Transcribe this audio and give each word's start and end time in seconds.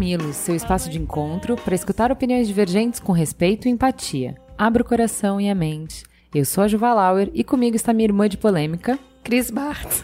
Mamilos, 0.00 0.36
seu 0.36 0.56
espaço 0.56 0.88
de 0.88 0.98
encontro 0.98 1.56
para 1.56 1.74
escutar 1.74 2.10
opiniões 2.10 2.48
divergentes 2.48 2.98
com 2.98 3.12
respeito 3.12 3.68
e 3.68 3.70
empatia. 3.70 4.34
Abra 4.56 4.80
o 4.80 4.84
coração 4.84 5.38
e 5.38 5.50
a 5.50 5.54
mente. 5.54 6.04
Eu 6.34 6.46
sou 6.46 6.64
a 6.64 6.68
Juva 6.68 6.94
Lauer 6.94 7.30
e 7.34 7.44
comigo 7.44 7.76
está 7.76 7.92
minha 7.92 8.06
irmã 8.06 8.26
de 8.26 8.38
polêmica, 8.38 8.98
Cris 9.22 9.50
Bartz. 9.50 10.02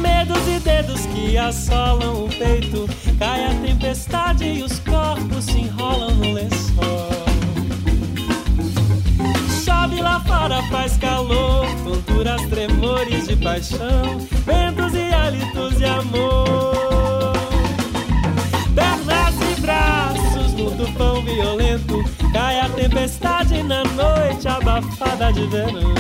Medos 0.02 0.48
e 0.48 0.60
dedos 0.60 1.02
que 1.08 1.38
assolam 1.38 2.26
o 2.26 2.30
peito, 2.30 2.88
cai 3.18 3.46
a 3.46 3.54
tempestade 3.56 4.46
e 4.46 4.64
os 4.64 4.80
corpos 4.80 5.46
se 5.46 5.60
enrolam 5.60 6.12
no 6.16 6.34
lençol. 6.34 7.10
Chove 9.64 10.02
lá 10.02 10.20
fora, 10.20 10.62
faz 10.70 10.96
calor, 10.98 11.66
tonturas, 11.84 12.42
tremores 12.48 13.28
de 13.28 13.36
paixão, 13.38 14.20
ventos 14.46 14.94
e 14.94 15.12
hálito 15.12 15.72
de 15.76 15.86
amor. 15.86 17.34
Pernas 18.76 19.36
e 19.42 19.62
braços 19.62 20.25
no 20.66 20.76
tufão 20.76 21.22
violento, 21.22 22.04
cai 22.34 22.60
a 22.60 22.70
tempestade 22.70 23.62
na 23.62 23.84
noite 23.84 24.48
abafada 24.48 25.32
de 25.32 25.46
verão. 25.46 25.94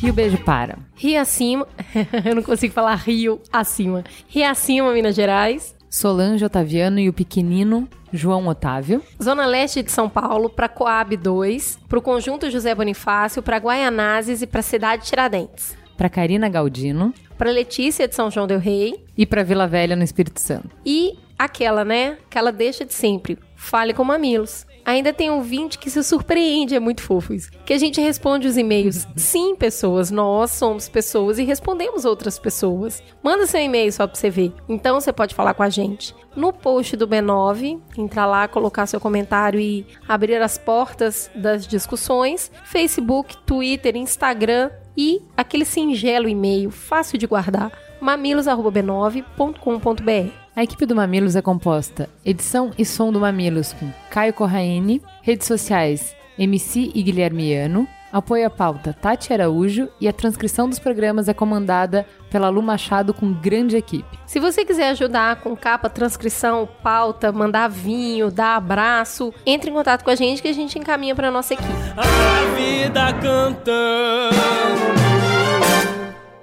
E 0.00 0.08
o 0.08 0.12
beijo 0.12 0.38
para. 0.44 0.78
Rio 0.94 1.20
acima, 1.20 1.66
eu 2.24 2.36
não 2.36 2.42
consigo 2.42 2.72
falar 2.72 2.94
Rio 2.94 3.40
acima. 3.52 4.04
Rio 4.28 4.48
acima, 4.48 4.92
Minas 4.92 5.16
Gerais. 5.16 5.74
Solange 5.90 6.44
Otaviano 6.44 7.00
e 7.00 7.08
o 7.08 7.12
pequenino 7.12 7.88
João 8.12 8.46
Otávio. 8.46 9.02
Zona 9.20 9.46
Leste 9.46 9.82
de 9.82 9.90
São 9.90 10.08
Paulo, 10.08 10.48
para 10.48 10.68
Coab 10.68 11.16
2, 11.16 11.80
para 11.88 11.98
o 11.98 12.02
Conjunto 12.02 12.50
José 12.50 12.74
Bonifácio, 12.74 13.42
para 13.42 13.56
Guaianazes 13.56 14.42
e 14.42 14.46
para 14.46 14.62
Cidade 14.62 15.06
Tiradentes. 15.06 15.76
Para 15.96 16.08
Karina 16.08 16.48
Galdino. 16.48 17.12
Para 17.36 17.50
Letícia 17.50 18.06
de 18.06 18.14
São 18.14 18.30
João 18.30 18.46
del 18.46 18.58
Rei. 18.58 19.04
E 19.16 19.26
para 19.26 19.42
Vila 19.42 19.66
Velha, 19.66 19.96
no 19.96 20.04
Espírito 20.04 20.40
Santo. 20.40 20.70
E 20.84 21.18
aquela, 21.38 21.84
né? 21.84 22.18
Aquela 22.26 22.52
deixa 22.52 22.84
de 22.84 22.94
sempre. 22.94 23.38
Fale 23.56 23.94
com 23.94 24.04
mamilos. 24.04 24.66
Ainda 24.84 25.12
tem 25.12 25.28
um 25.28 25.38
ouvinte 25.38 25.78
que 25.80 25.90
se 25.90 26.00
surpreende, 26.04 26.76
é 26.76 26.78
muito 26.78 27.02
fofo 27.02 27.34
isso. 27.34 27.50
Que 27.64 27.72
a 27.72 27.78
gente 27.78 28.00
responde 28.00 28.46
os 28.46 28.56
e-mails. 28.56 29.04
Sim, 29.16 29.56
pessoas, 29.56 30.12
nós 30.12 30.52
somos 30.52 30.88
pessoas 30.88 31.40
e 31.40 31.44
respondemos 31.44 32.04
outras 32.04 32.38
pessoas. 32.38 33.02
Manda 33.20 33.46
seu 33.46 33.60
e-mail 33.60 33.92
só 33.92 34.06
pra 34.06 34.14
você 34.14 34.30
ver. 34.30 34.52
Então 34.68 35.00
você 35.00 35.12
pode 35.12 35.34
falar 35.34 35.54
com 35.54 35.64
a 35.64 35.68
gente. 35.68 36.14
No 36.36 36.52
post 36.52 36.96
do 36.96 37.08
B9, 37.08 37.80
entrar 37.98 38.26
lá, 38.26 38.46
colocar 38.46 38.86
seu 38.86 39.00
comentário 39.00 39.58
e 39.58 39.84
abrir 40.06 40.40
as 40.40 40.56
portas 40.56 41.28
das 41.34 41.66
discussões. 41.66 42.52
Facebook, 42.64 43.38
Twitter, 43.38 43.96
Instagram 43.96 44.70
e 44.96 45.20
aquele 45.36 45.64
singelo 45.64 46.28
e-mail 46.28 46.70
fácil 46.70 47.18
de 47.18 47.26
guardar 47.26 47.72
mamilos@b9.com.br. 48.00 50.30
A 50.54 50.62
equipe 50.62 50.86
do 50.86 50.94
Mamilos 50.96 51.36
é 51.36 51.42
composta 51.42 52.08
edição 52.24 52.70
e 52.78 52.84
som 52.84 53.12
do 53.12 53.20
Mamilos 53.20 53.74
com 53.74 53.90
Caio 54.10 54.32
Corraine, 54.32 55.02
redes 55.22 55.46
sociais 55.46 56.16
MC 56.38 56.90
e 56.94 57.02
Guilhermiano, 57.02 57.86
apoio 58.12 58.46
à 58.46 58.50
pauta 58.50 58.94
Tati 58.94 59.32
Araújo 59.32 59.88
e 60.00 60.06
a 60.08 60.12
transcrição 60.12 60.68
dos 60.68 60.78
programas 60.78 61.28
é 61.28 61.34
comandada 61.34 62.06
pela 62.30 62.48
Lu 62.48 62.62
Machado 62.62 63.12
com 63.12 63.32
grande 63.32 63.76
equipe. 63.76 64.18
Se 64.26 64.38
você 64.40 64.64
quiser 64.64 64.90
ajudar 64.90 65.36
com 65.36 65.56
capa, 65.56 65.90
transcrição, 65.90 66.68
pauta, 66.82 67.32
mandar 67.32 67.68
vinho, 67.68 68.30
dar 68.30 68.56
abraço, 68.56 69.34
entre 69.44 69.70
em 69.70 69.74
contato 69.74 70.04
com 70.04 70.10
a 70.10 70.14
gente 70.14 70.40
que 70.40 70.48
a 70.48 70.54
gente 70.54 70.78
encaminha 70.78 71.14
para 71.14 71.30
nossa 71.30 71.54
equipe. 71.54 71.72
A 71.96 72.56
vida 72.56 73.12
cantando. 73.20 75.35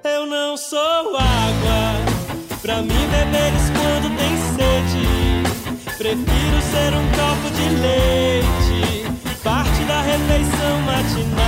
Eu 0.06 0.26
não 0.26 0.58
sou 0.58 1.16
água 1.16 2.58
pra 2.62 2.82
mim 2.82 2.88
beberes 2.88 3.70
quando 3.70 4.18
tem 4.18 4.36
sede. 4.54 5.98
Prefiro 5.98 6.62
ser 6.72 6.94
um 6.94 7.08
copo 7.12 7.50
de 7.56 7.70
leite, 7.82 9.06
parte 9.42 9.84
da 9.86 10.02
refeição 10.02 10.82
matinal. 10.82 11.44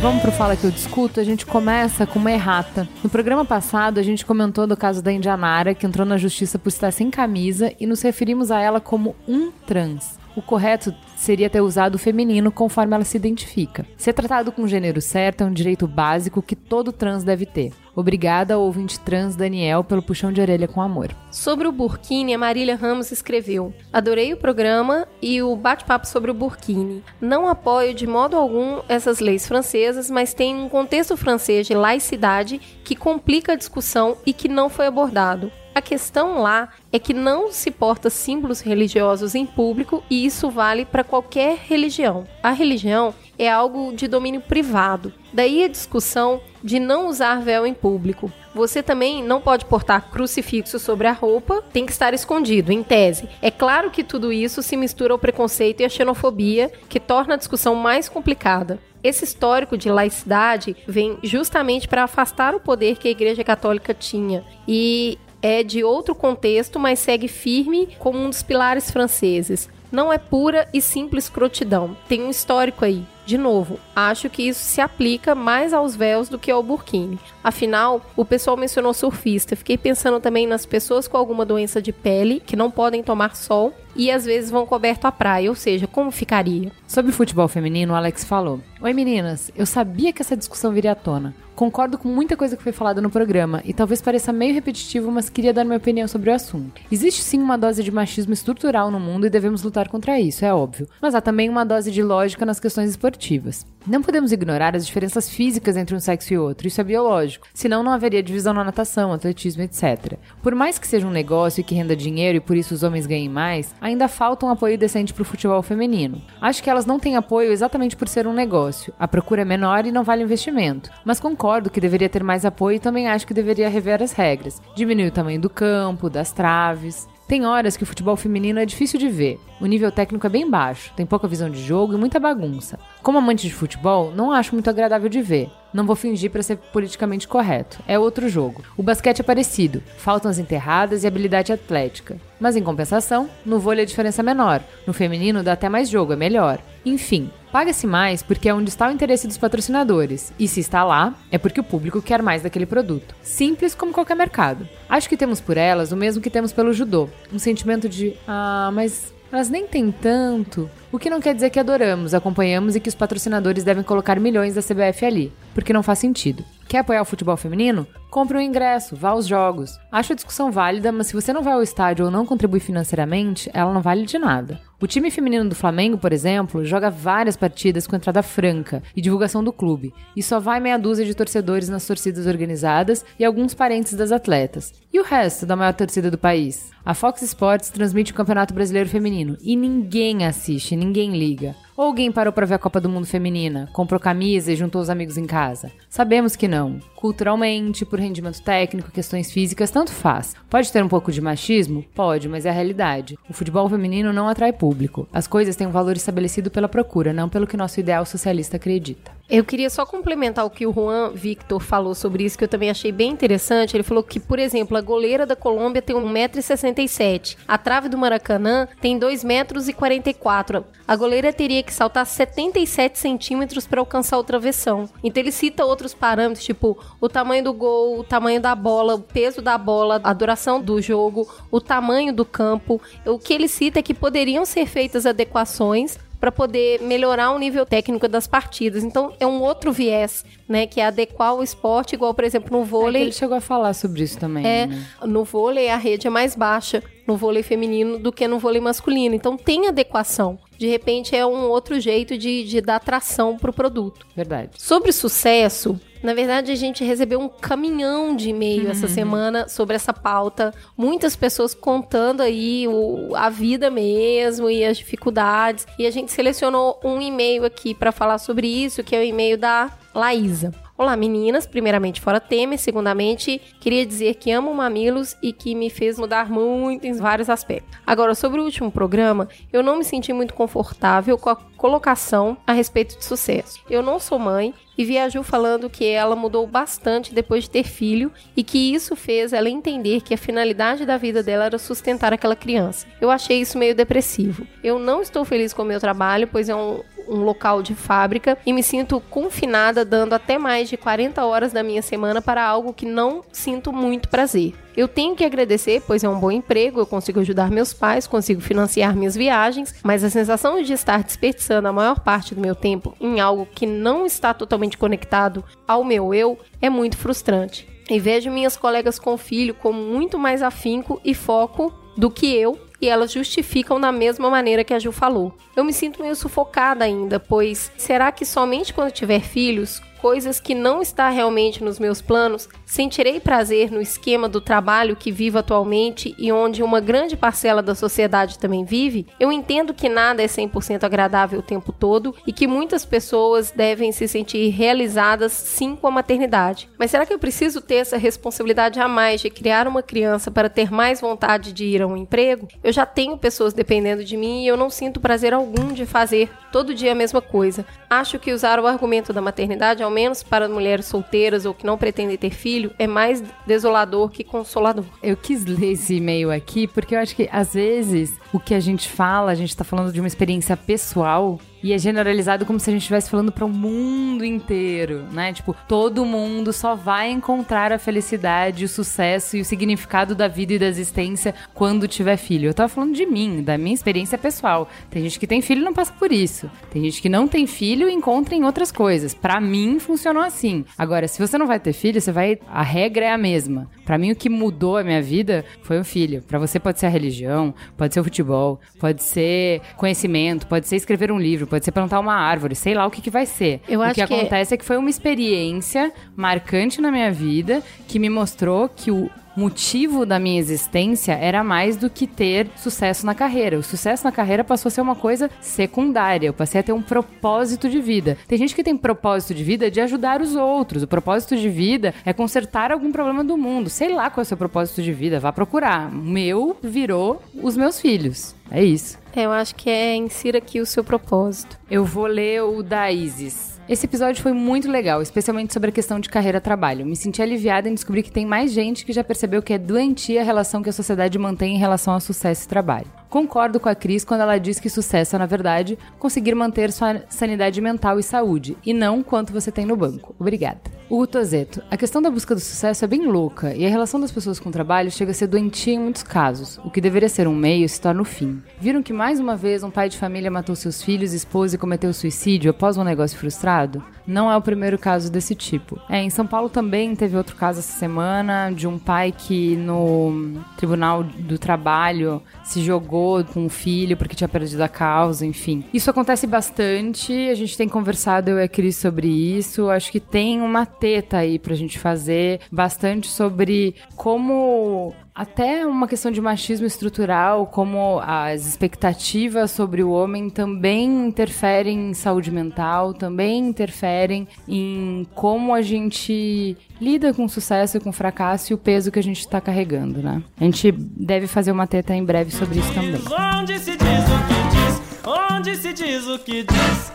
Vamos 0.00 0.20
pro 0.20 0.32
Fala 0.32 0.56
Que 0.56 0.64
Eu 0.64 0.70
Discuto? 0.72 1.20
A 1.20 1.24
gente 1.24 1.46
começa 1.46 2.04
com 2.06 2.18
uma 2.18 2.32
errata. 2.32 2.88
No 3.00 3.08
programa 3.08 3.44
passado, 3.44 4.00
a 4.00 4.02
gente 4.02 4.26
comentou 4.26 4.66
do 4.66 4.76
caso 4.76 5.00
da 5.00 5.12
Indianara, 5.12 5.74
que 5.74 5.86
entrou 5.86 6.04
na 6.04 6.16
justiça 6.16 6.58
por 6.58 6.70
estar 6.70 6.90
sem 6.90 7.08
camisa, 7.08 7.72
e 7.78 7.86
nos 7.86 8.02
referimos 8.02 8.50
a 8.50 8.60
ela 8.60 8.80
como 8.80 9.14
um 9.28 9.52
trans. 9.64 10.19
O 10.36 10.42
correto 10.42 10.94
seria 11.16 11.50
ter 11.50 11.60
usado 11.60 11.96
o 11.96 11.98
feminino 11.98 12.50
conforme 12.50 12.94
ela 12.94 13.04
se 13.04 13.16
identifica. 13.16 13.86
Ser 13.96 14.12
tratado 14.12 14.50
com 14.52 14.62
o 14.62 14.68
gênero 14.68 15.00
certo 15.00 15.42
é 15.42 15.46
um 15.46 15.52
direito 15.52 15.86
básico 15.86 16.42
que 16.42 16.56
todo 16.56 16.92
trans 16.92 17.24
deve 17.24 17.46
ter. 17.46 17.72
Obrigada, 17.94 18.56
ouvinte 18.56 18.98
trans 19.00 19.36
Daniel, 19.36 19.84
pelo 19.84 20.02
puxão 20.02 20.32
de 20.32 20.40
orelha 20.40 20.68
com 20.68 20.80
amor. 20.80 21.14
Sobre 21.30 21.66
o 21.68 21.72
Burkini, 21.72 22.32
a 22.32 22.38
Marília 22.38 22.76
Ramos 22.76 23.10
escreveu: 23.10 23.74
Adorei 23.92 24.32
o 24.32 24.36
programa 24.36 25.06
e 25.20 25.42
o 25.42 25.54
bate-papo 25.56 26.06
sobre 26.06 26.30
o 26.30 26.34
Burkini. 26.34 27.02
Não 27.20 27.48
apoio 27.48 27.92
de 27.92 28.06
modo 28.06 28.36
algum 28.36 28.80
essas 28.88 29.20
leis 29.20 29.46
francesas, 29.46 30.10
mas 30.10 30.32
tem 30.32 30.54
um 30.56 30.68
contexto 30.68 31.16
francês 31.16 31.66
de 31.66 31.74
laicidade 31.74 32.58
que 32.84 32.94
complica 32.94 33.52
a 33.52 33.56
discussão 33.56 34.16
e 34.24 34.32
que 34.32 34.48
não 34.48 34.70
foi 34.70 34.86
abordado. 34.86 35.50
A 35.80 35.82
questão 35.82 36.42
lá 36.42 36.68
é 36.92 36.98
que 36.98 37.14
não 37.14 37.50
se 37.50 37.70
porta 37.70 38.10
símbolos 38.10 38.60
religiosos 38.60 39.34
em 39.34 39.46
público 39.46 40.04
e 40.10 40.26
isso 40.26 40.50
vale 40.50 40.84
para 40.84 41.02
qualquer 41.02 41.56
religião. 41.56 42.28
A 42.42 42.50
religião 42.50 43.14
é 43.38 43.50
algo 43.50 43.90
de 43.94 44.06
domínio 44.06 44.42
privado. 44.42 45.10
Daí 45.32 45.64
a 45.64 45.68
discussão 45.68 46.42
de 46.62 46.78
não 46.78 47.08
usar 47.08 47.40
véu 47.40 47.66
em 47.66 47.72
público. 47.72 48.30
Você 48.54 48.82
também 48.82 49.24
não 49.24 49.40
pode 49.40 49.64
portar 49.64 50.10
crucifixo 50.10 50.78
sobre 50.78 51.06
a 51.06 51.12
roupa, 51.12 51.64
tem 51.72 51.86
que 51.86 51.92
estar 51.92 52.12
escondido, 52.12 52.70
em 52.70 52.82
tese. 52.82 53.26
É 53.40 53.50
claro 53.50 53.90
que 53.90 54.04
tudo 54.04 54.30
isso 54.30 54.62
se 54.62 54.76
mistura 54.76 55.14
ao 55.14 55.18
preconceito 55.18 55.80
e 55.80 55.84
à 55.86 55.88
xenofobia, 55.88 56.70
que 56.90 57.00
torna 57.00 57.34
a 57.34 57.38
discussão 57.38 57.74
mais 57.74 58.06
complicada. 58.06 58.78
Esse 59.02 59.24
histórico 59.24 59.78
de 59.78 59.88
laicidade 59.88 60.76
vem 60.86 61.16
justamente 61.22 61.88
para 61.88 62.04
afastar 62.04 62.54
o 62.54 62.60
poder 62.60 62.98
que 62.98 63.08
a 63.08 63.12
Igreja 63.12 63.42
Católica 63.42 63.94
tinha. 63.94 64.44
E 64.68 65.18
é 65.42 65.62
de 65.62 65.82
outro 65.84 66.14
contexto, 66.14 66.78
mas 66.78 66.98
segue 66.98 67.28
firme 67.28 67.88
como 67.98 68.18
um 68.18 68.28
dos 68.28 68.42
pilares 68.42 68.90
franceses. 68.90 69.68
Não 69.90 70.12
é 70.12 70.18
pura 70.18 70.68
e 70.72 70.80
simples 70.80 71.28
crotidão. 71.28 71.96
Tem 72.08 72.22
um 72.22 72.30
histórico 72.30 72.84
aí. 72.84 73.04
De 73.26 73.36
novo, 73.36 73.78
acho 73.94 74.30
que 74.30 74.42
isso 74.42 74.64
se 74.64 74.80
aplica 74.80 75.34
mais 75.34 75.72
aos 75.72 75.96
véus 75.96 76.28
do 76.28 76.38
que 76.38 76.50
ao 76.50 76.62
burkini. 76.62 77.18
Afinal, 77.42 78.00
o 78.16 78.24
pessoal 78.24 78.56
mencionou 78.56 78.94
surfista. 78.94 79.56
Fiquei 79.56 79.76
pensando 79.76 80.20
também 80.20 80.46
nas 80.46 80.66
pessoas 80.66 81.08
com 81.08 81.16
alguma 81.16 81.44
doença 81.44 81.82
de 81.82 81.92
pele 81.92 82.40
que 82.44 82.56
não 82.56 82.70
podem 82.70 83.02
tomar 83.02 83.36
sol 83.36 83.74
e 83.94 84.10
às 84.10 84.24
vezes 84.24 84.50
vão 84.50 84.66
coberto 84.66 85.06
à 85.06 85.12
praia, 85.12 85.50
ou 85.50 85.54
seja, 85.54 85.86
como 85.86 86.10
ficaria? 86.10 86.70
Sobre 86.86 87.12
futebol 87.12 87.48
feminino, 87.48 87.92
o 87.92 87.96
Alex 87.96 88.24
falou: 88.24 88.60
Oi 88.80 88.92
meninas, 88.92 89.50
eu 89.56 89.66
sabia 89.66 90.12
que 90.12 90.22
essa 90.22 90.36
discussão 90.36 90.72
viria 90.72 90.92
à 90.92 90.94
tona. 90.94 91.34
Concordo 91.54 91.98
com 91.98 92.08
muita 92.08 92.38
coisa 92.38 92.56
que 92.56 92.62
foi 92.62 92.72
falada 92.72 93.02
no 93.02 93.10
programa 93.10 93.60
e 93.66 93.74
talvez 93.74 94.00
pareça 94.00 94.32
meio 94.32 94.54
repetitivo, 94.54 95.12
mas 95.12 95.28
queria 95.28 95.52
dar 95.52 95.62
minha 95.62 95.76
opinião 95.76 96.08
sobre 96.08 96.30
o 96.30 96.34
assunto. 96.34 96.80
Existe 96.90 97.22
sim 97.22 97.38
uma 97.38 97.58
dose 97.58 97.82
de 97.82 97.90
machismo 97.90 98.32
estrutural 98.32 98.90
no 98.90 98.98
mundo 98.98 99.26
e 99.26 99.30
devemos 99.30 99.62
lutar 99.62 99.88
contra 99.88 100.18
isso, 100.18 100.42
é 100.42 100.54
óbvio. 100.54 100.88
Mas 101.02 101.14
há 101.14 101.20
também 101.20 101.50
uma 101.50 101.64
dose 101.64 101.90
de 101.90 102.02
lógica 102.02 102.46
nas 102.46 102.58
questões 102.58 102.88
esportivas. 102.88 103.66
Não 103.86 104.02
podemos 104.02 104.30
ignorar 104.30 104.76
as 104.76 104.86
diferenças 104.86 105.30
físicas 105.30 105.74
entre 105.74 105.96
um 105.96 106.00
sexo 106.00 106.34
e 106.34 106.38
outro, 106.38 106.68
isso 106.68 106.80
é 106.80 106.84
biológico, 106.84 107.46
senão 107.54 107.82
não 107.82 107.92
haveria 107.92 108.22
divisão 108.22 108.52
na 108.52 108.62
natação, 108.62 109.10
atletismo, 109.10 109.62
etc. 109.62 110.18
Por 110.42 110.54
mais 110.54 110.78
que 110.78 110.86
seja 110.86 111.06
um 111.06 111.10
negócio 111.10 111.62
e 111.62 111.64
que 111.64 111.74
renda 111.74 111.96
dinheiro 111.96 112.36
e 112.36 112.40
por 112.40 112.56
isso 112.56 112.74
os 112.74 112.82
homens 112.82 113.06
ganhem 113.06 113.28
mais, 113.28 113.74
ainda 113.80 114.06
falta 114.06 114.44
um 114.44 114.50
apoio 114.50 114.76
decente 114.76 115.14
para 115.14 115.22
o 115.22 115.24
futebol 115.24 115.62
feminino. 115.62 116.20
Acho 116.42 116.62
que 116.62 116.68
elas 116.68 116.84
não 116.84 117.00
têm 117.00 117.16
apoio 117.16 117.50
exatamente 117.50 117.96
por 117.96 118.06
ser 118.06 118.26
um 118.26 118.34
negócio, 118.34 118.92
a 118.98 119.08
procura 119.08 119.42
é 119.42 119.44
menor 119.46 119.86
e 119.86 119.92
não 119.92 120.04
vale 120.04 120.24
investimento. 120.24 120.90
Mas 121.02 121.18
concordo 121.18 121.70
que 121.70 121.80
deveria 121.80 122.08
ter 122.08 122.22
mais 122.22 122.44
apoio 122.44 122.76
e 122.76 122.80
também 122.80 123.08
acho 123.08 123.26
que 123.26 123.32
deveria 123.32 123.70
rever 123.70 124.02
as 124.02 124.12
regras, 124.12 124.60
diminuir 124.76 125.08
o 125.08 125.12
tamanho 125.12 125.40
do 125.40 125.48
campo, 125.48 126.10
das 126.10 126.32
traves. 126.32 127.08
Tem 127.30 127.46
horas 127.46 127.76
que 127.76 127.84
o 127.84 127.86
futebol 127.86 128.16
feminino 128.16 128.58
é 128.58 128.66
difícil 128.66 128.98
de 128.98 129.08
ver. 129.08 129.38
O 129.60 129.66
nível 129.66 129.92
técnico 129.92 130.26
é 130.26 130.28
bem 130.28 130.50
baixo, 130.50 130.92
tem 130.96 131.06
pouca 131.06 131.28
visão 131.28 131.48
de 131.48 131.62
jogo 131.62 131.94
e 131.94 131.96
muita 131.96 132.18
bagunça. 132.18 132.76
Como 133.04 133.18
amante 133.18 133.46
de 133.46 133.54
futebol, 133.54 134.10
não 134.10 134.32
acho 134.32 134.52
muito 134.52 134.68
agradável 134.68 135.08
de 135.08 135.22
ver. 135.22 135.48
Não 135.72 135.86
vou 135.86 135.94
fingir 135.94 136.28
para 136.28 136.42
ser 136.42 136.56
politicamente 136.56 137.28
correto. 137.28 137.78
É 137.86 137.96
outro 137.96 138.28
jogo. 138.28 138.64
O 138.76 138.82
basquete 138.82 139.20
é 139.20 139.22
parecido. 139.22 139.80
Faltam 139.96 140.28
as 140.28 140.40
enterradas 140.40 141.04
e 141.04 141.06
habilidade 141.06 141.52
atlética. 141.52 142.16
Mas 142.40 142.56
em 142.56 142.64
compensação, 142.64 143.30
no 143.46 143.60
vôlei 143.60 143.84
a 143.84 143.86
diferença 143.86 144.22
é 144.22 144.24
menor. 144.24 144.60
No 144.84 144.92
feminino 144.92 145.44
dá 145.44 145.52
até 145.52 145.68
mais 145.68 145.88
jogo, 145.88 146.12
é 146.12 146.16
melhor. 146.16 146.58
Enfim, 146.84 147.30
paga-se 147.50 147.86
mais 147.86 148.22
porque 148.22 148.48
é 148.48 148.54
onde 148.54 148.70
está 148.70 148.88
o 148.88 148.92
interesse 148.92 149.26
dos 149.26 149.38
patrocinadores. 149.38 150.32
E 150.38 150.48
se 150.48 150.60
está 150.60 150.84
lá, 150.84 151.14
é 151.30 151.38
porque 151.38 151.60
o 151.60 151.64
público 151.64 152.00
quer 152.02 152.22
mais 152.22 152.42
daquele 152.42 152.66
produto. 152.66 153.14
Simples 153.22 153.74
como 153.74 153.92
qualquer 153.92 154.16
mercado. 154.16 154.68
Acho 154.88 155.08
que 155.08 155.16
temos 155.16 155.40
por 155.40 155.56
elas 155.56 155.92
o 155.92 155.96
mesmo 155.96 156.22
que 156.22 156.30
temos 156.30 156.52
pelo 156.52 156.72
judô. 156.72 157.08
Um 157.32 157.38
sentimento 157.38 157.88
de, 157.88 158.14
ah, 158.26 158.70
mas 158.72 159.12
elas 159.32 159.48
nem 159.48 159.66
têm 159.66 159.92
tanto. 159.92 160.68
O 160.90 160.98
que 160.98 161.10
não 161.10 161.20
quer 161.20 161.34
dizer 161.34 161.50
que 161.50 161.60
adoramos, 161.60 162.14
acompanhamos 162.14 162.74
e 162.74 162.80
que 162.80 162.88
os 162.88 162.94
patrocinadores 162.94 163.62
devem 163.62 163.84
colocar 163.84 164.18
milhões 164.18 164.54
da 164.54 164.62
CBF 164.62 165.04
ali, 165.04 165.32
porque 165.54 165.72
não 165.72 165.84
faz 165.84 166.00
sentido. 166.00 166.44
Quer 166.68 166.78
apoiar 166.78 167.02
o 167.02 167.04
futebol 167.04 167.36
feminino? 167.36 167.86
Compre 168.10 168.36
um 168.36 168.40
ingresso, 168.40 168.96
vá 168.96 169.10
aos 169.10 169.26
jogos. 169.26 169.78
Acho 169.90 170.12
a 170.12 170.16
discussão 170.16 170.50
válida, 170.50 170.90
mas 170.90 171.08
se 171.08 171.14
você 171.14 171.32
não 171.32 171.42
vai 171.42 171.52
ao 171.52 171.62
estádio 171.62 172.06
ou 172.06 172.10
não 172.10 172.26
contribui 172.26 172.58
financeiramente, 172.58 173.48
ela 173.54 173.72
não 173.72 173.80
vale 173.80 174.04
de 174.04 174.18
nada. 174.18 174.60
O 174.82 174.86
time 174.86 175.10
feminino 175.10 175.46
do 175.46 175.54
Flamengo, 175.54 175.98
por 175.98 176.10
exemplo, 176.10 176.64
joga 176.64 176.88
várias 176.88 177.36
partidas 177.36 177.86
com 177.86 177.94
entrada 177.94 178.22
franca 178.22 178.82
e 178.96 179.02
divulgação 179.02 179.44
do 179.44 179.52
clube, 179.52 179.92
e 180.16 180.22
só 180.22 180.40
vai 180.40 180.58
meia 180.58 180.78
dúzia 180.78 181.04
de 181.04 181.14
torcedores 181.14 181.68
nas 181.68 181.86
torcidas 181.86 182.26
organizadas 182.26 183.04
e 183.18 183.24
alguns 183.24 183.52
parentes 183.52 183.92
das 183.92 184.10
atletas. 184.10 184.72
E 184.90 184.98
o 184.98 185.04
resto 185.04 185.44
da 185.44 185.54
maior 185.54 185.74
torcida 185.74 186.10
do 186.10 186.16
país? 186.16 186.70
A 186.82 186.94
Fox 186.94 187.20
Sports 187.20 187.68
transmite 187.68 188.12
o 188.12 188.14
Campeonato 188.14 188.54
Brasileiro 188.54 188.88
Feminino 188.88 189.36
e 189.42 189.54
ninguém 189.54 190.24
assiste, 190.24 190.74
ninguém 190.74 191.14
liga. 191.14 191.54
Ou 191.80 191.86
alguém 191.86 192.12
parou 192.12 192.30
para 192.30 192.44
ver 192.44 192.56
a 192.56 192.58
Copa 192.58 192.78
do 192.78 192.90
Mundo 192.90 193.06
Feminina, 193.06 193.66
comprou 193.72 193.98
camisa 193.98 194.52
e 194.52 194.54
juntou 194.54 194.82
os 194.82 194.90
amigos 194.90 195.16
em 195.16 195.24
casa? 195.24 195.72
Sabemos 195.88 196.36
que 196.36 196.46
não. 196.46 196.78
Culturalmente, 196.94 197.86
por 197.86 197.98
rendimento 197.98 198.42
técnico, 198.42 198.90
questões 198.90 199.32
físicas, 199.32 199.70
tanto 199.70 199.90
faz. 199.90 200.36
Pode 200.50 200.70
ter 200.70 200.84
um 200.84 200.88
pouco 200.88 201.10
de 201.10 201.22
machismo? 201.22 201.82
Pode, 201.94 202.28
mas 202.28 202.44
é 202.44 202.50
a 202.50 202.52
realidade. 202.52 203.18
O 203.26 203.32
futebol 203.32 203.66
feminino 203.66 204.12
não 204.12 204.28
atrai 204.28 204.52
público. 204.52 205.08
As 205.10 205.26
coisas 205.26 205.56
têm 205.56 205.66
um 205.66 205.70
valor 205.70 205.96
estabelecido 205.96 206.50
pela 206.50 206.68
procura, 206.68 207.14
não 207.14 207.30
pelo 207.30 207.46
que 207.46 207.56
nosso 207.56 207.80
ideal 207.80 208.04
socialista 208.04 208.56
acredita. 208.56 209.18
Eu 209.30 209.44
queria 209.44 209.70
só 209.70 209.86
complementar 209.86 210.44
o 210.44 210.50
que 210.50 210.66
o 210.66 210.72
Juan 210.72 211.12
Victor 211.14 211.60
falou 211.60 211.94
sobre 211.94 212.24
isso, 212.24 212.36
que 212.36 212.42
eu 212.42 212.48
também 212.48 212.68
achei 212.68 212.90
bem 212.90 213.12
interessante. 213.12 213.76
Ele 213.76 213.84
falou 213.84 214.02
que, 214.02 214.18
por 214.18 214.40
exemplo, 214.40 214.76
a 214.76 214.80
goleira 214.80 215.24
da 215.24 215.36
Colômbia 215.36 215.80
tem 215.80 215.94
1,67m. 215.94 217.36
A 217.46 217.56
trave 217.56 217.88
do 217.88 217.96
Maracanã 217.96 218.66
tem 218.80 218.98
2,44 218.98 220.56
m. 220.56 220.64
A 220.86 220.96
goleira 220.96 221.32
teria 221.32 221.62
que 221.62 221.69
saltar 221.72 222.06
77 222.06 222.98
centímetros 222.98 223.66
para 223.66 223.80
alcançar 223.80 224.18
o 224.18 224.24
travessão. 224.24 224.88
Então 225.02 225.22
ele 225.22 225.32
cita 225.32 225.64
outros 225.64 225.94
parâmetros, 225.94 226.44
tipo 226.44 226.78
o 227.00 227.08
tamanho 227.08 227.44
do 227.44 227.52
gol, 227.52 227.98
o 227.98 228.04
tamanho 228.04 228.40
da 228.40 228.54
bola, 228.54 228.94
o 228.94 229.00
peso 229.00 229.40
da 229.40 229.56
bola, 229.56 230.00
a 230.02 230.12
duração 230.12 230.60
do 230.60 230.80
jogo, 230.80 231.28
o 231.50 231.60
tamanho 231.60 232.12
do 232.12 232.24
campo. 232.24 232.80
O 233.06 233.18
que 233.18 233.32
ele 233.32 233.48
cita 233.48 233.78
é 233.78 233.82
que 233.82 233.94
poderiam 233.94 234.44
ser 234.44 234.66
feitas 234.66 235.06
adequações 235.06 235.98
para 236.20 236.30
poder 236.30 236.82
melhorar 236.82 237.32
o 237.32 237.38
nível 237.38 237.64
técnico 237.64 238.06
das 238.06 238.26
partidas. 238.26 238.84
Então 238.84 239.14
é 239.18 239.26
um 239.26 239.40
outro 239.40 239.72
viés, 239.72 240.24
né, 240.46 240.66
que 240.66 240.80
é 240.80 240.86
adequar 240.86 241.34
o 241.34 241.42
esporte, 241.42 241.94
igual 241.94 242.12
por 242.12 242.24
exemplo 242.24 242.56
no 242.56 242.64
vôlei. 242.64 243.02
É 243.02 243.04
ele 243.06 243.12
chegou 243.12 243.36
a 243.36 243.40
falar 243.40 243.72
sobre 243.72 244.02
isso 244.02 244.18
também. 244.18 244.46
É, 244.46 244.66
né? 244.66 244.86
no 245.06 245.24
vôlei 245.24 245.70
a 245.70 245.76
rede 245.76 246.06
é 246.06 246.10
mais 246.10 246.36
baixa 246.36 246.82
no 247.06 247.16
vôlei 247.16 247.42
feminino 247.42 247.98
do 247.98 248.12
que 248.12 248.28
no 248.28 248.38
vôlei 248.38 248.60
masculino. 248.60 249.14
Então 249.14 249.36
tem 249.36 249.66
adequação. 249.66 250.38
De 250.58 250.68
repente 250.68 251.16
é 251.16 251.24
um 251.24 251.48
outro 251.48 251.80
jeito 251.80 252.18
de, 252.18 252.44
de 252.44 252.60
dar 252.60 252.76
atração 252.76 253.38
para 253.38 253.50
o 253.50 253.54
produto. 253.54 254.06
Verdade. 254.14 254.50
Sobre 254.58 254.92
sucesso, 254.92 255.80
na 256.02 256.14
verdade, 256.14 256.50
a 256.50 256.54
gente 256.54 256.82
recebeu 256.82 257.20
um 257.20 257.28
caminhão 257.28 258.16
de 258.16 258.30
e-mail 258.30 258.70
essa 258.70 258.88
semana 258.88 259.48
sobre 259.48 259.76
essa 259.76 259.92
pauta. 259.92 260.54
Muitas 260.76 261.14
pessoas 261.14 261.54
contando 261.54 262.22
aí 262.22 262.66
o, 262.66 263.14
a 263.14 263.28
vida 263.28 263.70
mesmo 263.70 264.48
e 264.48 264.64
as 264.64 264.78
dificuldades. 264.78 265.66
E 265.78 265.86
a 265.86 265.90
gente 265.90 266.10
selecionou 266.10 266.80
um 266.82 267.00
e-mail 267.00 267.44
aqui 267.44 267.74
para 267.74 267.92
falar 267.92 268.18
sobre 268.18 268.46
isso, 268.46 268.82
que 268.82 268.96
é 268.96 269.00
o 269.00 269.04
e-mail 269.04 269.36
da 269.36 269.70
Laísa. 269.94 270.52
Olá, 270.80 270.96
meninas. 270.96 271.46
Primeiramente, 271.46 272.00
fora 272.00 272.18
Temer. 272.18 272.58
Segundamente, 272.58 273.38
queria 273.60 273.84
dizer 273.84 274.14
que 274.14 274.30
amo 274.30 274.54
mamilos 274.54 275.14
e 275.22 275.30
que 275.30 275.54
me 275.54 275.68
fez 275.68 275.98
mudar 275.98 276.30
muito 276.30 276.86
em 276.86 276.94
vários 276.94 277.28
aspectos. 277.28 277.78
Agora, 277.86 278.14
sobre 278.14 278.40
o 278.40 278.44
último 278.44 278.72
programa, 278.72 279.28
eu 279.52 279.62
não 279.62 279.76
me 279.76 279.84
senti 279.84 280.10
muito 280.10 280.32
confortável 280.32 281.18
com 281.18 281.28
a 281.28 281.36
colocação 281.36 282.34
a 282.46 282.54
respeito 282.54 282.96
de 282.96 283.04
sucesso. 283.04 283.62
Eu 283.68 283.82
não 283.82 283.98
sou 283.98 284.18
mãe 284.18 284.54
e 284.78 284.84
viajou 284.86 285.22
falando 285.22 285.68
que 285.68 285.84
ela 285.84 286.16
mudou 286.16 286.46
bastante 286.46 287.12
depois 287.12 287.44
de 287.44 287.50
ter 287.50 287.64
filho 287.64 288.10
e 288.34 288.42
que 288.42 288.72
isso 288.72 288.96
fez 288.96 289.34
ela 289.34 289.50
entender 289.50 290.00
que 290.00 290.14
a 290.14 290.16
finalidade 290.16 290.86
da 290.86 290.96
vida 290.96 291.22
dela 291.22 291.44
era 291.44 291.58
sustentar 291.58 292.14
aquela 292.14 292.34
criança. 292.34 292.86
Eu 292.98 293.10
achei 293.10 293.42
isso 293.42 293.58
meio 293.58 293.74
depressivo. 293.74 294.46
Eu 294.64 294.78
não 294.78 295.02
estou 295.02 295.22
feliz 295.26 295.52
com 295.52 295.60
o 295.60 295.66
meu 295.66 295.78
trabalho, 295.78 296.26
pois 296.26 296.48
é 296.48 296.54
um, 296.54 296.80
um 297.10 297.22
local 297.24 297.62
de 297.62 297.74
fábrica 297.74 298.38
e 298.46 298.52
me 298.52 298.62
sinto 298.62 299.00
confinada, 299.10 299.84
dando 299.84 300.14
até 300.14 300.38
mais 300.38 300.68
de 300.68 300.76
40 300.76 301.24
horas 301.24 301.52
da 301.52 301.62
minha 301.62 301.82
semana 301.82 302.22
para 302.22 302.46
algo 302.46 302.72
que 302.72 302.86
não 302.86 303.22
sinto 303.32 303.72
muito 303.72 304.08
prazer. 304.08 304.54
Eu 304.76 304.86
tenho 304.86 305.16
que 305.16 305.24
agradecer, 305.24 305.82
pois 305.86 306.04
é 306.04 306.08
um 306.08 306.18
bom 306.18 306.30
emprego, 306.30 306.80
eu 306.80 306.86
consigo 306.86 307.20
ajudar 307.20 307.50
meus 307.50 307.72
pais, 307.72 308.06
consigo 308.06 308.40
financiar 308.40 308.96
minhas 308.96 309.16
viagens, 309.16 309.74
mas 309.82 310.04
a 310.04 310.08
sensação 310.08 310.62
de 310.62 310.72
estar 310.72 311.02
desperdiçando 311.02 311.68
a 311.68 311.72
maior 311.72 312.00
parte 312.00 312.34
do 312.34 312.40
meu 312.40 312.54
tempo 312.54 312.94
em 313.00 313.20
algo 313.20 313.46
que 313.46 313.66
não 313.66 314.06
está 314.06 314.32
totalmente 314.32 314.78
conectado 314.78 315.44
ao 315.66 315.84
meu 315.84 316.14
eu 316.14 316.38
é 316.62 316.70
muito 316.70 316.96
frustrante. 316.96 317.68
E 317.90 317.98
vejo 317.98 318.30
minhas 318.30 318.56
colegas 318.56 319.00
com 319.00 319.18
filho 319.18 319.52
com 319.52 319.72
muito 319.72 320.16
mais 320.16 320.42
afinco 320.42 321.00
e 321.04 321.12
foco 321.12 321.74
do 321.96 322.08
que 322.08 322.32
eu 322.32 322.69
e 322.80 322.88
elas 322.88 323.12
justificam 323.12 323.80
da 323.80 323.92
mesma 323.92 324.30
maneira 324.30 324.64
que 324.64 324.74
a 324.74 324.78
Ju 324.78 324.92
falou. 324.92 325.34
Eu 325.54 325.64
me 325.64 325.72
sinto 325.72 326.02
meio 326.02 326.16
sufocada 326.16 326.84
ainda, 326.84 327.20
pois 327.20 327.70
será 327.76 328.10
que 328.10 328.24
somente 328.24 328.72
quando 328.72 328.90
tiver 328.90 329.20
filhos 329.20 329.82
coisas 330.00 330.40
que 330.40 330.54
não 330.54 330.80
está 330.80 331.10
realmente 331.10 331.62
nos 331.62 331.78
meus 331.78 332.00
planos, 332.00 332.48
sentirei 332.64 333.20
prazer 333.20 333.70
no 333.70 333.80
esquema 333.80 334.28
do 334.28 334.40
trabalho 334.40 334.96
que 334.96 335.12
vivo 335.12 335.38
atualmente 335.38 336.14
e 336.18 336.32
onde 336.32 336.62
uma 336.62 336.80
grande 336.80 337.16
parcela 337.16 337.62
da 337.62 337.74
sociedade 337.74 338.38
também 338.38 338.64
vive, 338.64 339.06
eu 339.18 339.30
entendo 339.30 339.74
que 339.74 339.88
nada 339.88 340.22
é 340.22 340.26
100% 340.26 340.84
agradável 340.84 341.40
o 341.40 341.42
tempo 341.42 341.72
todo 341.72 342.14
e 342.26 342.32
que 342.32 342.46
muitas 342.46 342.84
pessoas 342.84 343.50
devem 343.50 343.92
se 343.92 344.08
sentir 344.08 344.48
realizadas 344.50 345.32
sim 345.32 345.76
com 345.76 345.86
a 345.86 345.90
maternidade. 345.90 346.68
Mas 346.78 346.90
será 346.90 347.04
que 347.04 347.12
eu 347.12 347.18
preciso 347.18 347.60
ter 347.60 347.76
essa 347.76 347.96
responsabilidade 347.96 348.80
a 348.80 348.88
mais 348.88 349.20
de 349.20 349.30
criar 349.30 349.68
uma 349.68 349.82
criança 349.82 350.30
para 350.30 350.48
ter 350.48 350.72
mais 350.72 351.00
vontade 351.00 351.52
de 351.52 351.64
ir 351.64 351.82
a 351.82 351.86
um 351.86 351.96
emprego? 351.96 352.48
Eu 352.62 352.72
já 352.72 352.86
tenho 352.86 353.18
pessoas 353.18 353.52
dependendo 353.52 354.04
de 354.04 354.16
mim 354.16 354.44
e 354.44 354.48
eu 354.48 354.56
não 354.56 354.70
sinto 354.70 355.00
prazer 355.00 355.34
algum 355.34 355.72
de 355.72 355.84
fazer 355.84 356.30
todo 356.50 356.74
dia 356.74 356.92
a 356.92 356.94
mesma 356.94 357.20
coisa. 357.20 357.64
Acho 357.88 358.18
que 358.18 358.32
usar 358.32 358.60
o 358.60 358.66
argumento 358.66 359.12
da 359.12 359.20
maternidade 359.20 359.82
ao 359.82 359.90
menos 359.90 360.22
para 360.22 360.48
mulheres 360.48 360.86
solteiras 360.86 361.44
ou 361.44 361.54
que 361.54 361.66
não 361.66 361.78
pretendem 361.78 362.16
ter 362.16 362.30
filho, 362.30 362.72
é 362.78 362.86
mais 362.86 363.22
desolador 363.46 364.10
que 364.10 364.24
consolador. 364.24 364.84
Eu 365.02 365.16
quis 365.16 365.44
ler 365.44 365.72
esse 365.72 365.96
e-mail 365.96 366.30
aqui 366.30 366.66
porque 366.66 366.94
eu 366.94 366.98
acho 366.98 367.14
que 367.14 367.28
às 367.32 367.54
vezes 367.54 368.18
o 368.32 368.38
que 368.38 368.54
a 368.54 368.60
gente 368.60 368.88
fala, 368.88 369.30
a 369.30 369.34
gente 369.34 369.56
tá 369.56 369.64
falando 369.64 369.92
de 369.92 370.00
uma 370.00 370.08
experiência 370.08 370.56
pessoal 370.56 371.38
e 371.62 371.72
é 371.72 371.78
generalizado 371.78 372.46
como 372.46 372.58
se 372.58 372.70
a 372.70 372.72
gente 372.72 372.82
estivesse 372.82 373.10
falando 373.10 373.32
para 373.32 373.44
o 373.44 373.48
mundo 373.48 374.24
inteiro, 374.24 375.04
né? 375.12 375.32
Tipo, 375.32 375.54
todo 375.68 376.04
mundo 376.04 376.52
só 376.52 376.74
vai 376.74 377.10
encontrar 377.10 377.72
a 377.72 377.78
felicidade, 377.78 378.64
o 378.64 378.68
sucesso 378.68 379.36
e 379.36 379.40
o 379.40 379.44
significado 379.44 380.14
da 380.14 380.28
vida 380.28 380.54
e 380.54 380.58
da 380.58 380.66
existência 380.66 381.34
quando 381.54 381.88
tiver 381.88 382.16
filho. 382.16 382.48
Eu 382.48 382.54
tava 382.54 382.68
falando 382.68 382.94
de 382.94 383.06
mim, 383.06 383.42
da 383.42 383.58
minha 383.58 383.74
experiência 383.74 384.16
pessoal. 384.16 384.68
Tem 384.90 385.02
gente 385.02 385.18
que 385.18 385.26
tem 385.26 385.42
filho 385.42 385.60
e 385.60 385.64
não 385.64 385.74
passa 385.74 385.92
por 385.92 386.12
isso. 386.12 386.50
Tem 386.70 386.82
gente 386.84 387.02
que 387.02 387.08
não 387.08 387.28
tem 387.28 387.46
filho 387.46 387.88
e 387.88 387.92
encontra 387.92 388.34
em 388.34 388.44
outras 388.44 388.72
coisas. 388.72 389.14
Para 389.14 389.40
mim 389.40 389.78
funcionou 389.78 390.22
assim. 390.22 390.64
Agora, 390.76 391.08
se 391.08 391.18
você 391.18 391.36
não 391.36 391.46
vai 391.46 391.60
ter 391.60 391.72
filho, 391.72 392.00
você 392.00 392.12
vai 392.12 392.38
a 392.48 392.62
regra 392.62 393.06
é 393.06 393.12
a 393.12 393.18
mesma. 393.18 393.68
Para 393.84 393.98
mim 393.98 394.12
o 394.12 394.16
que 394.16 394.28
mudou 394.28 394.76
a 394.76 394.84
minha 394.84 395.02
vida 395.02 395.44
foi 395.62 395.78
o 395.78 395.84
filho. 395.84 396.22
Para 396.22 396.38
você 396.38 396.58
pode 396.58 396.78
ser 396.78 396.86
a 396.86 396.90
religião, 396.90 397.54
pode 397.76 397.94
ser 397.94 398.00
o 398.00 398.04
futebol, 398.04 398.60
pode 398.78 399.02
ser 399.02 399.60
conhecimento, 399.76 400.46
pode 400.46 400.66
ser 400.68 400.76
escrever 400.76 401.10
um 401.10 401.18
livro, 401.18 401.46
pode 401.50 401.64
ser 401.64 401.72
plantar 401.72 402.00
uma 402.00 402.14
árvore, 402.14 402.54
sei 402.54 402.72
lá 402.74 402.86
o 402.86 402.90
que, 402.90 403.02
que 403.02 403.10
vai 403.10 403.26
ser. 403.26 403.60
Eu 403.68 403.80
o 403.80 403.84
que, 403.88 403.94
que- 403.94 404.00
acontece 404.14 404.54
é 404.54 404.56
que 404.56 404.64
foi 404.64 404.76
uma 404.78 404.88
experiência 404.88 405.92
marcante 406.16 406.80
na 406.80 406.90
minha 406.90 407.10
vida 407.12 407.62
que 407.86 407.98
me 407.98 408.08
mostrou 408.08 408.68
que 408.68 408.90
o 408.90 409.10
motivo 409.36 410.04
da 410.04 410.18
minha 410.18 410.38
existência 410.38 411.12
era 411.12 411.42
mais 411.44 411.76
do 411.76 411.88
que 411.88 412.06
ter 412.06 412.48
sucesso 412.56 413.06
na 413.06 413.14
carreira. 413.14 413.58
O 413.58 413.62
sucesso 413.62 414.04
na 414.04 414.12
carreira 414.12 414.42
passou 414.44 414.68
a 414.68 414.72
ser 414.72 414.80
uma 414.80 414.96
coisa 414.96 415.30
secundária. 415.40 416.26
Eu 416.26 416.32
passei 416.34 416.60
a 416.60 416.64
ter 416.64 416.72
um 416.72 416.82
propósito 416.82 417.68
de 417.68 417.80
vida. 417.80 418.18
Tem 418.26 418.36
gente 418.36 418.54
que 418.54 418.62
tem 418.64 418.76
propósito 418.76 419.32
de 419.34 419.42
vida 419.44 419.70
de 419.70 419.80
ajudar 419.80 420.20
os 420.20 420.34
outros. 420.34 420.82
O 420.82 420.86
propósito 420.86 421.36
de 421.36 421.48
vida 421.48 421.94
é 422.04 422.12
consertar 422.12 422.72
algum 422.72 422.90
problema 422.92 423.22
do 423.24 423.36
mundo. 423.36 423.70
Sei 423.70 423.88
lá 423.94 424.10
qual 424.10 424.22
é 424.22 424.24
o 424.24 424.26
seu 424.26 424.36
propósito 424.36 424.82
de 424.82 424.92
vida, 424.92 425.20
vá 425.20 425.32
procurar. 425.32 425.88
O 425.90 425.94
meu 425.96 426.56
virou 426.62 427.22
os 427.34 427.56
meus 427.56 427.80
filhos. 427.80 428.34
É 428.50 428.62
isso. 428.62 428.98
É, 429.14 429.22
eu 429.22 429.32
acho 429.32 429.54
que 429.54 429.68
é 429.68 429.96
insira 429.96 430.38
aqui 430.38 430.60
o 430.60 430.66
seu 430.66 430.84
propósito. 430.84 431.58
Eu 431.70 431.84
vou 431.84 432.06
ler 432.06 432.42
o 432.42 432.62
da 432.62 432.90
Isis. 432.90 433.60
Esse 433.68 433.86
episódio 433.86 434.22
foi 434.22 434.32
muito 434.32 434.70
legal, 434.70 435.00
especialmente 435.00 435.52
sobre 435.52 435.70
a 435.70 435.72
questão 435.72 436.00
de 436.00 436.08
carreira-trabalho. 436.08 436.84
Me 436.84 436.96
senti 436.96 437.22
aliviada 437.22 437.68
em 437.68 437.74
descobrir 437.74 438.02
que 438.02 438.10
tem 438.10 438.26
mais 438.26 438.52
gente 438.52 438.84
que 438.84 438.92
já 438.92 439.04
percebeu 439.04 439.42
que 439.42 439.52
é 439.52 439.58
doentia 439.58 440.22
a 440.22 440.24
relação 440.24 440.62
que 440.62 440.70
a 440.70 440.72
sociedade 440.72 441.18
mantém 441.18 441.54
em 441.54 441.58
relação 441.58 441.94
ao 441.94 442.00
sucesso 442.00 442.44
e 442.44 442.48
trabalho. 442.48 442.99
Concordo 443.10 443.58
com 443.58 443.68
a 443.68 443.74
Cris 443.74 444.04
quando 444.04 444.20
ela 444.20 444.38
diz 444.38 444.60
que 444.60 444.70
sucesso 444.70 445.16
é, 445.16 445.18
na 445.18 445.26
verdade, 445.26 445.76
conseguir 445.98 446.32
manter 446.36 446.70
sua 446.70 447.02
sanidade 447.08 447.60
mental 447.60 447.98
e 447.98 448.04
saúde, 448.04 448.56
e 448.64 448.72
não 448.72 449.02
quanto 449.02 449.32
você 449.32 449.50
tem 449.50 449.66
no 449.66 449.76
banco. 449.76 450.14
Obrigada. 450.16 450.60
O 450.88 451.06
Tozeto, 451.06 451.62
a 451.70 451.76
questão 451.76 452.00
da 452.00 452.10
busca 452.10 452.34
do 452.34 452.40
sucesso 452.40 452.84
é 452.84 452.88
bem 452.88 453.06
louca, 453.06 453.54
e 453.54 453.66
a 453.66 453.68
relação 453.68 454.00
das 454.00 454.12
pessoas 454.12 454.38
com 454.38 454.48
o 454.48 454.52
trabalho 454.52 454.92
chega 454.92 455.10
a 455.10 455.14
ser 455.14 455.26
doentia 455.26 455.74
em 455.74 455.78
muitos 455.78 456.04
casos. 456.04 456.58
O 456.64 456.70
que 456.70 456.80
deveria 456.80 457.08
ser 457.08 457.26
um 457.26 457.34
meio 457.34 457.68
se 457.68 457.80
torna 457.80 458.02
o 458.02 458.04
fim. 458.04 458.40
Viram 458.60 458.82
que 458.82 458.92
mais 458.92 459.18
uma 459.18 459.36
vez 459.36 459.64
um 459.64 459.70
pai 459.70 459.88
de 459.88 459.98
família 459.98 460.30
matou 460.30 460.54
seus 460.54 460.80
filhos, 460.80 461.12
esposa 461.12 461.56
e 461.56 461.58
cometeu 461.58 461.92
suicídio 461.92 462.50
após 462.50 462.76
um 462.76 462.84
negócio 462.84 463.18
frustrado? 463.18 463.84
Não 464.06 464.30
é 464.30 464.36
o 464.36 464.42
primeiro 464.42 464.76
caso 464.78 465.10
desse 465.10 465.36
tipo. 465.36 465.80
É, 465.88 466.02
em 466.02 466.10
São 466.10 466.26
Paulo 466.26 466.48
também 466.48 466.96
teve 466.96 467.16
outro 467.16 467.36
caso 467.36 467.60
essa 467.60 467.78
semana 467.78 468.50
de 468.50 468.66
um 468.66 468.76
pai 468.76 469.12
que 469.12 469.54
no 469.56 470.40
Tribunal 470.56 471.04
do 471.04 471.38
Trabalho 471.38 472.20
se 472.42 472.60
jogou 472.62 472.99
com 473.32 473.46
o 473.46 473.48
filho 473.48 473.96
porque 473.96 474.14
tinha 474.14 474.28
perdido 474.28 474.60
a 474.62 474.68
causa, 474.68 475.24
enfim. 475.26 475.64
Isso 475.72 475.90
acontece 475.90 476.26
bastante, 476.26 477.12
a 477.28 477.34
gente 477.34 477.56
tem 477.56 477.68
conversado 477.68 478.30
eu 478.30 478.38
e 478.38 478.42
a 478.42 478.48
Cris 478.48 478.76
sobre 478.76 479.08
isso, 479.08 479.70
acho 479.70 479.90
que 479.90 480.00
tem 480.00 480.40
uma 480.40 480.66
teta 480.66 481.18
aí 481.18 481.38
pra 481.38 481.54
gente 481.54 481.78
fazer 481.78 482.40
bastante 482.50 483.08
sobre 483.08 483.74
como 483.96 484.94
até 485.20 485.66
uma 485.66 485.86
questão 485.86 486.10
de 486.10 486.18
machismo 486.18 486.66
estrutural, 486.66 487.46
como 487.46 488.00
as 488.02 488.46
expectativas 488.46 489.50
sobre 489.50 489.82
o 489.82 489.90
homem 489.90 490.30
também 490.30 491.08
interferem 491.08 491.90
em 491.90 491.92
saúde 491.92 492.30
mental, 492.30 492.94
também 492.94 493.46
interferem 493.46 494.26
em 494.48 495.06
como 495.14 495.52
a 495.52 495.60
gente 495.60 496.56
lida 496.80 497.12
com 497.12 497.26
o 497.26 497.28
sucesso 497.28 497.76
e 497.76 497.80
com 497.80 497.90
o 497.90 497.92
fracasso 497.92 498.50
e 498.50 498.54
o 498.54 498.58
peso 498.58 498.90
que 498.90 498.98
a 498.98 499.02
gente 499.02 499.20
está 499.20 499.42
carregando, 499.42 500.02
né? 500.02 500.22
A 500.40 500.44
gente 500.44 500.72
deve 500.72 501.26
fazer 501.26 501.52
uma 501.52 501.66
teta 501.66 501.94
em 501.94 502.02
breve 502.02 502.30
sobre 502.30 502.58
isso 502.58 502.72
também. 502.72 503.02
Onde 503.38 503.58
se 503.58 503.76
diz 503.76 504.06
o 504.08 504.26
que 504.26 504.40
diz, 504.56 505.04
onde 505.06 505.56
se 505.56 505.72
diz 505.74 506.06
o 506.06 506.18
que 506.18 506.44
diz. 506.44 506.92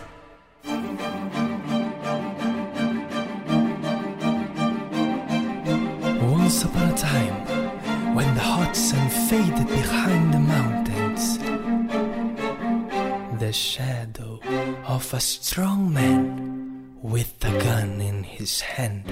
Once 6.34 6.66
upon 6.66 6.90
a 6.90 6.94
time, 6.94 7.45
when 8.16 8.34
the 8.34 8.42
hot 8.42 8.74
sun 8.74 9.10
faded 9.28 9.68
behind 9.68 10.34
the 10.34 10.40
mountains, 10.40 11.38
the 13.40 13.52
shadow 13.52 14.40
of 14.88 15.14
a 15.14 15.20
strong 15.20 15.92
man 15.92 16.96
with 17.04 17.34
a 17.44 17.52
gun 17.62 18.00
in 18.00 18.24
his 18.24 18.62
hand. 18.62 19.04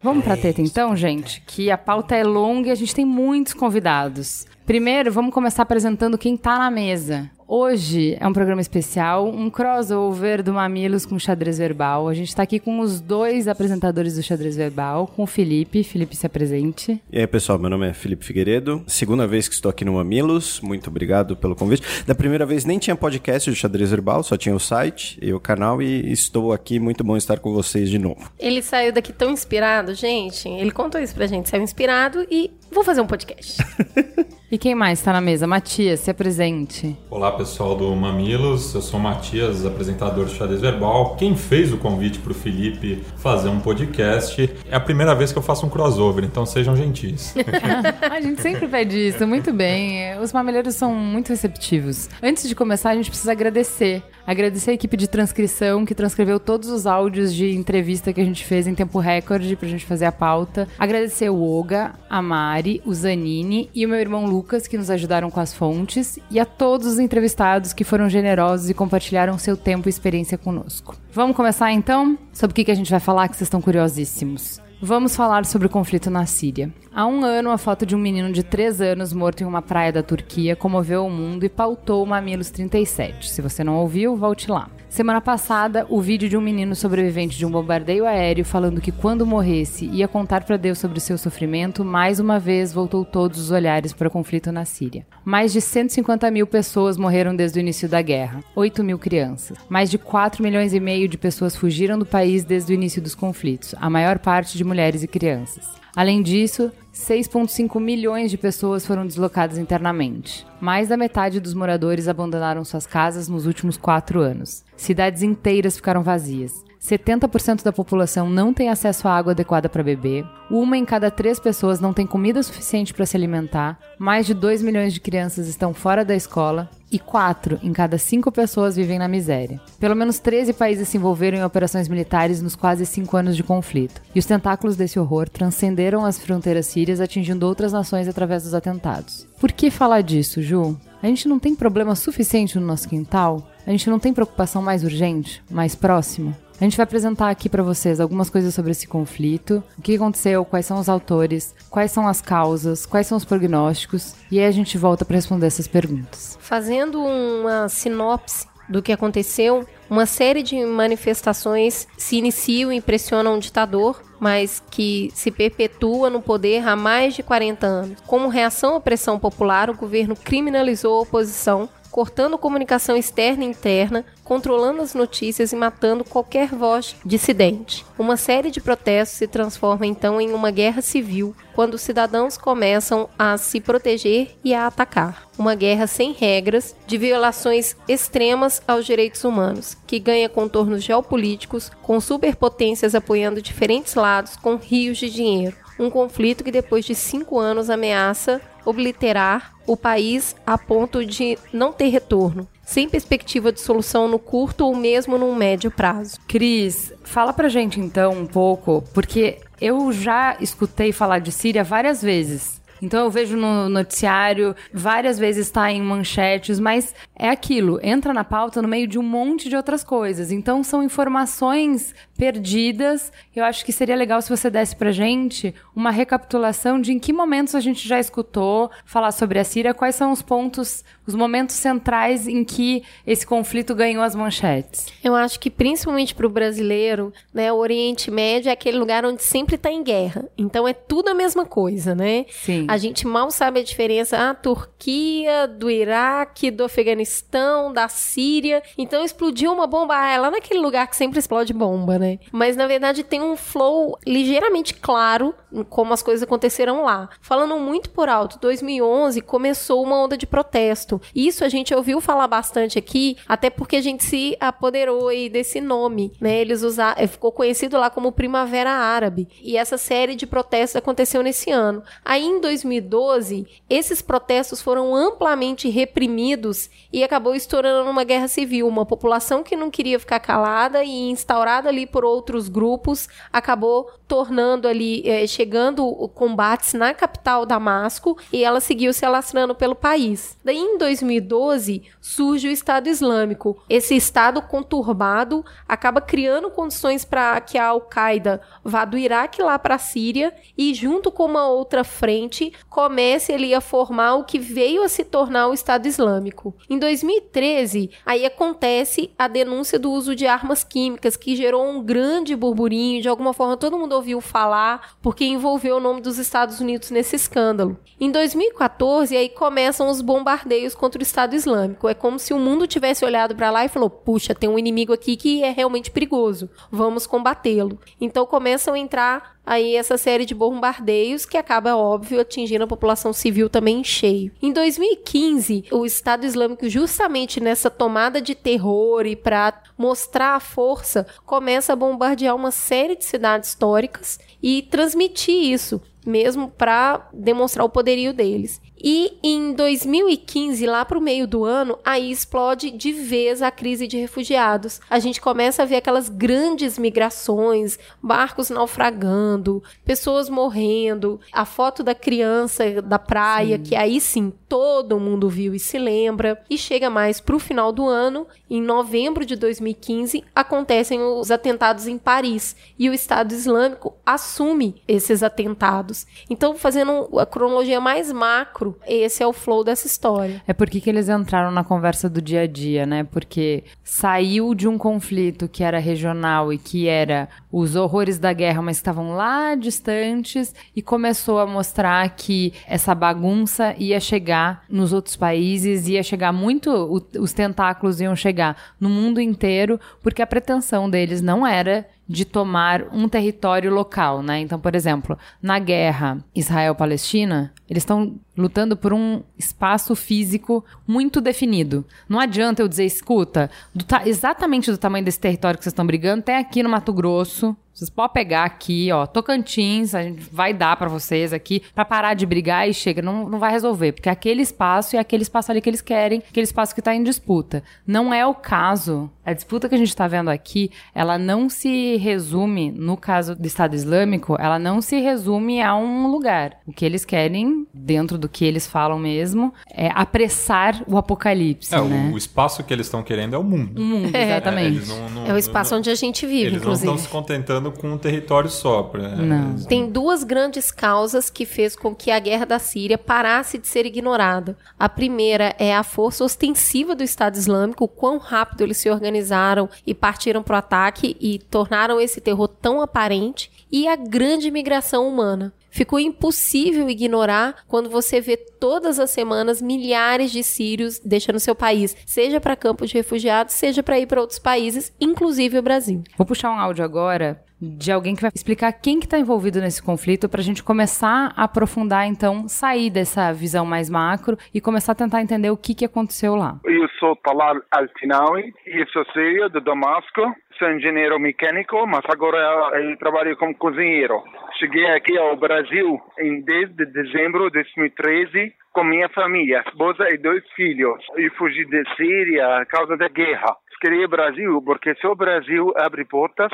Vamos 0.00 0.24
pra 0.24 0.36
teta 0.36 0.62
então, 0.62 0.96
gente, 0.96 1.42
que 1.46 1.70
a 1.70 1.76
pauta 1.76 2.16
é 2.16 2.24
longa 2.24 2.68
e 2.68 2.70
a 2.70 2.74
gente 2.74 2.94
tem 2.94 3.04
muitos 3.04 3.52
convidados. 3.52 4.46
Primeiro, 4.64 5.12
vamos 5.12 5.32
começar 5.32 5.62
apresentando 5.62 6.16
quem 6.16 6.38
tá 6.38 6.58
na 6.58 6.70
mesa. 6.70 7.30
Hoje 7.46 8.16
é 8.18 8.26
um 8.26 8.32
programa 8.32 8.62
especial, 8.62 9.28
um 9.28 9.50
crossover 9.50 10.42
do 10.42 10.54
Mamilos 10.54 11.04
com 11.04 11.18
Xadrez 11.18 11.58
Verbal. 11.58 12.08
A 12.08 12.14
gente 12.14 12.34
tá 12.34 12.42
aqui 12.42 12.58
com 12.58 12.80
os 12.80 13.00
dois 13.00 13.46
apresentadores 13.46 14.14
do 14.16 14.22
Xadrez 14.22 14.56
Verbal, 14.56 15.06
com 15.06 15.24
o 15.24 15.26
Felipe. 15.26 15.84
Felipe, 15.84 16.16
se 16.16 16.24
apresente. 16.24 16.98
E 17.12 17.18
aí, 17.18 17.26
pessoal, 17.26 17.58
meu 17.58 17.68
nome 17.68 17.86
é 17.86 17.92
Felipe 17.92 18.24
Figueiredo. 18.24 18.82
Segunda 18.86 19.26
vez 19.26 19.46
que 19.46 19.54
estou 19.54 19.70
aqui 19.70 19.84
no 19.84 19.92
Mamilos. 19.92 20.60
Muito 20.62 20.88
obrigado 20.88 21.36
pelo 21.36 21.54
convite. 21.54 22.04
Da 22.06 22.14
primeira 22.14 22.46
vez 22.46 22.64
nem 22.64 22.78
tinha 22.78 22.96
podcast 22.96 23.50
de 23.50 23.56
xadrez 23.56 23.90
verbal, 23.90 24.22
só 24.22 24.38
tinha 24.38 24.54
o 24.54 24.60
site 24.60 25.18
e 25.20 25.32
o 25.34 25.38
canal 25.38 25.82
e 25.82 26.10
estou 26.10 26.50
aqui. 26.50 26.80
Muito 26.80 27.04
bom 27.04 27.14
estar 27.14 27.40
com 27.40 27.52
vocês 27.52 27.90
de 27.90 27.98
novo. 27.98 28.32
Ele 28.38 28.62
saiu 28.62 28.90
daqui 28.90 29.12
tão 29.12 29.30
inspirado, 29.30 29.94
gente. 29.94 30.48
Ele 30.48 30.70
contou 30.70 30.98
isso 30.98 31.14
pra 31.14 31.26
gente. 31.26 31.50
Saiu 31.50 31.62
inspirado 31.62 32.26
e 32.30 32.50
vou 32.74 32.84
fazer 32.84 33.00
um 33.00 33.06
podcast. 33.06 33.62
E 34.54 34.58
quem 34.58 34.72
mais 34.72 35.00
tá 35.00 35.12
na 35.12 35.20
mesa? 35.20 35.48
Matias, 35.48 35.98
se 35.98 36.12
apresente. 36.12 36.96
Olá 37.10 37.32
pessoal 37.32 37.74
do 37.74 37.92
Mamilos, 37.96 38.72
eu 38.72 38.80
sou 38.80 39.00
o 39.00 39.02
Matias, 39.02 39.66
apresentador 39.66 40.26
do 40.26 40.30
Xadrez 40.30 40.60
Verbal. 40.60 41.16
Quem 41.16 41.34
fez 41.34 41.72
o 41.72 41.76
convite 41.76 42.20
para 42.20 42.30
o 42.30 42.34
Felipe 42.34 43.02
fazer 43.16 43.48
um 43.48 43.58
podcast 43.58 44.48
é 44.70 44.76
a 44.76 44.78
primeira 44.78 45.12
vez 45.12 45.32
que 45.32 45.38
eu 45.38 45.42
faço 45.42 45.66
um 45.66 45.68
crossover, 45.68 46.22
então 46.22 46.46
sejam 46.46 46.76
gentis. 46.76 47.34
a 48.00 48.20
gente 48.20 48.40
sempre 48.40 48.68
pede 48.68 49.08
isso, 49.08 49.26
muito 49.26 49.52
bem. 49.52 50.16
Os 50.20 50.32
mamileiros 50.32 50.76
são 50.76 50.94
muito 50.94 51.30
receptivos. 51.30 52.08
Antes 52.22 52.48
de 52.48 52.54
começar, 52.54 52.90
a 52.90 52.94
gente 52.94 53.10
precisa 53.10 53.32
agradecer. 53.32 54.04
Agradecer 54.26 54.70
a 54.70 54.74
equipe 54.74 54.96
de 54.96 55.06
transcrição 55.06 55.84
que 55.84 55.94
transcreveu 55.94 56.40
todos 56.40 56.70
os 56.70 56.86
áudios 56.86 57.34
de 57.34 57.50
entrevista 57.54 58.12
que 58.12 58.20
a 58.20 58.24
gente 58.24 58.44
fez 58.44 58.66
em 58.66 58.74
tempo 58.74 58.98
recorde 58.98 59.54
pra 59.56 59.68
gente 59.68 59.84
fazer 59.84 60.06
a 60.06 60.12
pauta. 60.12 60.66
Agradecer 60.78 61.28
o 61.28 61.42
Oga, 61.42 61.92
a 62.08 62.22
Mari, 62.22 62.63
o 62.84 62.94
Zanini 62.94 63.68
e 63.74 63.84
o 63.84 63.88
meu 63.88 63.98
irmão 63.98 64.26
Lucas 64.26 64.66
que 64.66 64.78
nos 64.78 64.90
ajudaram 64.90 65.30
com 65.30 65.40
as 65.40 65.52
fontes, 65.52 66.18
e 66.30 66.40
a 66.40 66.44
todos 66.44 66.86
os 66.86 66.98
entrevistados 66.98 67.72
que 67.72 67.84
foram 67.84 68.08
generosos 68.08 68.70
e 68.70 68.74
compartilharam 68.74 69.38
seu 69.38 69.56
tempo 69.56 69.88
e 69.88 69.90
experiência 69.90 70.38
conosco. 70.38 70.96
Vamos 71.12 71.36
começar 71.36 71.72
então? 71.72 72.18
Sobre 72.32 72.52
o 72.52 72.54
que 72.54 72.64
que 72.64 72.70
a 72.70 72.74
gente 72.74 72.90
vai 72.90 73.00
falar 73.00 73.28
que 73.28 73.36
vocês 73.36 73.46
estão 73.46 73.60
curiosíssimos. 73.60 74.60
Vamos 74.80 75.16
falar 75.16 75.46
sobre 75.46 75.66
o 75.66 75.70
conflito 75.70 76.10
na 76.10 76.26
Síria. 76.26 76.70
Há 76.94 77.06
um 77.06 77.24
ano, 77.24 77.50
a 77.50 77.56
foto 77.56 77.86
de 77.86 77.96
um 77.96 77.98
menino 77.98 78.30
de 78.32 78.42
3 78.42 78.80
anos 78.80 79.12
morto 79.12 79.42
em 79.42 79.46
uma 79.46 79.62
praia 79.62 79.92
da 79.92 80.02
Turquia 80.02 80.54
comoveu 80.54 81.06
o 81.06 81.10
mundo 81.10 81.44
e 81.44 81.48
pautou 81.48 82.02
o 82.02 82.06
Mamilos 82.06 82.50
37. 82.50 83.30
Se 83.30 83.40
você 83.40 83.64
não 83.64 83.76
ouviu, 83.76 84.14
volte 84.14 84.50
lá. 84.50 84.68
Semana 84.94 85.20
passada, 85.20 85.84
o 85.90 86.00
vídeo 86.00 86.28
de 86.28 86.36
um 86.36 86.40
menino 86.40 86.72
sobrevivente 86.76 87.36
de 87.36 87.44
um 87.44 87.50
bombardeio 87.50 88.06
aéreo 88.06 88.44
falando 88.44 88.80
que 88.80 88.92
quando 88.92 89.26
morresse 89.26 89.86
ia 89.86 90.06
contar 90.06 90.44
para 90.44 90.56
Deus 90.56 90.78
sobre 90.78 91.00
seu 91.00 91.18
sofrimento, 91.18 91.84
mais 91.84 92.20
uma 92.20 92.38
vez 92.38 92.72
voltou 92.72 93.04
todos 93.04 93.40
os 93.40 93.50
olhares 93.50 93.92
para 93.92 94.06
o 94.06 94.10
conflito 94.10 94.52
na 94.52 94.64
Síria. 94.64 95.04
Mais 95.24 95.52
de 95.52 95.60
150 95.60 96.30
mil 96.30 96.46
pessoas 96.46 96.96
morreram 96.96 97.34
desde 97.34 97.58
o 97.58 97.60
início 97.60 97.88
da 97.88 98.00
guerra, 98.00 98.38
8 98.54 98.84
mil 98.84 98.96
crianças. 98.96 99.58
Mais 99.68 99.90
de 99.90 99.98
4 99.98 100.40
milhões 100.40 100.72
e 100.72 100.78
meio 100.78 101.08
de 101.08 101.18
pessoas 101.18 101.56
fugiram 101.56 101.98
do 101.98 102.06
país 102.06 102.44
desde 102.44 102.72
o 102.72 102.74
início 102.74 103.02
dos 103.02 103.16
conflitos, 103.16 103.74
a 103.80 103.90
maior 103.90 104.20
parte 104.20 104.56
de 104.56 104.62
mulheres 104.62 105.02
e 105.02 105.08
crianças. 105.08 105.70
Além 105.96 106.22
disso, 106.22 106.70
6,5 106.94 107.80
milhões 107.80 108.30
de 108.30 108.38
pessoas 108.38 108.86
foram 108.86 109.04
deslocadas 109.04 109.58
internamente. 109.58 110.46
Mais 110.60 110.88
da 110.88 110.96
metade 110.96 111.40
dos 111.40 111.52
moradores 111.52 112.06
abandonaram 112.06 112.64
suas 112.64 112.86
casas 112.86 113.28
nos 113.28 113.46
últimos 113.46 113.76
quatro 113.76 114.20
anos. 114.20 114.64
Cidades 114.76 115.22
inteiras 115.22 115.74
ficaram 115.74 116.04
vazias. 116.04 116.64
70% 116.80 117.64
da 117.64 117.72
população 117.72 118.28
não 118.28 118.54
tem 118.54 118.68
acesso 118.68 119.08
à 119.08 119.16
água 119.16 119.32
adequada 119.32 119.68
para 119.68 119.82
beber, 119.82 120.24
uma 120.50 120.76
em 120.76 120.84
cada 120.84 121.10
três 121.10 121.40
pessoas 121.40 121.80
não 121.80 121.94
tem 121.94 122.06
comida 122.06 122.42
suficiente 122.42 122.92
para 122.92 123.06
se 123.06 123.16
alimentar, 123.16 123.78
mais 123.98 124.26
de 124.26 124.34
2 124.34 124.62
milhões 124.62 124.92
de 124.92 125.00
crianças 125.00 125.48
estão 125.48 125.72
fora 125.72 126.04
da 126.04 126.14
escola 126.14 126.70
e 126.94 126.98
4 126.98 127.58
em 127.60 127.72
cada 127.72 127.98
5 127.98 128.30
pessoas 128.30 128.76
vivem 128.76 129.00
na 129.00 129.08
miséria. 129.08 129.60
Pelo 129.80 129.96
menos 129.96 130.20
13 130.20 130.52
países 130.52 130.86
se 130.88 130.96
envolveram 130.96 131.38
em 131.38 131.44
operações 131.44 131.88
militares 131.88 132.40
nos 132.40 132.54
quase 132.54 132.86
5 132.86 133.16
anos 133.16 133.36
de 133.36 133.42
conflito, 133.42 134.00
e 134.14 134.18
os 134.20 134.26
tentáculos 134.26 134.76
desse 134.76 134.98
horror 134.98 135.28
transcenderam 135.28 136.04
as 136.04 136.18
fronteiras 136.20 136.66
sírias, 136.66 137.00
atingindo 137.00 137.46
outras 137.46 137.72
nações 137.72 138.06
através 138.06 138.44
dos 138.44 138.54
atentados. 138.54 139.26
Por 139.40 139.50
que 139.50 139.70
falar 139.70 140.02
disso, 140.02 140.40
Ju? 140.40 140.78
A 141.02 141.06
gente 141.08 141.28
não 141.28 141.38
tem 141.40 141.54
problema 141.54 141.96
suficiente 141.96 142.58
no 142.58 142.66
nosso 142.66 142.88
quintal? 142.88 143.46
A 143.66 143.70
gente 143.70 143.90
não 143.90 143.98
tem 143.98 144.14
preocupação 144.14 144.62
mais 144.62 144.84
urgente, 144.84 145.42
mais 145.50 145.74
próxima? 145.74 146.43
A 146.60 146.64
gente 146.64 146.76
vai 146.76 146.84
apresentar 146.84 147.30
aqui 147.30 147.48
para 147.48 147.62
vocês 147.62 147.98
algumas 147.98 148.30
coisas 148.30 148.54
sobre 148.54 148.70
esse 148.70 148.86
conflito, 148.86 149.62
o 149.76 149.82
que 149.82 149.96
aconteceu, 149.96 150.44
quais 150.44 150.64
são 150.64 150.78
os 150.78 150.88
autores, 150.88 151.54
quais 151.68 151.90
são 151.90 152.06
as 152.06 152.20
causas, 152.20 152.86
quais 152.86 153.08
são 153.08 153.18
os 153.18 153.24
prognósticos, 153.24 154.14
e 154.30 154.38
aí 154.38 154.46
a 154.46 154.52
gente 154.52 154.78
volta 154.78 155.04
para 155.04 155.16
responder 155.16 155.46
essas 155.46 155.66
perguntas. 155.66 156.38
Fazendo 156.40 157.02
uma 157.02 157.68
sinopse 157.68 158.46
do 158.68 158.80
que 158.80 158.92
aconteceu, 158.92 159.66
uma 159.90 160.06
série 160.06 160.42
de 160.42 160.64
manifestações 160.64 161.86
se 161.98 162.16
iniciam 162.16 162.72
e 162.72 162.80
pressionam 162.80 163.36
o 163.36 163.40
ditador, 163.40 164.00
mas 164.18 164.62
que 164.70 165.10
se 165.14 165.30
perpetua 165.30 166.08
no 166.08 166.22
poder 166.22 166.66
há 166.66 166.74
mais 166.74 167.14
de 167.14 167.22
40 167.22 167.66
anos. 167.66 167.98
Como 168.06 168.28
reação 168.28 168.76
à 168.76 168.80
pressão 168.80 169.18
popular, 169.18 169.68
o 169.68 169.76
governo 169.76 170.16
criminalizou 170.16 170.98
a 170.98 171.02
oposição, 171.02 171.68
cortando 171.94 172.36
comunicação 172.36 172.96
externa 172.96 173.44
e 173.44 173.46
interna, 173.46 174.04
controlando 174.24 174.82
as 174.82 174.94
notícias 174.94 175.52
e 175.52 175.56
matando 175.56 176.02
qualquer 176.02 176.48
voz 176.48 176.96
dissidente. 177.06 177.86
Uma 177.96 178.16
série 178.16 178.50
de 178.50 178.60
protestos 178.60 179.16
se 179.16 179.28
transforma 179.28 179.86
então 179.86 180.20
em 180.20 180.32
uma 180.32 180.50
guerra 180.50 180.82
civil, 180.82 181.36
quando 181.54 181.74
os 181.74 181.82
cidadãos 181.82 182.36
começam 182.36 183.08
a 183.16 183.38
se 183.38 183.60
proteger 183.60 184.36
e 184.42 184.52
a 184.52 184.66
atacar. 184.66 185.28
Uma 185.38 185.54
guerra 185.54 185.86
sem 185.86 186.10
regras, 186.10 186.74
de 186.84 186.98
violações 186.98 187.76
extremas 187.86 188.60
aos 188.66 188.84
direitos 188.84 189.22
humanos, 189.22 189.76
que 189.86 190.00
ganha 190.00 190.28
contornos 190.28 190.82
geopolíticos, 190.82 191.70
com 191.80 192.00
superpotências 192.00 192.96
apoiando 192.96 193.40
diferentes 193.40 193.94
lados 193.94 194.34
com 194.34 194.56
rios 194.56 194.98
de 194.98 195.08
dinheiro. 195.08 195.63
Um 195.78 195.90
conflito 195.90 196.44
que 196.44 196.50
depois 196.50 196.84
de 196.84 196.94
cinco 196.94 197.38
anos 197.38 197.68
ameaça 197.70 198.40
obliterar 198.64 199.52
o 199.66 199.76
país 199.76 200.34
a 200.46 200.56
ponto 200.56 201.04
de 201.04 201.38
não 201.52 201.72
ter 201.72 201.88
retorno, 201.88 202.48
sem 202.64 202.88
perspectiva 202.88 203.52
de 203.52 203.60
solução 203.60 204.08
no 204.08 204.18
curto 204.18 204.64
ou 204.64 204.74
mesmo 204.74 205.18
no 205.18 205.34
médio 205.34 205.70
prazo. 205.70 206.18
Cris, 206.26 206.92
fala 207.02 207.32
pra 207.32 207.48
gente 207.48 207.80
então 207.80 208.12
um 208.12 208.26
pouco, 208.26 208.82
porque 208.94 209.38
eu 209.60 209.92
já 209.92 210.36
escutei 210.40 210.92
falar 210.92 211.18
de 211.18 211.32
Síria 211.32 211.64
várias 211.64 212.02
vezes. 212.02 212.62
Então 212.82 213.04
eu 213.04 213.10
vejo 213.10 213.36
no 213.36 213.68
noticiário, 213.68 214.54
várias 214.72 215.18
vezes 215.18 215.46
está 215.46 215.72
em 215.72 215.80
manchetes, 215.80 216.60
mas 216.60 216.94
é 217.16 217.30
aquilo, 217.30 217.78
entra 217.82 218.12
na 218.12 218.24
pauta 218.24 218.60
no 218.60 218.68
meio 218.68 218.86
de 218.86 218.98
um 218.98 219.02
monte 219.02 219.48
de 219.48 219.56
outras 219.56 219.82
coisas. 219.82 220.30
Então 220.30 220.62
são 220.62 220.82
informações 220.82 221.94
perdidas. 222.16 223.12
Eu 223.34 223.44
acho 223.44 223.64
que 223.64 223.72
seria 223.72 223.96
legal 223.96 224.20
se 224.22 224.28
você 224.28 224.48
desse 224.48 224.76
pra 224.76 224.92
gente 224.92 225.54
uma 225.74 225.90
recapitulação 225.90 226.80
de 226.80 226.92
em 226.92 226.98
que 226.98 227.12
momentos 227.12 227.54
a 227.54 227.60
gente 227.60 227.86
já 227.86 227.98
escutou 227.98 228.70
falar 228.84 229.12
sobre 229.12 229.38
a 229.38 229.44
Síria, 229.44 229.74
quais 229.74 229.94
são 229.94 230.12
os 230.12 230.22
pontos, 230.22 230.84
os 231.06 231.14
momentos 231.14 231.56
centrais 231.56 232.26
em 232.28 232.44
que 232.44 232.82
esse 233.06 233.26
conflito 233.26 233.74
ganhou 233.74 234.02
as 234.02 234.14
manchetes. 234.14 234.86
Eu 235.02 235.14
acho 235.14 235.40
que 235.40 235.50
principalmente 235.50 236.14
para 236.14 236.26
o 236.26 236.30
brasileiro, 236.30 237.12
né, 237.32 237.52
o 237.52 237.56
Oriente 237.56 238.10
Médio 238.10 238.48
é 238.48 238.52
aquele 238.52 238.78
lugar 238.78 239.04
onde 239.04 239.22
sempre 239.22 239.56
está 239.56 239.70
em 239.70 239.82
guerra. 239.82 240.28
Então 240.38 240.66
é 240.68 240.72
tudo 240.72 241.08
a 241.08 241.14
mesma 241.14 241.44
coisa, 241.44 241.94
né? 241.94 242.26
Sim. 242.30 242.66
A 242.68 242.76
gente 242.76 243.06
mal 243.06 243.30
sabe 243.30 243.60
a 243.60 243.64
diferença 243.64 244.30
a 244.30 244.34
Turquia, 244.34 245.46
do 245.48 245.70
Iraque, 245.70 246.50
do 246.50 246.64
Afeganistão, 246.64 247.72
da 247.72 247.88
Síria. 247.88 248.62
Então 248.78 249.04
explodiu 249.04 249.52
uma 249.52 249.66
bomba 249.66 249.94
ah, 249.96 250.10
é 250.10 250.18
lá 250.18 250.30
naquele 250.30 250.60
lugar 250.60 250.86
que 250.88 250.96
sempre 250.96 251.18
explode 251.18 251.52
bomba, 251.52 251.98
né? 251.98 252.03
Mas 252.32 252.56
na 252.56 252.66
verdade 252.66 253.02
tem 253.02 253.20
um 253.20 253.36
flow 253.36 253.98
ligeiramente 254.06 254.74
claro 254.74 255.34
como 255.68 255.92
as 255.92 256.02
coisas 256.02 256.22
aconteceram 256.22 256.84
lá. 256.84 257.08
Falando 257.20 257.58
muito 257.58 257.90
por 257.90 258.08
alto, 258.08 258.38
2011 258.40 259.20
começou 259.20 259.82
uma 259.82 260.02
onda 260.02 260.16
de 260.16 260.26
protesto. 260.26 261.00
Isso 261.14 261.44
a 261.44 261.48
gente 261.48 261.74
ouviu 261.74 262.00
falar 262.00 262.26
bastante 262.26 262.78
aqui, 262.78 263.16
até 263.28 263.50
porque 263.50 263.76
a 263.76 263.82
gente 263.82 264.02
se 264.02 264.36
apoderou 264.40 265.08
aí 265.08 265.28
desse 265.28 265.60
nome, 265.60 266.12
né? 266.20 266.40
Eles 266.40 266.62
usaram, 266.62 267.06
ficou 267.06 267.30
conhecido 267.30 267.78
lá 267.78 267.90
como 267.90 268.12
Primavera 268.12 268.70
Árabe. 268.70 269.28
E 269.42 269.56
essa 269.56 269.78
série 269.78 270.14
de 270.14 270.26
protestos 270.26 270.76
aconteceu 270.76 271.22
nesse 271.22 271.50
ano. 271.50 271.82
Aí 272.04 272.24
em 272.24 272.40
2012, 272.40 273.46
esses 273.68 274.00
protestos 274.00 274.60
foram 274.62 274.94
amplamente 274.94 275.68
reprimidos 275.68 276.70
e 276.92 277.04
acabou 277.04 277.34
estourando 277.34 277.84
numa 277.84 278.04
guerra 278.04 278.28
civil. 278.28 278.66
Uma 278.66 278.86
população 278.86 279.42
que 279.42 279.56
não 279.56 279.70
queria 279.70 279.98
ficar 279.98 280.20
calada 280.20 280.82
e 280.82 281.10
instaurada 281.10 281.68
ali 281.68 281.86
por 281.86 282.04
outros 282.04 282.48
grupos 282.48 283.08
acabou 283.32 283.90
tornando 284.06 284.68
ali, 284.68 285.02
eh, 285.06 285.26
chegando 285.44 285.92
combates 286.14 286.72
na 286.72 286.94
capital 286.94 287.44
Damasco 287.44 288.16
e 288.32 288.42
ela 288.42 288.60
seguiu 288.60 288.94
se 288.94 289.04
alastrando 289.04 289.54
pelo 289.54 289.74
país. 289.74 290.38
Daí 290.42 290.56
em 290.56 290.78
2012 290.78 291.82
surge 292.00 292.48
o 292.48 292.50
Estado 292.50 292.88
Islâmico. 292.88 293.62
Esse 293.68 293.94
Estado 293.94 294.40
conturbado 294.40 295.44
acaba 295.68 296.00
criando 296.00 296.50
condições 296.50 297.04
para 297.04 297.38
que 297.42 297.58
a 297.58 297.66
Al-Qaeda 297.66 298.40
vá 298.64 298.86
do 298.86 298.96
Iraque 298.96 299.42
lá 299.42 299.58
para 299.58 299.74
a 299.74 299.78
Síria 299.78 300.34
e 300.56 300.72
junto 300.72 301.12
com 301.12 301.26
uma 301.26 301.46
outra 301.46 301.84
frente 301.84 302.50
comece 302.70 303.30
ali 303.30 303.52
a 303.52 303.60
formar 303.60 304.14
o 304.14 304.24
que 304.24 304.38
veio 304.38 304.82
a 304.82 304.88
se 304.88 305.04
tornar 305.04 305.48
o 305.48 305.52
Estado 305.52 305.86
Islâmico. 305.86 306.54
Em 306.70 306.78
2013, 306.78 307.90
aí 308.06 308.24
acontece 308.24 309.10
a 309.18 309.28
denúncia 309.28 309.78
do 309.78 309.90
uso 309.90 310.16
de 310.16 310.26
armas 310.26 310.64
químicas 310.64 311.18
que 311.18 311.36
gerou 311.36 311.68
um 311.68 311.82
grande 311.82 312.34
burburinho, 312.34 313.02
de 313.02 313.08
alguma 313.10 313.34
forma 313.34 313.58
todo 313.58 313.78
mundo 313.78 313.92
ouviu 313.92 314.22
falar, 314.22 314.94
porque 315.02 315.33
envolveu 315.34 315.76
o 315.76 315.80
nome 315.80 316.00
dos 316.00 316.18
Estados 316.18 316.60
Unidos 316.60 316.90
nesse 316.90 317.16
escândalo. 317.16 317.78
Em 318.00 318.10
2014, 318.10 319.16
aí 319.16 319.28
começam 319.28 319.88
os 319.88 320.00
bombardeios 320.00 320.74
contra 320.74 320.98
o 320.98 321.02
Estado 321.02 321.34
Islâmico. 321.34 321.88
É 321.88 321.94
como 321.94 322.18
se 322.18 322.32
o 322.32 322.38
mundo 322.38 322.66
tivesse 322.66 323.04
olhado 323.04 323.34
para 323.34 323.50
lá 323.50 323.64
e 323.64 323.68
falou: 323.68 323.90
"Puxa, 323.90 324.34
tem 324.34 324.48
um 324.48 324.58
inimigo 324.58 324.92
aqui 324.92 325.16
que 325.16 325.42
é 325.42 325.50
realmente 325.50 325.90
perigoso. 325.90 326.48
Vamos 326.70 327.06
combatê-lo". 327.06 327.78
Então 328.00 328.26
começam 328.26 328.74
a 328.74 328.78
entrar 328.78 329.33
aí 329.44 329.76
essa 329.76 329.96
série 329.96 330.24
de 330.24 330.34
bombardeios 330.34 331.26
que 331.26 331.36
acaba, 331.36 331.76
óbvio, 331.76 332.20
atingindo 332.20 332.64
a 332.64 332.68
população 332.68 333.12
civil 333.12 333.48
também 333.48 333.80
em 333.80 333.84
cheio. 333.84 334.32
Em 334.40 334.52
2015, 334.52 335.64
o 335.70 335.84
Estado 335.84 336.24
Islâmico, 336.26 336.68
justamente 336.68 337.40
nessa 337.40 337.70
tomada 337.70 338.20
de 338.20 338.34
terror 338.34 339.06
e 339.06 339.16
para 339.16 339.62
mostrar 339.76 340.34
a 340.34 340.40
força, 340.40 341.06
começa 341.26 341.72
a 341.72 341.76
bombardear 341.76 342.34
uma 342.34 342.50
série 342.50 342.96
de 342.96 343.04
cidades 343.04 343.50
históricas 343.50 344.18
e 344.42 344.62
transmitir 344.62 345.52
isso 345.52 345.80
mesmo 346.06 346.48
para 346.50 347.08
demonstrar 347.12 347.64
o 347.64 347.68
poderio 347.68 348.12
deles. 348.12 348.60
E 348.86 349.16
em 349.22 349.54
2015, 349.54 350.66
lá 350.66 350.84
para 350.84 350.98
o 350.98 351.00
meio 351.00 351.26
do 351.26 351.42
ano, 351.42 351.78
aí 351.82 352.10
explode 352.10 352.70
de 352.70 352.92
vez 352.92 353.40
a 353.40 353.50
crise 353.50 353.86
de 353.86 353.96
refugiados. 353.96 354.78
A 354.90 354.98
gente 354.98 355.22
começa 355.22 355.62
a 355.62 355.64
ver 355.64 355.76
aquelas 355.76 356.10
grandes 356.10 356.76
migrações, 356.76 357.78
barcos 358.02 358.50
naufragando, 358.50 359.62
pessoas 359.86 360.28
morrendo, 360.28 361.18
a 361.32 361.46
foto 361.46 361.82
da 361.82 361.94
criança 361.94 362.82
da 362.82 362.98
praia, 362.98 363.56
sim. 363.56 363.62
que 363.62 363.74
aí 363.74 363.98
sim 363.98 364.30
todo 364.46 365.00
mundo 365.00 365.30
viu 365.30 365.54
e 365.54 365.58
se 365.58 365.78
lembra. 365.78 366.44
E 366.50 366.58
chega 366.58 366.90
mais 366.90 367.20
para 367.20 367.36
o 367.36 367.38
final 367.38 367.72
do 367.72 367.88
ano, 367.88 368.26
em 368.50 368.60
novembro 368.60 369.24
de 369.24 369.34
2015, 369.34 370.22
acontecem 370.34 371.00
os 371.00 371.30
atentados 371.30 371.86
em 371.86 371.96
Paris 371.96 372.54
e 372.78 372.90
o 372.90 372.92
Estado 372.92 373.32
Islâmico 373.32 373.94
assume 374.04 374.82
esses 374.86 375.22
atentados. 375.22 376.06
Então, 376.28 376.54
fazendo 376.54 377.18
a 377.18 377.24
cronologia 377.24 377.80
mais 377.80 378.12
macro, 378.12 378.73
esse 378.86 379.22
é 379.22 379.26
o 379.26 379.32
flow 379.32 379.64
dessa 379.64 379.86
história. 379.86 380.42
É 380.46 380.52
por 380.52 380.68
que 380.68 380.88
eles 380.88 381.08
entraram 381.08 381.50
na 381.50 381.64
conversa 381.64 382.08
do 382.08 382.20
dia 382.20 382.42
a 382.42 382.46
dia, 382.46 382.86
né? 382.86 383.04
Porque 383.04 383.64
saiu 383.82 384.54
de 384.54 384.66
um 384.68 384.76
conflito 384.76 385.48
que 385.48 385.62
era 385.62 385.78
regional 385.78 386.52
e 386.52 386.58
que 386.58 386.88
era 386.88 387.28
os 387.50 387.76
horrores 387.76 388.18
da 388.18 388.32
guerra, 388.32 388.62
mas 388.62 388.76
estavam 388.76 389.14
lá 389.14 389.54
distantes, 389.54 390.54
e 390.74 390.82
começou 390.82 391.38
a 391.38 391.46
mostrar 391.46 392.08
que 392.10 392.52
essa 392.66 392.94
bagunça 392.94 393.74
ia 393.78 394.00
chegar 394.00 394.64
nos 394.68 394.92
outros 394.92 395.16
países, 395.16 395.86
ia 395.88 396.02
chegar 396.02 396.32
muito, 396.32 396.70
os 397.18 397.32
tentáculos 397.32 398.00
iam 398.00 398.16
chegar 398.16 398.56
no 398.80 398.88
mundo 398.88 399.20
inteiro, 399.20 399.78
porque 400.02 400.22
a 400.22 400.26
pretensão 400.26 400.90
deles 400.90 401.22
não 401.22 401.46
era 401.46 401.86
de 402.08 402.24
tomar 402.24 402.84
um 402.92 403.08
território 403.08 403.72
local, 403.72 404.22
né? 404.22 404.40
Então, 404.40 404.58
por 404.58 404.74
exemplo, 404.74 405.18
na 405.42 405.58
guerra 405.58 406.18
Israel-Palestina, 406.34 407.52
eles 407.68 407.82
estão 407.82 408.18
lutando 408.36 408.76
por 408.76 408.92
um 408.92 409.22
espaço 409.38 409.94
físico 409.94 410.64
muito 410.86 411.20
definido. 411.20 411.84
Não 412.08 412.20
adianta 412.20 412.62
eu 412.62 412.68
dizer, 412.68 412.84
escuta, 412.84 413.50
do 413.74 413.84
exatamente 414.04 414.70
do 414.70 414.76
tamanho 414.76 415.04
desse 415.04 415.20
território 415.20 415.56
que 415.56 415.64
vocês 415.64 415.72
estão 415.72 415.86
brigando, 415.86 416.22
tem 416.22 416.36
aqui 416.36 416.62
no 416.62 416.68
Mato 416.68 416.92
Grosso, 416.92 417.56
vocês 417.74 417.90
podem 417.90 418.14
pegar 418.14 418.44
aqui, 418.44 418.90
ó, 418.92 419.04
Tocantins, 419.04 419.94
a 419.94 420.02
gente 420.02 420.22
vai 420.30 420.54
dar 420.54 420.76
para 420.76 420.88
vocês 420.88 421.32
aqui, 421.32 421.62
para 421.74 421.84
parar 421.84 422.14
de 422.14 422.24
brigar 422.24 422.68
e 422.68 422.72
chega, 422.72 423.02
não, 423.02 423.28
não 423.28 423.38
vai 423.38 423.50
resolver, 423.50 423.92
porque 423.92 424.08
é 424.08 424.12
aquele 424.12 424.42
espaço 424.42 424.94
é 424.96 424.98
aquele 424.98 425.22
espaço 425.22 425.50
ali 425.50 425.60
que 425.60 425.68
eles 425.68 425.80
querem, 425.80 426.22
aquele 426.28 426.44
espaço 426.44 426.74
que 426.74 426.80
tá 426.80 426.94
em 426.94 427.02
disputa. 427.02 427.62
Não 427.86 428.14
é 428.14 428.24
o 428.24 428.34
caso. 428.34 429.10
A 429.24 429.32
disputa 429.32 429.68
que 429.68 429.74
a 429.74 429.78
gente 429.78 429.94
tá 429.96 430.06
vendo 430.06 430.28
aqui, 430.28 430.70
ela 430.94 431.18
não 431.18 431.48
se 431.48 431.96
resume, 431.96 432.70
no 432.70 432.96
caso 432.96 433.34
do 433.34 433.46
Estado 433.46 433.74
Islâmico, 433.74 434.36
ela 434.38 434.58
não 434.58 434.80
se 434.80 435.00
resume 435.00 435.62
a 435.62 435.74
um 435.74 436.08
lugar. 436.08 436.58
O 436.66 436.72
que 436.72 436.84
eles 436.84 437.04
querem, 437.04 437.66
dentro 437.72 438.18
do 438.18 438.28
que 438.28 438.44
eles 438.44 438.66
falam 438.66 438.98
mesmo, 438.98 439.52
é 439.70 439.90
apressar 439.94 440.82
o 440.86 440.98
apocalipse, 440.98 441.74
é, 441.74 441.80
né? 441.80 442.10
O, 442.10 442.14
o 442.14 442.18
espaço 442.18 442.62
que 442.62 442.72
eles 442.72 442.86
estão 442.86 443.02
querendo 443.02 443.34
é 443.34 443.38
o 443.38 443.42
mundo. 443.42 443.80
O 443.80 443.84
mundo, 443.84 444.14
exatamente. 444.14 444.84
É, 444.84 444.94
não, 444.94 445.10
não, 445.10 445.26
é 445.26 445.32
o 445.32 445.38
espaço 445.38 445.72
não, 445.72 445.78
onde 445.78 445.90
a 445.90 445.94
gente 445.94 446.26
vive, 446.26 446.48
eles 446.48 446.60
inclusive. 446.60 446.88
Eles 446.88 447.02
não 447.02 447.04
estão 447.04 447.04
se 447.04 447.08
contentando 447.08 447.63
com 447.70 447.92
um 447.92 447.98
território 447.98 448.50
só. 448.50 448.82
Pra, 448.82 449.08
Não. 449.16 449.56
Tem 449.64 449.88
duas 449.88 450.24
grandes 450.24 450.70
causas 450.70 451.30
que 451.30 451.44
fez 451.44 451.76
com 451.76 451.94
que 451.94 452.10
a 452.10 452.18
guerra 452.18 452.44
da 452.44 452.58
Síria 452.58 452.98
parasse 452.98 453.58
de 453.58 453.66
ser 453.66 453.86
ignorada. 453.86 454.56
A 454.78 454.88
primeira 454.88 455.54
é 455.58 455.74
a 455.74 455.82
força 455.82 456.24
ostensiva 456.24 456.94
do 456.94 457.02
Estado 457.02 457.36
Islâmico, 457.36 457.84
o 457.84 457.88
quão 457.88 458.18
rápido 458.18 458.62
eles 458.62 458.78
se 458.78 458.90
organizaram 458.90 459.68
e 459.86 459.94
partiram 459.94 460.42
para 460.42 460.56
o 460.56 460.58
ataque 460.58 461.16
e 461.20 461.38
tornaram 461.38 462.00
esse 462.00 462.20
terror 462.20 462.48
tão 462.48 462.80
aparente, 462.80 463.50
e 463.70 463.88
a 463.88 463.96
grande 463.96 464.50
migração 464.50 465.08
humana 465.08 465.52
ficou 465.74 465.98
impossível 465.98 466.88
ignorar 466.88 467.64
quando 467.66 467.90
você 467.90 468.20
vê 468.20 468.36
todas 468.36 469.00
as 469.00 469.10
semanas 469.10 469.60
milhares 469.60 470.30
de 470.30 470.44
sírios 470.44 471.00
deixando 471.00 471.40
seu 471.40 471.54
país, 471.54 471.96
seja 472.06 472.40
para 472.40 472.54
campos 472.54 472.90
de 472.90 472.96
refugiados, 472.96 473.54
seja 473.54 473.82
para 473.82 473.98
ir 473.98 474.06
para 474.06 474.20
outros 474.20 474.38
países, 474.38 474.94
inclusive 475.00 475.58
o 475.58 475.62
Brasil. 475.62 476.04
Vou 476.16 476.26
puxar 476.26 476.50
um 476.50 476.58
áudio 476.58 476.84
agora 476.84 477.42
de 477.60 477.90
alguém 477.90 478.14
que 478.14 478.22
vai 478.22 478.30
explicar 478.34 478.72
quem 478.72 478.98
que 478.98 479.06
está 479.06 479.18
envolvido 479.18 479.60
nesse 479.60 479.82
conflito 479.82 480.28
para 480.28 480.40
a 480.40 480.44
gente 480.44 480.62
começar 480.62 481.32
a 481.36 481.44
aprofundar, 481.44 482.06
então, 482.06 482.48
sair 482.48 482.90
dessa 482.90 483.32
visão 483.32 483.64
mais 483.64 483.88
macro 483.88 484.36
e 484.52 484.60
começar 484.60 484.92
a 484.92 484.94
tentar 484.94 485.22
entender 485.22 485.50
o 485.50 485.56
que, 485.56 485.74
que 485.74 485.84
aconteceu 485.84 486.34
lá. 486.36 486.58
Eu 486.64 486.88
sou 486.98 487.16
Talal 487.16 487.56
Altinawi 487.70 488.52
e 488.66 488.86
sou 488.92 489.04
sírio 489.12 489.48
de 489.48 489.60
Damasco. 489.60 490.22
Sou 490.64 490.72
engenheiro 490.72 491.20
mecânico, 491.20 491.86
mas 491.86 492.02
agora 492.08 492.72
trabalho 492.98 493.36
como 493.36 493.54
cozinheiro. 493.54 494.22
Cheguei 494.58 494.86
aqui 494.86 495.14
ao 495.18 495.36
Brasil 495.36 496.00
em 496.18 496.40
10 496.40 496.70
de 496.70 496.86
dezembro 496.86 497.50
de 497.50 497.62
2013 497.62 498.50
com 498.72 498.82
minha 498.82 499.10
família, 499.10 499.62
esposa 499.66 500.08
e 500.10 500.16
dois 500.16 500.42
filhos. 500.52 501.04
Eu 501.16 501.30
fugi 501.32 501.66
da 501.66 501.84
Síria 501.96 502.60
por 502.60 502.66
causa 502.68 502.96
da 502.96 503.08
guerra 503.08 503.54
queria 503.84 504.08
Brasil 504.08 504.62
porque 504.62 504.94
só 504.94 505.12
o 505.12 505.16
Brasil 505.16 505.70
abre 505.76 506.06
portas 506.06 506.50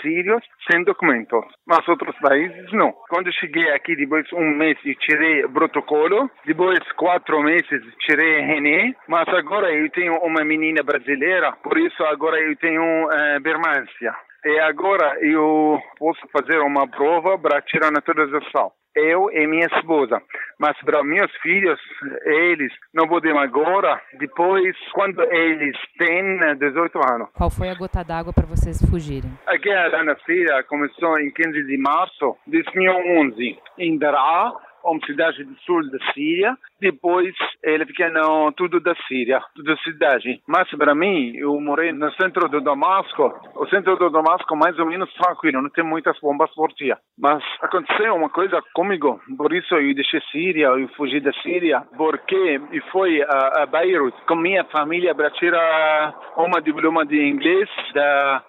sírios 0.00 0.40
sem 0.70 0.84
documentos, 0.84 1.44
mas 1.66 1.86
outros 1.88 2.16
países 2.20 2.72
não. 2.72 2.92
Quando 3.08 3.32
cheguei 3.32 3.72
aqui, 3.72 3.96
depois 3.96 4.24
um 4.32 4.50
mês, 4.56 4.78
tirei 5.00 5.48
protocolo, 5.48 6.30
depois 6.46 6.78
quatro 6.92 7.42
meses, 7.42 7.82
tirei 7.98 8.42
René, 8.42 8.94
mas 9.08 9.28
agora 9.30 9.72
eu 9.72 9.90
tenho 9.90 10.16
uma 10.18 10.44
menina 10.44 10.84
brasileira, 10.84 11.52
por 11.60 11.76
isso 11.76 12.04
agora 12.04 12.38
eu 12.38 12.54
tenho 12.56 12.82
uh, 12.82 13.42
permanência. 13.42 14.14
E 14.44 14.58
agora 14.60 15.18
eu 15.20 15.78
posso 15.98 16.20
fazer 16.32 16.60
uma 16.60 16.86
prova 16.88 17.36
para 17.36 17.60
tirar 17.62 17.90
naturalização 17.90 18.70
eu 18.94 19.30
e 19.30 19.46
minha 19.46 19.66
esposa. 19.66 20.20
Mas 20.58 20.76
para 20.82 21.02
meus 21.02 21.30
filhos, 21.42 21.80
eles 22.24 22.72
não 22.92 23.08
podem 23.08 23.36
agora, 23.38 24.00
depois, 24.18 24.76
quando 24.92 25.22
eles 25.22 25.76
têm 25.98 26.38
18 26.58 26.98
anos. 27.12 27.28
Qual 27.34 27.50
foi 27.50 27.70
a 27.70 27.74
gota 27.74 28.04
d'água 28.04 28.32
para 28.32 28.46
vocês 28.46 28.78
fugirem? 28.90 29.30
A 29.46 29.56
guerra 29.56 30.04
na 30.04 30.16
Síria 30.26 30.62
começou 30.64 31.18
em 31.18 31.30
15 31.30 31.64
de 31.64 31.78
março 31.78 32.36
de 32.46 32.62
2011, 32.62 33.58
em 33.78 33.98
Daraa, 33.98 34.52
uma 34.84 35.00
cidade 35.06 35.44
do 35.44 35.54
sul 35.60 35.88
da 35.90 35.98
Síria. 36.12 36.56
Depois 36.80 37.34
ele 37.62 37.86
fica 37.86 38.08
no 38.10 38.52
tudo 38.52 38.80
da 38.80 38.94
Síria, 39.06 39.40
tudo 39.54 39.78
cidade. 39.78 40.40
Mas 40.46 40.68
para 40.70 40.94
mim, 40.94 41.36
eu 41.36 41.60
morei 41.60 41.92
no 41.92 42.10
centro 42.12 42.48
do 42.48 42.60
Damasco. 42.60 43.32
O 43.56 43.66
centro 43.68 43.96
do 43.96 44.10
Damasco 44.10 44.56
mais 44.56 44.78
ou 44.78 44.86
menos 44.86 45.12
tranquilo, 45.14 45.62
não 45.62 45.70
tem 45.70 45.84
muitas 45.84 46.18
bombas 46.20 46.50
por 46.54 46.72
dia. 46.74 46.98
Mas 47.18 47.42
aconteceu 47.60 48.14
uma 48.14 48.30
coisa 48.30 48.62
comigo, 48.74 49.20
por 49.36 49.52
isso 49.52 49.74
eu 49.74 49.94
deixei 49.94 50.20
Síria, 50.32 50.66
eu 50.66 50.88
fugi 50.96 51.20
da 51.20 51.32
Síria, 51.42 51.82
porque 51.96 52.60
eu 52.72 52.82
fui 52.90 53.22
a, 53.22 53.62
a 53.62 53.66
Beirut 53.66 54.16
com 54.26 54.36
minha 54.36 54.64
família 54.64 55.14
para 55.14 55.30
tirar 55.30 56.14
uma 56.36 56.60
diploma 56.60 57.04
de 57.04 57.16
inglês 57.28 57.68
da 57.94 58.44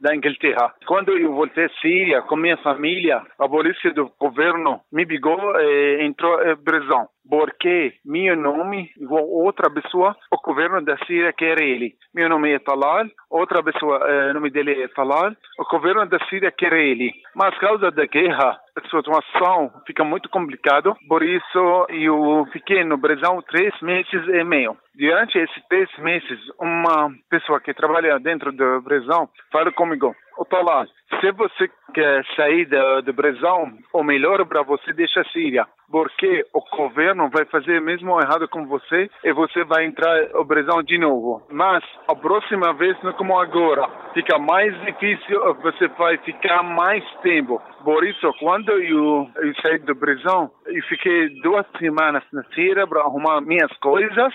da 0.00 0.14
Inglaterra. 0.14 0.74
Quando 0.86 1.16
eu 1.16 1.32
voltei 1.32 1.64
à 1.64 1.70
Síria 1.80 2.22
com 2.22 2.36
minha 2.36 2.56
família, 2.58 3.22
a 3.38 3.48
polícia 3.48 3.92
do 3.92 4.12
governo 4.18 4.80
me 4.92 5.06
pegou 5.06 5.38
e 5.60 6.04
entrou 6.04 6.42
em 6.42 6.56
prisão 6.56 7.08
porque 7.28 7.94
meu 8.04 8.36
nome, 8.36 8.90
igual 8.96 9.28
outra 9.28 9.70
pessoa, 9.70 10.16
o 10.32 10.36
governo 10.40 10.82
da 10.82 10.96
Síria 11.06 11.32
quer 11.32 11.60
ele. 11.60 11.94
Meu 12.14 12.28
nome 12.28 12.52
é 12.52 12.58
Talal, 12.58 13.04
outra 13.30 13.62
pessoa, 13.62 14.00
o 14.30 14.34
nome 14.34 14.50
dele 14.50 14.82
é 14.82 14.88
Talal, 14.88 15.32
o 15.58 15.64
governo 15.70 16.06
da 16.06 16.18
Síria 16.26 16.50
quer 16.50 16.72
ele. 16.72 17.12
Mas 17.34 17.56
causa 17.58 17.90
da 17.90 18.06
guerra, 18.06 18.58
a 18.76 18.80
situação 18.88 19.72
fica 19.86 20.04
muito 20.04 20.28
complicada, 20.28 20.94
por 21.08 21.22
isso 21.22 21.86
eu 21.88 22.46
fiquei 22.52 22.84
no 22.84 22.96
Brasil 22.96 23.42
três 23.48 23.74
meses 23.82 24.26
e 24.28 24.44
meio. 24.44 24.76
Durante 24.94 25.38
esses 25.38 25.62
três 25.68 25.88
meses, 25.98 26.40
uma 26.58 27.10
pessoa 27.30 27.60
que 27.60 27.74
trabalha 27.74 28.18
dentro 28.18 28.50
do 28.52 28.80
Brasil 28.80 29.28
falou 29.52 29.72
comigo, 29.72 30.14
o 30.38 30.44
Talal, 30.44 30.86
se 31.20 31.32
você 31.32 31.68
quer 31.92 32.24
sair 32.36 32.64
do, 32.66 33.02
do 33.02 33.12
Brasil, 33.12 33.78
o 33.92 34.02
melhor 34.04 34.46
para 34.46 34.62
você 34.62 34.92
deixa 34.92 35.20
a 35.20 35.24
Síria 35.26 35.66
porque 35.90 36.44
o 36.52 36.60
governo 36.76 37.30
vai 37.30 37.44
fazer 37.46 37.80
mesmo 37.80 38.20
errado 38.20 38.46
com 38.48 38.66
você 38.66 39.10
e 39.24 39.32
você 39.32 39.64
vai 39.64 39.84
entrar 39.84 40.28
no 40.34 40.44
Brasil 40.44 40.82
de 40.82 40.98
novo. 40.98 41.42
Mas 41.50 41.82
a 42.08 42.14
próxima 42.14 42.72
vez, 42.74 42.96
não 43.02 43.12
como 43.14 43.38
agora, 43.38 43.88
fica 44.12 44.38
mais 44.38 44.78
difícil, 44.84 45.54
você 45.62 45.88
vai 45.88 46.16
ficar 46.18 46.62
mais 46.62 47.04
tempo. 47.22 47.60
Por 47.82 48.04
isso, 48.04 48.32
quando 48.38 48.70
eu, 48.70 49.28
eu 49.36 49.54
saí 49.62 49.78
do 49.78 49.94
Brasil, 49.94 50.50
eu 50.66 50.82
fiquei 50.88 51.28
duas 51.42 51.66
semanas 51.78 52.22
na 52.32 52.42
Síria 52.54 52.86
para 52.86 53.00
arrumar 53.00 53.40
minhas 53.40 53.72
coisas. 53.78 54.34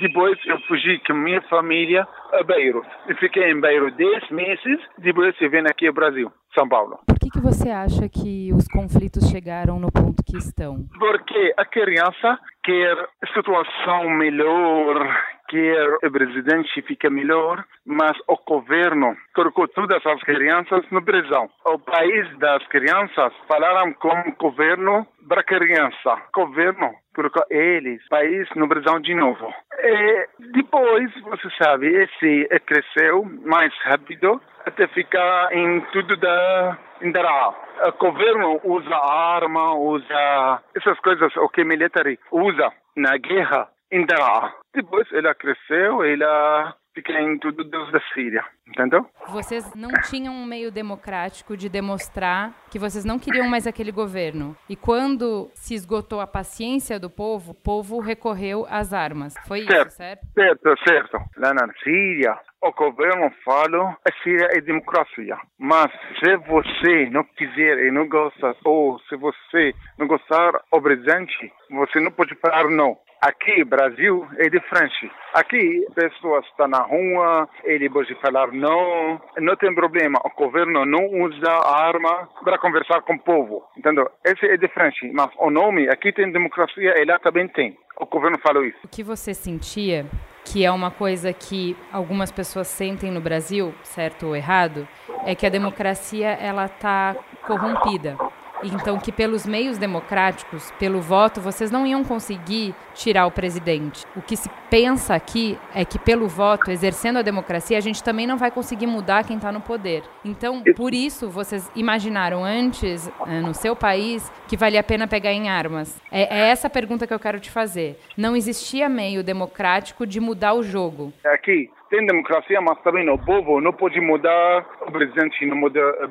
Depois 0.00 0.38
eu 0.46 0.58
fugi 0.62 1.00
com 1.06 1.14
minha 1.14 1.40
família 1.42 2.06
a 2.32 2.42
Beirut. 2.42 2.86
Eu 3.08 3.16
fiquei 3.16 3.50
em 3.50 3.60
Beirut 3.60 3.96
10 3.96 4.30
meses, 4.30 4.80
depois 4.98 5.39
eu 5.44 5.50
vim 5.50 5.58
aqui 5.68 5.86
ao 5.86 5.94
Brasil. 5.94 6.30
São 6.54 6.68
Paulo. 6.68 6.98
Por 7.06 7.18
que, 7.18 7.30
que 7.30 7.40
você 7.40 7.70
acha 7.70 8.08
que 8.08 8.52
os 8.52 8.66
conflitos 8.66 9.28
chegaram 9.30 9.78
no 9.78 9.90
ponto 9.90 10.22
que 10.24 10.36
estão? 10.36 10.84
Porque 10.98 11.54
a 11.56 11.64
criança 11.64 12.38
quer 12.62 12.96
situação 13.32 14.08
melhor, 14.10 15.16
quer 15.50 16.06
o 16.06 16.10
presidente 16.10 16.80
fique 16.82 17.10
melhor, 17.10 17.64
mas 17.84 18.16
o 18.28 18.36
governo 18.46 19.16
colocou 19.34 19.66
todas 19.66 20.04
as 20.06 20.22
crianças 20.22 20.88
no 20.90 21.04
prisão. 21.04 21.50
O 21.66 21.78
país 21.78 22.38
das 22.38 22.64
crianças 22.68 23.32
falaram 23.48 23.92
com 23.94 24.08
o 24.08 24.36
governo 24.38 25.06
para 25.28 25.42
criança. 25.42 26.14
O 26.36 26.46
governo 26.46 26.94
colocou 27.14 27.44
eles, 27.50 28.00
país 28.08 28.48
no 28.54 28.68
prisão 28.68 29.00
de 29.00 29.14
novo. 29.14 29.52
E 29.82 30.28
depois, 30.52 31.12
você 31.22 31.48
sabe, 31.62 31.88
esse 31.88 32.48
cresceu 32.66 33.24
mais 33.44 33.74
rápido 33.82 34.40
até 34.64 34.86
ficar 34.88 35.52
em 35.52 35.80
tudo 35.92 36.16
da 36.16 36.78
Indra. 37.02 37.54
O 37.88 37.92
governo 37.98 38.60
usa 38.62 38.94
arma, 38.94 39.74
usa 39.74 40.62
essas 40.76 40.98
coisas, 41.00 41.34
o 41.36 41.48
que 41.48 41.64
military 41.64 42.18
usa 42.30 42.70
na 42.96 43.16
guerra, 43.16 43.68
Indra. 43.90 44.59
Depois 44.74 45.06
ela 45.12 45.34
cresceu, 45.34 46.04
ela 46.04 46.76
fica 46.94 47.12
em 47.12 47.38
tudo 47.38 47.64
Deus 47.64 47.90
da 47.92 48.00
Síria, 48.12 48.44
entendeu? 48.68 49.06
Vocês 49.28 49.74
não 49.74 49.90
tinham 50.08 50.34
um 50.34 50.44
meio 50.44 50.70
democrático 50.70 51.56
de 51.56 51.68
demonstrar 51.68 52.52
que 52.70 52.78
vocês 52.78 53.04
não 53.04 53.18
queriam 53.18 53.48
mais 53.48 53.66
aquele 53.66 53.92
governo. 53.92 54.56
E 54.68 54.76
quando 54.76 55.50
se 55.54 55.74
esgotou 55.74 56.20
a 56.20 56.26
paciência 56.26 56.98
do 56.98 57.10
povo, 57.10 57.52
o 57.52 57.54
povo 57.54 58.00
recorreu 58.00 58.66
às 58.68 58.92
armas. 58.92 59.34
Foi 59.46 59.62
certo, 59.62 59.88
isso, 59.88 59.96
certo? 59.96 60.26
Certo, 60.34 60.74
certo. 60.86 61.18
Lá 61.36 61.54
na 61.54 61.72
Síria, 61.82 62.38
o 62.62 62.72
governo 62.72 63.30
fala 63.44 63.96
a 64.06 64.22
Síria 64.22 64.48
é 64.52 64.60
democracia. 64.60 65.36
Mas 65.58 65.90
se 66.18 66.36
você 66.36 67.08
não 67.10 67.24
quiser 67.24 67.86
e 67.86 67.90
não 67.90 68.08
gosta, 68.08 68.54
ou 68.64 68.98
se 69.08 69.16
você 69.16 69.74
não 69.98 70.06
gostar 70.06 70.60
o 70.70 70.80
presidente, 70.80 71.52
você 71.70 72.00
não 72.00 72.10
pode 72.10 72.34
falar 72.36 72.68
não. 72.68 72.98
Aqui, 73.20 73.62
Brasil, 73.64 74.26
é 74.38 74.48
diferente. 74.48 75.12
Aqui, 75.34 75.86
pessoas 75.94 76.42
estão 76.46 76.66
na 76.66 76.80
rua, 76.80 77.46
ele 77.64 77.90
pode 77.90 78.14
falar 78.14 78.50
não, 78.50 79.20
não 79.38 79.56
tem 79.56 79.74
problema. 79.74 80.18
O 80.24 80.30
governo 80.30 80.86
não 80.86 81.06
usa 81.20 81.50
arma 81.50 82.26
para 82.42 82.58
conversar 82.58 83.02
com 83.02 83.12
o 83.12 83.18
povo, 83.18 83.62
entendeu? 83.76 84.10
Esse 84.24 84.46
é 84.46 84.56
diferente. 84.56 85.10
Mas 85.12 85.30
o 85.38 85.50
nome, 85.50 85.86
aqui 85.90 86.12
tem 86.14 86.32
democracia 86.32 86.98
e 86.98 87.04
lá 87.04 87.18
também 87.18 87.46
tem. 87.48 87.76
O 88.00 88.06
governo 88.06 88.38
falou 88.38 88.64
isso. 88.64 88.78
O 88.84 88.88
que 88.88 89.02
você 89.02 89.34
sentia, 89.34 90.06
que 90.42 90.64
é 90.64 90.70
uma 90.70 90.90
coisa 90.90 91.30
que 91.30 91.76
algumas 91.92 92.32
pessoas 92.32 92.68
sentem 92.68 93.10
no 93.10 93.20
Brasil, 93.20 93.74
certo 93.82 94.28
ou 94.28 94.34
errado, 94.34 94.88
é 95.26 95.34
que 95.34 95.44
a 95.44 95.50
democracia 95.50 96.28
ela 96.28 96.64
está 96.64 97.14
corrompida. 97.46 98.16
Então, 98.62 98.98
que 98.98 99.10
pelos 99.10 99.46
meios 99.46 99.78
democráticos, 99.78 100.70
pelo 100.78 101.00
voto, 101.00 101.40
vocês 101.40 101.70
não 101.70 101.86
iam 101.86 102.04
conseguir 102.04 102.74
tirar 102.94 103.26
o 103.26 103.30
presidente. 103.30 104.06
O 104.14 104.20
que 104.20 104.36
se 104.36 104.50
pensa 104.68 105.14
aqui 105.14 105.58
é 105.74 105.84
que, 105.84 105.98
pelo 105.98 106.28
voto, 106.28 106.70
exercendo 106.70 107.18
a 107.18 107.22
democracia, 107.22 107.78
a 107.78 107.80
gente 107.80 108.02
também 108.02 108.26
não 108.26 108.36
vai 108.36 108.50
conseguir 108.50 108.86
mudar 108.86 109.24
quem 109.24 109.36
está 109.36 109.50
no 109.50 109.60
poder. 109.60 110.02
Então, 110.24 110.62
por 110.76 110.92
isso, 110.92 111.28
vocês 111.28 111.70
imaginaram 111.74 112.44
antes, 112.44 113.10
eh, 113.26 113.40
no 113.40 113.54
seu 113.54 113.74
país, 113.74 114.30
que 114.50 114.56
valia 114.56 114.80
a 114.80 114.82
pena 114.82 115.06
pegar 115.06 115.32
em 115.32 115.48
armas. 115.48 116.02
É, 116.10 116.22
é 116.22 116.50
essa 116.50 116.66
a 116.66 116.70
pergunta 116.70 117.06
que 117.06 117.14
eu 117.14 117.20
quero 117.20 117.38
te 117.38 117.48
fazer. 117.48 117.96
Não 118.16 118.34
existia 118.34 118.88
meio 118.88 119.22
democrático 119.22 120.04
de 120.04 120.18
mudar 120.18 120.54
o 120.54 120.62
jogo. 120.64 121.12
Aqui 121.24 121.70
tem 121.88 122.04
democracia, 122.04 122.60
mas 122.60 122.80
também 122.82 123.08
o 123.08 123.18
povo 123.18 123.60
não 123.60 123.72
pode 123.72 124.00
mudar 124.00 124.66
o 124.80 124.90
presidente, 124.90 125.46
não 125.46 125.60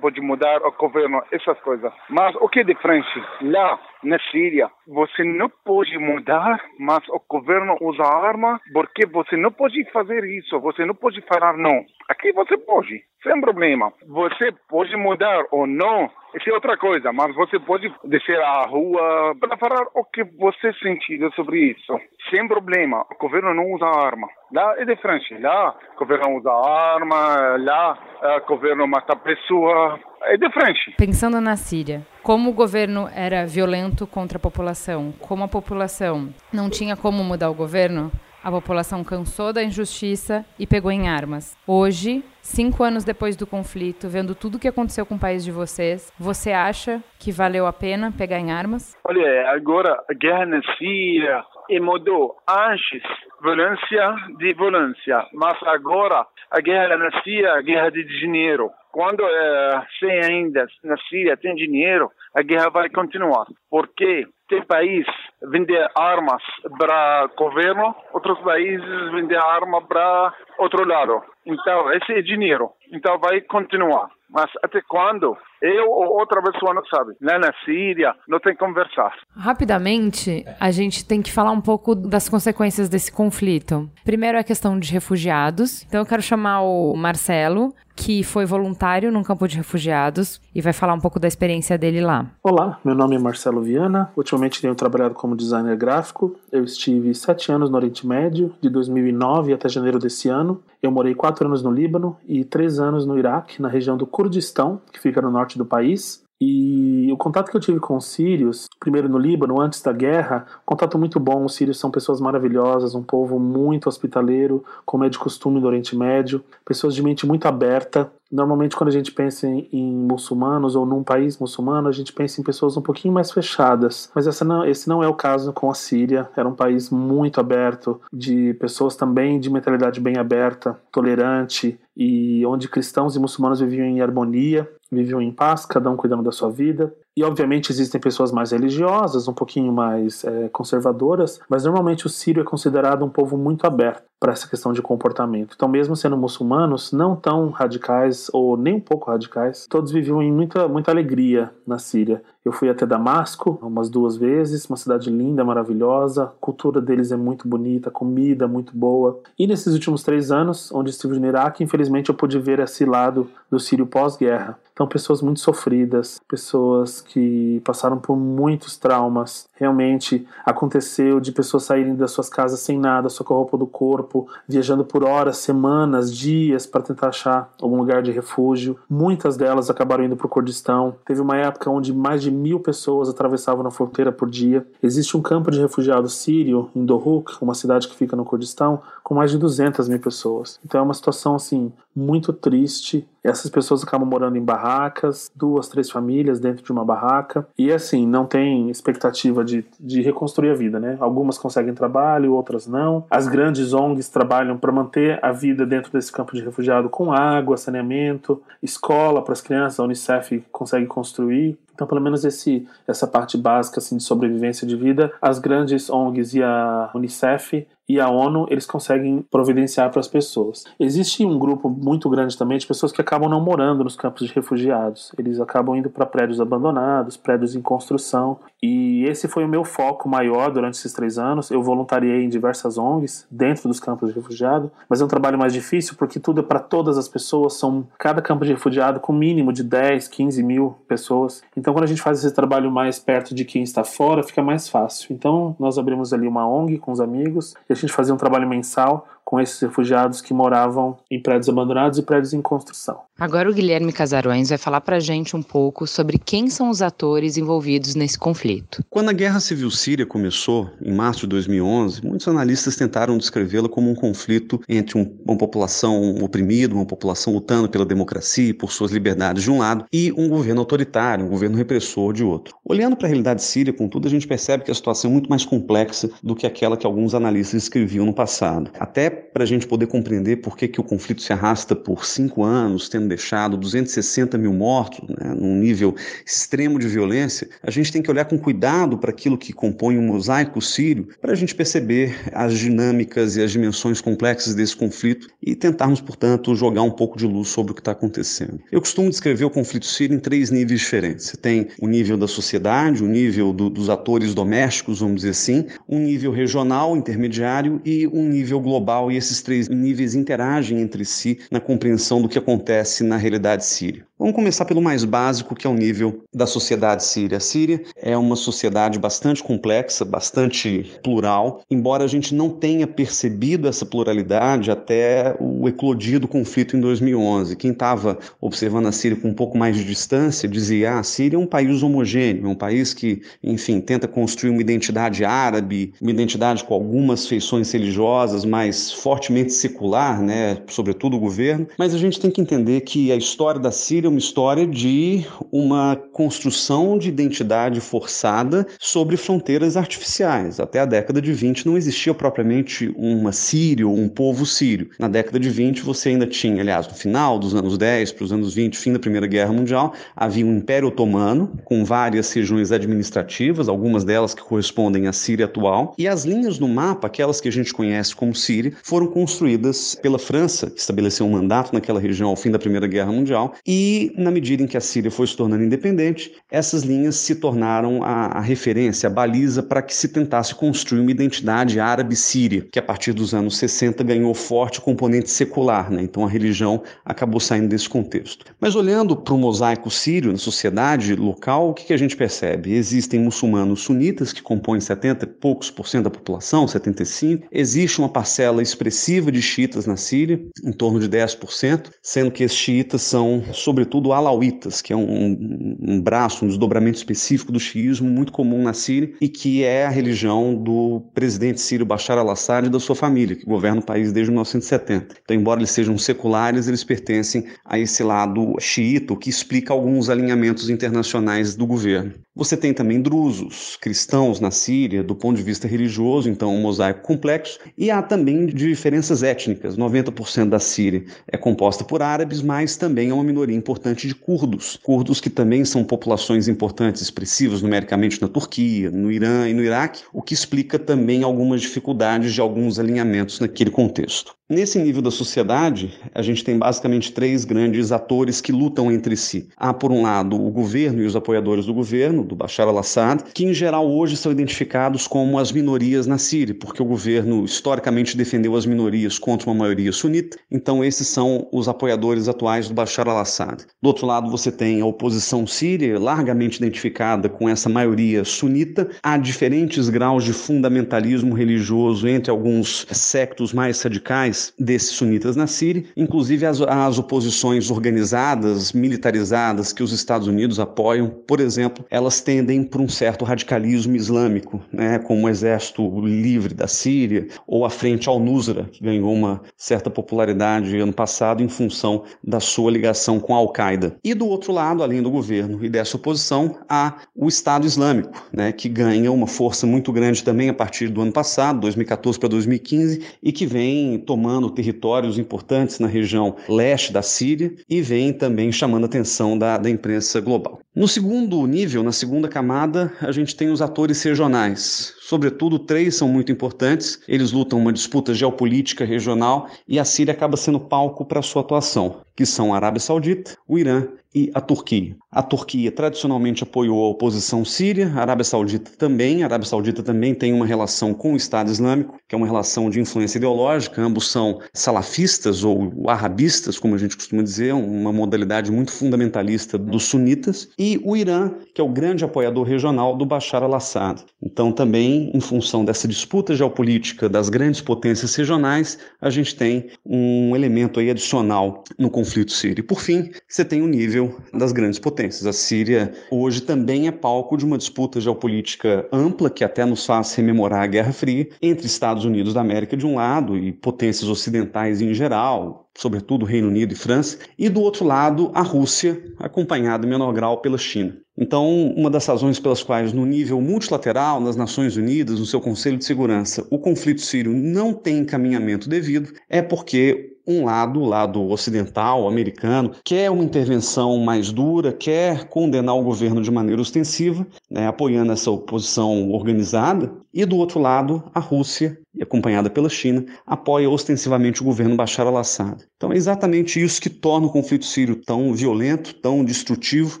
pode 0.00 0.20
mudar 0.20 0.58
o 0.62 0.72
governo, 0.72 1.22
essas 1.32 1.58
coisas. 1.60 1.90
Mas 2.10 2.34
o 2.36 2.48
que 2.48 2.60
é 2.60 2.64
diferente? 2.64 3.08
Lá 3.40 3.78
na 4.02 4.18
Síria, 4.30 4.68
você 4.86 5.24
não 5.24 5.50
pode 5.64 5.96
mudar, 5.98 6.60
mas 6.78 7.06
o 7.08 7.20
governo 7.28 7.76
usa 7.80 8.02
arma 8.02 8.60
porque 8.72 9.06
você 9.06 9.36
não 9.36 9.50
pode 9.50 9.84
fazer 9.90 10.24
isso, 10.24 10.58
você 10.60 10.84
não 10.84 10.94
pode 10.94 11.20
falar 11.22 11.56
não. 11.56 11.84
Aqui 12.08 12.32
você 12.32 12.56
pode, 12.56 13.02
sem 13.22 13.40
problema. 13.40 13.92
Você 14.06 14.52
pode 14.68 14.94
mudar 14.96 15.44
ou 15.50 15.66
não, 15.66 16.10
isso 16.36 16.50
é 16.50 16.52
outra 16.52 16.76
coisa, 16.76 17.12
mas 17.12 17.34
você 17.34 17.58
pode 17.58 17.92
descer 18.04 18.38
à 18.40 18.62
rua 18.66 19.34
para 19.40 19.56
falar 19.56 19.86
o 19.94 20.04
que 20.04 20.22
você 20.22 20.72
sentir 20.74 21.18
sobre 21.34 21.70
isso, 21.70 21.98
sem 22.30 22.46
problema. 22.46 23.06
O 23.10 23.18
governo 23.18 23.54
não 23.54 23.72
usa 23.72 23.86
arma. 23.86 24.28
Lá 24.52 24.74
é 24.78 24.84
diferente. 24.84 25.36
Lá 25.38 25.74
o 25.94 25.98
governo 25.98 26.36
usa 26.36 26.52
arma, 26.52 27.56
lá 27.58 27.98
o 28.36 28.46
governo 28.46 28.86
mata 28.86 29.16
pessoa. 29.16 29.98
É 30.22 30.36
diferente. 30.36 30.94
Pensando 30.96 31.40
na 31.40 31.56
Síria, 31.56 32.06
como 32.22 32.50
o 32.50 32.54
governo 32.54 33.08
era 33.14 33.46
violento 33.46 34.06
contra 34.06 34.38
a 34.38 34.40
população, 34.40 35.12
como 35.20 35.44
a 35.44 35.48
população 35.48 36.30
não 36.52 36.68
tinha 36.68 36.96
como 36.96 37.22
mudar 37.22 37.50
o 37.50 37.54
governo, 37.54 38.10
a 38.46 38.50
população 38.50 39.02
cansou 39.02 39.52
da 39.52 39.60
injustiça 39.60 40.44
e 40.56 40.68
pegou 40.68 40.92
em 40.92 41.08
armas. 41.08 41.56
Hoje, 41.66 42.24
cinco 42.40 42.84
anos 42.84 43.02
depois 43.02 43.34
do 43.34 43.44
conflito, 43.44 44.08
vendo 44.08 44.36
tudo 44.36 44.54
o 44.54 44.58
que 44.60 44.68
aconteceu 44.68 45.04
com 45.04 45.16
o 45.16 45.18
país 45.18 45.44
de 45.44 45.50
vocês, 45.50 46.12
você 46.16 46.52
acha 46.52 47.02
que 47.18 47.32
valeu 47.32 47.66
a 47.66 47.72
pena 47.72 48.12
pegar 48.16 48.38
em 48.38 48.52
armas? 48.52 48.96
Olha, 49.04 49.50
agora 49.50 50.00
a 50.08 50.14
guerra 50.14 50.46
na 50.46 50.60
Síria 50.78 51.44
e 51.68 51.80
mudou. 51.80 52.36
Antes, 52.48 53.02
violência 53.42 54.14
de 54.38 54.52
violência, 54.54 55.26
mas 55.32 55.56
agora 55.64 56.26
a 56.50 56.60
guerra 56.60 56.96
na 56.96 57.22
Síria, 57.22 57.54
a 57.54 57.62
guerra 57.62 57.90
de 57.90 58.04
dinheiro. 58.20 58.70
Quando 58.92 59.22
é, 59.22 59.86
sem 59.98 60.24
ainda 60.24 60.66
na 60.84 60.96
Síria 61.08 61.36
tem 61.36 61.54
dinheiro, 61.54 62.10
a 62.34 62.42
guerra 62.42 62.70
vai 62.70 62.88
continuar. 62.88 63.46
Porque 63.70 64.26
tem 64.48 64.62
país 64.62 65.06
vender 65.42 65.86
armas 65.94 66.42
para 66.78 67.28
governo, 67.36 67.94
outros 68.12 68.38
países 68.40 69.10
vender 69.12 69.36
arma 69.36 69.82
para 69.86 70.32
outro 70.58 70.86
lado. 70.86 71.22
Então, 71.44 71.92
esse 71.92 72.12
é 72.12 72.22
dinheiro. 72.22 72.70
Então, 72.92 73.18
vai 73.18 73.40
continuar. 73.42 74.08
Mas 74.30 74.50
até 74.62 74.80
quando? 74.88 75.36
Eu 75.62 75.88
ou 75.88 76.18
outra 76.18 76.42
pessoa 76.42 76.74
não 76.74 76.84
sabe. 76.86 77.12
Lá 77.20 77.38
na 77.38 77.52
Síria, 77.64 78.14
não 78.28 78.38
tem 78.38 78.54
conversar. 78.56 79.12
Rapidamente, 79.36 80.44
a 80.60 80.70
gente 80.70 81.06
tem 81.06 81.22
que 81.22 81.32
falar 81.32 81.52
um 81.52 81.60
pouco 81.60 81.94
das 81.94 82.28
consequências 82.28 82.88
desse 82.88 83.10
conflito. 83.12 83.88
Primeiro, 84.04 84.38
a 84.38 84.44
questão 84.44 84.78
de 84.78 84.92
refugiados. 84.92 85.84
Então, 85.84 86.00
eu 86.00 86.06
quero 86.06 86.22
chamar 86.22 86.62
o 86.62 86.94
Marcelo, 86.96 87.72
que 87.96 88.22
foi 88.22 88.44
voluntário 88.44 89.10
num 89.10 89.22
campo 89.22 89.48
de 89.48 89.56
refugiados 89.56 90.38
e 90.54 90.60
vai 90.60 90.74
falar 90.74 90.92
um 90.92 91.00
pouco 91.00 91.18
da 91.18 91.26
experiência 91.26 91.78
dele 91.78 92.02
lá. 92.02 92.26
Olá, 92.42 92.78
meu 92.84 92.94
nome 92.94 93.16
é 93.16 93.18
Marcelo 93.18 93.62
Viana. 93.62 94.12
Ultimamente 94.14 94.60
tenho 94.60 94.74
trabalhado 94.74 95.14
como 95.14 95.34
designer 95.34 95.76
gráfico. 95.76 96.36
Eu 96.52 96.62
estive 96.62 97.14
sete 97.14 97.50
anos 97.50 97.70
no 97.70 97.76
Oriente 97.76 98.06
Médio, 98.06 98.52
de 98.60 98.68
2009 98.68 99.54
até 99.54 99.68
janeiro 99.68 99.98
desse 99.98 100.28
ano. 100.28 100.62
Eu 100.82 100.90
morei 100.90 101.14
quatro 101.14 101.46
anos 101.46 101.62
no 101.62 101.70
Líbano 101.70 102.16
e 102.28 102.44
três 102.44 102.78
anos 102.78 103.06
no 103.06 103.18
Iraque, 103.18 103.62
na 103.62 103.68
região 103.68 103.96
do 103.96 104.06
Kurdistão, 104.06 104.80
que 104.92 105.00
fica 105.00 105.22
no 105.22 105.30
norte 105.30 105.56
do 105.56 105.64
país. 105.64 106.25
E 106.40 107.10
o 107.10 107.16
contato 107.16 107.50
que 107.50 107.56
eu 107.56 107.60
tive 107.60 107.80
com 107.80 107.96
os 107.96 108.06
sírios, 108.06 108.68
primeiro 108.78 109.08
no 109.08 109.18
Líbano, 109.18 109.60
antes 109.60 109.80
da 109.80 109.92
guerra, 109.92 110.46
contato 110.66 110.98
muito 110.98 111.18
bom. 111.18 111.44
Os 111.44 111.54
sírios 111.54 111.78
são 111.78 111.90
pessoas 111.90 112.20
maravilhosas, 112.20 112.94
um 112.94 113.02
povo 113.02 113.38
muito 113.38 113.88
hospitaleiro, 113.88 114.62
como 114.84 115.04
é 115.04 115.08
de 115.08 115.18
costume 115.18 115.60
no 115.60 115.66
Oriente 115.66 115.96
Médio, 115.96 116.44
pessoas 116.64 116.94
de 116.94 117.02
mente 117.02 117.26
muito 117.26 117.46
aberta. 117.46 118.12
Normalmente, 118.30 118.76
quando 118.76 118.88
a 118.88 118.92
gente 118.92 119.12
pensa 119.12 119.46
em, 119.46 119.68
em 119.72 119.94
muçulmanos 119.94 120.76
ou 120.76 120.84
num 120.84 121.02
país 121.02 121.38
muçulmano, 121.38 121.88
a 121.88 121.92
gente 121.92 122.12
pensa 122.12 122.40
em 122.40 122.44
pessoas 122.44 122.76
um 122.76 122.82
pouquinho 122.82 123.14
mais 123.14 123.30
fechadas. 123.30 124.10
Mas 124.14 124.40
não, 124.40 124.64
esse 124.64 124.88
não 124.88 125.02
é 125.02 125.08
o 125.08 125.14
caso 125.14 125.52
com 125.52 125.70
a 125.70 125.74
Síria. 125.74 126.28
Era 126.36 126.48
um 126.48 126.54
país 126.54 126.90
muito 126.90 127.40
aberto, 127.40 128.00
de 128.12 128.52
pessoas 128.54 128.94
também 128.94 129.40
de 129.40 129.48
mentalidade 129.48 130.00
bem 130.00 130.18
aberta, 130.18 130.78
tolerante, 130.90 131.78
e 131.96 132.44
onde 132.44 132.68
cristãos 132.68 133.16
e 133.16 133.18
muçulmanos 133.18 133.60
viviam 133.60 133.86
em 133.86 134.02
harmonia, 134.02 134.68
viviam 134.96 135.20
em 135.20 135.30
paz, 135.30 135.64
cada 135.64 135.90
um 135.90 135.96
cuidando 135.96 136.22
da 136.22 136.32
sua 136.32 136.50
vida. 136.50 136.94
E 137.16 137.24
obviamente 137.24 137.70
existem 137.70 138.00
pessoas 138.00 138.30
mais 138.30 138.50
religiosas, 138.50 139.26
um 139.26 139.32
pouquinho 139.32 139.72
mais 139.72 140.22
é, 140.24 140.48
conservadoras, 140.50 141.40
mas 141.48 141.64
normalmente 141.64 142.06
o 142.06 142.10
sírio 142.10 142.42
é 142.42 142.44
considerado 142.44 143.04
um 143.04 143.08
povo 143.08 143.38
muito 143.38 143.66
aberto 143.66 144.04
para 144.20 144.32
essa 144.32 144.48
questão 144.48 144.72
de 144.72 144.82
comportamento. 144.82 145.54
Então, 145.54 145.68
mesmo 145.68 145.96
sendo 145.96 146.16
muçulmanos, 146.16 146.92
não 146.92 147.16
tão 147.16 147.50
radicais 147.50 148.28
ou 148.32 148.56
nem 148.56 148.74
um 148.74 148.80
pouco 148.80 149.10
radicais, 149.10 149.66
todos 149.68 149.92
viviam 149.92 150.22
em 150.22 150.32
muita, 150.32 150.68
muita 150.68 150.90
alegria 150.90 151.50
na 151.66 151.78
Síria. 151.78 152.22
Eu 152.46 152.52
fui 152.52 152.70
até 152.70 152.86
Damasco 152.86 153.58
umas 153.60 153.90
duas 153.90 154.16
vezes, 154.16 154.66
uma 154.66 154.76
cidade 154.76 155.10
linda, 155.10 155.44
maravilhosa, 155.44 156.26
a 156.26 156.26
cultura 156.40 156.80
deles 156.80 157.10
é 157.10 157.16
muito 157.16 157.48
bonita, 157.48 157.90
comida 157.90 158.46
muito 158.46 158.70
boa. 158.72 159.18
E 159.36 159.48
nesses 159.48 159.74
últimos 159.74 160.04
três 160.04 160.30
anos, 160.30 160.70
onde 160.70 160.90
estive 160.90 161.18
no 161.18 161.26
Iraque, 161.26 161.64
infelizmente 161.64 162.08
eu 162.08 162.14
pude 162.14 162.38
ver 162.38 162.60
esse 162.60 162.84
lado 162.84 163.28
do 163.50 163.58
Sírio 163.58 163.84
pós-guerra. 163.84 164.56
Então, 164.76 164.86
pessoas 164.86 165.22
muito 165.22 165.40
sofridas, 165.40 166.20
pessoas 166.28 167.00
que 167.00 167.62
passaram 167.64 167.96
por 167.96 168.14
muitos 168.14 168.76
traumas. 168.76 169.48
Realmente 169.54 170.28
aconteceu 170.44 171.18
de 171.18 171.32
pessoas 171.32 171.62
saírem 171.64 171.96
das 171.96 172.10
suas 172.10 172.28
casas 172.28 172.60
sem 172.60 172.78
nada, 172.78 173.08
só 173.08 173.24
com 173.24 173.32
a 173.32 173.38
roupa 173.38 173.56
do 173.56 173.66
corpo, 173.66 174.28
viajando 174.46 174.84
por 174.84 175.02
horas, 175.02 175.38
semanas, 175.38 176.14
dias 176.14 176.66
para 176.66 176.82
tentar 176.82 177.08
achar 177.08 177.50
algum 177.58 177.78
lugar 177.78 178.02
de 178.02 178.12
refúgio. 178.12 178.78
Muitas 178.86 179.38
delas 179.38 179.70
acabaram 179.70 180.04
indo 180.04 180.14
para 180.14 180.26
o 180.26 180.30
Kurdistão. 180.30 180.96
Teve 181.06 181.22
uma 181.22 181.38
época 181.38 181.70
onde 181.70 181.94
mais 181.94 182.22
de 182.22 182.30
mil 182.36 182.60
pessoas 182.60 183.08
atravessavam 183.08 183.62
na 183.62 183.70
fronteira 183.70 184.12
por 184.12 184.30
dia. 184.30 184.66
Existe 184.82 185.16
um 185.16 185.22
campo 185.22 185.50
de 185.50 185.60
refugiados 185.60 186.14
sírio 186.14 186.70
em 186.74 186.84
Dohuk, 186.84 187.32
uma 187.40 187.54
cidade 187.54 187.88
que 187.88 187.96
fica 187.96 188.14
no 188.14 188.24
Kurdistão, 188.24 188.80
com 189.02 189.14
mais 189.14 189.30
de 189.30 189.38
200 189.38 189.88
mil 189.88 190.00
pessoas. 190.00 190.60
Então 190.64 190.80
é 190.80 190.82
uma 190.82 190.94
situação 190.94 191.34
assim 191.34 191.72
muito 191.94 192.32
triste. 192.32 193.08
Essas 193.24 193.50
pessoas 193.50 193.82
acabam 193.82 194.06
morando 194.06 194.36
em 194.36 194.42
barracas, 194.42 195.30
duas, 195.34 195.68
três 195.68 195.90
famílias 195.90 196.38
dentro 196.38 196.62
de 196.62 196.70
uma 196.70 196.84
barraca. 196.84 197.46
E 197.58 197.72
assim, 197.72 198.06
não 198.06 198.26
tem 198.26 198.68
expectativa 198.68 199.42
de, 199.44 199.64
de 199.80 200.02
reconstruir 200.02 200.50
a 200.50 200.54
vida, 200.54 200.78
né? 200.78 200.96
Algumas 201.00 201.38
conseguem 201.38 201.72
trabalho, 201.72 202.34
outras 202.34 202.66
não. 202.66 203.04
As 203.10 203.26
grandes 203.26 203.72
ONGs 203.72 204.08
trabalham 204.08 204.58
para 204.58 204.70
manter 204.70 205.18
a 205.24 205.32
vida 205.32 205.64
dentro 205.64 205.90
desse 205.90 206.12
campo 206.12 206.34
de 206.34 206.42
refugiado 206.42 206.88
com 206.90 207.12
água, 207.12 207.56
saneamento, 207.56 208.42
escola 208.62 209.22
para 209.22 209.32
as 209.32 209.40
crianças, 209.40 209.80
a 209.80 209.84
Unicef 209.84 210.44
consegue 210.52 210.86
construir. 210.86 211.58
Então, 211.76 211.86
pelo 211.86 212.00
menos 212.00 212.24
esse, 212.24 212.66
essa 212.88 213.06
parte 213.06 213.36
básica 213.36 213.80
assim, 213.80 213.98
de 213.98 214.02
sobrevivência 214.02 214.66
de 214.66 214.74
vida, 214.74 215.12
as 215.20 215.38
grandes 215.38 215.90
ONGs 215.90 216.32
e 216.32 216.42
a 216.42 216.90
Unicef 216.94 217.66
e 217.88 218.00
a 218.00 218.08
ONU 218.08 218.46
eles 218.50 218.66
conseguem 218.66 219.22
providenciar 219.30 219.90
para 219.90 220.00
as 220.00 220.08
pessoas. 220.08 220.64
Existe 220.78 221.24
um 221.24 221.38
grupo 221.38 221.68
muito 221.68 222.08
grande 222.10 222.36
também 222.36 222.58
de 222.58 222.66
pessoas 222.66 222.92
que 222.92 223.00
acabam 223.00 223.30
não 223.30 223.40
morando 223.40 223.84
nos 223.84 223.96
campos 223.96 224.26
de 224.26 224.34
refugiados. 224.34 225.12
Eles 225.18 225.40
acabam 225.40 225.76
indo 225.76 225.90
para 225.90 226.06
prédios 226.06 226.40
abandonados, 226.40 227.16
prédios 227.16 227.54
em 227.54 227.62
construção. 227.62 228.38
E 228.62 229.04
esse 229.04 229.28
foi 229.28 229.44
o 229.44 229.48
meu 229.48 229.64
foco 229.64 230.08
maior 230.08 230.50
durante 230.50 230.74
esses 230.74 230.92
três 230.92 231.18
anos. 231.18 231.50
Eu 231.50 231.62
voluntariei 231.62 232.24
em 232.24 232.28
diversas 232.28 232.76
ONGs 232.78 233.26
dentro 233.30 233.68
dos 233.68 233.78
campos 233.78 234.08
de 234.08 234.14
refugiado, 234.14 234.70
mas 234.88 235.00
é 235.00 235.04
um 235.04 235.08
trabalho 235.08 235.38
mais 235.38 235.52
difícil 235.52 235.94
porque 235.96 236.18
tudo 236.18 236.40
é 236.40 236.42
para 236.42 236.58
todas 236.58 236.98
as 236.98 237.08
pessoas. 237.08 237.54
São 237.54 237.86
cada 237.98 238.20
campo 238.20 238.44
de 238.44 238.52
refugiado 238.52 239.00
com 239.00 239.12
mínimo 239.12 239.52
de 239.52 239.62
10, 239.62 240.08
15 240.08 240.42
mil 240.42 240.76
pessoas. 240.88 241.42
Então, 241.56 241.72
quando 241.72 241.84
a 241.84 241.88
gente 241.88 242.02
faz 242.02 242.24
esse 242.24 242.34
trabalho 242.34 242.70
mais 242.70 242.98
perto 242.98 243.34
de 243.34 243.44
quem 243.44 243.62
está 243.62 243.84
fora, 243.84 244.22
fica 244.22 244.42
mais 244.42 244.68
fácil. 244.68 245.14
Então, 245.14 245.54
nós 245.58 245.78
abrimos 245.78 246.12
ali 246.12 246.26
uma 246.26 246.48
ONG 246.48 246.78
com 246.78 246.90
os 246.90 247.00
amigos 247.00 247.54
a 247.78 247.80
gente 247.80 247.92
fazia 247.92 248.14
um 248.14 248.16
trabalho 248.16 248.48
mensal 248.48 249.08
com 249.26 249.40
esses 249.40 249.60
refugiados 249.60 250.20
que 250.20 250.32
moravam 250.32 250.96
em 251.10 251.20
prédios 251.20 251.48
abandonados 251.48 251.98
e 251.98 252.02
prédios 252.02 252.32
em 252.32 252.40
construção. 252.40 253.00
Agora 253.18 253.50
o 253.50 253.52
Guilherme 253.52 253.92
Casarões 253.92 254.50
vai 254.50 254.58
falar 254.58 254.80
pra 254.80 255.00
gente 255.00 255.34
um 255.34 255.42
pouco 255.42 255.84
sobre 255.84 256.16
quem 256.16 256.48
são 256.48 256.70
os 256.70 256.80
atores 256.80 257.36
envolvidos 257.36 257.96
nesse 257.96 258.16
conflito. 258.16 258.84
Quando 258.88 259.08
a 259.08 259.12
Guerra 259.12 259.40
Civil 259.40 259.70
Síria 259.70 260.06
começou, 260.06 260.70
em 260.80 260.94
março 260.94 261.22
de 261.22 261.28
2011, 261.28 262.06
muitos 262.06 262.28
analistas 262.28 262.76
tentaram 262.76 263.18
descrevê-la 263.18 263.68
como 263.68 263.90
um 263.90 263.96
conflito 263.96 264.60
entre 264.68 264.96
um, 264.96 265.16
uma 265.26 265.36
população 265.36 266.16
oprimida, 266.22 266.74
uma 266.74 266.86
população 266.86 267.32
lutando 267.32 267.68
pela 267.68 267.84
democracia 267.84 268.50
e 268.50 268.54
por 268.54 268.70
suas 268.70 268.92
liberdades 268.92 269.42
de 269.42 269.50
um 269.50 269.58
lado, 269.58 269.86
e 269.92 270.12
um 270.16 270.28
governo 270.28 270.60
autoritário, 270.60 271.24
um 271.24 271.30
governo 271.30 271.56
repressor 271.56 272.12
de 272.12 272.22
outro. 272.22 272.54
Olhando 272.64 272.94
para 272.94 273.06
a 273.06 273.08
realidade 273.08 273.42
síria, 273.42 273.72
contudo, 273.72 274.06
a 274.06 274.10
gente 274.10 274.28
percebe 274.28 274.62
que 274.62 274.70
a 274.70 274.74
situação 274.74 275.10
é 275.10 275.12
muito 275.12 275.28
mais 275.28 275.44
complexa 275.44 276.10
do 276.22 276.36
que 276.36 276.46
aquela 276.46 276.76
que 276.76 276.86
alguns 276.86 277.12
analistas 277.12 277.64
escreviam 277.64 278.06
no 278.06 278.12
passado. 278.12 278.70
Até 278.78 279.15
para 279.32 279.42
a 279.42 279.46
gente 279.46 279.66
poder 279.66 279.86
compreender 279.86 280.36
por 280.36 280.56
que, 280.56 280.68
que 280.68 280.80
o 280.80 280.84
conflito 280.84 281.22
se 281.22 281.32
arrasta 281.32 281.74
por 281.74 282.04
cinco 282.06 282.42
anos, 282.42 282.88
tendo 282.88 283.08
deixado 283.08 283.56
260 283.56 284.38
mil 284.38 284.52
mortos, 284.52 285.08
né, 285.08 285.34
num 285.34 285.56
nível 285.56 285.94
extremo 286.24 286.78
de 286.78 286.88
violência, 286.88 287.48
a 287.62 287.70
gente 287.70 287.92
tem 287.92 288.02
que 288.02 288.10
olhar 288.10 288.24
com 288.24 288.38
cuidado 288.38 288.98
para 288.98 289.10
aquilo 289.10 289.36
que 289.36 289.52
compõe 289.52 289.96
o 289.96 290.00
um 290.00 290.06
mosaico 290.06 290.60
sírio, 290.60 291.08
para 291.20 291.32
a 291.32 291.34
gente 291.34 291.54
perceber 291.54 292.16
as 292.32 292.58
dinâmicas 292.58 293.36
e 293.36 293.42
as 293.42 293.50
dimensões 293.50 294.00
complexas 294.00 294.54
desse 294.54 294.76
conflito 294.76 295.28
e 295.42 295.54
tentarmos, 295.54 296.00
portanto, 296.00 296.54
jogar 296.54 296.82
um 296.82 296.90
pouco 296.90 297.18
de 297.18 297.26
luz 297.26 297.48
sobre 297.48 297.72
o 297.72 297.74
que 297.74 297.80
está 297.80 297.92
acontecendo. 297.92 298.60
Eu 298.70 298.80
costumo 298.80 299.10
descrever 299.10 299.44
o 299.44 299.50
conflito 299.50 299.86
sírio 299.86 300.16
em 300.16 300.20
três 300.20 300.50
níveis 300.50 300.80
diferentes. 300.80 301.26
Você 301.26 301.36
tem 301.36 301.68
o 301.80 301.86
nível 301.86 302.16
da 302.16 302.28
sociedade, 302.28 303.02
o 303.02 303.06
nível 303.06 303.52
do, 303.52 303.70
dos 303.70 303.88
atores 303.88 304.34
domésticos, 304.34 305.00
vamos 305.00 305.16
dizer 305.16 305.30
assim, 305.30 305.66
um 305.88 305.98
nível 305.98 306.32
regional, 306.32 306.96
intermediário 306.96 307.80
e 307.84 308.06
um 308.06 308.28
nível 308.28 308.60
global 308.60 309.05
e 309.10 309.16
esses 309.16 309.42
três 309.42 309.68
níveis 309.68 310.14
interagem 310.14 310.80
entre 310.80 311.04
si 311.04 311.40
na 311.50 311.60
compreensão 311.60 312.22
do 312.22 312.28
que 312.28 312.38
acontece 312.38 313.02
na 313.02 313.16
realidade 313.16 313.64
síria. 313.64 314.05
Vamos 314.18 314.34
começar 314.34 314.64
pelo 314.64 314.80
mais 314.80 315.04
básico, 315.04 315.54
que 315.54 315.66
é 315.66 315.70
o 315.70 315.74
nível 315.74 316.24
da 316.34 316.46
sociedade 316.46 317.04
síria. 317.04 317.36
A 317.36 317.40
Síria 317.40 317.82
é 317.96 318.16
uma 318.16 318.34
sociedade 318.34 318.98
bastante 318.98 319.42
complexa, 319.42 320.06
bastante 320.06 320.90
plural, 321.02 321.60
embora 321.70 322.02
a 322.02 322.06
gente 322.06 322.34
não 322.34 322.48
tenha 322.48 322.86
percebido 322.86 323.68
essa 323.68 323.84
pluralidade 323.84 324.70
até 324.70 325.36
o 325.38 325.68
eclodir 325.68 326.18
do 326.18 326.26
conflito 326.26 326.78
em 326.78 326.80
2011. 326.80 327.56
Quem 327.56 327.72
estava 327.72 328.18
observando 328.40 328.86
a 328.86 328.92
Síria 328.92 329.18
com 329.18 329.28
um 329.28 329.34
pouco 329.34 329.58
mais 329.58 329.76
de 329.76 329.84
distância 329.84 330.48
dizia: 330.48 330.92
ah, 330.92 331.00
a 331.00 331.02
Síria 331.02 331.36
é 331.36 331.38
um 331.38 331.46
país 331.46 331.82
homogêneo, 331.82 332.46
é 332.46 332.48
um 332.48 332.54
país 332.54 332.94
que, 332.94 333.20
enfim, 333.44 333.82
tenta 333.82 334.08
construir 334.08 334.48
uma 334.48 334.62
identidade 334.62 335.26
árabe, 335.26 335.92
uma 336.00 336.10
identidade 336.10 336.64
com 336.64 336.72
algumas 336.72 337.26
feições 337.26 337.70
religiosas, 337.70 338.46
mas 338.46 338.90
fortemente 338.90 339.52
secular, 339.52 340.22
né, 340.22 340.56
sobretudo 340.68 341.18
o 341.18 341.20
governo. 341.20 341.68
Mas 341.78 341.92
a 341.92 341.98
gente 341.98 342.18
tem 342.18 342.30
que 342.30 342.40
entender 342.40 342.80
que 342.80 343.12
a 343.12 343.16
história 343.16 343.60
da 343.60 343.70
Síria 343.70 344.05
uma 344.08 344.18
história 344.18 344.66
de 344.66 345.24
uma 345.50 345.96
construção 346.12 346.98
de 346.98 347.08
identidade 347.08 347.80
forçada 347.80 348.66
sobre 348.78 349.16
fronteiras 349.16 349.76
artificiais. 349.76 350.60
Até 350.60 350.80
a 350.80 350.86
década 350.86 351.20
de 351.20 351.32
20 351.32 351.66
não 351.66 351.76
existia 351.76 352.14
propriamente 352.14 352.92
uma 352.96 353.32
Síria 353.32 353.86
ou 353.86 353.96
um 353.96 354.08
povo 354.08 354.44
sírio. 354.46 354.90
Na 354.98 355.08
década 355.08 355.38
de 355.38 355.48
20 355.48 355.82
você 355.82 356.10
ainda 356.10 356.26
tinha, 356.26 356.60
aliás, 356.60 356.86
no 356.88 356.94
final 356.94 357.38
dos 357.38 357.54
anos 357.54 357.76
10 357.78 358.12
para 358.12 358.24
os 358.24 358.32
anos 358.32 358.54
20, 358.54 358.76
fim 358.76 358.92
da 358.92 358.98
Primeira 358.98 359.26
Guerra 359.26 359.52
Mundial, 359.52 359.92
havia 360.14 360.44
um 360.44 360.56
Império 360.56 360.88
Otomano 360.88 361.52
com 361.64 361.84
várias 361.84 362.32
regiões 362.32 362.72
administrativas, 362.72 363.68
algumas 363.68 364.04
delas 364.04 364.34
que 364.34 364.42
correspondem 364.42 365.06
à 365.06 365.12
Síria 365.12 365.46
atual, 365.46 365.94
e 365.98 366.08
as 366.08 366.24
linhas 366.24 366.58
no 366.58 366.68
mapa, 366.68 367.06
aquelas 367.06 367.40
que 367.40 367.48
a 367.48 367.52
gente 367.52 367.72
conhece 367.72 368.14
como 368.14 368.34
Síria, 368.34 368.72
foram 368.82 369.06
construídas 369.06 369.94
pela 370.00 370.18
França, 370.18 370.70
que 370.70 370.80
estabeleceu 370.80 371.26
um 371.26 371.30
mandato 371.30 371.72
naquela 371.72 372.00
região 372.00 372.28
ao 372.28 372.36
fim 372.36 372.50
da 372.50 372.58
Primeira 372.58 372.86
Guerra 372.86 373.12
Mundial, 373.12 373.54
e 373.66 373.95
e, 373.96 374.12
na 374.14 374.30
medida 374.30 374.62
em 374.62 374.66
que 374.66 374.76
a 374.76 374.80
Síria 374.80 375.10
foi 375.10 375.26
se 375.26 375.34
tornando 375.34 375.64
independente, 375.64 376.32
essas 376.50 376.82
linhas 376.82 377.16
se 377.16 377.36
tornaram 377.36 378.02
a, 378.02 378.26
a 378.26 378.40
referência, 378.40 379.06
a 379.06 379.10
baliza 379.10 379.62
para 379.62 379.80
que 379.80 379.94
se 379.94 380.08
tentasse 380.08 380.54
construir 380.54 381.00
uma 381.00 381.10
identidade 381.10 381.80
árabe-síria, 381.80 382.66
que 382.70 382.78
a 382.78 382.82
partir 382.82 383.14
dos 383.14 383.32
anos 383.32 383.56
60 383.56 384.04
ganhou 384.04 384.34
forte 384.34 384.82
componente 384.82 385.30
secular. 385.30 385.90
Né? 385.90 386.02
Então 386.02 386.26
a 386.26 386.28
religião 386.28 386.82
acabou 387.04 387.40
saindo 387.40 387.68
desse 387.68 387.88
contexto. 387.88 388.44
Mas 388.60 388.74
olhando 388.74 389.16
para 389.16 389.32
o 389.32 389.38
mosaico 389.38 389.90
sírio 389.90 390.30
na 390.30 390.38
sociedade 390.38 391.14
local, 391.14 391.70
o 391.70 391.74
que, 391.74 391.86
que 391.86 391.94
a 391.94 391.96
gente 391.96 392.16
percebe? 392.16 392.74
Existem 392.74 393.18
muçulmanos 393.18 393.82
sunitas, 393.82 394.32
que 394.32 394.42
compõem 394.42 394.80
70 394.80 395.24
e 395.24 395.28
poucos 395.28 395.70
por 395.70 395.88
cento 395.88 396.04
da 396.04 396.10
população, 396.10 396.68
75. 396.68 397.46
Existe 397.50 397.98
uma 397.98 398.10
parcela 398.10 398.60
expressiva 398.60 399.32
de 399.32 399.40
xiitas 399.40 399.86
na 399.86 399.96
Síria, 399.96 400.38
em 400.62 400.72
torno 400.72 401.00
de 401.00 401.08
10%, 401.08 401.90
sendo 402.02 402.30
que 402.30 402.44
esses 402.44 402.58
xiitas 402.58 403.00
são, 403.00 403.42
sobretudo, 403.52 403.85
sobretudo 403.86 404.12
alauítas, 404.12 404.82
que 404.82 404.92
é 404.92 404.96
um, 404.96 405.76
um 405.80 406.00
braço, 406.00 406.44
um 406.44 406.48
desdobramento 406.48 406.98
específico 406.98 407.52
do 407.52 407.60
xiismo 407.60 408.10
muito 408.10 408.32
comum 408.32 408.62
na 408.62 408.72
Síria 408.72 409.12
e 409.20 409.28
que 409.28 409.62
é 409.62 409.86
a 409.86 409.90
religião 409.90 410.54
do 410.54 411.02
presidente 411.14 411.60
sírio 411.60 411.86
Bashar 411.86 412.18
al-Assad 412.18 412.66
e 412.66 412.70
da 412.70 412.80
sua 412.80 412.96
família, 412.96 413.36
que 413.36 413.46
governa 413.46 413.80
o 413.80 413.84
país 413.84 414.12
desde 414.12 414.30
1970. 414.32 415.16
Então, 415.22 415.36
embora 415.36 415.60
eles 415.60 415.70
sejam 415.70 415.96
seculares, 415.96 416.66
eles 416.66 416.82
pertencem 416.82 417.44
a 417.64 417.78
esse 417.78 418.02
lado 418.02 418.54
xiita, 418.58 419.12
o 419.12 419.16
que 419.16 419.30
explica 419.30 419.72
alguns 419.72 420.10
alinhamentos 420.10 420.68
internacionais 420.68 421.54
do 421.54 421.66
governo. 421.66 422.14
Você 422.34 422.54
tem 422.54 422.74
também 422.74 423.00
drusos, 423.00 423.78
cristãos 423.80 424.40
na 424.40 424.50
Síria, 424.50 425.02
do 425.02 425.14
ponto 425.14 425.38
de 425.38 425.42
vista 425.42 425.66
religioso, 425.66 426.28
então 426.28 426.54
um 426.54 426.60
mosaico 426.60 427.00
complexo, 427.00 427.58
e 427.78 427.90
há 427.90 428.02
também 428.02 428.44
diferenças 428.46 429.22
étnicas. 429.22 429.74
90% 429.74 430.50
da 430.50 430.58
Síria 430.58 431.04
é 431.26 431.38
composta 431.38 431.82
por 431.82 432.02
árabes, 432.02 432.42
mas 432.42 432.76
também 432.76 433.08
é 433.08 433.14
uma 433.14 433.24
minoria 433.24 433.56
importante 433.56 433.75
de 433.94 434.14
curdos. 434.14 434.78
Curdos 434.82 435.20
que 435.20 435.30
também 435.30 435.64
são 435.64 435.84
populações 435.84 436.48
importantes, 436.48 437.02
expressivas 437.02 437.62
numericamente 437.62 438.20
na 438.20 438.28
Turquia, 438.28 438.90
no 438.90 439.10
Irã 439.10 439.48
e 439.48 439.54
no 439.54 439.62
Iraque, 439.62 440.02
o 440.12 440.22
que 440.22 440.34
explica 440.34 440.78
também 440.78 441.22
algumas 441.22 441.60
dificuldades 441.60 442.34
de 442.34 442.40
alguns 442.40 442.78
alinhamentos 442.78 443.40
naquele 443.40 443.70
contexto. 443.70 444.36
Nesse 444.48 444.78
nível 444.78 445.02
da 445.02 445.10
sociedade, 445.10 445.92
a 446.14 446.22
gente 446.22 446.44
tem 446.44 446.56
basicamente 446.56 447.10
três 447.10 447.44
grandes 447.44 447.90
atores 447.90 448.40
que 448.40 448.52
lutam 448.52 448.92
entre 448.92 449.16
si. 449.16 449.48
Há, 449.56 449.74
por 449.74 449.90
um 449.90 450.02
lado, 450.02 450.36
o 450.36 450.52
governo 450.52 451.02
e 451.02 451.04
os 451.04 451.16
apoiadores 451.16 451.66
do 451.66 451.74
governo, 451.74 452.22
do 452.22 452.36
Bashar 452.36 452.68
al-Assad, 452.68 453.24
que 453.34 453.44
em 453.44 453.52
geral 453.52 453.90
hoje 453.90 454.16
são 454.16 454.30
identificados 454.30 455.08
como 455.08 455.40
as 455.40 455.50
minorias 455.50 456.06
na 456.06 456.16
Síria, 456.16 456.54
porque 456.54 456.80
o 456.80 456.86
governo 456.86 457.44
historicamente 457.44 458.16
defendeu 458.16 458.54
as 458.54 458.64
minorias 458.64 459.18
contra 459.18 459.50
uma 459.50 459.56
maioria 459.56 459.90
sunita. 459.90 460.38
Então, 460.48 460.84
esses 460.84 461.08
são 461.08 461.48
os 461.52 461.66
apoiadores 461.66 462.28
atuais 462.28 462.68
do 462.68 462.74
Bashar 462.74 463.08
al-Assad. 463.08 463.65
Do 463.82 463.88
outro 463.88 464.06
lado, 464.06 464.30
você 464.30 464.50
tem 464.50 464.80
a 464.80 464.86
oposição 464.86 465.46
síria, 465.46 465.98
largamente 465.98 466.56
identificada 466.56 467.28
com 467.28 467.48
essa 467.48 467.68
maioria 467.68 468.24
sunita. 468.24 468.88
Há 469.02 469.16
diferentes 469.16 469.88
graus 469.88 470.24
de 470.24 470.32
fundamentalismo 470.32 471.34
religioso 471.34 472.08
entre 472.08 472.30
alguns 472.30 472.86
sectos 472.90 473.52
mais 473.52 473.80
radicais 473.82 474.52
desses 474.58 474.90
sunitas 474.90 475.36
na 475.36 475.46
Síria, 475.46 475.84
inclusive 475.96 476.46
as, 476.46 476.60
as 476.60 476.98
oposições 476.98 477.70
organizadas, 477.70 478.72
militarizadas 478.72 479.72
que 479.72 479.82
os 479.82 479.92
Estados 479.92 480.26
Unidos 480.26 480.58
apoiam, 480.58 481.08
por 481.08 481.40
exemplo, 481.40 481.84
elas 481.90 482.20
tendem 482.20 482.62
para 482.62 482.82
um 482.82 482.88
certo 482.88 483.24
radicalismo 483.24 483.96
islâmico, 483.96 484.62
né, 484.72 484.98
como 484.98 485.26
o 485.26 485.28
Exército 485.28 486.00
Livre 486.00 486.54
da 486.54 486.66
Síria 486.66 487.26
ou 487.46 487.64
a 487.64 487.70
Frente 487.70 488.08
Al-Nusra, 488.08 488.68
que 488.70 488.82
ganhou 488.82 489.12
uma 489.12 489.42
certa 489.56 489.90
popularidade 489.90 490.76
ano 490.78 490.92
passado 490.92 491.42
em 491.42 491.48
função 491.48 492.04
da 492.22 492.40
sua 492.40 492.70
ligação 492.70 493.20
com 493.20 493.34
a 493.34 493.38
Al-Qaeda. 493.56 493.96
E 494.04 494.12
do 494.12 494.26
outro 494.26 494.52
lado, 494.52 494.82
além 494.82 495.02
do 495.02 495.10
governo 495.10 495.64
e 495.64 495.68
dessa 495.68 495.96
oposição, 495.96 496.58
há 496.68 496.98
o 497.14 497.26
Estado 497.26 497.66
Islâmico, 497.66 498.12
né, 498.32 498.52
que 498.52 498.68
ganha 498.68 499.10
uma 499.10 499.26
força 499.26 499.66
muito 499.66 499.90
grande 499.92 500.22
também 500.22 500.50
a 500.50 500.54
partir 500.54 500.88
do 500.88 501.00
ano 501.00 501.12
passado, 501.12 501.60
2014 501.60 502.18
para 502.18 502.28
2015, 502.28 503.02
e 503.22 503.32
que 503.32 503.46
vem 503.46 503.98
tomando 503.98 504.50
territórios 504.50 505.18
importantes 505.18 505.78
na 505.78 505.86
região 505.86 506.36
leste 506.48 506.92
da 506.92 507.02
Síria 507.02 507.54
e 507.68 507.80
vem 507.80 508.12
também 508.12 508.52
chamando 508.52 508.84
a 508.84 508.86
atenção 508.86 509.38
da, 509.38 509.56
da 509.56 509.70
imprensa 509.70 510.20
global. 510.20 510.60
No 510.76 510.86
segundo 510.86 511.46
nível, 511.46 511.82
na 511.82 511.90
segunda 511.90 512.28
camada, 512.28 512.92
a 513.00 513.10
gente 513.10 513.34
tem 513.34 513.48
os 513.48 513.62
atores 513.62 514.02
regionais. 514.02 514.92
Sobretudo, 515.00 515.58
três 515.58 515.94
são 515.94 516.06
muito 516.06 516.30
importantes. 516.30 517.00
Eles 517.08 517.32
lutam 517.32 517.58
uma 517.58 517.72
disputa 517.72 518.12
geopolítica 518.12 518.84
regional 518.84 519.48
e 519.66 519.78
a 519.78 519.86
Síria 519.86 520.12
acaba 520.12 520.36
sendo 520.36 520.60
palco 520.60 521.02
para 521.06 521.22
sua 521.22 521.40
atuação, 521.40 522.02
que 522.14 522.26
são 522.26 522.52
a 522.52 522.56
Arábia 522.56 522.78
Saudita, 522.78 523.38
o 523.48 523.58
Irã 523.58 523.88
e 524.14 524.30
a 524.34 524.40
Turquia. 524.42 524.94
A 525.16 525.22
Turquia 525.22 525.72
tradicionalmente 525.72 526.42
apoiou 526.42 526.84
a 526.84 526.90
oposição 526.90 527.42
síria, 527.42 527.90
a 527.96 528.02
Arábia 528.02 528.22
Saudita 528.22 528.70
também. 528.76 529.22
A 529.22 529.26
Arábia 529.26 529.48
Saudita 529.48 529.82
também 529.82 530.14
tem 530.14 530.30
uma 530.30 530.44
relação 530.44 530.92
com 530.92 531.14
o 531.14 531.16
Estado 531.16 531.50
Islâmico, 531.50 531.98
que 532.06 532.14
é 532.14 532.18
uma 532.18 532.26
relação 532.26 532.68
de 532.68 532.78
influência 532.80 533.16
ideológica. 533.16 533.80
Ambos 533.80 534.10
são 534.10 534.42
salafistas 534.52 535.42
ou 535.42 535.72
arabistas, 535.88 536.58
como 536.58 536.74
a 536.74 536.78
gente 536.78 536.96
costuma 536.96 537.22
dizer, 537.22 537.54
uma 537.54 537.94
modalidade 537.94 538.52
muito 538.52 538.70
fundamentalista 538.70 539.56
dos 539.56 539.84
sunitas. 539.84 540.50
E 540.58 540.78
o 540.84 540.94
Irã, 540.94 541.30
que 541.54 541.62
é 541.62 541.64
o 541.64 541.72
grande 541.72 542.04
apoiador 542.04 542.44
regional 542.44 542.94
do 542.94 543.06
Bashar 543.06 543.42
al-Assad. 543.42 544.04
Então, 544.22 544.52
também, 544.52 545.10
em 545.14 545.20
função 545.20 545.64
dessa 545.64 545.88
disputa 545.88 546.34
geopolítica 546.34 547.08
das 547.08 547.30
grandes 547.30 547.62
potências 547.62 548.14
regionais, 548.14 548.78
a 549.00 549.08
gente 549.08 549.34
tem 549.34 549.68
um 549.82 550.36
elemento 550.36 550.78
aí 550.78 550.90
adicional 550.90 551.64
no 551.78 551.88
conflito 551.88 552.32
sírio. 552.32 552.60
E, 552.60 552.62
por 552.62 552.82
fim, 552.82 553.12
você 553.26 553.46
tem 553.46 553.62
o 553.62 553.66
nível 553.66 554.14
das 554.34 554.52
grandes 554.52 554.78
potências. 554.78 555.05
A 555.06 555.32
Síria 555.32 555.92
hoje 556.10 556.40
também 556.40 556.88
é 556.88 556.90
palco 556.90 557.36
de 557.36 557.44
uma 557.44 557.56
disputa 557.56 558.00
geopolítica 558.00 558.88
ampla 558.92 559.30
que 559.30 559.44
até 559.44 559.64
nos 559.64 559.86
faz 559.86 560.12
rememorar 560.14 560.62
a 560.62 560.66
Guerra 560.66 560.92
Fria 560.92 561.28
entre 561.40 561.66
Estados 561.66 562.04
Unidos 562.04 562.34
da 562.34 562.40
América 562.40 562.76
de 562.76 562.84
um 562.84 562.96
lado 562.96 563.38
e 563.38 563.52
potências 563.52 564.10
ocidentais 564.10 564.80
em 564.80 564.92
geral, 564.92 565.70
sobretudo 565.76 566.26
Reino 566.26 566.48
Unido 566.48 566.72
e 566.72 566.76
França, 566.76 567.18
e 567.38 567.48
do 567.48 567.60
outro 567.60 567.84
lado 567.84 568.32
a 568.34 568.42
Rússia, 568.42 569.00
acompanhada 569.18 569.86
em 569.86 569.90
menor 569.90 570.12
grau 570.12 570.40
pela 570.40 570.58
China. 570.58 570.96
Então, 571.16 571.72
uma 571.74 571.88
das 571.88 572.04
razões 572.04 572.38
pelas 572.38 572.62
quais, 572.62 572.92
no 572.92 573.06
nível 573.06 573.40
multilateral, 573.40 574.20
nas 574.20 574.36
Nações 574.36 574.76
Unidas, 574.76 575.18
no 575.18 575.24
seu 575.24 575.40
Conselho 575.40 575.78
de 575.78 575.84
Segurança, 575.84 576.46
o 576.50 576.58
conflito 576.58 577.00
sírio 577.00 577.32
não 577.32 577.72
tem 577.72 577.98
encaminhamento 577.98 578.68
devido, 578.68 579.12
é 579.30 579.40
porque 579.40 580.15
um 580.26 580.44
lado, 580.44 580.80
o 580.80 580.86
lado 580.86 581.22
ocidental, 581.30 582.08
americano, 582.08 582.72
quer 582.84 583.10
uma 583.10 583.22
intervenção 583.22 583.98
mais 583.98 584.32
dura, 584.32 584.72
quer 584.72 585.28
condenar 585.28 585.76
o 585.76 585.82
governo 585.82 586.20
de 586.20 586.30
maneira 586.30 586.60
ostensiva, 586.60 587.26
né, 587.50 587.66
apoiando 587.66 588.12
essa 588.12 588.30
oposição 588.30 589.10
organizada, 589.12 589.92
e 590.12 590.24
do 590.24 590.36
outro 590.36 590.58
lado, 590.58 591.02
a 591.14 591.20
Rússia, 591.20 591.78
acompanhada 592.02 592.50
pela 592.50 592.68
China, 592.68 593.04
apoia 593.26 593.68
ostensivamente 593.68 594.42
o 594.42 594.44
governo 594.44 594.76
Bashar 594.76 595.06
al-Assad. 595.06 595.64
Então 595.76 595.92
é 595.92 595.96
exatamente 595.96 596.62
isso 596.62 596.80
que 596.80 596.90
torna 596.90 597.26
o 597.26 597.30
conflito 597.30 597.64
sírio 597.64 597.96
tão 597.96 598.32
violento, 598.32 598.94
tão 598.94 599.24
destrutivo 599.24 600.00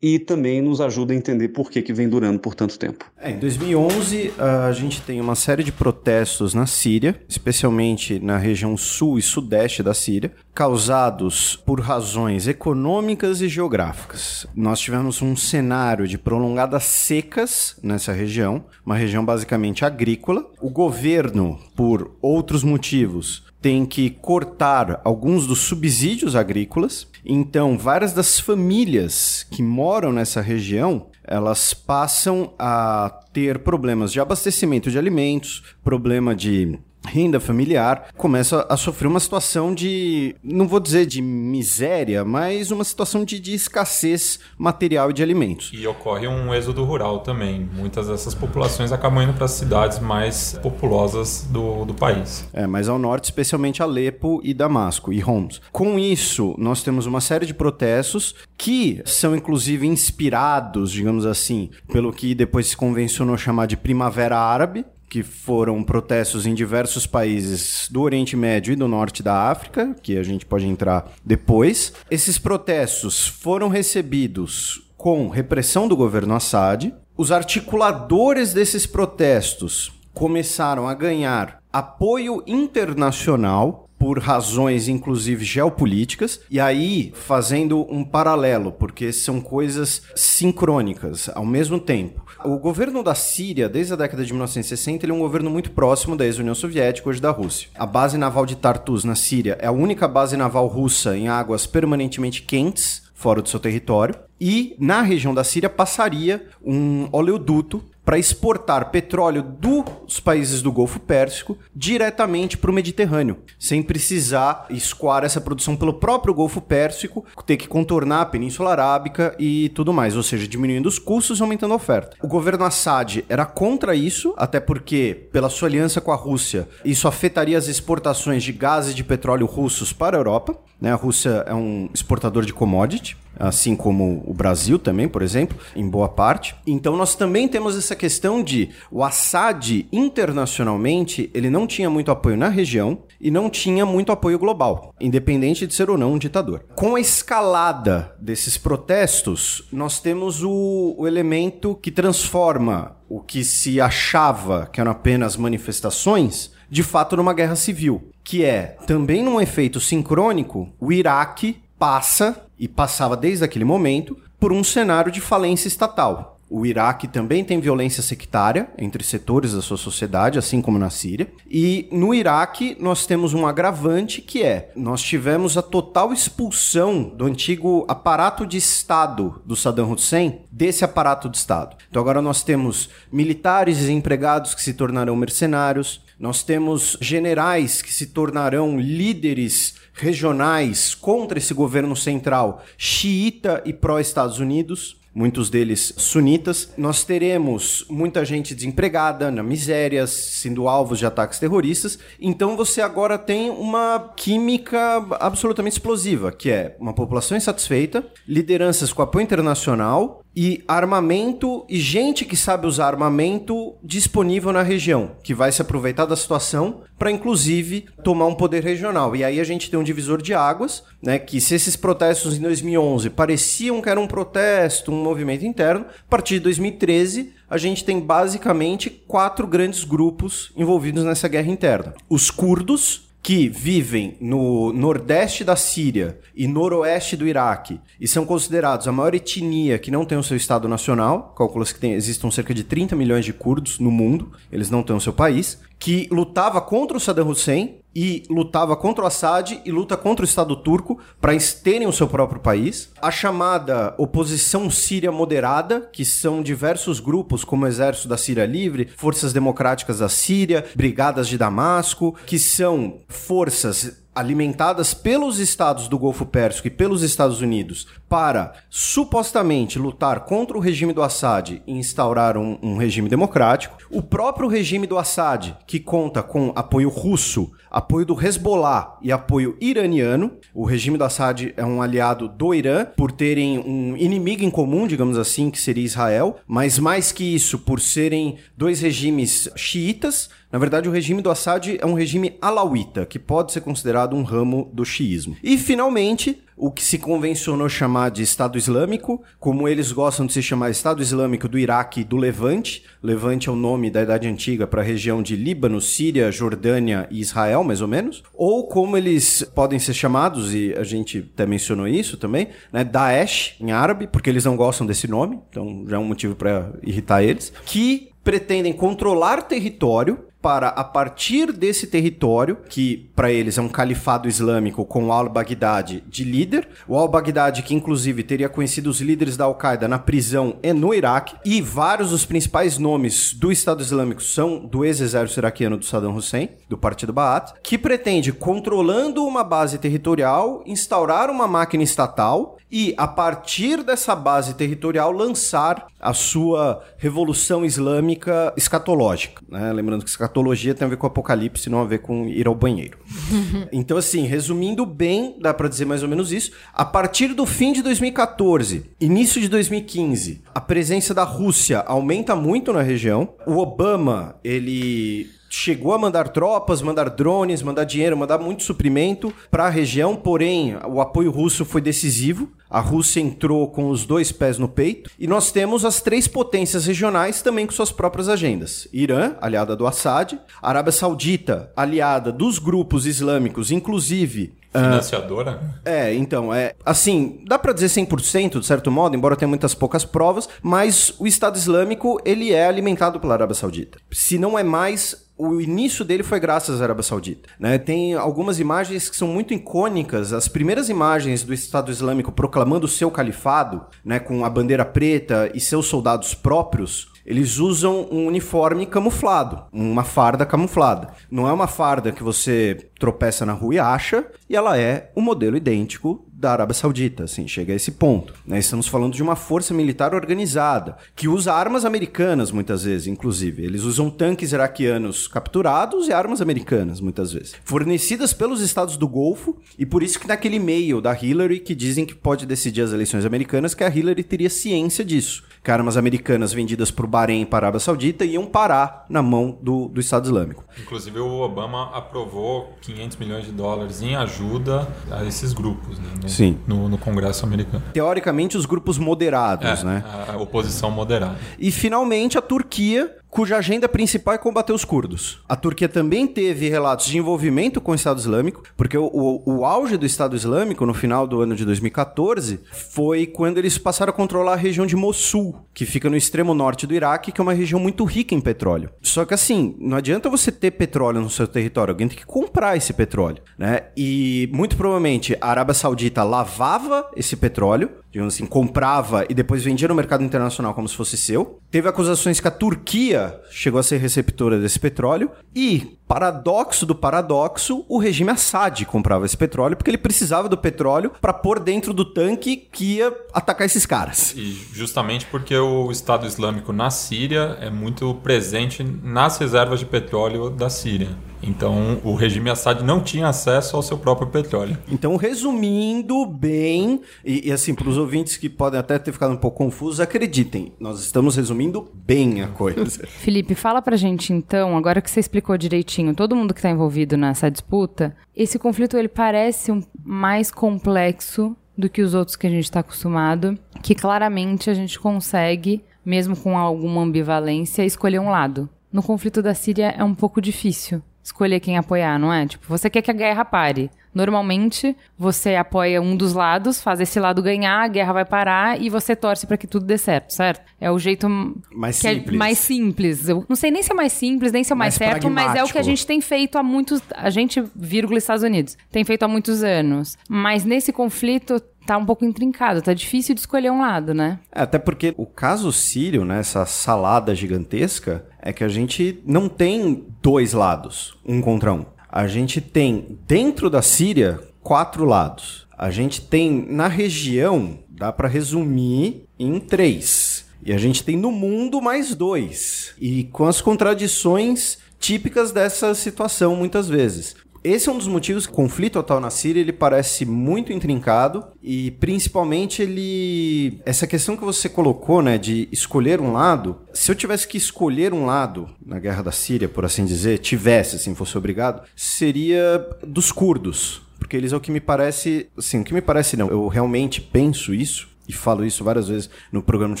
e 0.02 0.18
também 0.18 0.62
nos 0.62 0.80
ajuda 0.80 1.12
a 1.12 1.16
entender 1.16 1.48
por 1.48 1.70
que, 1.70 1.82
que 1.82 1.92
vem 1.92 2.08
durando 2.08 2.38
por 2.38 2.54
tanto 2.54 2.78
tempo. 2.78 3.04
É, 3.18 3.32
em 3.32 3.38
2011, 3.38 4.32
a 4.38 4.72
gente 4.72 5.02
tem 5.02 5.20
uma 5.20 5.34
série 5.34 5.62
de 5.62 5.70
protestos 5.70 6.54
na 6.54 6.66
Síria, 6.66 7.20
especialmente 7.28 8.18
na 8.18 8.38
região 8.38 8.76
sul 8.76 9.18
e 9.18 9.22
sudeste 9.22 9.82
da 9.82 9.92
Síria, 9.92 10.32
causados 10.54 11.56
por 11.56 11.80
razões 11.80 12.48
econômicas 12.48 13.40
e 13.40 13.48
geográficas. 13.48 14.46
Nós 14.54 14.80
tivemos 14.80 15.20
um 15.20 15.36
cenário 15.36 16.08
de 16.08 16.16
prolongadas 16.16 16.84
secas 16.84 17.76
nessa 17.82 18.12
região, 18.12 18.64
uma 18.84 18.96
região 18.96 19.24
basicamente 19.24 19.84
agrícola. 19.84 20.46
O 20.60 20.70
governo, 20.70 21.58
por 21.80 22.14
outros 22.20 22.62
motivos, 22.62 23.42
tem 23.58 23.86
que 23.86 24.10
cortar 24.10 25.00
alguns 25.02 25.46
dos 25.46 25.60
subsídios 25.60 26.36
agrícolas. 26.36 27.08
Então, 27.24 27.78
várias 27.78 28.12
das 28.12 28.38
famílias 28.38 29.46
que 29.50 29.62
moram 29.62 30.12
nessa 30.12 30.42
região, 30.42 31.06
elas 31.24 31.72
passam 31.72 32.52
a 32.58 33.22
ter 33.32 33.60
problemas 33.60 34.12
de 34.12 34.20
abastecimento 34.20 34.90
de 34.90 34.98
alimentos, 34.98 35.62
problema 35.82 36.36
de 36.36 36.78
renda 37.04 37.40
familiar, 37.40 38.08
começa 38.16 38.66
a 38.68 38.76
sofrer 38.76 39.06
uma 39.08 39.20
situação 39.20 39.74
de, 39.74 40.34
não 40.42 40.68
vou 40.68 40.80
dizer 40.80 41.06
de 41.06 41.22
miséria, 41.22 42.24
mas 42.24 42.70
uma 42.70 42.84
situação 42.84 43.24
de, 43.24 43.40
de 43.40 43.54
escassez 43.54 44.38
material 44.58 45.10
e 45.10 45.14
de 45.14 45.22
alimentos. 45.22 45.70
E 45.74 45.86
ocorre 45.86 46.28
um 46.28 46.54
êxodo 46.54 46.84
rural 46.84 47.20
também. 47.20 47.68
Muitas 47.74 48.08
dessas 48.08 48.34
populações 48.34 48.92
acabam 48.92 49.22
indo 49.22 49.32
para 49.32 49.46
as 49.46 49.52
cidades 49.52 49.98
mais 49.98 50.58
populosas 50.62 51.46
do, 51.50 51.84
do 51.84 51.94
país. 51.94 52.48
É, 52.52 52.66
mais 52.66 52.88
ao 52.88 52.98
norte, 52.98 53.24
especialmente 53.24 53.82
Alepo 53.82 54.40
e 54.44 54.52
Damasco 54.52 55.12
e 55.12 55.22
Homs. 55.22 55.60
Com 55.72 55.98
isso, 55.98 56.54
nós 56.58 56.82
temos 56.82 57.06
uma 57.06 57.20
série 57.20 57.46
de 57.46 57.54
protestos 57.54 58.34
que 58.56 59.02
são 59.04 59.34
inclusive 59.34 59.86
inspirados, 59.86 60.92
digamos 60.92 61.24
assim, 61.24 61.70
pelo 61.90 62.12
que 62.12 62.34
depois 62.34 62.66
se 62.66 62.76
convencionou 62.76 63.36
chamar 63.36 63.66
de 63.66 63.76
Primavera 63.76 64.38
Árabe, 64.38 64.84
que 65.10 65.24
foram 65.24 65.82
protestos 65.82 66.46
em 66.46 66.54
diversos 66.54 67.04
países 67.04 67.88
do 67.90 68.00
Oriente 68.00 68.36
Médio 68.36 68.72
e 68.72 68.76
do 68.76 68.86
Norte 68.86 69.24
da 69.24 69.50
África, 69.50 69.96
que 70.00 70.16
a 70.16 70.22
gente 70.22 70.46
pode 70.46 70.64
entrar 70.64 71.10
depois. 71.24 71.92
Esses 72.08 72.38
protestos 72.38 73.26
foram 73.26 73.68
recebidos 73.68 74.88
com 74.96 75.28
repressão 75.28 75.88
do 75.88 75.96
governo 75.96 76.34
Assad. 76.34 76.94
Os 77.16 77.32
articuladores 77.32 78.54
desses 78.54 78.86
protestos 78.86 79.92
começaram 80.14 80.86
a 80.86 80.94
ganhar 80.94 81.60
apoio 81.72 82.42
internacional 82.46 83.89
por 84.00 84.18
razões 84.18 84.88
inclusive 84.88 85.44
geopolíticas, 85.44 86.40
e 86.50 86.58
aí 86.58 87.12
fazendo 87.14 87.86
um 87.92 88.02
paralelo, 88.02 88.72
porque 88.72 89.12
são 89.12 89.42
coisas 89.42 90.00
sincrônicas 90.16 91.28
ao 91.34 91.44
mesmo 91.44 91.78
tempo. 91.78 92.24
O 92.42 92.56
governo 92.56 93.02
da 93.02 93.14
Síria, 93.14 93.68
desde 93.68 93.92
a 93.92 93.96
década 93.96 94.24
de 94.24 94.32
1960, 94.32 95.04
ele 95.04 95.12
é 95.12 95.14
um 95.14 95.18
governo 95.18 95.50
muito 95.50 95.72
próximo 95.72 96.16
da 96.16 96.24
ex-União 96.24 96.54
Soviética, 96.54 97.10
hoje 97.10 97.20
da 97.20 97.30
Rússia. 97.30 97.68
A 97.74 97.84
base 97.84 98.16
naval 98.16 98.46
de 98.46 98.56
Tartus, 98.56 99.04
na 99.04 99.14
Síria, 99.14 99.58
é 99.60 99.66
a 99.66 99.72
única 99.72 100.08
base 100.08 100.34
naval 100.34 100.66
russa 100.66 101.14
em 101.14 101.28
águas 101.28 101.66
permanentemente 101.66 102.40
quentes, 102.40 103.02
fora 103.12 103.42
do 103.42 103.50
seu 103.50 103.60
território. 103.60 104.14
E 104.40 104.74
na 104.78 105.02
região 105.02 105.34
da 105.34 105.44
Síria 105.44 105.68
passaria 105.68 106.46
um 106.64 107.06
oleoduto 107.12 107.84
para 108.10 108.18
exportar 108.18 108.90
petróleo 108.90 109.40
dos 109.40 110.18
países 110.18 110.60
do 110.60 110.72
Golfo 110.72 110.98
Pérsico 110.98 111.56
diretamente 111.72 112.58
para 112.58 112.68
o 112.68 112.74
Mediterrâneo, 112.74 113.36
sem 113.56 113.84
precisar 113.84 114.66
escoar 114.68 115.22
essa 115.22 115.40
produção 115.40 115.76
pelo 115.76 115.94
próprio 115.94 116.34
Golfo 116.34 116.60
Pérsico, 116.60 117.24
ter 117.46 117.56
que 117.56 117.68
contornar 117.68 118.22
a 118.22 118.26
Península 118.26 118.72
Arábica 118.72 119.36
e 119.38 119.68
tudo 119.76 119.92
mais, 119.92 120.16
ou 120.16 120.24
seja, 120.24 120.48
diminuindo 120.48 120.88
os 120.88 120.98
custos 120.98 121.38
e 121.38 121.42
aumentando 121.42 121.72
a 121.72 121.76
oferta. 121.76 122.16
O 122.20 122.26
governo 122.26 122.64
Assad 122.64 123.24
era 123.28 123.46
contra 123.46 123.94
isso, 123.94 124.34
até 124.36 124.58
porque, 124.58 125.28
pela 125.30 125.48
sua 125.48 125.68
aliança 125.68 126.00
com 126.00 126.10
a 126.10 126.16
Rússia, 126.16 126.68
isso 126.84 127.06
afetaria 127.06 127.56
as 127.56 127.68
exportações 127.68 128.42
de 128.42 128.50
gás 128.50 128.88
e 128.88 128.94
de 128.94 129.04
petróleo 129.04 129.46
russos 129.46 129.92
para 129.92 130.16
a 130.16 130.18
Europa. 130.18 130.56
Né? 130.80 130.90
A 130.90 130.96
Rússia 130.96 131.44
é 131.46 131.54
um 131.54 131.88
exportador 131.94 132.44
de 132.44 132.52
commodity 132.52 133.16
assim 133.40 133.74
como 133.74 134.22
o 134.26 134.34
Brasil 134.34 134.78
também, 134.78 135.08
por 135.08 135.22
exemplo, 135.22 135.58
em 135.74 135.88
boa 135.88 136.08
parte. 136.08 136.54
Então 136.66 136.96
nós 136.96 137.14
também 137.14 137.48
temos 137.48 137.76
essa 137.76 137.96
questão 137.96 138.42
de 138.42 138.70
o 138.90 139.02
Assad 139.02 139.86
internacionalmente, 139.90 141.30
ele 141.34 141.50
não 141.50 141.66
tinha 141.66 141.88
muito 141.88 142.10
apoio 142.10 142.36
na 142.36 142.48
região 142.48 142.98
e 143.20 143.30
não 143.30 143.48
tinha 143.48 143.86
muito 143.86 144.12
apoio 144.12 144.38
global, 144.38 144.94
independente 145.00 145.66
de 145.66 145.74
ser 145.74 145.90
ou 145.90 145.98
não 145.98 146.12
um 146.14 146.18
ditador. 146.18 146.64
Com 146.74 146.94
a 146.96 147.00
escalada 147.00 148.14
desses 148.20 148.56
protestos, 148.56 149.66
nós 149.72 150.00
temos 150.00 150.42
o, 150.42 150.94
o 150.98 151.06
elemento 151.06 151.74
que 151.74 151.90
transforma 151.90 152.96
o 153.08 153.20
que 153.20 153.42
se 153.42 153.80
achava 153.80 154.68
que 154.72 154.80
eram 154.80 154.92
apenas 154.92 155.36
manifestações 155.36 156.52
de 156.70 156.82
fato 156.82 157.16
numa 157.16 157.34
guerra 157.34 157.56
civil. 157.56 158.10
que 158.22 158.44
é 158.44 158.76
também 158.86 159.24
num 159.24 159.40
efeito 159.40 159.80
sincrônico, 159.80 160.68
o 160.78 160.92
Iraque 160.92 161.60
passa 161.76 162.46
e 162.60 162.68
passava 162.68 163.16
desde 163.16 163.42
aquele 163.42 163.64
momento 163.64 164.16
por 164.38 164.52
um 164.52 164.62
cenário 164.62 165.10
de 165.10 165.20
falência 165.20 165.66
estatal. 165.66 166.36
O 166.52 166.66
Iraque 166.66 167.06
também 167.06 167.44
tem 167.44 167.60
violência 167.60 168.02
sectária 168.02 168.68
entre 168.76 169.04
setores 169.04 169.52
da 169.52 169.62
sua 169.62 169.76
sociedade, 169.76 170.36
assim 170.36 170.60
como 170.60 170.80
na 170.80 170.90
Síria. 170.90 171.32
E 171.48 171.88
no 171.92 172.12
Iraque 172.12 172.76
nós 172.80 173.06
temos 173.06 173.32
um 173.32 173.46
agravante 173.46 174.20
que 174.20 174.42
é: 174.42 174.72
nós 174.74 175.00
tivemos 175.00 175.56
a 175.56 175.62
total 175.62 176.12
expulsão 176.12 177.04
do 177.04 177.24
antigo 177.24 177.86
aparato 177.88 178.44
de 178.44 178.56
Estado 178.56 179.40
do 179.46 179.54
Saddam 179.54 179.92
Hussein 179.92 180.40
desse 180.50 180.84
aparato 180.84 181.28
de 181.28 181.36
Estado. 181.36 181.76
Então 181.88 182.02
agora 182.02 182.20
nós 182.20 182.42
temos 182.42 182.90
militares 183.12 183.82
e 183.82 183.92
empregados 183.92 184.52
que 184.52 184.62
se 184.62 184.74
tornarão 184.74 185.14
mercenários, 185.14 186.00
nós 186.18 186.42
temos 186.42 186.98
generais 187.00 187.80
que 187.80 187.94
se 187.94 188.08
tornarão 188.08 188.78
líderes 188.78 189.76
regionais 189.92 190.94
contra 190.94 191.38
esse 191.38 191.52
governo 191.52 191.94
central 191.96 192.62
xiita 192.76 193.62
e 193.64 193.72
pró-Estados 193.72 194.38
Unidos 194.38 195.00
muitos 195.14 195.50
deles 195.50 195.92
sunitas. 195.96 196.72
Nós 196.76 197.04
teremos 197.04 197.84
muita 197.88 198.24
gente 198.24 198.54
desempregada, 198.54 199.30
na 199.30 199.42
miséria, 199.42 200.06
sendo 200.06 200.68
alvos 200.68 200.98
de 200.98 201.06
ataques 201.06 201.38
terroristas. 201.38 201.98
Então 202.20 202.56
você 202.56 202.80
agora 202.80 203.18
tem 203.18 203.50
uma 203.50 204.12
química 204.16 205.04
absolutamente 205.18 205.74
explosiva, 205.74 206.32
que 206.32 206.50
é 206.50 206.76
uma 206.78 206.92
população 206.92 207.36
insatisfeita, 207.36 208.04
lideranças 208.26 208.92
com 208.92 209.02
apoio 209.02 209.24
internacional 209.24 210.24
e 210.34 210.62
armamento 210.68 211.64
e 211.68 211.78
gente 211.78 212.24
que 212.24 212.36
sabe 212.36 212.66
usar 212.66 212.86
armamento 212.88 213.74
disponível 213.82 214.52
na 214.52 214.62
região, 214.62 215.12
que 215.22 215.34
vai 215.34 215.50
se 215.50 215.60
aproveitar 215.60 216.06
da 216.06 216.16
situação 216.16 216.82
para 216.98 217.10
inclusive 217.10 217.86
tomar 218.04 218.26
um 218.26 218.34
poder 218.34 218.62
regional. 218.62 219.16
E 219.16 219.24
aí 219.24 219.40
a 219.40 219.44
gente 219.44 219.70
tem 219.70 219.78
um 219.78 219.84
divisor 219.84 220.22
de 220.22 220.34
águas, 220.34 220.84
né, 221.02 221.18
que 221.18 221.40
se 221.40 221.54
esses 221.54 221.76
protestos 221.76 222.36
em 222.36 222.42
2011 222.42 223.10
pareciam 223.10 223.80
que 223.80 223.88
era 223.88 224.00
um 224.00 224.06
protesto, 224.06 224.92
um 224.92 225.02
movimento 225.02 225.44
interno, 225.44 225.86
a 225.88 226.10
partir 226.10 226.34
de 226.34 226.40
2013 226.40 227.34
a 227.48 227.58
gente 227.58 227.84
tem 227.84 227.98
basicamente 227.98 228.88
quatro 228.88 229.44
grandes 229.46 229.82
grupos 229.82 230.52
envolvidos 230.56 231.02
nessa 231.02 231.26
guerra 231.26 231.50
interna. 231.50 231.94
Os 232.08 232.30
curdos, 232.30 233.09
que 233.22 233.48
vivem 233.48 234.16
no 234.20 234.72
nordeste 234.72 235.44
da 235.44 235.54
Síria 235.54 236.18
e 236.34 236.48
noroeste 236.48 237.16
do 237.16 237.26
Iraque 237.26 237.80
e 238.00 238.08
são 238.08 238.24
considerados 238.24 238.88
a 238.88 238.92
maior 238.92 239.14
etnia 239.14 239.78
que 239.78 239.90
não 239.90 240.04
tem 240.04 240.16
o 240.16 240.22
seu 240.22 240.36
Estado 240.36 240.66
nacional, 240.66 241.34
calcula-se 241.36 241.74
que 241.74 241.80
tem, 241.80 241.92
existam 241.92 242.30
cerca 242.30 242.54
de 242.54 242.64
30 242.64 242.96
milhões 242.96 243.24
de 243.24 243.32
curdos 243.32 243.78
no 243.78 243.90
mundo, 243.90 244.32
eles 244.50 244.70
não 244.70 244.82
têm 244.82 244.96
o 244.96 245.00
seu 245.00 245.12
país, 245.12 245.60
que 245.78 246.08
lutava 246.10 246.60
contra 246.60 246.96
o 246.96 247.00
Saddam 247.00 247.28
Hussein 247.28 247.79
e 247.94 248.22
lutava 248.28 248.76
contra 248.76 249.04
o 249.04 249.06
Assad 249.06 249.60
e 249.64 249.70
luta 249.70 249.96
contra 249.96 250.24
o 250.24 250.28
Estado 250.28 250.56
turco 250.56 250.98
para 251.20 251.36
terem 251.62 251.86
o 251.86 251.92
seu 251.92 252.06
próprio 252.06 252.40
país. 252.40 252.90
A 253.00 253.10
chamada 253.10 253.94
oposição 253.98 254.70
síria 254.70 255.10
moderada, 255.10 255.88
que 255.92 256.04
são 256.04 256.42
diversos 256.42 257.00
grupos, 257.00 257.44
como 257.44 257.64
o 257.64 257.68
Exército 257.68 258.08
da 258.08 258.16
Síria 258.16 258.46
Livre, 258.46 258.88
Forças 258.96 259.32
Democráticas 259.32 259.98
da 259.98 260.08
Síria, 260.08 260.64
Brigadas 260.74 261.28
de 261.28 261.36
Damasco, 261.36 262.14
que 262.26 262.38
são 262.38 262.98
forças 263.08 264.00
alimentadas 264.14 264.92
pelos 264.92 265.38
estados 265.38 265.88
do 265.88 265.98
Golfo 265.98 266.26
Pérsico 266.26 266.66
e 266.66 266.70
pelos 266.70 267.02
Estados 267.02 267.40
Unidos 267.40 267.86
para 268.10 268.54
supostamente 268.68 269.78
lutar 269.78 270.24
contra 270.24 270.58
o 270.58 270.60
regime 270.60 270.92
do 270.92 271.00
Assad 271.00 271.62
e 271.64 271.72
instaurar 271.72 272.36
um, 272.36 272.58
um, 272.60 272.76
regime 272.76 273.08
democrático. 273.08 273.78
O 273.88 274.02
próprio 274.02 274.48
regime 274.48 274.84
do 274.84 274.98
Assad, 274.98 275.56
que 275.64 275.78
conta 275.78 276.20
com 276.20 276.52
apoio 276.56 276.88
russo, 276.88 277.52
apoio 277.70 278.04
do 278.04 278.20
Hezbollah 278.20 278.98
e 279.00 279.12
apoio 279.12 279.56
iraniano. 279.60 280.32
O 280.52 280.64
regime 280.64 280.98
do 280.98 281.04
Assad 281.04 281.54
é 281.56 281.64
um 281.64 281.80
aliado 281.80 282.28
do 282.28 282.52
Irã 282.52 282.84
por 282.84 283.12
terem 283.12 283.60
um 283.60 283.96
inimigo 283.96 284.42
em 284.42 284.50
comum, 284.50 284.88
digamos 284.88 285.16
assim, 285.16 285.48
que 285.48 285.60
seria 285.60 285.84
Israel, 285.84 286.38
mas 286.48 286.80
mais 286.80 287.12
que 287.12 287.22
isso, 287.22 287.60
por 287.60 287.80
serem 287.80 288.38
dois 288.56 288.80
regimes 288.80 289.48
xiitas 289.54 290.28
na 290.52 290.58
verdade, 290.58 290.88
o 290.88 290.92
regime 290.92 291.22
do 291.22 291.30
Assad 291.30 291.78
é 291.80 291.86
um 291.86 291.94
regime 291.94 292.36
alauíta, 292.42 293.06
que 293.06 293.20
pode 293.20 293.52
ser 293.52 293.60
considerado 293.60 294.16
um 294.16 294.24
ramo 294.24 294.68
do 294.72 294.84
xiismo. 294.84 295.36
E, 295.44 295.56
finalmente, 295.56 296.42
o 296.60 296.70
que 296.70 296.84
se 296.84 296.98
convencionou 296.98 297.70
chamar 297.70 298.10
de 298.10 298.22
Estado 298.22 298.58
Islâmico, 298.58 299.22
como 299.38 299.66
eles 299.66 299.92
gostam 299.92 300.26
de 300.26 300.34
se 300.34 300.42
chamar 300.42 300.68
Estado 300.68 301.00
Islâmico 301.00 301.48
do 301.48 301.58
Iraque 301.58 302.02
e 302.02 302.04
do 302.04 302.18
Levante. 302.18 302.84
Levante 303.02 303.48
é 303.48 303.52
o 303.52 303.56
nome 303.56 303.90
da 303.90 304.02
Idade 304.02 304.28
Antiga 304.28 304.66
para 304.66 304.82
a 304.82 304.84
região 304.84 305.22
de 305.22 305.34
Líbano, 305.34 305.80
Síria, 305.80 306.30
Jordânia 306.30 307.08
e 307.10 307.18
Israel, 307.18 307.64
mais 307.64 307.80
ou 307.80 307.88
menos. 307.88 308.22
Ou 308.34 308.68
como 308.68 308.94
eles 308.94 309.42
podem 309.54 309.78
ser 309.78 309.94
chamados, 309.94 310.54
e 310.54 310.74
a 310.76 310.84
gente 310.84 311.30
até 311.32 311.46
mencionou 311.46 311.88
isso 311.88 312.18
também, 312.18 312.48
né, 312.70 312.84
Daesh 312.84 313.56
em 313.58 313.72
árabe, 313.72 314.06
porque 314.06 314.28
eles 314.28 314.44
não 314.44 314.54
gostam 314.54 314.86
desse 314.86 315.08
nome, 315.08 315.40
então 315.48 315.84
já 315.88 315.96
é 315.96 315.98
um 315.98 316.04
motivo 316.04 316.34
para 316.34 316.72
irritar 316.82 317.22
eles, 317.22 317.50
que 317.64 318.10
pretendem 318.22 318.74
controlar 318.74 319.40
território 319.42 320.29
para, 320.40 320.68
a 320.68 320.82
partir 320.82 321.52
desse 321.52 321.86
território, 321.86 322.56
que 322.68 323.10
para 323.14 323.30
eles 323.30 323.58
é 323.58 323.62
um 323.62 323.68
califado 323.68 324.28
islâmico 324.28 324.84
com 324.84 325.06
o 325.06 325.12
al-Baghdadi 325.12 326.02
de 326.08 326.24
líder, 326.24 326.68
o 326.88 326.96
al-Baghdadi 326.96 327.62
que 327.62 327.74
inclusive 327.74 328.22
teria 328.22 328.48
conhecido 328.48 328.88
os 328.88 329.00
líderes 329.00 329.36
da 329.36 329.44
Al-Qaeda 329.44 329.86
na 329.86 329.98
prisão 329.98 330.56
e 330.62 330.72
no 330.72 330.94
Iraque, 330.94 331.36
e 331.44 331.60
vários 331.60 332.10
dos 332.10 332.24
principais 332.24 332.78
nomes 332.78 333.34
do 333.34 333.52
Estado 333.52 333.82
Islâmico 333.82 334.22
são 334.22 334.58
do 334.58 334.84
ex-exército 334.84 335.40
iraquiano 335.40 335.76
do 335.76 335.84
Saddam 335.84 336.14
Hussein, 336.14 336.50
do 336.68 336.78
Partido 336.78 337.12
Baath, 337.12 337.54
que 337.62 337.76
pretende, 337.76 338.32
controlando 338.32 339.24
uma 339.24 339.44
base 339.44 339.78
territorial, 339.78 340.62
instaurar 340.66 341.30
uma 341.30 341.46
máquina 341.46 341.82
estatal 341.82 342.58
e, 342.70 342.94
a 342.96 343.06
partir 343.06 343.82
dessa 343.82 344.14
base 344.14 344.54
territorial, 344.54 345.10
lançar 345.10 345.88
a 345.98 346.14
sua 346.14 346.82
revolução 346.96 347.64
islâmica 347.64 348.52
escatológica. 348.56 349.42
Né? 349.48 349.72
Lembrando 349.72 350.04
que 350.04 350.10
escatologia 350.30 350.74
tem 350.74 350.86
a 350.86 350.88
ver 350.88 350.96
com 350.96 351.06
apocalipse, 351.06 351.68
não 351.68 351.80
a 351.80 351.84
ver 351.84 351.98
com 351.98 352.26
ir 352.26 352.46
ao 352.46 352.54
banheiro. 352.54 352.98
então, 353.72 353.96
assim, 353.96 354.24
resumindo 354.24 354.86
bem, 354.86 355.36
dá 355.40 355.52
para 355.52 355.68
dizer 355.68 355.84
mais 355.84 356.02
ou 356.02 356.08
menos 356.08 356.32
isso. 356.32 356.52
A 356.72 356.84
partir 356.84 357.34
do 357.34 357.44
fim 357.44 357.72
de 357.72 357.82
2014, 357.82 358.84
início 359.00 359.40
de 359.40 359.48
2015, 359.48 360.42
a 360.54 360.60
presença 360.60 361.12
da 361.12 361.24
Rússia 361.24 361.80
aumenta 361.80 362.36
muito 362.36 362.72
na 362.72 362.82
região. 362.82 363.34
O 363.46 363.58
Obama, 363.58 364.36
ele 364.44 365.28
chegou 365.50 365.92
a 365.92 365.98
mandar 365.98 366.28
tropas, 366.28 366.80
mandar 366.80 367.10
drones, 367.10 367.60
mandar 367.60 367.82
dinheiro, 367.82 368.16
mandar 368.16 368.38
muito 368.38 368.62
suprimento 368.62 369.34
para 369.50 369.66
a 369.66 369.70
região, 369.70 370.14
porém 370.14 370.76
o 370.88 371.00
apoio 371.00 371.30
russo 371.30 371.64
foi 371.64 371.80
decisivo. 371.80 372.48
A 372.70 372.78
Rússia 372.78 373.20
entrou 373.20 373.68
com 373.68 373.90
os 373.90 374.06
dois 374.06 374.30
pés 374.30 374.56
no 374.56 374.68
peito 374.68 375.10
e 375.18 375.26
nós 375.26 375.50
temos 375.50 375.84
as 375.84 376.00
três 376.00 376.28
potências 376.28 376.86
regionais 376.86 377.42
também 377.42 377.66
com 377.66 377.72
suas 377.72 377.90
próprias 377.90 378.28
agendas. 378.28 378.86
Irã, 378.92 379.34
aliada 379.40 379.74
do 379.74 379.86
Assad, 379.86 380.38
Arábia 380.62 380.92
Saudita, 380.92 381.72
aliada 381.76 382.30
dos 382.30 382.60
grupos 382.60 383.06
islâmicos, 383.06 383.72
inclusive 383.72 384.54
Financiadora? 384.72 385.60
Uh, 385.84 385.88
é, 385.88 386.14
então, 386.14 386.54
é 386.54 386.74
assim, 386.86 387.42
dá 387.44 387.58
para 387.58 387.72
dizer 387.72 387.88
100% 387.88 388.60
de 388.60 388.66
certo 388.66 388.88
modo, 388.90 389.16
embora 389.16 389.34
tenha 389.34 389.48
muitas 389.48 389.74
poucas 389.74 390.04
provas, 390.04 390.48
mas 390.62 391.12
o 391.18 391.26
Estado 391.26 391.56
Islâmico, 391.56 392.20
ele 392.24 392.52
é 392.52 392.66
alimentado 392.66 393.18
pela 393.18 393.34
Arábia 393.34 393.54
Saudita. 393.54 393.98
Se 394.12 394.38
não 394.38 394.56
é 394.56 394.62
mais, 394.62 395.28
o 395.40 395.60
início 395.60 396.04
dele 396.04 396.22
foi 396.22 396.38
graças 396.38 396.80
à 396.80 396.84
Arábia 396.84 397.02
Saudita. 397.02 397.48
Né? 397.58 397.78
Tem 397.78 398.14
algumas 398.14 398.60
imagens 398.60 399.08
que 399.08 399.16
são 399.16 399.26
muito 399.26 399.54
icônicas. 399.54 400.34
As 400.34 400.48
primeiras 400.48 400.90
imagens 400.90 401.42
do 401.42 401.54
Estado 401.54 401.90
Islâmico 401.90 402.30
proclamando 402.30 402.86
seu 402.86 403.10
califado, 403.10 403.86
né, 404.04 404.18
com 404.18 404.44
a 404.44 404.50
bandeira 404.50 404.84
preta 404.84 405.50
e 405.54 405.60
seus 405.60 405.86
soldados 405.86 406.34
próprios, 406.34 407.10
eles 407.24 407.58
usam 407.58 408.08
um 408.10 408.26
uniforme 408.26 408.84
camuflado, 408.86 409.62
uma 409.72 410.04
farda 410.04 410.44
camuflada. 410.44 411.14
Não 411.30 411.48
é 411.48 411.52
uma 411.52 411.66
farda 411.66 412.12
que 412.12 412.22
você 412.22 412.90
tropeça 412.98 413.46
na 413.46 413.52
rua 413.52 413.74
e 413.74 413.78
acha, 413.78 414.26
e 414.48 414.56
ela 414.56 414.76
é 414.76 415.10
o 415.14 415.20
um 415.20 415.22
modelo 415.22 415.56
idêntico 415.56 416.26
da 416.40 416.52
Arábia 416.52 416.72
Saudita, 416.72 417.24
assim, 417.24 417.46
chega 417.46 417.74
a 417.74 417.76
esse 417.76 417.90
ponto. 417.90 418.32
Né? 418.46 418.58
Estamos 418.58 418.88
falando 418.88 419.12
de 419.12 419.22
uma 419.22 419.36
força 419.36 419.74
militar 419.74 420.14
organizada, 420.14 420.96
que 421.14 421.28
usa 421.28 421.52
armas 421.52 421.84
americanas 421.84 422.50
muitas 422.50 422.82
vezes, 422.82 423.06
inclusive. 423.06 423.62
Eles 423.62 423.82
usam 423.82 424.08
tanques 424.08 424.52
iraquianos 424.52 425.28
capturados 425.28 426.08
e 426.08 426.14
armas 426.14 426.40
americanas, 426.40 426.98
muitas 426.98 427.30
vezes. 427.30 427.54
Fornecidas 427.62 428.32
pelos 428.32 428.62
estados 428.62 428.96
do 428.96 429.06
Golfo, 429.06 429.58
e 429.78 429.84
por 429.84 430.02
isso 430.02 430.18
que 430.18 430.26
naquele 430.26 430.56
e-mail 430.56 431.02
da 431.02 431.12
Hillary, 431.14 431.60
que 431.60 431.74
dizem 431.74 432.06
que 432.06 432.14
pode 432.14 432.46
decidir 432.46 432.80
as 432.80 432.92
eleições 432.92 433.26
americanas, 433.26 433.74
que 433.74 433.84
a 433.84 433.94
Hillary 433.94 434.24
teria 434.24 434.48
ciência 434.48 435.04
disso. 435.04 435.44
Que 435.62 435.70
armas 435.70 435.96
americanas 435.96 436.52
vendidas 436.52 436.90
para 436.90 437.04
o 437.04 437.08
Bahrein 437.08 437.42
e 437.42 437.46
para 437.46 437.58
a 437.58 437.68
Arábia 437.68 437.80
Saudita 437.80 438.24
iam 438.24 438.46
parar 438.46 439.04
na 439.10 439.22
mão 439.22 439.58
do, 439.60 439.88
do 439.88 440.00
Estado 440.00 440.24
Islâmico. 440.24 440.64
Inclusive, 440.80 441.18
o 441.18 441.40
Obama 441.40 441.90
aprovou 441.94 442.74
500 442.80 443.18
milhões 443.18 443.44
de 443.44 443.52
dólares 443.52 444.00
em 444.00 444.16
ajuda 444.16 444.88
a 445.10 445.22
esses 445.24 445.52
grupos, 445.52 445.98
né? 445.98 446.08
No, 446.22 446.28
Sim. 446.28 446.58
No, 446.66 446.88
no 446.88 446.96
Congresso 446.96 447.44
americano. 447.44 447.82
Teoricamente, 447.92 448.56
os 448.56 448.64
grupos 448.64 448.96
moderados, 448.96 449.82
é, 449.82 449.84
né? 449.84 450.04
A 450.28 450.36
oposição 450.38 450.90
moderada. 450.90 451.36
E 451.58 451.70
finalmente 451.70 452.38
a 452.38 452.40
Turquia 452.40 453.16
cuja 453.30 453.56
agenda 453.56 453.88
principal 453.88 454.34
é 454.34 454.38
combater 454.38 454.72
os 454.72 454.84
curdos. 454.84 455.40
A 455.48 455.54
Turquia 455.54 455.88
também 455.88 456.26
teve 456.26 456.68
relatos 456.68 457.06
de 457.06 457.16
envolvimento 457.16 457.80
com 457.80 457.92
o 457.92 457.94
Estado 457.94 458.18
Islâmico, 458.18 458.62
porque 458.76 458.98
o, 458.98 459.06
o, 459.06 459.58
o 459.58 459.64
auge 459.64 459.96
do 459.96 460.04
Estado 460.04 460.34
Islâmico, 460.34 460.84
no 460.84 460.92
final 460.92 461.26
do 461.26 461.40
ano 461.40 461.54
de 461.54 461.64
2014, 461.64 462.60
foi 462.72 463.26
quando 463.26 463.58
eles 463.58 463.78
passaram 463.78 464.10
a 464.10 464.14
controlar 464.14 464.54
a 464.54 464.56
região 464.56 464.86
de 464.86 464.96
Mossul, 464.96 465.54
que 465.72 465.86
fica 465.86 466.10
no 466.10 466.16
extremo 466.16 466.52
norte 466.54 466.86
do 466.86 466.94
Iraque, 466.94 467.30
que 467.30 467.40
é 467.40 467.42
uma 467.42 467.52
região 467.52 467.78
muito 467.78 468.04
rica 468.04 468.34
em 468.34 468.40
petróleo. 468.40 468.90
Só 469.00 469.24
que 469.24 469.34
assim, 469.34 469.76
não 469.78 469.96
adianta 469.96 470.28
você 470.28 470.50
ter 470.50 470.72
petróleo 470.72 471.20
no 471.20 471.30
seu 471.30 471.46
território, 471.46 471.92
alguém 471.92 472.08
tem 472.08 472.18
que 472.18 472.26
comprar 472.26 472.76
esse 472.76 472.92
petróleo, 472.92 473.42
né? 473.56 473.84
E 473.96 474.48
muito 474.52 474.76
provavelmente 474.76 475.36
a 475.40 475.48
Arábia 475.48 475.74
Saudita 475.74 476.24
lavava 476.24 477.08
esse 477.16 477.36
petróleo, 477.36 477.90
digamos 478.10 478.34
assim, 478.34 478.46
comprava 478.46 479.24
e 479.28 479.34
depois 479.34 479.62
vendia 479.62 479.86
no 479.86 479.94
mercado 479.94 480.24
internacional 480.24 480.74
como 480.74 480.88
se 480.88 480.96
fosse 480.96 481.16
seu. 481.16 481.60
Teve 481.70 481.88
acusações 481.88 482.40
que 482.40 482.48
a 482.48 482.50
Turquia 482.50 483.19
chegou 483.50 483.80
a 483.80 483.82
ser 483.82 483.98
receptora 483.98 484.58
desse 484.58 484.78
petróleo 484.78 485.30
e, 485.54 485.98
paradoxo 486.10 486.84
do 486.84 486.92
paradoxo, 486.92 487.84
o 487.88 487.96
regime 487.96 488.32
Assad 488.32 488.84
comprava 488.84 489.24
esse 489.24 489.36
petróleo 489.36 489.76
porque 489.76 489.88
ele 489.88 489.96
precisava 489.96 490.48
do 490.48 490.58
petróleo 490.58 491.12
para 491.20 491.32
pôr 491.32 491.60
dentro 491.60 491.94
do 491.94 492.04
tanque 492.04 492.56
que 492.56 492.96
ia 492.96 493.16
atacar 493.32 493.64
esses 493.64 493.86
caras. 493.86 494.34
E 494.36 494.60
justamente 494.72 495.24
porque 495.26 495.56
o 495.56 495.88
Estado 495.92 496.26
Islâmico 496.26 496.72
na 496.72 496.90
Síria 496.90 497.56
é 497.60 497.70
muito 497.70 498.12
presente 498.24 498.82
nas 498.82 499.38
reservas 499.38 499.78
de 499.78 499.86
petróleo 499.86 500.50
da 500.50 500.68
Síria. 500.68 501.10
Então, 501.42 502.00
o 502.04 502.14
regime 502.14 502.50
Assad 502.50 502.82
não 502.82 503.00
tinha 503.00 503.28
acesso 503.28 503.76
ao 503.76 503.82
seu 503.82 503.96
próprio 503.96 504.28
petróleo. 504.28 504.76
Então, 504.90 505.16
resumindo 505.16 506.26
bem, 506.26 507.00
e, 507.24 507.48
e 507.48 507.52
assim, 507.52 507.74
para 507.74 507.88
os 507.88 507.96
ouvintes 507.96 508.36
que 508.36 508.48
podem 508.48 508.78
até 508.78 508.98
ter 508.98 509.12
ficado 509.12 509.32
um 509.32 509.36
pouco 509.36 509.58
confusos, 509.58 510.00
acreditem, 510.00 510.72
nós 510.78 511.00
estamos 511.00 511.36
resumindo 511.36 511.88
bem 511.94 512.42
a 512.42 512.48
coisa. 512.48 513.06
Felipe, 513.20 513.54
fala 513.54 513.80
pra 513.80 513.96
gente 513.96 514.32
então, 514.32 514.76
agora 514.76 515.00
que 515.00 515.10
você 515.10 515.20
explicou 515.20 515.56
direitinho, 515.56 515.99
todo 516.14 516.34
mundo 516.34 516.54
que 516.54 516.62
tá 516.62 516.70
envolvido 516.70 517.16
nessa 517.16 517.50
disputa, 517.50 518.16
esse 518.34 518.58
conflito 518.58 518.96
ele 518.96 519.08
parece 519.08 519.70
um 519.70 519.82
mais 520.02 520.50
complexo 520.50 521.56
do 521.76 521.88
que 521.88 522.02
os 522.02 522.14
outros 522.14 522.36
que 522.36 522.46
a 522.46 522.50
gente 522.50 522.64
está 522.64 522.80
acostumado, 522.80 523.58
que 523.82 523.94
claramente 523.94 524.70
a 524.70 524.74
gente 524.74 524.98
consegue, 524.98 525.84
mesmo 526.04 526.36
com 526.36 526.56
alguma 526.56 527.02
ambivalência, 527.02 527.84
escolher 527.84 528.18
um 528.18 528.30
lado. 528.30 528.68
No 528.92 529.02
conflito 529.02 529.42
da 529.42 529.54
Síria 529.54 529.94
é 529.96 530.02
um 530.02 530.14
pouco 530.14 530.40
difícil 530.40 531.02
escolher 531.22 531.60
quem 531.60 531.76
apoiar, 531.76 532.18
não 532.18 532.32
é? 532.32 532.46
Tipo, 532.46 532.66
você 532.68 532.88
quer 532.88 533.02
que 533.02 533.10
a 533.10 533.14
guerra 533.14 533.44
pare. 533.44 533.90
Normalmente, 534.12 534.96
você 535.16 535.54
apoia 535.54 536.02
um 536.02 536.16
dos 536.16 536.32
lados, 536.32 536.82
faz 536.82 537.00
esse 537.00 537.20
lado 537.20 537.40
ganhar, 537.40 537.84
a 537.84 537.88
guerra 537.88 538.12
vai 538.12 538.24
parar 538.24 538.80
e 538.80 538.90
você 538.90 539.14
torce 539.14 539.46
para 539.46 539.56
que 539.56 539.68
tudo 539.68 539.86
dê 539.86 539.96
certo, 539.96 540.32
certo? 540.32 540.62
É 540.80 540.90
o 540.90 540.98
jeito 540.98 541.28
mais 541.72 542.04
é 542.04 542.14
simples. 542.14 542.34
É 542.34 542.38
mais 542.38 542.58
simples. 542.58 543.28
Eu 543.28 543.44
não 543.48 543.54
sei 543.54 543.70
nem 543.70 543.82
se 543.82 543.92
é 543.92 543.94
mais 543.94 544.12
simples, 544.12 544.50
nem 544.50 544.64
se 544.64 544.72
é 544.72 544.74
mais, 544.74 544.98
mais 544.98 545.12
certo, 545.12 545.30
mas 545.30 545.54
é 545.54 545.62
o 545.62 545.68
que 545.68 545.78
a 545.78 545.82
gente 545.82 546.04
tem 546.04 546.20
feito 546.20 546.58
há 546.58 546.62
muitos, 546.62 547.00
a 547.14 547.30
gente, 547.30 547.62
vírgula 547.74 548.18
Estados 548.18 548.42
Unidos, 548.42 548.76
tem 548.90 549.04
feito 549.04 549.22
há 549.22 549.28
muitos 549.28 549.62
anos. 549.62 550.18
Mas 550.28 550.64
nesse 550.64 550.92
conflito 550.92 551.62
tá 551.86 551.96
um 551.96 552.04
pouco 552.04 552.24
intrincado, 552.24 552.82
tá 552.82 552.92
difícil 552.92 553.34
de 553.34 553.40
escolher 553.40 553.70
um 553.70 553.80
lado, 553.80 554.12
né? 554.12 554.38
É, 554.52 554.62
até 554.62 554.78
porque 554.78 555.14
o 555.16 555.26
caso 555.26 555.72
sírio, 555.72 556.24
né, 556.24 556.40
essa 556.40 556.64
salada 556.66 557.34
gigantesca, 557.34 558.24
é 558.42 558.52
que 558.52 558.64
a 558.64 558.68
gente 558.68 559.22
não 559.24 559.48
tem 559.48 560.06
dois 560.22 560.52
lados, 560.52 561.16
um 561.24 561.40
contra 561.40 561.72
um. 561.72 561.84
A 562.08 562.26
gente 562.26 562.60
tem 562.60 563.18
dentro 563.26 563.70
da 563.70 563.82
Síria 563.82 564.40
quatro 564.62 565.04
lados. 565.04 565.66
A 565.76 565.90
gente 565.90 566.20
tem 566.20 566.66
na 566.68 566.88
região, 566.88 567.78
dá 567.88 568.12
para 568.12 568.28
resumir 568.28 569.24
em 569.38 569.58
três. 569.58 570.44
E 570.64 570.72
a 570.72 570.78
gente 570.78 571.02
tem 571.02 571.16
no 571.16 571.30
mundo 571.30 571.80
mais 571.80 572.14
dois. 572.14 572.94
E 573.00 573.24
com 573.24 573.46
as 573.46 573.60
contradições 573.60 574.78
típicas 574.98 575.52
dessa 575.52 575.94
situação 575.94 576.54
muitas 576.54 576.88
vezes. 576.88 577.34
Esse 577.62 577.88
é 577.88 577.92
um 577.92 577.98
dos 577.98 578.08
motivos 578.08 578.46
que 578.46 578.52
o 578.52 578.56
conflito 578.56 578.98
atual 578.98 579.20
na 579.20 579.28
Síria 579.28 579.60
ele 579.60 579.72
parece 579.72 580.24
muito 580.24 580.72
intrincado 580.72 581.44
e 581.62 581.90
principalmente 581.92 582.80
ele 582.80 583.80
essa 583.84 584.06
questão 584.06 584.36
que 584.36 584.44
você 584.44 584.68
colocou, 584.68 585.20
né, 585.20 585.36
de 585.36 585.68
escolher 585.70 586.20
um 586.20 586.32
lado. 586.32 586.78
Se 586.94 587.10
eu 587.10 587.14
tivesse 587.14 587.46
que 587.46 587.58
escolher 587.58 588.14
um 588.14 588.24
lado 588.24 588.68
na 588.84 588.98
guerra 588.98 589.22
da 589.22 589.32
Síria, 589.32 589.68
por 589.68 589.84
assim 589.84 590.06
dizer, 590.06 590.38
tivesse, 590.38 590.96
assim, 590.96 591.14
fosse 591.14 591.36
obrigado, 591.36 591.82
seria 591.94 592.88
dos 593.06 593.30
curdos, 593.30 594.02
porque 594.18 594.36
eles 594.36 594.52
é 594.52 594.56
o 594.56 594.60
que 594.60 594.70
me 594.70 594.80
parece, 594.80 595.48
assim, 595.56 595.80
o 595.80 595.84
que 595.84 595.92
me 595.92 596.00
parece 596.00 596.36
não, 596.36 596.48
eu 596.48 596.66
realmente 596.66 597.20
penso 597.20 597.74
isso 597.74 598.08
e 598.26 598.32
falo 598.32 598.64
isso 598.64 598.84
várias 598.84 599.08
vezes 599.08 599.28
no 599.52 599.62
programa 599.62 599.94
de 599.94 600.00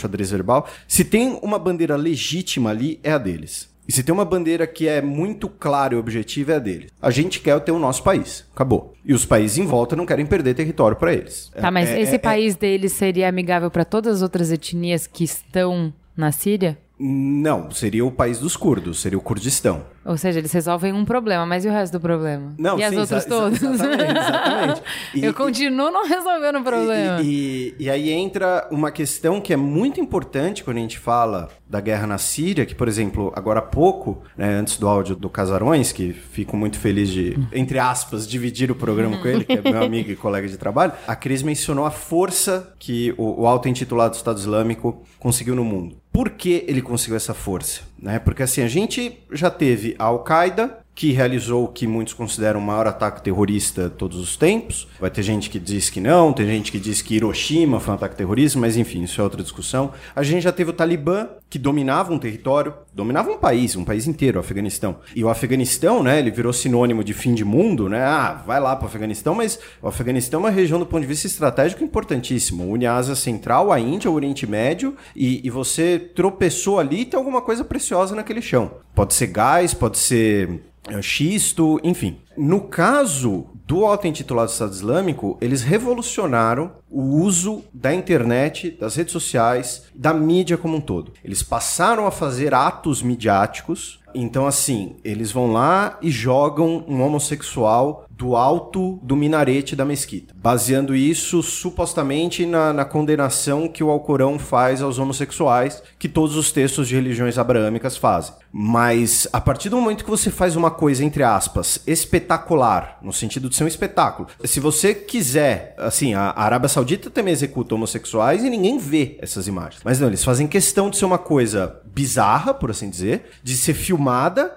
xadrez 0.00 0.30
verbal. 0.30 0.66
Se 0.88 1.04
tem 1.04 1.38
uma 1.42 1.58
bandeira 1.58 1.96
legítima 1.96 2.70
ali, 2.70 3.00
é 3.02 3.12
a 3.12 3.18
deles. 3.18 3.69
E 3.90 3.92
se 3.92 4.04
tem 4.04 4.12
uma 4.12 4.24
bandeira 4.24 4.68
que 4.68 4.86
é 4.86 5.02
muito 5.02 5.48
clara 5.48 5.94
e 5.94 5.96
objetiva, 5.96 6.52
é 6.52 6.54
a 6.54 6.58
deles. 6.60 6.92
A 7.02 7.10
gente 7.10 7.40
quer 7.40 7.58
ter 7.58 7.72
o 7.72 7.78
nosso 7.80 8.04
país. 8.04 8.46
Acabou. 8.54 8.94
E 9.04 9.12
os 9.12 9.26
países 9.26 9.58
em 9.58 9.66
volta 9.66 9.96
não 9.96 10.06
querem 10.06 10.24
perder 10.24 10.54
território 10.54 10.96
para 10.96 11.12
eles. 11.12 11.50
Tá, 11.60 11.72
mas 11.72 11.88
é, 11.88 12.00
esse 12.00 12.14
é, 12.14 12.18
país 12.18 12.54
é... 12.54 12.58
deles 12.58 12.92
seria 12.92 13.28
amigável 13.28 13.68
para 13.68 13.84
todas 13.84 14.18
as 14.18 14.22
outras 14.22 14.52
etnias 14.52 15.08
que 15.08 15.24
estão 15.24 15.92
na 16.16 16.30
Síria? 16.30 16.78
Não, 17.02 17.70
seria 17.70 18.04
o 18.04 18.10
país 18.10 18.38
dos 18.38 18.58
curdos, 18.58 19.00
seria 19.00 19.16
o 19.16 19.22
Kurdistão. 19.22 19.86
Ou 20.04 20.18
seja, 20.18 20.38
eles 20.38 20.52
resolvem 20.52 20.92
um 20.92 21.04
problema, 21.04 21.46
mas 21.46 21.64
e 21.64 21.68
o 21.68 21.72
resto 21.72 21.94
do 21.94 22.00
problema? 22.00 22.52
Não, 22.58 22.76
e 22.76 22.80
sim, 22.80 22.84
as 22.84 22.96
outras 22.96 23.24
todas? 23.24 23.62
Exatamente, 23.62 24.10
exatamente. 24.18 24.82
E, 25.14 25.24
Eu 25.24 25.32
continuo 25.32 25.90
não 25.90 26.06
resolvendo 26.06 26.58
o 26.58 26.62
problema. 26.62 27.22
E, 27.22 27.74
e, 27.78 27.84
e, 27.84 27.90
aí 27.90 28.10
entra 28.10 28.66
uma 28.70 28.90
questão 28.90 29.40
que 29.40 29.52
é 29.52 29.56
muito 29.56 29.98
importante 29.98 30.62
quando 30.62 30.76
a 30.76 30.80
gente 30.80 30.98
fala 30.98 31.48
da 31.68 31.80
guerra 31.80 32.06
na 32.06 32.18
Síria, 32.18 32.66
que, 32.66 32.74
por 32.74 32.88
exemplo, 32.88 33.32
agora 33.34 33.60
há 33.60 33.62
pouco, 33.62 34.22
né, 34.36 34.54
antes 34.54 34.76
do 34.76 34.86
áudio 34.88 35.16
do 35.16 35.30
Casarões, 35.30 35.92
que 35.92 36.12
fico 36.12 36.56
muito 36.56 36.78
feliz 36.78 37.08
de, 37.08 37.38
entre 37.52 37.78
aspas, 37.78 38.26
dividir 38.26 38.70
o 38.70 38.74
programa 38.74 39.18
com 39.18 39.28
ele, 39.28 39.44
que 39.44 39.52
é 39.52 39.62
meu 39.62 39.82
amigo 39.82 40.10
e 40.10 40.16
colega 40.16 40.48
de 40.48 40.58
trabalho, 40.58 40.92
a 41.06 41.14
Cris 41.14 41.42
mencionou 41.42 41.86
a 41.86 41.90
força 41.90 42.74
que 42.78 43.14
o, 43.16 43.42
o 43.42 43.46
auto-intitulado 43.46 44.16
Estado 44.16 44.38
Islâmico 44.38 45.02
conseguiu 45.18 45.54
no 45.54 45.64
mundo. 45.64 45.99
Por 46.12 46.30
que 46.30 46.64
ele 46.66 46.82
conseguiu 46.82 47.16
essa 47.16 47.34
força? 47.34 47.82
Né? 48.00 48.18
Porque 48.18 48.42
assim, 48.42 48.62
a 48.62 48.68
gente 48.68 49.18
já 49.32 49.50
teve 49.50 49.94
a 49.98 50.04
Al-Qaeda, 50.04 50.80
que 51.00 51.12
realizou 51.12 51.64
o 51.64 51.68
que 51.68 51.86
muitos 51.86 52.12
consideram 52.12 52.60
o 52.60 52.62
maior 52.62 52.86
ataque 52.86 53.22
terrorista 53.22 53.84
de 53.84 53.94
todos 53.94 54.18
os 54.18 54.36
tempos. 54.36 54.86
Vai 55.00 55.08
ter 55.08 55.22
gente 55.22 55.48
que 55.48 55.58
diz 55.58 55.88
que 55.88 55.98
não, 55.98 56.30
tem 56.30 56.46
gente 56.46 56.70
que 56.70 56.78
diz 56.78 57.00
que 57.00 57.14
Hiroshima 57.14 57.80
foi 57.80 57.92
um 57.92 57.96
ataque 57.96 58.16
terrorista, 58.16 58.58
mas 58.58 58.76
enfim, 58.76 59.04
isso 59.04 59.18
é 59.18 59.24
outra 59.24 59.42
discussão. 59.42 59.92
A 60.14 60.22
gente 60.22 60.42
já 60.42 60.52
teve 60.52 60.68
o 60.68 60.74
Talibã, 60.74 61.26
que 61.48 61.58
dominava 61.58 62.12
um 62.12 62.18
território, 62.18 62.74
dominava 62.92 63.30
um 63.30 63.38
país, 63.38 63.76
um 63.76 63.84
país 63.84 64.06
inteiro, 64.06 64.36
o 64.38 64.40
Afeganistão. 64.40 64.98
E 65.16 65.24
o 65.24 65.30
Afeganistão, 65.30 66.02
né, 66.02 66.18
ele 66.18 66.30
virou 66.30 66.52
sinônimo 66.52 67.02
de 67.02 67.14
fim 67.14 67.34
de 67.34 67.44
mundo, 67.44 67.88
né? 67.88 68.02
Ah, 68.04 68.42
vai 68.46 68.60
lá 68.60 68.76
para 68.76 68.84
o 68.84 68.88
Afeganistão, 68.88 69.34
mas 69.34 69.58
o 69.80 69.88
Afeganistão 69.88 70.40
é 70.40 70.42
uma 70.44 70.50
região 70.50 70.78
do 70.78 70.84
ponto 70.84 71.00
de 71.00 71.06
vista 71.06 71.26
estratégico 71.26 71.82
importantíssimo. 71.82 72.70
Une 72.70 72.86
a 72.86 72.94
Ásia 72.94 73.14
Central, 73.14 73.72
a 73.72 73.80
Índia, 73.80 74.10
o 74.10 74.14
Oriente 74.14 74.46
Médio, 74.46 74.94
e, 75.16 75.40
e 75.46 75.48
você 75.48 75.98
tropeçou 75.98 76.78
ali 76.78 77.06
tem 77.06 77.16
alguma 77.16 77.40
coisa 77.40 77.64
preciosa 77.90 78.14
naquele 78.14 78.40
chão. 78.40 78.70
Pode 78.94 79.14
ser 79.14 79.26
gás, 79.26 79.74
pode 79.74 79.98
ser 79.98 80.62
é, 80.88 81.02
xisto, 81.02 81.80
enfim. 81.82 82.20
No 82.36 82.60
caso 82.62 83.46
do 83.66 83.84
auto-intitulado 83.84 84.50
Estado 84.50 84.72
Islâmico, 84.72 85.36
eles 85.40 85.62
revolucionaram 85.62 86.72
o 86.88 87.20
uso 87.20 87.64
da 87.72 87.92
internet, 87.92 88.70
das 88.70 88.94
redes 88.96 89.12
sociais, 89.12 89.84
da 89.94 90.14
mídia 90.14 90.56
como 90.56 90.76
um 90.76 90.80
todo. 90.80 91.12
Eles 91.24 91.42
passaram 91.42 92.06
a 92.06 92.10
fazer 92.10 92.54
atos 92.54 93.02
midiáticos. 93.02 93.99
Então, 94.14 94.46
assim, 94.46 94.96
eles 95.04 95.32
vão 95.32 95.52
lá 95.52 95.98
e 96.02 96.10
jogam 96.10 96.84
um 96.88 97.02
homossexual 97.02 98.06
do 98.20 98.36
alto 98.36 99.00
do 99.02 99.16
minarete 99.16 99.74
da 99.74 99.82
mesquita, 99.82 100.34
baseando 100.36 100.94
isso 100.94 101.42
supostamente 101.42 102.44
na, 102.44 102.70
na, 102.70 102.84
condenação 102.84 103.66
que 103.66 103.82
o 103.82 103.88
Alcorão 103.88 104.38
faz 104.38 104.82
aos 104.82 104.98
homossexuais, 104.98 105.82
que 105.98 106.06
todos 106.06 106.36
os 106.36 106.52
textos 106.52 106.86
de 106.86 106.96
religiões 106.96 107.38
abraâmicas 107.38 107.96
fazem. 107.96 108.34
Mas 108.52 109.26
a 109.32 109.40
partir 109.40 109.70
do 109.70 109.76
momento 109.76 110.04
que 110.04 110.10
você 110.10 110.30
faz 110.30 110.54
uma 110.54 110.70
coisa, 110.70 111.02
entre 111.02 111.22
aspas, 111.22 111.80
espetacular, 111.86 112.98
no 113.00 113.12
sentido 113.12 113.48
de 113.48 113.56
ser 113.56 113.64
um 113.64 113.68
espetáculo, 113.68 114.28
se 114.44 114.60
você 114.60 114.92
quiser, 114.92 115.74
assim, 115.78 116.12
a 116.12 116.34
Arábia 116.36 116.68
Saudita 116.68 117.08
também 117.08 117.32
executa 117.32 117.74
homossexuais 117.74 118.44
e 118.44 118.50
ninguém 118.50 118.76
vê 118.76 119.16
essas 119.22 119.46
imagens. 119.46 119.80
Mas 119.82 119.98
não, 119.98 120.08
eles 120.08 120.24
fazem 120.24 120.46
questão 120.46 120.90
de 120.90 120.98
ser 120.98 121.06
uma 121.06 121.18
coisa 121.18 121.80
bizarra, 121.86 122.52
por 122.52 122.70
assim 122.70 122.90
dizer, 122.90 123.30
de 123.42 123.56
ser 123.56 123.74
filmada 123.74 123.99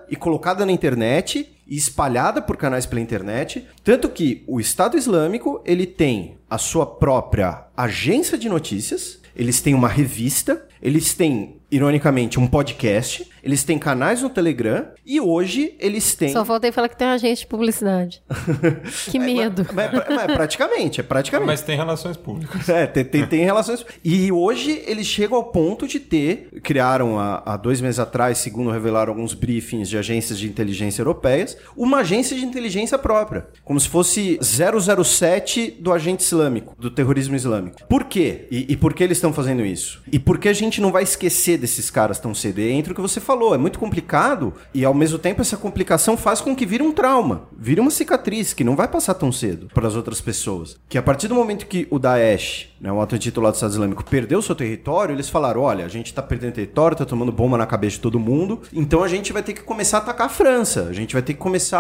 e 0.10 0.16
colocada 0.16 0.66
na 0.66 0.72
internet 0.72 1.50
e 1.68 1.76
espalhada 1.76 2.41
por 2.41 2.58
canais 2.58 2.86
pela 2.86 3.02
internet, 3.02 3.68
tanto 3.84 4.10
que 4.10 4.44
o 4.48 4.60
Estado 4.60 4.98
Islâmico 4.98 5.62
ele 5.66 5.86
tem 5.86 6.38
a 6.50 6.58
sua 6.58 6.86
própria 6.86 7.66
agência 7.76 8.38
de 8.38 8.50
notícias, 8.50 9.20
eles 9.36 9.62
têm 9.62 9.74
uma 9.74 9.88
revista, 9.88 10.66
eles 10.82 11.14
têm 11.14 11.62
ironicamente, 11.76 12.39
um 12.39 12.47
podcast, 12.47 13.28
eles 13.43 13.63
têm 13.63 13.78
canais 13.78 14.21
no 14.21 14.30
Telegram 14.30 14.86
e 15.05 15.19
hoje 15.19 15.76
eles 15.80 16.15
têm. 16.15 16.32
Só 16.32 16.45
faltei 16.45 16.71
falar 16.71 16.88
que 16.88 16.95
tem 16.95 17.07
um 17.07 17.11
agente 17.11 17.41
de 17.41 17.47
publicidade. 17.47 18.21
que 19.09 19.19
medo. 19.19 19.65
Mas, 19.74 19.91
mas- 19.91 20.03
mas 20.07 20.24
é 20.24 20.28
praticamente, 20.34 20.99
é 20.99 21.03
praticamente. 21.03 21.47
Mas 21.47 21.61
tem 21.61 21.76
relações 21.76 22.15
públicas. 22.15 22.69
É, 22.69 22.86
tem, 22.86 23.03
tem, 23.03 23.26
tem 23.26 23.43
relações. 23.43 23.86
E 24.03 24.32
hoje 24.32 24.82
eles 24.86 25.07
chegam 25.07 25.36
ao 25.38 25.45
ponto 25.45 25.88
de 25.88 25.99
ter. 25.99 26.49
Criaram 26.61 27.19
há, 27.19 27.41
há 27.45 27.57
dois 27.57 27.82
meses 27.82 27.99
atrás, 27.99 28.38
segundo 28.38 28.69
revelaram 28.71 29.11
alguns 29.11 29.34
briefings 29.34 29.89
de 29.89 29.97
agências 29.97 30.38
de 30.39 30.47
inteligência 30.47 31.01
europeias, 31.01 31.57
uma 31.76 31.97
agência 31.99 32.36
de 32.38 32.45
inteligência 32.45 32.97
própria. 32.97 33.47
Como 33.63 33.80
se 33.80 33.89
fosse 33.89 34.39
007 34.41 35.71
do 35.80 35.91
agente 35.91 36.24
islâmico, 36.24 36.76
do 36.80 36.89
terrorismo 36.91 37.36
islâmico. 37.36 37.86
Por 37.88 38.05
quê? 38.05 38.47
E, 38.51 38.65
e 38.69 38.78
por 38.78 38.93
que 38.93 39.03
eles 39.03 39.17
estão 39.17 39.34
fazendo 39.34 39.65
isso? 39.65 40.01
E 40.11 40.19
por 40.19 40.38
que 40.38 40.47
a 40.49 40.53
gente 40.53 40.80
não 40.80 40.91
vai 40.91 41.03
esquecer 41.03 41.57
desses 41.64 41.89
caras 41.89 42.20
tão 42.20 42.36
cedo? 42.36 42.59
E 42.59 42.70
entra 42.70 42.91
o 42.91 42.95
que 42.95 43.01
você 43.01 43.22
falou, 43.22 43.55
é 43.55 43.57
muito 43.57 43.80
complicado 43.80 44.53
e 44.74 44.84
ao 44.84 44.93
mesmo 44.93 45.18
tempo 45.18 45.39
essa 45.39 45.55
complicação 45.55 46.18
faz 46.18 46.41
com 46.41 46.53
que 46.53 46.66
vire 46.66 46.84
um 46.84 46.91
trauma, 46.91 47.43
vire 47.57 47.80
uma 47.80 47.89
cicatriz 47.89 48.53
que 48.53 48.66
não 48.66 48.76
vai 48.76 48.86
passar 48.86 49.14
tão 49.14 49.32
cedo 49.32 49.70
para 49.74 49.88
as 49.88 49.95
outras 49.95 50.20
pessoas. 50.20 50.76
Que 50.89 50.97
a 50.97 51.01
partir 51.01 51.30
do 51.30 51.36
momento 51.36 51.66
que 51.66 51.88
o 51.89 51.97
Daesh, 51.97 52.68
né, 52.82 52.91
o 52.91 52.99
auto-intitulado 52.99 53.55
Estado 53.55 53.72
Islâmico, 53.72 54.03
perdeu 54.03 54.41
seu 54.41 54.53
território, 54.53 55.16
eles 55.16 55.30
falaram: 55.30 55.61
olha, 55.61 55.86
a 55.86 55.88
gente 55.88 56.14
tá 56.14 56.22
perdendo 56.22 56.51
território, 56.55 56.97
tá 56.97 57.05
tomando 57.05 57.32
bomba 57.32 57.57
na 57.57 57.66
cabeça 57.66 57.95
de 57.95 58.01
todo 58.01 58.20
mundo, 58.20 58.61
então 58.74 59.01
a 59.01 59.07
gente 59.07 59.32
vai 59.32 59.41
ter 59.41 59.53
que 59.53 59.61
começar 59.61 59.99
a 59.99 60.01
atacar 60.01 60.28
a 60.28 60.30
França, 60.30 60.88
a 60.89 60.93
gente 60.93 61.14
vai 61.14 61.22
ter 61.22 61.34
que 61.34 61.39
começar 61.39 61.80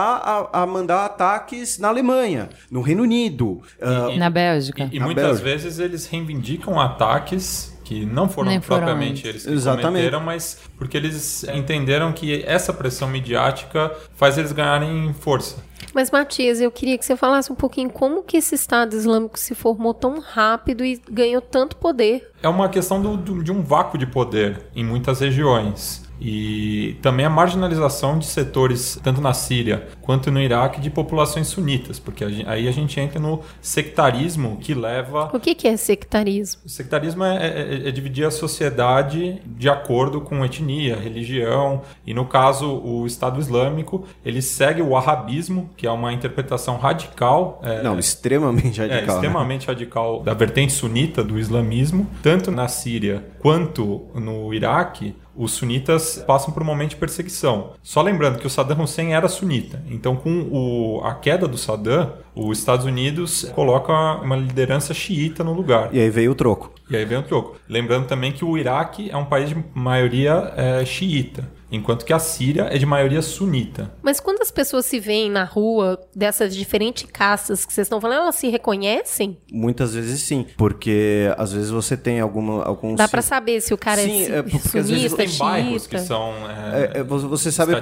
a, 0.53 0.61
a 0.63 0.65
mandar 0.65 1.03
ataques 1.03 1.77
na 1.77 1.89
Alemanha, 1.89 2.47
no 2.71 2.79
Reino 2.79 3.03
Unido. 3.03 3.61
ah, 3.81 4.15
Na 4.17 4.29
Bélgica. 4.29 4.89
E 4.93 4.97
Na 4.97 5.05
muitas 5.05 5.25
Bélgica. 5.25 5.43
vezes 5.49 5.79
eles 5.79 6.05
reivindicam 6.05 6.79
ataques 6.79 7.72
que 7.83 8.05
não 8.05 8.27
foram 8.29 8.49
Nem 8.49 8.61
foram 8.61 8.85
propriamente 8.85 9.27
eles. 9.27 9.45
eles 9.45 9.45
que 9.45 9.51
Exatamente. 9.53 9.85
cometeram, 9.87 10.19
mas 10.21 10.59
porque 10.77 10.95
eles 10.97 11.43
entenderam 11.45 12.11
que 12.13 12.43
essa 12.45 12.71
pressão 12.73 13.07
midiática 13.07 13.91
faz 14.15 14.37
eles 14.37 14.51
ganharem 14.51 15.13
força. 15.13 15.57
Mas, 15.93 16.09
Matias, 16.09 16.59
eu 16.59 16.71
queria 16.71 16.97
que 16.97 17.05
você 17.05 17.15
falasse 17.15 17.51
um 17.51 17.55
pouquinho 17.55 17.89
como 17.89 18.23
que 18.23 18.37
esse 18.37 18.55
Estado 18.55 18.95
Islâmico 18.95 19.37
se 19.37 19.53
formou 19.53 19.93
tão 19.93 20.19
rápido 20.19 20.83
e 20.83 20.99
ganhou 21.11 21.41
tanto 21.41 21.75
poder. 21.75 22.31
É 22.41 22.47
uma 22.47 22.67
questão 22.69 22.99
do- 23.01 23.15
do- 23.17 23.43
de 23.43 23.51
um 23.51 23.61
vácuo 23.61 23.97
de 23.97 24.07
poder 24.07 24.61
em 24.75 24.83
muitas 24.83 25.19
regiões. 25.19 26.02
E 26.25 26.95
também 27.01 27.25
a 27.25 27.29
marginalização 27.29 28.17
de 28.17 28.25
setores, 28.25 28.97
tanto 29.03 29.19
na 29.19 29.33
Síria 29.33 29.87
quanto 30.01 30.31
no 30.31 30.39
Iraque, 30.41 30.79
de 30.79 30.89
populações 30.89 31.47
sunitas, 31.47 31.99
porque 31.99 32.23
aí 32.23 32.67
a 32.67 32.71
gente 32.71 32.97
entra 32.99 33.19
no 33.19 33.41
sectarismo 33.61 34.57
que 34.61 34.73
leva 34.73 35.29
O 35.33 35.39
que, 35.39 35.53
que 35.53 35.67
é 35.67 35.75
sectarismo? 35.75 36.61
O 36.65 36.69
sectarismo 36.69 37.23
é, 37.25 37.47
é- 37.85 37.87
é 37.89 37.91
dividir 37.91 38.25
a 38.25 38.31
sociedade 38.31 39.41
de 39.45 39.67
acordo 39.69 40.21
com 40.21 40.43
etnia, 40.45 40.95
religião, 40.95 41.81
e 42.07 42.13
no 42.13 42.25
caso 42.25 42.67
o 42.71 43.05
Estado 43.05 43.39
Islâmico, 43.39 44.05
ele 44.25 44.41
segue 44.41 44.81
o 44.81 44.89
wahhabismo, 44.89 45.69
que 45.75 45.85
é 45.85 45.91
uma 45.91 46.13
interpretação 46.13 46.77
radical, 46.77 47.59
é, 47.63 47.81
Não, 47.83 47.99
extremamente 47.99 48.79
é, 48.81 48.85
radical. 48.87 49.07
né? 49.07 49.13
extremamente 49.15 49.67
radical 49.67 50.21
da 50.23 50.33
vertente 50.33 50.71
sunita 50.71 51.23
do 51.23 51.37
islamismo, 51.37 52.07
tanto 52.21 52.49
na 52.51 52.67
Síria 52.67 53.23
quanto 53.39 54.03
no 54.15 54.53
Iraque. 54.53 55.15
Os 55.35 55.51
sunitas 55.53 56.23
passam 56.27 56.53
por 56.53 56.61
um 56.61 56.65
momento 56.65 56.91
de 56.91 56.95
perseguição. 56.97 57.71
Só 57.81 58.01
lembrando 58.01 58.37
que 58.39 58.47
o 58.47 58.49
Saddam 58.49 58.81
Hussein 58.83 59.13
era 59.13 59.27
sunita. 59.27 59.81
Então, 59.89 60.15
com 60.15 60.47
o- 60.51 61.01
a 61.03 61.15
queda 61.15 61.47
do 61.47 61.57
Saddam, 61.57 62.13
os 62.35 62.59
Estados 62.59 62.85
Unidos 62.85 63.51
coloca 63.55 63.91
uma 64.21 64.35
liderança 64.35 64.93
xiita 64.93 65.43
no 65.43 65.53
lugar. 65.53 65.89
E 65.93 65.99
aí 65.99 66.09
veio 66.09 66.31
o 66.31 66.35
troco. 66.35 66.71
E 66.89 66.95
aí 66.95 67.05
vem 67.05 67.17
o 67.17 67.23
troco. 67.23 67.55
Lembrando 67.67 68.05
também 68.07 68.31
que 68.31 68.45
o 68.45 68.57
Iraque 68.57 69.09
é 69.09 69.17
um 69.17 69.25
país 69.25 69.49
de 69.49 69.55
maioria 69.73 70.53
é, 70.55 70.85
xiita, 70.85 71.49
enquanto 71.73 72.05
que 72.05 72.13
a 72.13 72.19
Síria 72.19 72.67
é 72.71 72.77
de 72.77 72.85
maioria 72.85 73.21
sunita. 73.21 73.91
Mas 74.01 74.19
quando 74.19 74.41
as 74.41 74.51
pessoas 74.51 74.85
se 74.85 74.99
veem 74.99 75.29
na 75.29 75.43
rua, 75.43 75.99
dessas 76.15 76.55
diferentes 76.55 77.05
castas 77.11 77.65
que 77.65 77.73
vocês 77.73 77.85
estão 77.85 77.99
falando, 77.99 78.21
elas 78.21 78.35
se 78.35 78.47
reconhecem? 78.47 79.37
Muitas 79.51 79.95
vezes 79.95 80.21
sim, 80.21 80.45
porque 80.55 81.33
às 81.37 81.51
vezes 81.51 81.71
você 81.71 81.97
tem 81.97 82.19
alguma, 82.19 82.63
algum 82.63 82.95
Dá 82.95 83.07
pra 83.07 83.21
saber 83.21 83.59
se 83.61 83.73
o 83.73 83.77
cara 83.77 84.01
Sim, 84.01 84.25
é, 84.31 84.37
é, 84.37 84.43
porque 84.43 84.77
às 84.77 84.89
vezes 84.89 85.11
sunita, 85.11 85.17
Tem 85.29 85.37
bairros 85.37 85.87
que 85.87 85.99
são 85.99 86.31
é, 86.49 86.91
É, 86.95 86.99
é, 86.99 87.03
você 87.03 87.51
sabe 87.51 87.73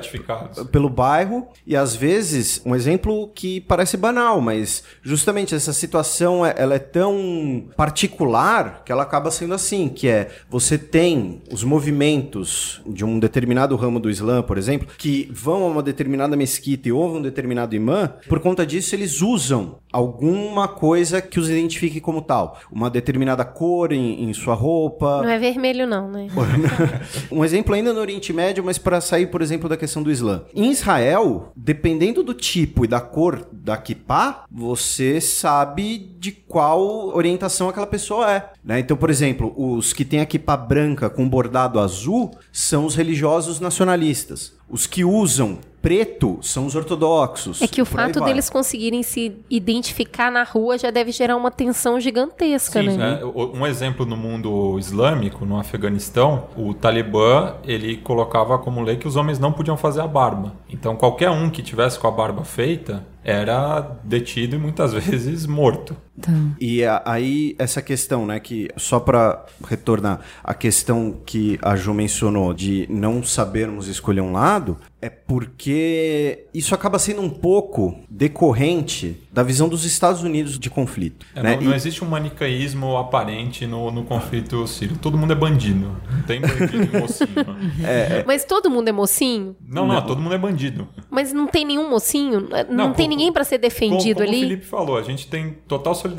pelo 0.71 0.89
bairro 0.89 1.47
e 1.67 1.75
às 1.75 1.95
vezes 1.95 2.61
um 2.65 2.73
exemplo 2.75 3.29
que 3.35 3.59
parece 3.61 3.97
banal, 3.97 4.39
mas 4.39 4.83
justamente 5.01 5.53
essa 5.53 5.73
situação 5.73 6.45
é- 6.45 6.53
ela 6.57 6.75
é 6.75 6.79
tão 6.79 7.65
particular 7.75 8.83
que 8.85 8.91
ela 8.91 9.03
acaba 9.03 9.29
sendo 9.31 9.53
assim, 9.53 9.89
que 9.89 10.07
é 10.07 10.29
você 10.49 10.77
tem 10.77 11.41
os 11.51 11.63
movimentos 11.63 12.81
de 12.85 13.03
um 13.03 13.19
determinado 13.19 13.75
ramo 13.81 13.99
do 13.99 14.09
Islã, 14.09 14.41
por 14.41 14.57
exemplo, 14.57 14.87
que 14.97 15.29
vão 15.33 15.63
a 15.63 15.67
uma 15.67 15.83
determinada 15.83 16.35
mesquita 16.35 16.87
e 16.87 16.91
ouvem 16.91 17.19
um 17.19 17.21
determinado 17.21 17.75
imã, 17.75 18.13
por 18.29 18.39
conta 18.39 18.65
disso 18.65 18.95
eles 18.95 19.21
usam 19.21 19.79
alguma 19.91 20.67
coisa 20.67 21.21
que 21.21 21.39
os 21.39 21.49
identifique 21.49 21.99
como 21.99 22.21
tal, 22.21 22.59
uma 22.71 22.89
determinada 22.89 23.43
cor 23.43 23.91
em, 23.91 24.23
em 24.23 24.33
sua 24.33 24.53
roupa, 24.53 25.21
Não 25.21 25.29
é 25.29 25.39
vermelho, 25.39 25.85
não, 25.85 26.09
né? 26.09 26.27
um 27.31 27.43
exemplo 27.43 27.73
ainda 27.73 27.91
no 27.93 27.99
Oriente 27.99 28.31
Médio, 28.31 28.63
mas 28.63 28.77
para 28.77 29.01
sair, 29.01 29.27
por 29.27 29.41
exemplo, 29.41 29.67
da 29.67 29.75
questão 29.75 30.01
do 30.01 30.11
Islã. 30.11 30.43
Em 30.53 30.71
Israel, 30.71 31.51
dependendo 31.55 32.23
do 32.23 32.33
tipo 32.33 32.85
e 32.85 32.87
da 32.87 33.01
cor 33.01 33.47
da 33.51 33.75
kippah, 33.77 34.45
você 34.49 35.19
sabe 35.19 35.97
de 36.19 36.31
qual 36.31 37.15
orientação 37.15 37.69
aquela 37.69 37.87
pessoa 37.87 38.31
é. 38.31 38.51
né? 38.63 38.79
Então, 38.79 38.95
por 38.95 39.09
exemplo, 39.09 39.53
os 39.57 39.93
que 39.93 40.05
têm 40.05 40.19
a 40.19 40.25
kippah 40.25 40.57
branca 40.57 41.09
com 41.09 41.27
bordado 41.27 41.79
azul 41.79 42.31
são 42.51 42.85
os 42.85 42.95
religiosos 42.95 43.59
nacionalistas. 43.71 44.53
Os 44.69 44.85
que 44.87 45.03
usam 45.03 45.57
preto 45.81 46.37
são 46.43 46.65
os 46.67 46.75
ortodoxos. 46.75 47.59
É 47.61 47.67
que 47.67 47.81
o 47.81 47.85
fato 47.85 48.19
vai. 48.19 48.29
deles 48.29 48.49
conseguirem 48.51 49.01
se 49.01 49.35
identificar 49.49 50.31
na 50.31 50.43
rua 50.43 50.77
já 50.77 50.91
deve 50.91 51.11
gerar 51.11 51.35
uma 51.35 51.49
tensão 51.49 51.99
gigantesca, 51.99 52.79
Sim, 52.81 52.97
né? 52.97 53.17
é, 53.19 53.25
o- 53.25 53.51
um 53.55 53.65
exemplo 53.65 54.05
no 54.05 54.15
mundo 54.15 54.77
islâmico, 54.77 55.43
no 55.43 55.57
Afeganistão, 55.59 56.45
o 56.55 56.73
Talibã 56.75 57.55
ele 57.65 57.97
colocava 57.97 58.59
como 58.59 58.81
lei 58.81 58.95
que 58.97 59.07
os 59.07 59.15
homens 59.15 59.39
não 59.39 59.51
podiam 59.51 59.75
fazer 59.75 60.01
a 60.01 60.07
barba. 60.07 60.53
Então 60.69 60.95
qualquer 60.95 61.31
um 61.31 61.49
que 61.49 61.63
tivesse 61.63 61.97
com 61.99 62.07
a 62.07 62.11
barba 62.11 62.43
feita 62.45 63.03
era 63.23 63.81
detido 64.03 64.55
e 64.55 64.59
muitas 64.59 64.93
vezes 64.93 65.47
morto. 65.47 65.97
E 66.59 66.83
a- 66.83 67.01
aí, 67.05 67.55
essa 67.57 67.81
questão, 67.81 68.25
né, 68.25 68.39
que 68.39 68.67
só 68.77 68.99
para 68.99 69.45
retornar, 69.67 70.19
a 70.43 70.53
questão 70.53 71.15
que 71.25 71.57
a 71.61 71.75
Ju 71.75 71.93
mencionou 71.93 72.53
de 72.53 72.85
não 72.89 73.23
sabermos 73.23 73.87
escolher 73.87 74.21
um 74.21 74.31
lado, 74.33 74.77
é 75.01 75.09
porque 75.09 76.45
isso 76.53 76.75
acaba 76.75 76.99
sendo 76.99 77.21
um 77.21 77.29
pouco 77.29 77.97
decorrente 78.07 79.17
da 79.31 79.41
visão 79.41 79.67
dos 79.67 79.83
Estados 79.85 80.21
Unidos 80.21 80.59
de 80.59 80.69
conflito. 80.69 81.25
É, 81.35 81.41
né? 81.41 81.55
não, 81.55 81.63
não 81.63 81.71
E- 81.71 81.75
existe 81.75 82.03
um 82.03 82.07
manicaísmo 82.07 82.97
aparente 82.97 83.65
no, 83.65 83.89
no 83.89 84.03
conflito 84.03 84.67
sírio. 84.67 84.97
Todo 84.97 85.17
mundo 85.17 85.33
é 85.33 85.35
bandido. 85.35 85.95
Não 86.11 86.21
tem 86.27 86.41
bandido 86.41 86.83
e 86.95 86.99
mocinho. 86.99 87.29
Mas 88.27 88.45
todo 88.45 88.69
mundo 88.69 88.89
é 88.89 88.91
mocinho? 88.91 89.55
Não, 89.65 89.87
não, 89.87 90.01
todo 90.05 90.21
mundo 90.21 90.35
é 90.35 90.37
bandido. 90.37 90.87
Mas 91.09 91.33
não 91.33 91.47
tem 91.47 91.65
nenhum 91.65 91.89
mocinho? 91.89 92.41
Não, 92.69 92.75
Não, 92.75 92.93
tem 92.93 93.05
como- 93.05 93.17
ninguém 93.17 93.31
pra 93.33 93.43
ser 93.43 93.57
defendido 93.57 94.17
como, 94.17 94.27
como 94.27 94.29
ali? 94.29 94.37
o 94.45 94.49
Felipe 94.49 94.65
falou, 94.65 94.97
a 94.97 95.03
gente 95.03 95.27
tem 95.27 95.57
total 95.67 95.95
solidariedade 95.95 96.10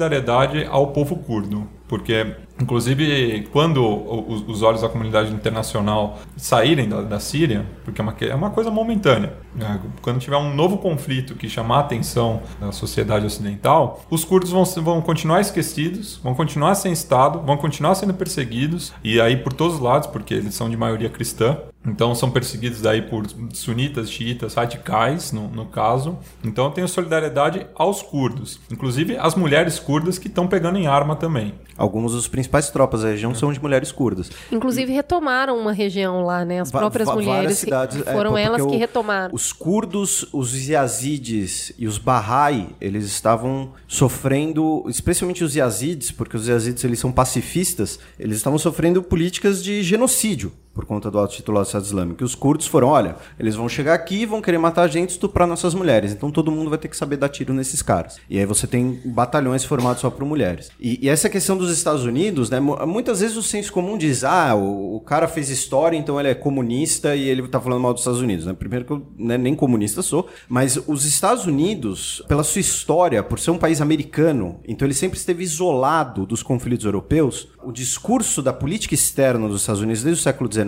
ao 0.69 0.89
povo 0.89 1.17
curdo. 1.17 1.69
Porque, 1.93 2.37
inclusive, 2.59 3.49
quando 3.53 3.85
os, 3.85 4.49
os 4.49 4.63
olhos 4.63 4.81
da 4.81 4.89
comunidade 4.89 5.31
internacional 5.31 6.21
saírem 6.39 6.89
da, 6.89 7.03
da 7.03 7.21
Síria, 7.21 7.67
porque 7.85 8.01
é 8.01 8.05
uma, 8.05 8.17
é 8.19 8.35
uma 8.35 8.49
coisa 8.49 8.71
momentânea, 8.71 9.35
né? 9.55 9.79
quando 10.01 10.19
tiver 10.19 10.39
um 10.39 10.55
novo 10.55 10.79
conflito 10.79 11.35
que 11.35 11.51
chamar 11.51 11.77
a 11.77 11.81
atenção 11.81 12.41
da 12.59 12.73
sociedade 12.73 13.27
ocidental, 13.27 14.03
os 14.09 14.25
curdos 14.25 14.51
vão, 14.51 14.65
vão 14.65 15.03
continuar 15.03 15.43
esquecidos, 15.43 16.19
vão 16.23 16.35
continuar 16.35 16.75
sem 16.77 16.93
Estado, 16.93 17.41
vão 17.41 17.59
continuar 17.59 17.95
sendo 17.95 18.15
perseguidos, 18.15 18.95
e 19.05 19.21
aí 19.21 19.37
por 19.37 19.53
todos 19.53 19.75
os 19.75 19.81
lados, 19.83 20.07
porque 20.07 20.33
eles 20.33 20.55
são 20.55 20.71
de 20.71 20.77
maioria 20.79 21.11
cristã, 21.11 21.59
então 21.85 22.15
são 22.15 22.31
perseguidos 22.31 22.81
daí 22.81 23.03
por 23.03 23.27
sunitas, 23.53 24.11
xiitas, 24.11 24.55
radicais, 24.55 25.33
no, 25.33 25.49
no 25.49 25.67
caso. 25.67 26.19
Então 26.45 26.67
eu 26.67 26.71
tenho 26.71 26.87
solidariedade 26.89 27.67
aos 27.75 28.03
curdos. 28.03 28.61
Inclusive 28.71 29.17
as 29.17 29.35
mulheres 29.35 29.79
curdas 29.79 30.19
que 30.19 30.29
estão 30.29 30.47
pegando 30.47 30.79
em 30.79 30.87
arma 30.87 31.17
também. 31.17 31.55
Alguns 31.77 32.13
dos 32.13 32.29
principais 32.29 32.69
tropas 32.71 33.03
da 33.03 33.09
região 33.09 33.35
são 33.35 33.53
de 33.53 33.61
mulheres 33.61 33.91
curdas. 33.91 34.31
Inclusive 34.53 34.93
retomaram 34.93 35.59
uma 35.59 35.73
região 35.73 36.23
lá, 36.25 36.45
né? 36.45 36.61
As 36.61 36.71
Va- 36.71 36.79
próprias 36.81 37.09
mulheres 37.09 37.59
cidades, 37.59 38.07
é, 38.07 38.13
foram 38.13 38.31
porque 38.33 38.45
elas 38.47 38.63
que 38.63 38.69
o- 38.69 38.79
retomaram. 38.79 39.35
Os 39.35 39.53
curdos, 39.53 40.27
os 40.33 40.69
yazidis 40.69 41.73
e 41.79 41.87
os 41.89 41.99
Bahá'í, 41.99 42.69
eles 42.81 43.07
estavam 43.07 43.73
sofrendo, 43.89 44.85
especialmente 44.89 45.43
os 45.43 45.57
yazidis, 45.57 46.11
porque 46.13 46.37
os 46.37 46.47
yazidis 46.47 46.85
eles 46.85 46.99
são 46.99 47.11
pacifistas, 47.11 47.99
eles 48.19 48.37
estavam 48.37 48.59
sofrendo 48.59 49.03
políticas 49.03 49.65
de 49.65 49.83
genocídio. 49.83 50.53
Por 50.75 50.85
conta 50.85 51.11
do 51.11 51.19
auto-titulado 51.19 51.67
Estado 51.67 51.85
Islâmico. 51.85 52.23
E 52.23 52.25
os 52.25 52.35
curdos 52.35 52.67
foram, 52.67 52.89
olha, 52.89 53.17
eles 53.39 53.55
vão 53.55 53.69
chegar 53.69 53.95
aqui, 53.95 54.25
vão 54.25 54.41
querer 54.41 54.59
matar 54.59 54.83
a 54.83 54.89
gente, 54.89 55.11
estuprar 55.11 55.47
nossas 55.47 55.75
mulheres. 55.75 56.13
Então 56.13 56.31
todo 56.31 56.51
mundo 56.51 56.71
vai 56.71 56.79
ter 56.79 56.89
que 56.89 56.97
saber 56.97 57.17
dar 57.17 57.29
tiro 57.29 57.53
nesses 57.53 57.83
caras. 57.83 58.17
E 58.29 58.39
aí 58.39 58.47
você 58.47 58.67
tem 58.67 59.01
batalhões 59.05 59.65
formados 59.65 60.01
só 60.01 60.11
por 60.11 60.25
mulheres. 60.25 60.71
E, 60.81 60.99
e 61.05 61.09
essa 61.09 61.29
questão 61.29 61.57
dos 61.57 61.71
Estados 61.71 62.05
Unidos, 62.05 62.49
né? 62.51 62.59
mu- 62.61 62.79
Muitas 62.87 63.21
vezes 63.21 63.37
o 63.37 63.43
senso 63.43 63.73
comum 63.73 63.99
diz, 63.99 64.25
ah, 64.25 64.55
o, 64.55 64.97
o 64.97 65.01
cara 65.01 65.29
fez 65.29 65.51
história, 65.51 65.97
então 65.97 66.19
ele 66.19 66.29
é 66.31 66.35
comunista 66.35 67.15
e 67.15 67.29
ele 67.29 67.47
tá 67.49 67.61
falando 67.61 67.81
mal 67.81 67.93
dos 67.93 68.03
Estados 68.03 68.21
Unidos. 68.21 68.47
Né? 68.47 68.53
Primeiro 68.53 68.85
que 68.85 68.93
eu 68.93 69.07
né, 69.19 69.37
nem 69.37 69.55
comunista 69.55 70.03
sou, 70.03 70.29
mas 70.49 70.77
os 70.87 71.05
Estados 71.05 71.47
Unidos, 71.47 72.23
pela 72.29 72.43
sua 72.45 72.61
história, 72.61 73.23
por 73.23 73.39
ser 73.39 73.51
um 73.51 73.59
país 73.59 73.81
americano, 73.81 74.61
então 74.67 74.87
ele 74.87 74.95
sempre 74.95 75.19
esteve 75.19 75.43
isolado 75.43 76.25
dos 76.27 76.43
conflitos 76.43 76.85
europeus. 76.87 77.49
O 77.63 77.71
discurso 77.73 78.43
da 78.43 78.53
política 78.53 78.95
externa 78.95 79.49
dos 79.49 79.61
Estados 79.61 79.83
Unidos 79.83 80.03
desde 80.03 80.21
o 80.21 80.23
século 80.23 80.53
XIX 80.53 80.62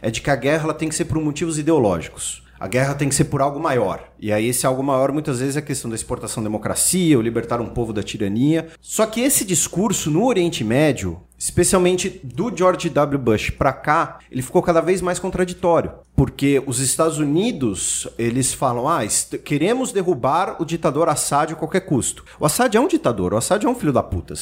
é 0.00 0.10
de 0.10 0.20
que 0.20 0.30
a 0.30 0.36
guerra 0.36 0.64
ela 0.64 0.74
tem 0.74 0.88
que 0.88 0.94
ser 0.94 1.04
por 1.06 1.20
motivos 1.20 1.58
ideológicos. 1.58 2.44
A 2.58 2.68
guerra 2.68 2.94
tem 2.94 3.08
que 3.08 3.14
ser 3.14 3.24
por 3.24 3.42
algo 3.42 3.60
maior. 3.60 4.08
E 4.18 4.32
aí, 4.32 4.46
esse 4.48 4.64
algo 4.66 4.82
maior 4.82 5.12
muitas 5.12 5.40
vezes 5.40 5.56
é 5.56 5.58
a 5.58 5.62
questão 5.62 5.90
da 5.90 5.96
exportação 5.96 6.42
da 6.42 6.48
democracia, 6.48 7.18
o 7.18 7.22
libertar 7.22 7.60
um 7.60 7.66
povo 7.66 7.92
da 7.92 8.02
tirania. 8.02 8.68
Só 8.80 9.04
que 9.06 9.20
esse 9.20 9.44
discurso 9.44 10.10
no 10.10 10.24
Oriente 10.24 10.62
Médio, 10.64 11.20
especialmente 11.44 12.22
do 12.24 12.50
George 12.56 12.88
W. 12.88 13.18
Bush 13.18 13.50
pra 13.50 13.70
cá, 13.70 14.18
ele 14.30 14.40
ficou 14.40 14.62
cada 14.62 14.80
vez 14.80 15.02
mais 15.02 15.18
contraditório. 15.18 15.92
Porque 16.16 16.62
os 16.66 16.78
Estados 16.78 17.18
Unidos, 17.18 18.08
eles 18.16 18.54
falam, 18.54 18.88
ah, 18.88 19.00
queremos 19.44 19.92
derrubar 19.92 20.56
o 20.58 20.64
ditador 20.64 21.06
Assad 21.06 21.52
a 21.52 21.56
qualquer 21.56 21.80
custo. 21.80 22.24
O 22.40 22.46
Assad 22.46 22.74
é 22.74 22.80
um 22.80 22.88
ditador, 22.88 23.34
o 23.34 23.36
Assad 23.36 23.62
é 23.62 23.68
um 23.68 23.74
filho 23.74 23.92
da 23.92 24.02
puta. 24.02 24.32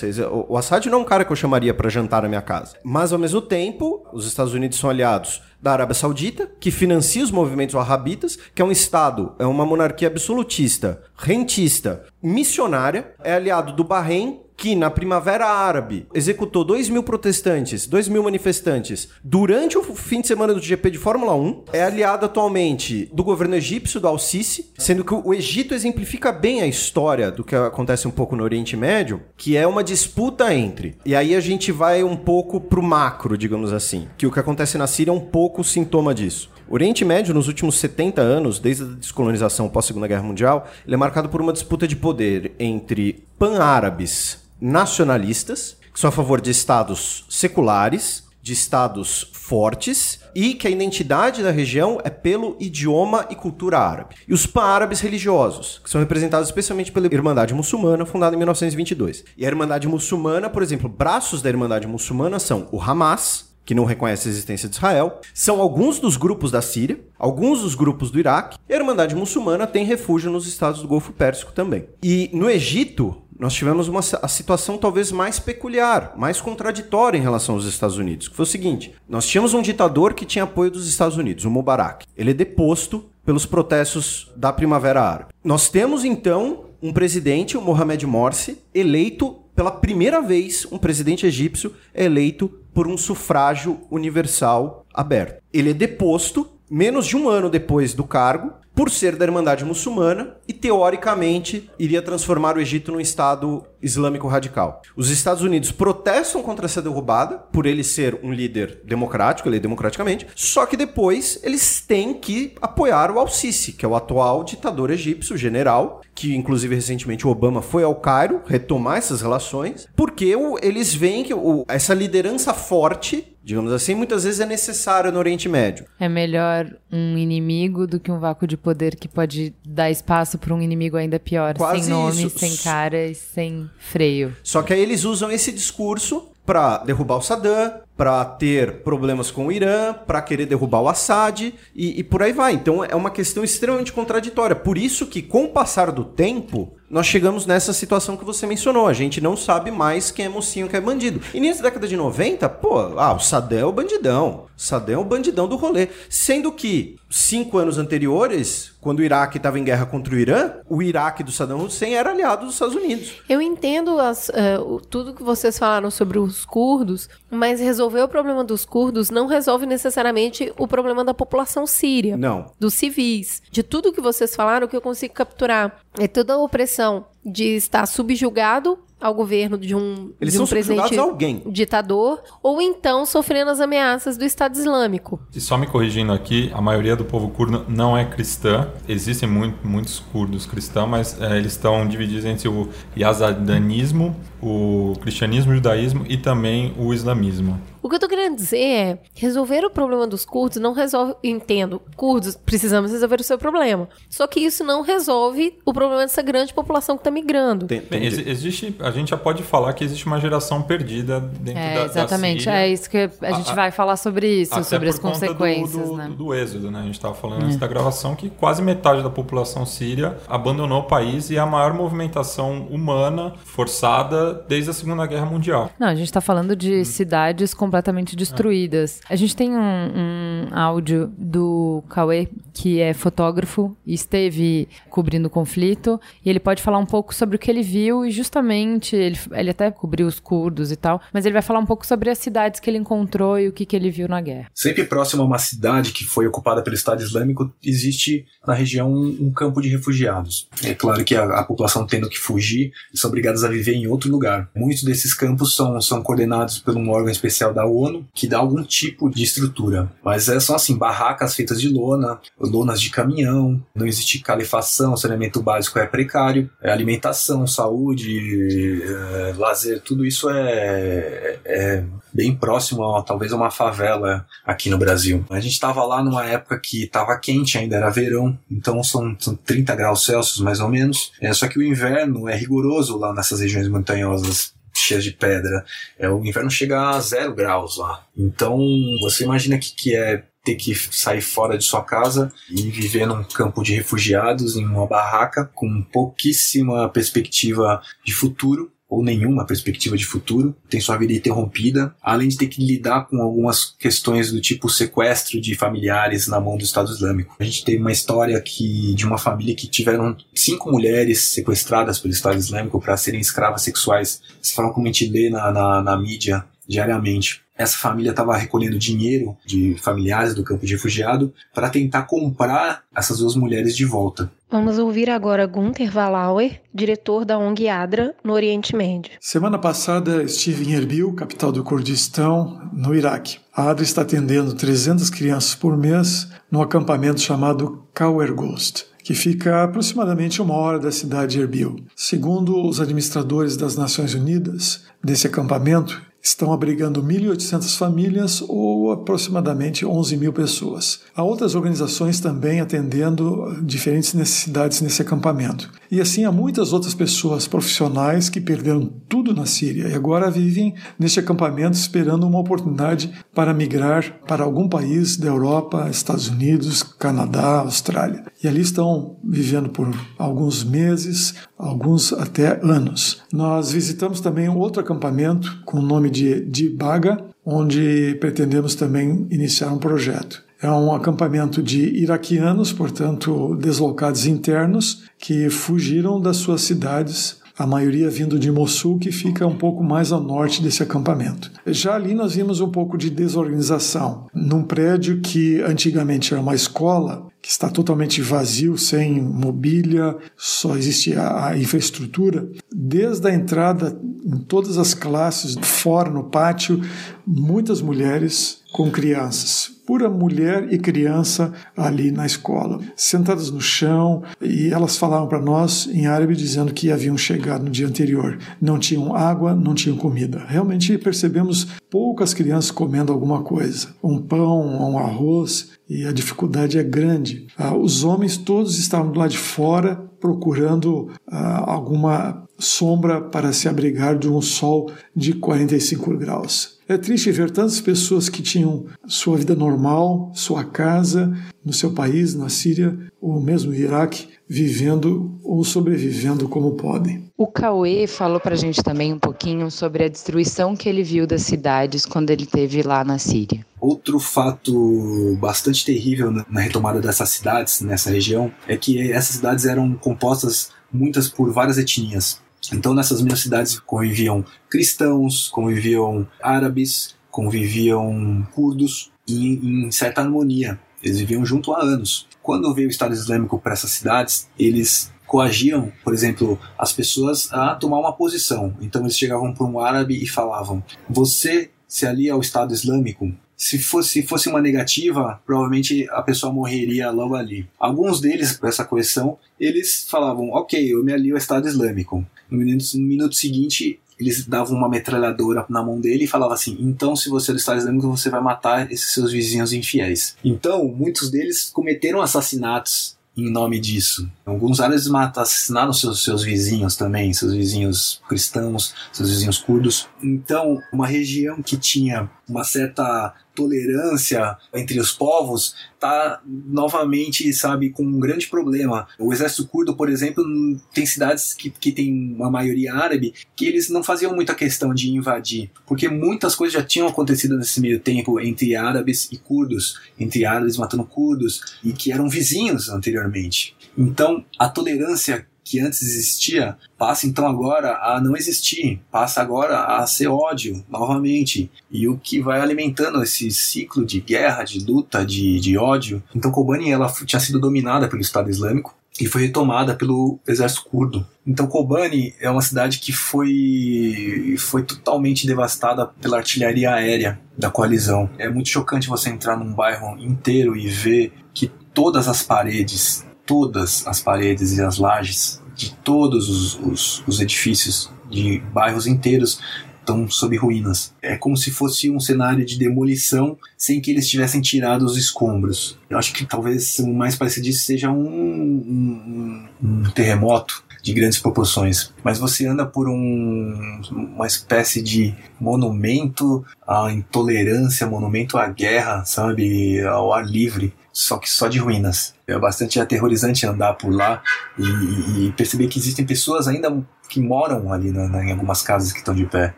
O 0.46 0.56
Assad 0.56 0.86
não 0.86 0.98
é 0.98 1.02
um 1.02 1.04
cara 1.04 1.24
que 1.24 1.32
eu 1.32 1.36
chamaria 1.36 1.74
pra 1.74 1.90
jantar 1.90 2.22
na 2.22 2.28
minha 2.28 2.42
casa. 2.42 2.76
Mas, 2.84 3.12
ao 3.12 3.18
mesmo 3.18 3.40
tempo, 3.40 4.06
os 4.12 4.24
Estados 4.24 4.54
Unidos 4.54 4.78
são 4.78 4.88
aliados 4.88 5.42
da 5.60 5.72
Arábia 5.72 5.94
Saudita, 5.94 6.48
que 6.60 6.70
financia 6.70 7.24
os 7.24 7.30
movimentos 7.30 7.74
wahhabitas, 7.74 8.38
que 8.54 8.62
é 8.62 8.64
um 8.64 8.70
Estado, 8.70 9.34
é 9.40 9.46
uma 9.46 9.66
monarquia 9.66 10.08
absolutista, 10.08 11.02
rentista, 11.16 12.04
missionária, 12.22 13.14
é 13.24 13.34
aliado 13.34 13.72
do 13.72 13.84
Bahrein, 13.84 14.40
que 14.62 14.76
na 14.76 14.88
Primavera 14.88 15.44
Árabe 15.48 16.06
executou 16.14 16.62
2 16.62 16.88
mil 16.88 17.02
protestantes, 17.02 17.84
2 17.84 18.06
mil 18.06 18.22
manifestantes 18.22 19.08
durante 19.24 19.76
o 19.76 19.82
fim 19.82 20.20
de 20.20 20.28
semana 20.28 20.54
do 20.54 20.62
GP 20.62 20.88
de 20.88 20.98
Fórmula 20.98 21.34
1, 21.34 21.64
é 21.72 21.82
aliado 21.82 22.26
atualmente 22.26 23.10
do 23.12 23.24
governo 23.24 23.56
egípcio, 23.56 23.98
do 23.98 24.06
Al-Sisi, 24.06 24.70
sendo 24.78 25.04
que 25.04 25.12
o 25.12 25.34
Egito 25.34 25.74
exemplifica 25.74 26.30
bem 26.30 26.62
a 26.62 26.66
história 26.68 27.28
do 27.32 27.42
que 27.42 27.56
acontece 27.56 28.06
um 28.06 28.12
pouco 28.12 28.36
no 28.36 28.44
Oriente 28.44 28.76
Médio, 28.76 29.20
que 29.36 29.56
é 29.56 29.66
uma 29.66 29.82
disputa 29.82 30.54
entre. 30.54 30.96
E 31.04 31.16
aí 31.16 31.34
a 31.34 31.40
gente 31.40 31.72
vai 31.72 32.04
um 32.04 32.14
pouco 32.14 32.60
pro 32.60 32.80
macro, 32.80 33.36
digamos 33.36 33.72
assim, 33.72 34.06
que 34.16 34.28
o 34.28 34.30
que 34.30 34.38
acontece 34.38 34.78
na 34.78 34.86
Síria 34.86 35.10
é 35.10 35.12
um 35.12 35.18
pouco 35.18 35.64
sintoma 35.64 36.14
disso. 36.14 36.52
O 36.68 36.74
Oriente 36.74 37.04
Médio, 37.04 37.34
nos 37.34 37.48
últimos 37.48 37.80
70 37.80 38.22
anos, 38.22 38.60
desde 38.60 38.84
a 38.84 38.86
descolonização 38.86 39.68
pós-Segunda 39.68 40.06
Guerra 40.06 40.22
Mundial, 40.22 40.68
ele 40.86 40.94
é 40.94 40.96
marcado 40.96 41.28
por 41.28 41.40
uma 41.40 41.52
disputa 41.52 41.88
de 41.88 41.96
poder 41.96 42.52
entre 42.60 43.24
pan-árabes 43.36 44.41
nacionalistas, 44.62 45.76
que 45.92 45.98
são 45.98 46.08
a 46.08 46.12
favor 46.12 46.40
de 46.40 46.50
estados 46.50 47.24
seculares, 47.28 48.22
de 48.40 48.52
estados 48.52 49.30
fortes, 49.32 50.20
e 50.34 50.54
que 50.54 50.66
a 50.66 50.70
identidade 50.70 51.42
da 51.42 51.50
região 51.50 52.00
é 52.04 52.10
pelo 52.10 52.56
idioma 52.58 53.26
e 53.28 53.34
cultura 53.34 53.78
árabe. 53.78 54.14
E 54.26 54.32
os 54.32 54.46
pan-árabes 54.46 55.00
religiosos, 55.00 55.80
que 55.82 55.90
são 55.90 56.00
representados 56.00 56.48
especialmente 56.48 56.90
pela 56.90 57.06
Irmandade 57.12 57.54
Muçulmana, 57.54 58.06
fundada 58.06 58.34
em 58.34 58.38
1922. 58.38 59.24
E 59.36 59.44
a 59.44 59.48
Irmandade 59.48 59.86
Muçulmana, 59.88 60.48
por 60.48 60.62
exemplo, 60.62 60.88
braços 60.88 61.42
da 61.42 61.48
Irmandade 61.48 61.86
Muçulmana 61.86 62.38
são 62.38 62.68
o 62.72 62.80
Hamas, 62.80 63.51
que 63.64 63.74
não 63.74 63.84
reconhece 63.84 64.28
a 64.28 64.30
existência 64.30 64.68
de 64.68 64.76
Israel, 64.76 65.20
são 65.32 65.60
alguns 65.60 65.98
dos 65.98 66.16
grupos 66.16 66.50
da 66.50 66.62
Síria, 66.62 67.00
alguns 67.18 67.60
dos 67.60 67.74
grupos 67.74 68.10
do 68.10 68.18
Iraque, 68.18 68.58
e 68.68 68.72
a 68.72 68.76
Irmandade 68.76 69.14
Muçulmana 69.14 69.66
tem 69.66 69.84
refúgio 69.84 70.30
nos 70.30 70.46
estados 70.46 70.82
do 70.82 70.88
Golfo 70.88 71.12
Pérsico 71.12 71.52
também. 71.52 71.86
E 72.02 72.28
no 72.32 72.50
Egito, 72.50 73.22
nós 73.38 73.54
tivemos 73.54 73.88
uma 73.88 74.00
a 74.00 74.28
situação 74.28 74.78
talvez 74.78 75.10
mais 75.10 75.38
peculiar, 75.38 76.12
mais 76.16 76.40
contraditória 76.40 77.18
em 77.18 77.22
relação 77.22 77.56
aos 77.56 77.64
Estados 77.64 77.96
Unidos, 77.96 78.28
que 78.28 78.36
foi 78.36 78.44
o 78.44 78.46
seguinte: 78.46 78.94
nós 79.08 79.26
tínhamos 79.26 79.52
um 79.52 79.62
ditador 79.62 80.14
que 80.14 80.24
tinha 80.24 80.44
apoio 80.44 80.70
dos 80.70 80.88
Estados 80.88 81.16
Unidos, 81.16 81.44
o 81.44 81.50
Mubarak. 81.50 82.06
Ele 82.16 82.30
é 82.30 82.34
deposto 82.34 83.04
pelos 83.24 83.44
protestos 83.44 84.30
da 84.36 84.52
Primavera 84.52 85.02
Árabe. 85.02 85.32
Nós 85.42 85.68
temos 85.68 86.04
então 86.04 86.66
um 86.82 86.92
presidente, 86.92 87.56
o 87.56 87.60
Mohamed 87.60 88.06
Morsi, 88.06 88.58
eleito 88.74 89.41
pela 89.54 89.70
primeira 89.70 90.20
vez, 90.20 90.66
um 90.70 90.78
presidente 90.78 91.26
egípcio 91.26 91.74
é 91.92 92.04
eleito 92.04 92.48
por 92.72 92.88
um 92.88 92.96
sufrágio 92.96 93.80
universal 93.90 94.86
aberto. 94.92 95.42
Ele 95.52 95.70
é 95.70 95.74
deposto 95.74 96.48
menos 96.74 97.06
de 97.06 97.18
um 97.18 97.28
ano 97.28 97.50
depois 97.50 97.92
do 97.92 98.02
cargo, 98.02 98.54
por 98.74 98.90
ser 98.90 99.14
da 99.16 99.26
Irmandade 99.26 99.62
Muçulmana 99.62 100.36
e, 100.48 100.54
teoricamente, 100.54 101.70
iria 101.78 102.00
transformar 102.00 102.56
o 102.56 102.60
Egito 102.60 102.90
num 102.90 102.98
Estado 102.98 103.62
islâmico 103.82 104.26
radical. 104.26 104.80
Os 104.96 105.10
Estados 105.10 105.42
Unidos 105.42 105.70
protestam 105.70 106.42
contra 106.42 106.64
essa 106.64 106.80
derrubada, 106.80 107.36
por 107.36 107.66
ele 107.66 107.84
ser 107.84 108.18
um 108.22 108.32
líder 108.32 108.80
democrático, 108.84 109.46
ele 109.46 109.56
é 109.58 109.60
democraticamente, 109.60 110.26
só 110.34 110.64
que 110.64 110.74
depois 110.78 111.38
eles 111.42 111.82
têm 111.86 112.14
que 112.14 112.54
apoiar 112.62 113.10
o 113.10 113.18
Al-Sisi, 113.18 113.72
que 113.72 113.84
é 113.84 113.88
o 113.88 113.94
atual 113.94 114.42
ditador 114.42 114.90
egípcio, 114.90 115.36
general, 115.36 116.00
que 116.14 116.34
inclusive 116.34 116.74
recentemente 116.74 117.26
o 117.26 117.30
Obama 117.30 117.60
foi 117.60 117.84
ao 117.84 117.96
Cairo 117.96 118.40
retomar 118.46 118.96
essas 118.96 119.20
relações, 119.20 119.86
porque 119.94 120.34
o- 120.34 120.56
eles 120.62 120.94
veem 120.94 121.24
que 121.24 121.34
o- 121.34 121.66
essa 121.68 121.92
liderança 121.92 122.54
forte 122.54 123.31
digamos 123.44 123.72
assim, 123.72 123.94
muitas 123.94 124.24
vezes 124.24 124.40
é 124.40 124.46
necessária 124.46 125.10
no 125.10 125.18
Oriente 125.18 125.48
Médio. 125.48 125.84
É 125.98 126.08
melhor 126.08 126.70
um 126.90 127.16
inimigo 127.16 127.86
do 127.86 127.98
que 127.98 128.10
um 128.10 128.18
vácuo 128.18 128.46
de 128.46 128.56
poder 128.56 128.96
que 128.96 129.08
pode 129.08 129.54
dar 129.66 129.90
espaço 129.90 130.38
para 130.38 130.54
um 130.54 130.62
inimigo 130.62 130.96
ainda 130.96 131.18
pior, 131.18 131.54
Quase 131.56 131.82
sem 131.82 131.90
nome, 131.90 132.26
isso. 132.26 132.38
sem 132.38 132.56
cara 132.56 133.06
e 133.06 133.14
sem 133.14 133.68
freio. 133.78 134.36
Só 134.42 134.62
que 134.62 134.72
aí 134.72 134.80
eles 134.80 135.04
usam 135.04 135.30
esse 135.30 135.50
discurso 135.52 136.28
pra 136.44 136.78
derrubar 136.78 137.16
o 137.18 137.22
Saddam, 137.22 137.80
pra 137.96 138.24
ter 138.24 138.82
problemas 138.82 139.30
com 139.30 139.46
o 139.46 139.52
Irã, 139.52 139.92
pra 139.92 140.22
querer 140.22 140.46
derrubar 140.46 140.80
o 140.80 140.88
Assad 140.88 141.40
e, 141.74 142.00
e 142.00 142.02
por 142.02 142.22
aí 142.22 142.32
vai. 142.32 142.52
Então 142.54 142.84
é 142.84 142.94
uma 142.96 143.10
questão 143.10 143.44
extremamente 143.44 143.92
contraditória. 143.92 144.56
Por 144.56 144.76
isso 144.78 145.06
que 145.06 145.22
com 145.22 145.44
o 145.44 145.48
passar 145.48 145.92
do 145.92 146.04
tempo 146.04 146.74
nós 146.90 147.06
chegamos 147.06 147.46
nessa 147.46 147.72
situação 147.72 148.18
que 148.18 148.24
você 148.24 148.46
mencionou. 148.46 148.86
A 148.86 148.92
gente 148.92 149.18
não 149.20 149.34
sabe 149.34 149.70
mais 149.70 150.10
quem 150.10 150.26
é 150.26 150.28
mocinho, 150.28 150.68
quem 150.68 150.76
é 150.76 150.80
bandido. 150.80 151.22
E 151.32 151.40
nessa 151.40 151.62
década 151.62 151.88
de 151.88 151.96
90, 151.96 152.46
pô, 152.50 152.78
ah, 152.98 153.14
o 153.14 153.18
Saddam 153.18 153.58
é 153.58 153.64
o 153.64 153.72
bandidão. 153.72 154.44
O 154.54 154.60
Saddam 154.60 154.96
é 154.96 154.98
o 154.98 155.04
bandidão 155.04 155.48
do 155.48 155.56
rolê. 155.56 155.88
Sendo 156.10 156.52
que 156.52 156.96
cinco 157.08 157.56
anos 157.56 157.78
anteriores, 157.78 158.74
quando 158.78 158.98
o 158.98 159.02
Iraque 159.02 159.38
estava 159.38 159.58
em 159.58 159.64
guerra 159.64 159.86
contra 159.86 160.14
o 160.14 160.18
Irã, 160.18 160.52
o 160.68 160.82
Iraque 160.82 161.22
do 161.22 161.32
Saddam 161.32 161.64
Hussein 161.64 161.94
era 161.94 162.10
aliado 162.10 162.44
dos 162.44 162.54
Estados 162.54 162.74
Unidos. 162.74 163.14
Eu 163.26 163.40
entendo 163.40 163.98
as, 163.98 164.30
o- 164.62 164.78
tudo 164.78 165.14
que 165.14 165.22
vocês 165.22 165.58
falaram 165.58 165.90
sobre 165.90 166.18
os 166.18 166.44
curdos, 166.44 167.08
mas 167.30 167.58
resolver 167.82 168.02
o 168.02 168.08
problema 168.08 168.44
dos 168.44 168.64
curdos 168.64 169.10
não 169.10 169.26
resolve 169.26 169.66
necessariamente 169.66 170.52
o 170.56 170.68
problema 170.68 171.04
da 171.04 171.12
população 171.12 171.66
síria. 171.66 172.16
Não. 172.16 172.46
Dos 172.58 172.74
civis. 172.74 173.42
De 173.50 173.62
tudo 173.62 173.92
que 173.92 174.00
vocês 174.00 174.34
falaram, 174.36 174.66
o 174.66 174.70
que 174.70 174.76
eu 174.76 174.80
consigo 174.80 175.14
capturar 175.14 175.80
é 175.98 176.06
toda 176.06 176.34
a 176.34 176.38
opressão 176.38 177.06
de 177.24 177.56
estar 177.56 177.86
subjugado 177.86 178.78
ao 179.00 179.12
governo 179.12 179.58
de 179.58 179.74
um, 179.74 180.12
Eles 180.20 180.34
de 180.34 180.40
um 180.40 180.46
presidente 180.46 180.96
a 180.96 181.02
alguém. 181.02 181.42
ditador, 181.46 182.22
ou 182.40 182.62
então 182.62 183.04
sofrendo 183.04 183.50
as 183.50 183.58
ameaças 183.58 184.16
do 184.16 184.24
Estado 184.24 184.56
Islâmico. 184.56 185.18
E 185.34 185.40
só 185.40 185.58
me 185.58 185.66
corrigindo 185.66 186.12
aqui, 186.12 186.52
a 186.54 186.60
maioria 186.60 186.94
do 186.94 187.04
povo 187.04 187.28
curdo 187.30 187.66
não 187.68 187.96
é 187.96 188.04
cristã. 188.04 188.68
Existem 188.88 189.28
muito, 189.28 189.66
muitos 189.66 189.98
curdos 189.98 190.46
cristãos, 190.46 190.88
mas 190.88 191.20
eh, 191.20 191.36
eles 191.36 191.52
estão 191.52 191.86
divididos 191.86 192.24
entre 192.24 192.48
o 192.48 192.68
yazadanismo, 192.96 194.14
o 194.40 194.94
cristianismo, 195.00 195.50
o 195.50 195.54
judaísmo 195.56 196.04
e 196.08 196.16
também 196.16 196.72
o 196.78 196.94
islamismo. 196.94 197.60
O 197.82 197.88
que 197.88 197.96
eu 197.96 197.98
tô 197.98 198.08
querendo 198.08 198.36
dizer 198.36 198.58
é, 198.58 198.98
resolver 199.14 199.64
o 199.64 199.70
problema 199.70 200.06
dos 200.06 200.24
curdos 200.24 200.58
não 200.58 200.72
resolve, 200.72 201.14
entendo, 201.22 201.82
curdos, 201.96 202.36
precisamos 202.36 202.92
resolver 202.92 203.20
o 203.20 203.24
seu 203.24 203.36
problema. 203.36 203.88
Só 204.08 204.26
que 204.26 204.38
isso 204.40 204.62
não 204.62 204.82
resolve 204.82 205.58
o 205.66 205.72
problema 205.72 206.02
dessa 206.02 206.22
grande 206.22 206.54
população 206.54 206.96
que 206.96 207.02
tá 207.02 207.10
migrando. 207.10 207.66
Tem- 207.66 207.80
Bem, 207.80 208.08
tem- 208.08 208.28
existe, 208.28 208.76
a 208.80 208.90
gente 208.92 209.10
já 209.10 209.16
pode 209.16 209.42
falar 209.42 209.72
que 209.72 209.82
existe 209.82 210.06
uma 210.06 210.20
geração 210.20 210.62
perdida 210.62 211.18
dentro 211.20 211.60
É, 211.60 211.74
da, 211.74 211.80
da 211.80 211.86
exatamente. 211.86 212.44
Síria. 212.44 212.56
é 212.56 212.68
isso 212.68 212.88
que 212.88 213.10
a 213.20 213.32
gente 213.32 213.50
A- 213.50 213.54
vai 213.54 213.70
falar 213.72 213.96
sobre 213.96 214.42
isso, 214.42 214.62
sobre 214.64 214.88
as 214.88 214.98
conta 214.98 215.18
do- 215.18 215.20
consequências, 215.34 215.88
do, 215.88 215.96
né? 215.96 216.06
do, 216.08 216.14
do 216.14 216.34
êxodo, 216.34 216.70
né? 216.70 216.80
A 216.80 216.84
gente 216.84 216.94
estava 216.94 217.14
falando 217.14 217.42
antes 217.44 217.56
da 217.56 217.66
gravação 217.66 218.14
que 218.14 218.30
quase 218.30 218.62
metade 218.62 219.02
da 219.02 219.10
população 219.10 219.66
síria 219.66 220.18
abandonou 220.28 220.80
o 220.82 220.84
país 220.84 221.30
e 221.30 221.38
a 221.38 221.44
maior 221.44 221.74
movimentação 221.74 222.66
humana 222.70 223.32
forçada 223.44 224.34
desde 224.48 224.70
a 224.70 224.72
Segunda 224.72 225.06
Guerra 225.06 225.26
Mundial. 225.26 225.70
Não, 225.78 225.88
a 225.88 225.94
gente 225.94 226.06
está 226.06 226.20
falando 226.20 226.54
de 226.54 226.84
cidades 226.84 227.54
completamente 227.72 228.14
destruídas. 228.14 229.00
A 229.08 229.16
gente 229.16 229.34
tem 229.34 229.56
um, 229.56 229.56
um 229.58 230.48
áudio 230.52 231.10
do 231.16 231.82
Cauê, 231.88 232.28
que 232.52 232.78
é 232.80 232.92
fotógrafo 232.92 233.74
e 233.86 233.94
esteve 233.94 234.68
cobrindo 234.90 235.28
o 235.28 235.30
conflito, 235.30 235.98
e 236.22 236.28
ele 236.28 236.38
pode 236.38 236.62
falar 236.62 236.78
um 236.78 236.84
pouco 236.84 237.14
sobre 237.14 237.36
o 237.36 237.38
que 237.38 237.50
ele 237.50 237.62
viu 237.62 238.04
e 238.04 238.10
justamente, 238.10 238.94
ele, 238.94 239.18
ele 239.32 239.50
até 239.50 239.70
cobriu 239.70 240.06
os 240.06 240.20
curdos 240.20 240.70
e 240.70 240.76
tal, 240.76 241.00
mas 241.14 241.24
ele 241.24 241.32
vai 241.32 241.40
falar 241.40 241.60
um 241.60 241.66
pouco 241.66 241.86
sobre 241.86 242.10
as 242.10 242.18
cidades 242.18 242.60
que 242.60 242.68
ele 242.68 242.76
encontrou 242.76 243.38
e 243.38 243.48
o 243.48 243.52
que, 243.52 243.64
que 243.64 243.74
ele 243.74 243.90
viu 243.90 244.06
na 244.06 244.20
guerra. 244.20 244.50
Sempre 244.54 244.84
próximo 244.84 245.22
a 245.22 245.26
uma 245.26 245.38
cidade 245.38 245.92
que 245.92 246.04
foi 246.04 246.26
ocupada 246.26 246.62
pelo 246.62 246.76
Estado 246.76 247.02
Islâmico, 247.02 247.50
existe 247.64 248.26
na 248.46 248.52
região 248.52 248.92
um, 248.92 249.32
campo 249.32 249.62
de 249.62 249.70
refugiados. 249.70 250.46
É 250.62 250.74
claro 250.74 251.02
que 251.04 251.14
a, 251.14 251.24
a 251.24 251.44
população 251.44 251.86
tendo 251.86 252.08
que 252.08 252.18
fugir, 252.18 252.70
são 252.94 253.08
obrigados 253.08 253.44
a 253.44 253.48
viver 253.48 253.72
em 253.72 253.86
outro 253.86 254.10
lugar. 254.10 254.50
Muitos 254.54 254.82
desses 254.82 255.14
campos 255.14 255.56
são, 255.56 255.80
são 255.80 256.02
coordenados 256.02 256.58
por 256.58 256.76
um 256.76 256.90
órgão 256.90 257.10
especial 257.10 257.54
da 257.54 257.61
ONU 257.66 258.06
que 258.14 258.26
dá 258.26 258.38
algum 258.38 258.62
tipo 258.62 259.10
de 259.10 259.22
estrutura. 259.22 259.90
Mas 260.04 260.28
é 260.28 260.38
só 260.40 260.56
assim, 260.56 260.76
barracas 260.76 261.34
feitas 261.34 261.60
de 261.60 261.68
lona, 261.68 262.20
lonas 262.38 262.80
de 262.80 262.90
caminhão, 262.90 263.62
não 263.74 263.86
existe 263.86 264.20
calefação, 264.20 264.96
saneamento 264.96 265.42
básico 265.42 265.78
é 265.78 265.86
precário, 265.86 266.50
é 266.60 266.70
alimentação, 266.70 267.46
saúde, 267.46 268.82
é, 268.82 269.34
lazer, 269.36 269.80
tudo 269.80 270.04
isso 270.04 270.28
é, 270.30 271.38
é 271.44 271.84
bem 272.12 272.34
próximo 272.36 272.84
a 272.96 273.02
talvez 273.02 273.32
uma 273.32 273.50
favela 273.50 274.26
aqui 274.44 274.68
no 274.68 274.78
Brasil. 274.78 275.24
A 275.30 275.40
gente 275.40 275.52
estava 275.52 275.84
lá 275.84 276.02
numa 276.02 276.24
época 276.26 276.60
que 276.62 276.84
estava 276.84 277.18
quente 277.18 277.56
ainda, 277.56 277.76
era 277.76 277.90
verão, 277.90 278.38
então 278.50 278.82
são, 278.82 279.16
são 279.18 279.34
30 279.34 279.74
graus 279.74 280.04
Celsius 280.04 280.40
mais 280.40 280.60
ou 280.60 280.68
menos. 280.68 281.12
É, 281.20 281.32
só 281.32 281.48
que 281.48 281.58
o 281.58 281.62
inverno 281.62 282.28
é 282.28 282.36
rigoroso 282.36 282.98
lá 282.98 283.14
nessas 283.14 283.40
regiões 283.40 283.68
montanhosas 283.68 284.52
cheias 284.82 285.04
de 285.04 285.12
pedra. 285.12 285.64
É, 285.98 286.08
o 286.08 286.24
inverno 286.24 286.50
chega 286.50 286.90
a 286.90 287.00
zero 287.00 287.34
graus 287.34 287.76
lá. 287.78 288.06
Então 288.16 288.58
você 289.00 289.24
imagina 289.24 289.58
que, 289.58 289.74
que 289.74 289.94
é 289.94 290.24
ter 290.44 290.56
que 290.56 290.74
sair 290.74 291.20
fora 291.20 291.56
de 291.56 291.64
sua 291.64 291.84
casa 291.84 292.32
e 292.50 292.62
viver 292.62 293.06
num 293.06 293.22
campo 293.22 293.62
de 293.62 293.74
refugiados, 293.74 294.56
em 294.56 294.64
uma 294.64 294.86
barraca, 294.86 295.48
com 295.54 295.82
pouquíssima 295.92 296.88
perspectiva 296.88 297.80
de 298.04 298.12
futuro 298.12 298.71
ou 298.92 299.02
nenhuma 299.02 299.46
perspectiva 299.46 299.96
de 299.96 300.04
futuro, 300.04 300.54
tem 300.68 300.78
sua 300.78 300.98
vida 300.98 301.14
interrompida, 301.14 301.94
além 302.02 302.28
de 302.28 302.36
ter 302.36 302.46
que 302.46 302.62
lidar 302.62 303.06
com 303.06 303.22
algumas 303.22 303.74
questões 303.78 304.30
do 304.30 304.38
tipo 304.38 304.68
sequestro 304.68 305.40
de 305.40 305.54
familiares 305.54 306.28
na 306.28 306.38
mão 306.38 306.58
do 306.58 306.62
Estado 306.62 306.92
Islâmico. 306.92 307.34
A 307.40 307.44
gente 307.44 307.64
teve 307.64 307.78
uma 307.78 307.90
história 307.90 308.38
que 308.42 308.94
de 308.94 309.06
uma 309.06 309.16
família 309.16 309.56
que 309.56 309.66
tiveram 309.66 310.14
cinco 310.34 310.70
mulheres 310.70 311.30
sequestradas 311.32 311.98
pelo 311.98 312.12
Estado 312.12 312.36
Islâmico 312.36 312.78
para 312.78 312.94
serem 312.98 313.18
escravas 313.18 313.62
sexuais. 313.62 314.20
Essa 314.44 314.54
forma 314.54 314.74
como 314.74 314.86
a 314.86 314.92
gente 314.92 315.08
lê 315.08 315.30
na, 315.30 315.50
na, 315.50 315.82
na 315.82 315.98
mídia 315.98 316.44
diariamente. 316.68 317.40
Essa 317.56 317.78
família 317.78 318.10
estava 318.10 318.36
recolhendo 318.36 318.78
dinheiro 318.78 319.36
de 319.46 319.74
familiares 319.78 320.34
do 320.34 320.42
campo 320.42 320.66
de 320.66 320.72
refugiado 320.72 321.32
para 321.54 321.70
tentar 321.70 322.02
comprar 322.02 322.82
essas 322.94 323.18
duas 323.18 323.36
mulheres 323.36 323.76
de 323.76 323.84
volta. 323.84 324.30
Vamos 324.52 324.78
ouvir 324.78 325.08
agora 325.08 325.46
Gunther 325.46 325.90
Valauer, 325.90 326.60
diretor 326.74 327.24
da 327.24 327.38
ONG 327.38 327.70
ADRA 327.70 328.14
no 328.22 328.34
Oriente 328.34 328.76
Médio. 328.76 329.12
Semana 329.18 329.58
passada 329.58 330.22
estive 330.22 330.68
em 330.68 330.74
Erbil, 330.74 331.14
capital 331.14 331.50
do 331.50 331.64
Kurdistão, 331.64 332.60
no 332.70 332.94
Iraque. 332.94 333.38
A 333.56 333.70
ADRA 333.70 333.82
está 333.82 334.02
atendendo 334.02 334.52
300 334.52 335.08
crianças 335.08 335.54
por 335.54 335.74
mês 335.74 336.28
num 336.50 336.60
acampamento 336.60 337.22
chamado 337.22 337.82
Kauer 337.94 338.34
Ghost 338.34 338.92
que 339.02 339.14
fica 339.14 339.56
a 339.56 339.64
aproximadamente 339.64 340.40
uma 340.40 340.54
hora 340.54 340.78
da 340.78 340.92
cidade 340.92 341.32
de 341.32 341.40
Erbil. 341.40 341.84
Segundo 341.96 342.64
os 342.64 342.80
administradores 342.80 343.56
das 343.56 343.74
Nações 343.74 344.14
Unidas, 344.14 344.84
desse 345.02 345.26
acampamento 345.26 346.00
estão 346.22 346.52
abrigando 346.52 347.02
1.800 347.02 347.76
famílias 347.76 348.42
ou 348.46 348.92
aproximadamente 348.92 349.84
11 349.84 350.16
mil 350.16 350.32
pessoas. 350.32 351.00
Há 351.16 351.22
outras 351.24 351.56
organizações 351.56 352.20
também 352.20 352.60
atendendo 352.60 353.60
diferentes 353.62 354.14
necessidades 354.14 354.80
nesse 354.80 355.02
acampamento. 355.02 355.68
E 355.90 356.00
assim 356.00 356.24
há 356.24 356.30
muitas 356.30 356.72
outras 356.72 356.94
pessoas 356.94 357.48
profissionais 357.48 358.28
que 358.28 358.40
perderam 358.40 358.86
tudo 359.08 359.34
na 359.34 359.46
Síria 359.46 359.88
e 359.88 359.94
agora 359.94 360.30
vivem 360.30 360.74
neste 360.98 361.18
acampamento 361.18 361.76
esperando 361.76 362.26
uma 362.26 362.38
oportunidade 362.38 363.12
para 363.34 363.52
migrar 363.52 364.20
para 364.26 364.44
algum 364.44 364.68
país 364.68 365.16
da 365.16 365.26
Europa, 365.26 365.88
Estados 365.90 366.28
Unidos, 366.28 366.82
Canadá, 366.82 367.60
Austrália. 367.60 368.24
E 368.42 368.46
ali 368.46 368.60
estão 368.60 369.16
vivendo 369.24 369.70
por 369.70 369.90
alguns 370.18 370.62
meses, 370.62 371.34
alguns 371.58 372.12
até 372.12 372.60
anos. 372.62 373.22
Nós 373.32 373.72
visitamos 373.72 374.20
também 374.20 374.48
outro 374.48 374.80
acampamento 374.80 375.62
com 375.64 375.78
o 375.78 375.82
nome 375.82 376.11
de 376.12 376.40
Dibaga, 376.42 377.24
onde 377.44 378.16
pretendemos 378.20 378.76
também 378.76 379.26
iniciar 379.30 379.72
um 379.72 379.78
projeto. 379.78 380.44
É 380.62 380.70
um 380.70 380.94
acampamento 380.94 381.60
de 381.60 381.80
iraquianos, 381.80 382.72
portanto, 382.72 383.56
deslocados 383.56 384.26
internos, 384.26 385.02
que 385.18 385.50
fugiram 385.50 386.20
das 386.20 386.36
suas 386.36 386.60
cidades 386.60 387.41
a 387.58 387.66
maioria 387.66 388.08
vindo 388.10 388.38
de 388.38 388.50
Mossul, 388.50 388.98
que 388.98 389.12
fica 389.12 389.46
um 389.46 389.56
pouco 389.56 389.82
mais 389.82 390.12
ao 390.12 390.22
norte 390.22 390.62
desse 390.62 390.82
acampamento. 390.82 391.50
Já 391.66 391.94
ali 391.94 392.14
nós 392.14 392.34
vimos 392.34 392.60
um 392.60 392.70
pouco 392.70 392.96
de 392.96 393.10
desorganização. 393.10 394.26
Num 394.34 394.62
prédio 394.62 395.20
que 395.20 395.60
antigamente 395.62 396.32
era 396.32 396.42
uma 396.42 396.54
escola, 396.54 397.30
que 397.42 397.50
está 397.50 397.68
totalmente 397.68 398.22
vazio, 398.22 398.78
sem 398.78 399.20
mobília, 399.20 400.16
só 400.36 400.76
existe 400.76 401.14
a, 401.14 401.58
infraestrutura. 401.58 402.48
Desde 402.72 403.28
a 403.28 403.34
entrada, 403.34 403.98
em 404.24 404.38
todas 404.38 404.78
as 404.78 404.94
classes, 404.94 405.56
fora 405.60 406.08
no 406.08 406.24
pátio, 406.24 406.80
muitas 407.26 407.82
mulheres 407.82 408.62
com 408.72 408.90
crianças, 408.90 409.81
pura 409.86 410.08
mulher 410.08 410.72
e 410.72 410.78
criança 410.78 411.52
ali 411.76 412.10
na 412.10 412.24
escola, 412.24 412.80
sentadas 412.96 413.50
no 413.50 413.60
chão, 413.60 414.22
e 414.40 414.68
elas 414.72 414.96
falavam 414.96 415.28
para 415.28 415.40
nós 415.40 415.88
em 415.92 416.06
árabe 416.06 416.36
dizendo 416.36 416.72
que 416.72 416.90
haviam 416.90 417.16
chegado 417.16 417.64
no 417.64 417.70
dia 417.70 417.86
anterior. 417.86 418.38
Não 418.60 418.78
tinham 418.78 419.14
água, 419.14 419.54
não 419.54 419.74
tinham 419.74 419.96
comida. 419.96 420.44
Realmente 420.46 420.96
percebemos 420.98 421.66
poucas 421.90 422.32
crianças 422.32 422.70
comendo 422.70 423.12
alguma 423.12 423.42
coisa, 423.42 423.88
um 424.02 424.18
pão, 424.18 424.90
um 424.90 424.98
arroz, 424.98 425.70
e 425.88 426.06
a 426.06 426.12
dificuldade 426.12 426.78
é 426.78 426.82
grande. 426.82 427.46
Ah, 427.56 427.76
os 427.76 428.02
homens 428.02 428.38
todos 428.38 428.78
estavam 428.78 429.12
do 429.12 429.18
lado 429.18 429.32
de 429.32 429.38
fora 429.38 429.96
procurando 430.18 431.10
ah, 431.26 431.70
alguma 431.70 432.44
sombra 432.58 433.20
para 433.20 433.52
se 433.52 433.68
abrigar 433.68 434.16
de 434.16 434.28
um 434.28 434.40
sol 434.40 434.90
de 435.14 435.34
45 435.34 436.16
graus. 436.16 436.78
É 436.92 436.98
triste 436.98 437.32
ver 437.32 437.50
tantas 437.50 437.80
pessoas 437.80 438.28
que 438.28 438.42
tinham 438.42 438.84
sua 439.06 439.38
vida 439.38 439.54
normal, 439.54 440.30
sua 440.34 440.62
casa, 440.62 441.34
no 441.64 441.72
seu 441.72 441.94
país, 441.94 442.34
na 442.34 442.50
Síria 442.50 442.94
ou 443.18 443.40
mesmo 443.40 443.70
no 443.70 443.74
Iraque, 443.78 444.28
vivendo 444.46 445.40
ou 445.42 445.64
sobrevivendo 445.64 446.46
como 446.46 446.72
podem. 446.72 447.32
O 447.34 447.46
Cauê 447.46 448.06
falou 448.06 448.38
para 448.38 448.52
a 448.52 448.58
gente 448.58 448.82
também 448.82 449.10
um 449.10 449.18
pouquinho 449.18 449.70
sobre 449.70 450.04
a 450.04 450.08
destruição 450.08 450.76
que 450.76 450.86
ele 450.86 451.02
viu 451.02 451.26
das 451.26 451.40
cidades 451.44 452.04
quando 452.04 452.28
ele 452.28 452.42
esteve 452.42 452.82
lá 452.82 453.02
na 453.02 453.18
Síria. 453.18 453.64
Outro 453.80 454.20
fato 454.20 455.34
bastante 455.40 455.86
terrível 455.86 456.30
na 456.30 456.60
retomada 456.60 457.00
dessas 457.00 457.30
cidades, 457.30 457.80
nessa 457.80 458.10
região, 458.10 458.52
é 458.68 458.76
que 458.76 459.10
essas 459.10 459.36
cidades 459.36 459.64
eram 459.64 459.94
compostas 459.94 460.68
muitas 460.92 461.26
por 461.26 461.50
várias 461.50 461.78
etnias. 461.78 462.38
Então, 462.72 462.94
nessas 462.94 463.22
minhas 463.22 463.40
cidades 463.40 463.78
conviviam 463.78 464.44
cristãos, 464.68 465.48
conviviam 465.48 466.28
árabes, 466.42 467.14
conviviam 467.30 468.46
curdos, 468.54 469.10
e 469.26 469.86
em 469.86 469.90
certa 469.90 470.20
harmonia. 470.20 470.78
Eles 471.02 471.18
viviam 471.18 471.44
junto 471.44 471.72
há 471.72 471.82
anos. 471.82 472.28
Quando 472.42 472.72
veio 472.74 472.88
o 472.88 472.90
Estado 472.90 473.14
Islâmico 473.14 473.58
para 473.58 473.72
essas 473.72 473.90
cidades, 473.90 474.48
eles 474.58 475.12
coagiam, 475.26 475.92
por 476.04 476.12
exemplo, 476.12 476.58
as 476.78 476.92
pessoas 476.92 477.52
a 477.52 477.74
tomar 477.74 477.98
uma 477.98 478.12
posição. 478.12 478.76
Então 478.80 479.02
eles 479.02 479.16
chegavam 479.16 479.52
para 479.52 479.66
um 479.66 479.80
árabe 479.80 480.22
e 480.22 480.26
falavam: 480.26 480.82
Você 481.08 481.70
se 481.88 482.06
alia 482.06 482.34
ao 482.34 482.40
Estado 482.40 482.72
Islâmico? 482.72 483.32
Se 483.56 483.78
fosse, 483.78 484.24
fosse 484.24 484.48
uma 484.48 484.60
negativa, 484.60 485.40
provavelmente 485.46 486.08
a 486.10 486.20
pessoa 486.20 486.52
morreria 486.52 487.10
logo 487.10 487.36
ali. 487.36 487.68
Alguns 487.78 488.20
deles, 488.20 488.54
por 488.54 488.68
essa 488.68 488.84
coerção, 488.84 489.38
eles 489.58 490.06
falavam: 490.08 490.50
Ok, 490.50 490.92
eu 490.92 491.04
me 491.04 491.12
alio 491.12 491.34
ao 491.34 491.38
Estado 491.38 491.68
Islâmico. 491.68 492.26
No 492.52 492.58
minuto, 492.58 492.84
no 492.94 493.06
minuto 493.06 493.34
seguinte, 493.34 493.98
eles 494.18 494.46
davam 494.46 494.76
uma 494.76 494.88
metralhadora 494.88 495.64
na 495.68 495.82
mão 495.82 496.00
dele 496.00 496.24
e 496.24 496.28
falavam 496.28 496.54
assim: 496.54 496.76
então, 496.80 497.16
se 497.16 497.28
você 497.28 497.50
é 497.50 497.54
do 497.54 497.58
Estado 497.58 497.78
Islâmico, 497.78 498.08
você 498.08 498.30
vai 498.30 498.40
matar 498.40 498.90
esses 498.92 499.12
seus 499.12 499.32
vizinhos 499.32 499.72
infiéis. 499.72 500.36
Então, 500.44 500.86
muitos 500.86 501.30
deles 501.30 501.70
cometeram 501.70 502.20
assassinatos 502.20 503.16
em 503.36 503.50
nome 503.50 503.80
disso. 503.80 504.30
Alguns 504.44 504.80
árabes 504.80 505.08
assassinaram 505.08 505.92
seus, 505.92 506.24
seus 506.24 506.42
vizinhos 506.42 506.96
também, 506.96 507.32
seus 507.32 507.54
vizinhos 507.54 508.20
cristãos, 508.28 508.92
seus 509.12 509.30
vizinhos 509.30 509.58
curdos. 509.58 510.08
Então, 510.22 510.80
uma 510.92 511.06
região 511.06 511.62
que 511.62 511.76
tinha 511.76 512.28
uma 512.48 512.64
certa 512.64 513.34
tolerância 513.54 514.56
entre 514.74 514.98
os 514.98 515.12
povos 515.12 515.74
está 515.94 516.40
novamente, 516.44 517.52
sabe, 517.52 517.90
com 517.90 518.02
um 518.02 518.18
grande 518.18 518.48
problema. 518.48 519.06
O 519.18 519.32
exército 519.32 519.66
curdo, 519.68 519.94
por 519.94 520.08
exemplo, 520.08 520.44
tem 520.92 521.06
cidades 521.06 521.52
que, 521.52 521.70
que 521.70 521.92
tem 521.92 522.34
uma 522.34 522.50
maioria 522.50 522.94
árabe 522.94 523.34
que 523.54 523.66
eles 523.66 523.88
não 523.90 524.02
faziam 524.02 524.34
muita 524.34 524.54
questão 524.54 524.92
de 524.92 525.10
invadir, 525.10 525.70
porque 525.86 526.08
muitas 526.08 526.54
coisas 526.54 526.74
já 526.74 526.84
tinham 526.84 527.06
acontecido 527.06 527.56
nesse 527.56 527.80
meio 527.80 528.00
tempo 528.00 528.40
entre 528.40 528.74
árabes 528.74 529.28
e 529.30 529.36
curdos, 529.36 530.00
entre 530.18 530.44
árabes 530.44 530.76
matando 530.76 531.04
curdos, 531.04 531.78
e 531.84 531.92
que 531.92 532.10
eram 532.10 532.28
vizinhos 532.28 532.88
anteriormente. 532.88 533.76
Então, 533.96 534.44
a 534.58 534.68
tolerância 534.68 535.46
que 535.64 535.80
antes 535.80 536.02
existia 536.02 536.76
passa 536.98 537.26
então 537.26 537.46
agora 537.46 537.96
a 538.02 538.20
não 538.20 538.36
existir, 538.36 539.00
passa 539.10 539.40
agora 539.40 539.84
a 539.84 540.06
ser 540.06 540.28
ódio 540.28 540.84
novamente. 540.88 541.70
E 541.90 542.08
o 542.08 542.18
que 542.18 542.40
vai 542.40 542.60
alimentando 542.60 543.22
esse 543.22 543.50
ciclo 543.50 544.04
de 544.04 544.20
guerra, 544.20 544.64
de 544.64 544.80
luta, 544.84 545.24
de, 545.24 545.60
de 545.60 545.78
ódio. 545.78 546.22
Então 546.34 546.50
Kobani 546.50 546.90
ela 546.90 547.12
tinha 547.24 547.40
sido 547.40 547.60
dominada 547.60 548.08
pelo 548.08 548.22
Estado 548.22 548.50
Islâmico 548.50 548.94
e 549.20 549.26
foi 549.26 549.42
retomada 549.42 549.94
pelo 549.94 550.38
exército 550.46 550.84
curdo. 550.84 551.26
Então 551.46 551.66
Kobani 551.66 552.34
é 552.40 552.50
uma 552.50 552.62
cidade 552.62 552.98
que 552.98 553.12
foi 553.12 554.56
foi 554.58 554.82
totalmente 554.82 555.46
devastada 555.46 556.06
pela 556.06 556.38
artilharia 556.38 556.92
aérea 556.92 557.38
da 557.56 557.70
coalizão. 557.70 558.28
É 558.38 558.48
muito 558.48 558.68
chocante 558.68 559.08
você 559.08 559.30
entrar 559.30 559.56
num 559.56 559.72
bairro 559.72 560.18
inteiro 560.18 560.76
e 560.76 560.88
ver 560.88 561.32
que 561.54 561.70
todas 561.94 562.26
as 562.26 562.42
paredes 562.42 563.24
todas 563.46 564.06
as 564.06 564.20
paredes 564.20 564.76
e 564.76 564.82
as 564.82 564.98
lajes 564.98 565.62
de 565.74 565.94
todos 565.96 566.48
os, 566.48 566.74
os, 566.80 567.24
os 567.26 567.40
edifícios 567.40 568.10
de 568.30 568.60
bairros 568.72 569.06
inteiros 569.06 569.60
estão 570.02 570.28
sob 570.28 570.56
ruínas. 570.56 571.14
É 571.22 571.36
como 571.36 571.56
se 571.56 571.70
fosse 571.70 572.10
um 572.10 572.20
cenário 572.20 572.64
de 572.64 572.78
demolição 572.78 573.56
sem 573.76 574.00
que 574.00 574.10
eles 574.10 574.28
tivessem 574.28 574.60
tirado 574.60 575.04
os 575.04 575.16
escombros. 575.16 575.98
Eu 576.10 576.18
acho 576.18 576.32
que 576.32 576.44
talvez 576.44 576.98
o 576.98 577.12
mais 577.12 577.36
parecido 577.36 577.66
disso 577.66 577.84
seja 577.84 578.10
um, 578.10 578.26
um, 578.26 579.68
um 579.82 580.02
terremoto 580.10 580.84
de 581.02 581.12
grandes 581.12 581.38
proporções. 581.38 582.12
Mas 582.22 582.38
você 582.38 582.66
anda 582.66 582.86
por 582.86 583.08
um, 583.08 584.00
uma 584.10 584.46
espécie 584.46 585.02
de 585.02 585.34
monumento 585.60 586.64
à 586.86 587.10
intolerância, 587.12 588.06
monumento 588.06 588.56
à 588.56 588.68
guerra, 588.68 589.24
sabe, 589.24 590.00
ao 590.02 590.32
ar 590.32 590.46
livre 590.46 590.92
só 591.12 591.38
que 591.38 591.48
só 591.48 591.68
de 591.68 591.78
ruínas. 591.78 592.34
É 592.46 592.58
bastante 592.58 592.98
aterrorizante 592.98 593.66
andar 593.66 593.94
por 593.94 594.12
lá 594.12 594.42
e, 594.78 595.46
e 595.46 595.52
perceber 595.52 595.88
que 595.88 595.98
existem 595.98 596.24
pessoas 596.24 596.66
ainda 596.66 597.04
que 597.28 597.40
moram 597.40 597.90
ali 597.90 598.12
na, 598.12 598.28
na, 598.28 598.44
em 598.44 598.52
algumas 598.52 598.82
casas 598.82 599.10
que 599.10 599.20
estão 599.20 599.34
de 599.34 599.46
pé. 599.46 599.74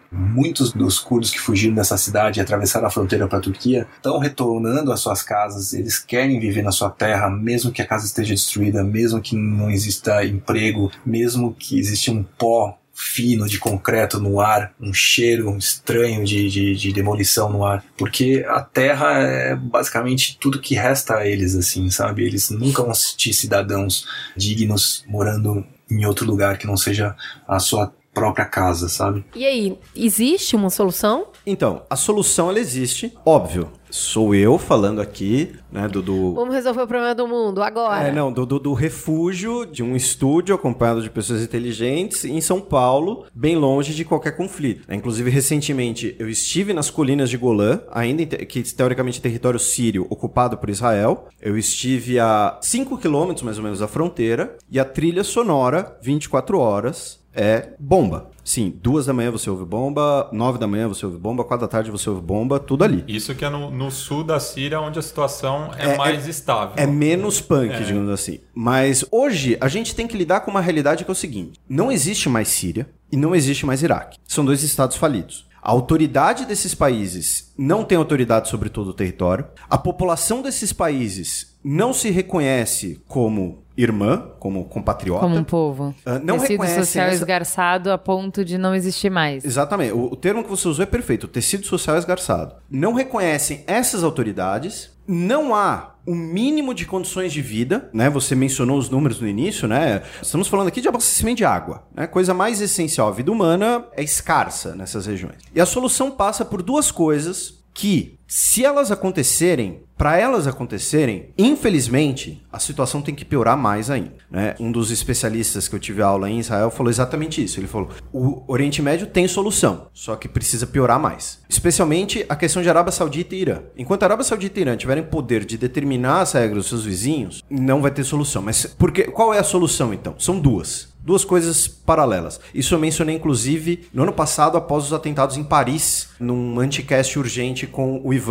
Muitos 0.11 0.73
dos 0.73 0.99
curdos 0.99 1.31
que 1.31 1.41
fugiram 1.41 1.75
dessa 1.75 1.97
cidade 1.97 2.41
e 2.41 2.43
atravessaram 2.43 2.87
a 2.87 2.91
fronteira 2.91 3.29
para 3.29 3.39
a 3.39 3.43
Turquia 3.43 3.87
estão 3.97 4.19
retornando 4.19 4.91
às 4.91 5.01
suas 5.01 5.23
casas. 5.23 5.73
Eles 5.73 5.99
querem 5.99 6.41
viver 6.41 6.63
na 6.63 6.73
sua 6.73 6.91
terra, 6.91 7.31
mesmo 7.31 7.71
que 7.71 7.81
a 7.81 7.87
casa 7.87 8.07
esteja 8.07 8.35
destruída, 8.35 8.83
mesmo 8.83 9.21
que 9.21 9.37
não 9.37 9.71
exista 9.71 10.25
emprego, 10.25 10.91
mesmo 11.07 11.55
que 11.55 11.79
exista 11.79 12.11
um 12.11 12.25
pó 12.25 12.77
fino 12.95 13.49
de 13.49 13.59
concreto 13.59 14.21
no 14.21 14.41
ar, 14.41 14.73
um 14.81 14.95
cheiro 14.95 15.57
estranho 15.59 16.25
de, 16.25 16.49
de, 16.49 16.77
de, 16.77 16.93
demolição 16.93 17.51
no 17.51 17.65
ar, 17.65 17.85
porque 17.99 18.45
a 18.49 18.61
Terra 18.61 19.19
é 19.19 19.57
basicamente 19.57 20.39
tudo 20.41 20.61
que 20.61 20.77
resta 20.77 21.17
a 21.17 21.27
eles, 21.27 21.57
assim, 21.57 21.91
sabe? 21.91 22.25
Eles 22.25 22.51
nunca 22.51 22.83
vão 22.83 22.95
sentir 22.95 23.33
cidadãos 23.35 24.07
dignos 24.37 25.05
morando 25.09 25.67
em 25.91 26.07
outro 26.07 26.25
lugar 26.25 26.57
que 26.57 26.67
não 26.67 26.77
seja 26.77 27.17
a 27.49 27.59
sua 27.59 27.93
própria 28.15 28.47
casa, 28.47 28.89
sabe? 28.89 29.25
E 29.35 29.45
aí, 29.45 29.77
existe 29.95 30.55
uma 30.55 30.71
solução? 30.71 31.27
Então, 31.45 31.83
a 31.91 31.97
solução 31.97 32.49
ela 32.49 32.61
existe, 32.61 33.13
óbvio. 33.27 33.69
Sou 33.91 34.35
eu 34.35 34.59
falando 34.59 35.01
aqui, 35.01 35.53
né, 35.71 35.87
do, 35.87 36.03
do... 36.03 36.35
Vamos 36.35 36.53
resolver 36.53 36.83
o 36.83 36.87
problema 36.87 37.15
do 37.15 37.29
mundo 37.29 37.63
agora. 37.63 38.09
É, 38.09 38.11
não, 38.13 38.33
do, 38.33 38.45
do, 38.45 38.59
do, 38.59 38.73
refúgio 38.73 39.65
de 39.65 39.85
um 39.85 39.95
estúdio 39.95 40.53
acompanhado 40.53 41.01
de 41.01 41.09
pessoas 41.09 41.43
inteligentes 41.43 42.25
em 42.25 42.41
São 42.41 42.61
Paulo, 42.61 43.25
bem 43.33 43.55
longe 43.55 43.95
de 43.95 44.05
qualquer 44.05 44.33
conflito. 44.37 44.83
É, 44.89 44.97
inclusive, 44.97 45.31
recentemente, 45.31 46.17
eu 46.19 46.29
estive 46.29 46.73
nas 46.73 46.91
colinas 46.91 47.31
de 47.31 47.37
Golã, 47.37 47.83
ainda 47.93 48.25
que 48.25 48.65
teoricamente 48.65 49.21
território 49.21 49.61
sírio 49.61 50.09
ocupado 50.11 50.59
por 50.59 50.71
Israel. 50.71 51.29
Eu 51.41 51.57
estive 51.57 52.19
a 52.19 52.59
5 52.61 52.99
quilômetros, 52.99 53.45
mais 53.45 53.59
ou 53.59 53.63
menos, 53.63 53.79
da 53.79 53.87
fronteira, 53.87 54.57
e 54.69 54.81
a 54.81 54.85
trilha 54.85 55.23
sonora, 55.23 55.97
24 56.03 56.59
horas, 56.59 57.24
é 57.35 57.71
bomba. 57.79 58.31
Sim, 58.45 58.75
duas 58.83 59.07
da 59.07 59.13
manhã 59.13 59.31
você 59.31 59.49
ouve 59.49 59.65
bomba, 59.65 60.29
nove 60.31 60.59
da 60.59 60.67
manhã 60.67 60.87
você 60.87 61.07
ouve 61.07 61.17
bomba, 61.17 61.45
quatro 61.45 61.67
da 61.67 61.71
tarde 61.71 61.91
você 61.91 62.11
ouve 62.11 62.21
bomba, 62.21 62.61
tudo 62.61 62.85
ali. 62.85 63.03
Isso 63.09 63.35
que 63.35 63.45
é 63.45 63.49
no, 63.49 63.71
no 63.71 63.91
sul 63.91 64.23
da 64.23 64.39
Síria, 64.39 64.81
onde 64.81 64.99
a 64.99 65.03
situação 65.03 65.71
é, 65.79 65.95
é 65.95 65.97
mais 65.97 66.27
é, 66.27 66.31
estável. 66.31 66.75
É 66.77 66.87
menos 66.87 67.41
punk, 67.41 67.73
é. 67.73 67.81
digamos 67.81 68.11
assim. 68.11 68.41
Mas 68.55 69.05
hoje 69.11 69.57
a 69.61 69.69
gente 69.69 69.95
tem 69.95 70.07
que 70.07 70.17
lidar 70.17 70.41
com 70.41 70.51
uma 70.51 70.61
realidade 70.61 71.05
que 71.05 71.11
é 71.11 71.13
o 71.13 71.17
seguinte: 71.17 71.59
não 71.69 71.91
existe 71.91 72.29
mais 72.29 72.49
Síria 72.49 72.87
e 73.11 73.17
não 73.17 73.35
existe 73.35 73.65
mais 73.65 73.83
Iraque. 73.83 74.19
São 74.29 74.45
dois 74.45 74.63
estados 74.63 74.97
falidos. 74.97 75.47
A 75.63 75.71
autoridade 75.71 76.45
desses 76.45 76.75
países 76.75 77.51
não 77.57 77.85
tem 77.85 77.97
autoridade 77.97 78.51
sobre 78.51 78.69
todo 78.69 78.89
o 78.89 78.95
território. 78.95 79.47
A 79.71 79.79
população 79.79 80.43
desses 80.43 80.75
países 80.75 81.57
não 81.65 81.95
se 81.95 82.11
reconhece 82.11 83.03
como 83.09 83.64
irmã, 83.77 84.31
como 84.39 84.65
compatriota. 84.65 85.21
Como 85.21 85.37
um 85.37 85.45
povo. 85.45 85.95
Uh, 86.07 86.25
não 86.25 86.39
tecido 86.39 86.67
social 86.67 87.07
essa... 87.07 87.15
esgarçado 87.15 87.91
a 87.91 87.99
ponto 87.99 88.45
de 88.45 88.57
não 88.57 88.75
existir 88.75 89.11
mais. 89.11 89.45
Exatamente. 89.45 89.93
O, 89.93 90.13
o 90.13 90.17
termo 90.17 90.43
que 90.43 90.51
você 90.51 90.69
usou 90.69 90.83
é 90.83 90.87
perfeito. 90.87 91.25
O 91.25 91.29
tecido 91.29 91.67
social 91.67 91.97
esgarçado. 91.97 92.55
Não 92.71 92.95
reconhecem 92.95 93.65
essas 93.67 94.05
autoridades. 94.05 94.93
Não 95.07 95.55
há 95.55 95.95
um 96.07 96.15
mínimo 96.15 96.75
de 96.75 96.87
condições 96.87 97.33
de 97.33 97.41
vida, 97.43 97.89
né? 97.93 98.09
Você 98.11 98.35
mencionou 98.35 98.79
os 98.79 98.91
números 98.91 99.21
no 99.21 99.29
início, 99.29 99.67
né? 99.67 100.03
Estamos 100.23 100.49
falando 100.49 100.69
aqui 100.69 100.81
de 100.81 100.89
abastecimento 100.89 101.39
de 101.39 101.45
água, 101.45 101.85
né? 101.95 102.07
Coisa 102.07 102.33
mais 102.33 102.61
essencial. 102.61 103.09
A 103.09 103.13
vida 103.13 103.33
humana 103.33 103.85
é 103.97 104.03
escassa 104.03 104.75
nessas 104.75 105.07
regiões. 105.07 105.39
E 105.55 105.61
a 105.61 105.67
solução 105.67 106.11
passa 106.11 106.45
por 106.45 106.63
duas 106.63 106.91
coisas 106.91 107.65
que, 107.73 108.19
se 108.37 108.65
elas 108.65 108.91
acontecerem, 108.91 109.85
para 109.97 110.19
elas 110.19 110.49
acontecerem, 110.49 111.29
infelizmente, 111.39 112.45
a 112.53 112.59
situação 112.59 113.01
tem 113.01 113.15
que 113.15 113.25
piorar 113.25 113.57
mais 113.57 113.91
ainda. 113.91 114.13
Né? 114.29 114.57
Um 114.59 114.73
dos 114.73 114.91
especialistas 114.91 115.69
que 115.69 115.77
eu 115.77 115.79
tive 115.79 116.03
aula 116.03 116.29
em 116.29 116.41
Israel 116.41 116.69
falou 116.69 116.91
exatamente 116.91 117.45
isso. 117.45 117.61
Ele 117.61 117.69
falou: 117.69 117.91
o 118.13 118.43
Oriente 118.49 118.83
Médio 118.83 119.07
tem 119.07 119.29
solução, 119.29 119.87
só 119.95 120.17
que 120.17 120.27
precisa 120.27 120.67
piorar 120.67 120.99
mais. 120.99 121.43
Especialmente 121.49 122.27
a 122.29 122.35
questão 122.35 122.61
de 122.61 122.69
Arábia 122.69 122.91
Saudita 122.91 123.37
e 123.37 123.43
Irã. 123.43 123.63
Enquanto 123.79 124.03
a 124.03 124.07
Arábia 124.07 124.25
Saudita 124.25 124.59
e 124.59 124.63
Irã 124.63 124.77
tiverem 124.77 125.05
poder 125.05 125.45
de 125.45 125.57
determinar 125.57 126.23
as 126.23 126.33
regras 126.33 126.65
dos 126.65 126.69
seus 126.71 126.85
vizinhos, 126.85 127.41
não 127.49 127.81
vai 127.81 127.93
ter 127.93 128.03
solução. 128.03 128.43
Mas 128.43 128.67
porque, 128.67 129.05
qual 129.05 129.33
é 129.33 129.39
a 129.39 129.45
solução 129.45 129.95
então? 129.95 130.17
São 130.19 130.41
duas 130.41 130.93
duas 131.05 131.25
coisas 131.25 131.69
paralelas. 131.69 132.41
Isso 132.55 132.75
eu 132.75 132.79
mencionei, 132.79 133.15
inclusive, 133.15 133.87
no 133.93 134.05
ano 134.05 134.13
passado, 134.13 134.57
após 134.57 134.85
os 134.87 134.93
atentados 134.93 135.37
em 135.37 135.45
Paris, 135.45 136.09
num 136.19 136.59
anticast 136.59 137.19
urgente 137.19 137.67
com 137.67 138.01
o 138.03 138.13
Ivan. 138.13 138.24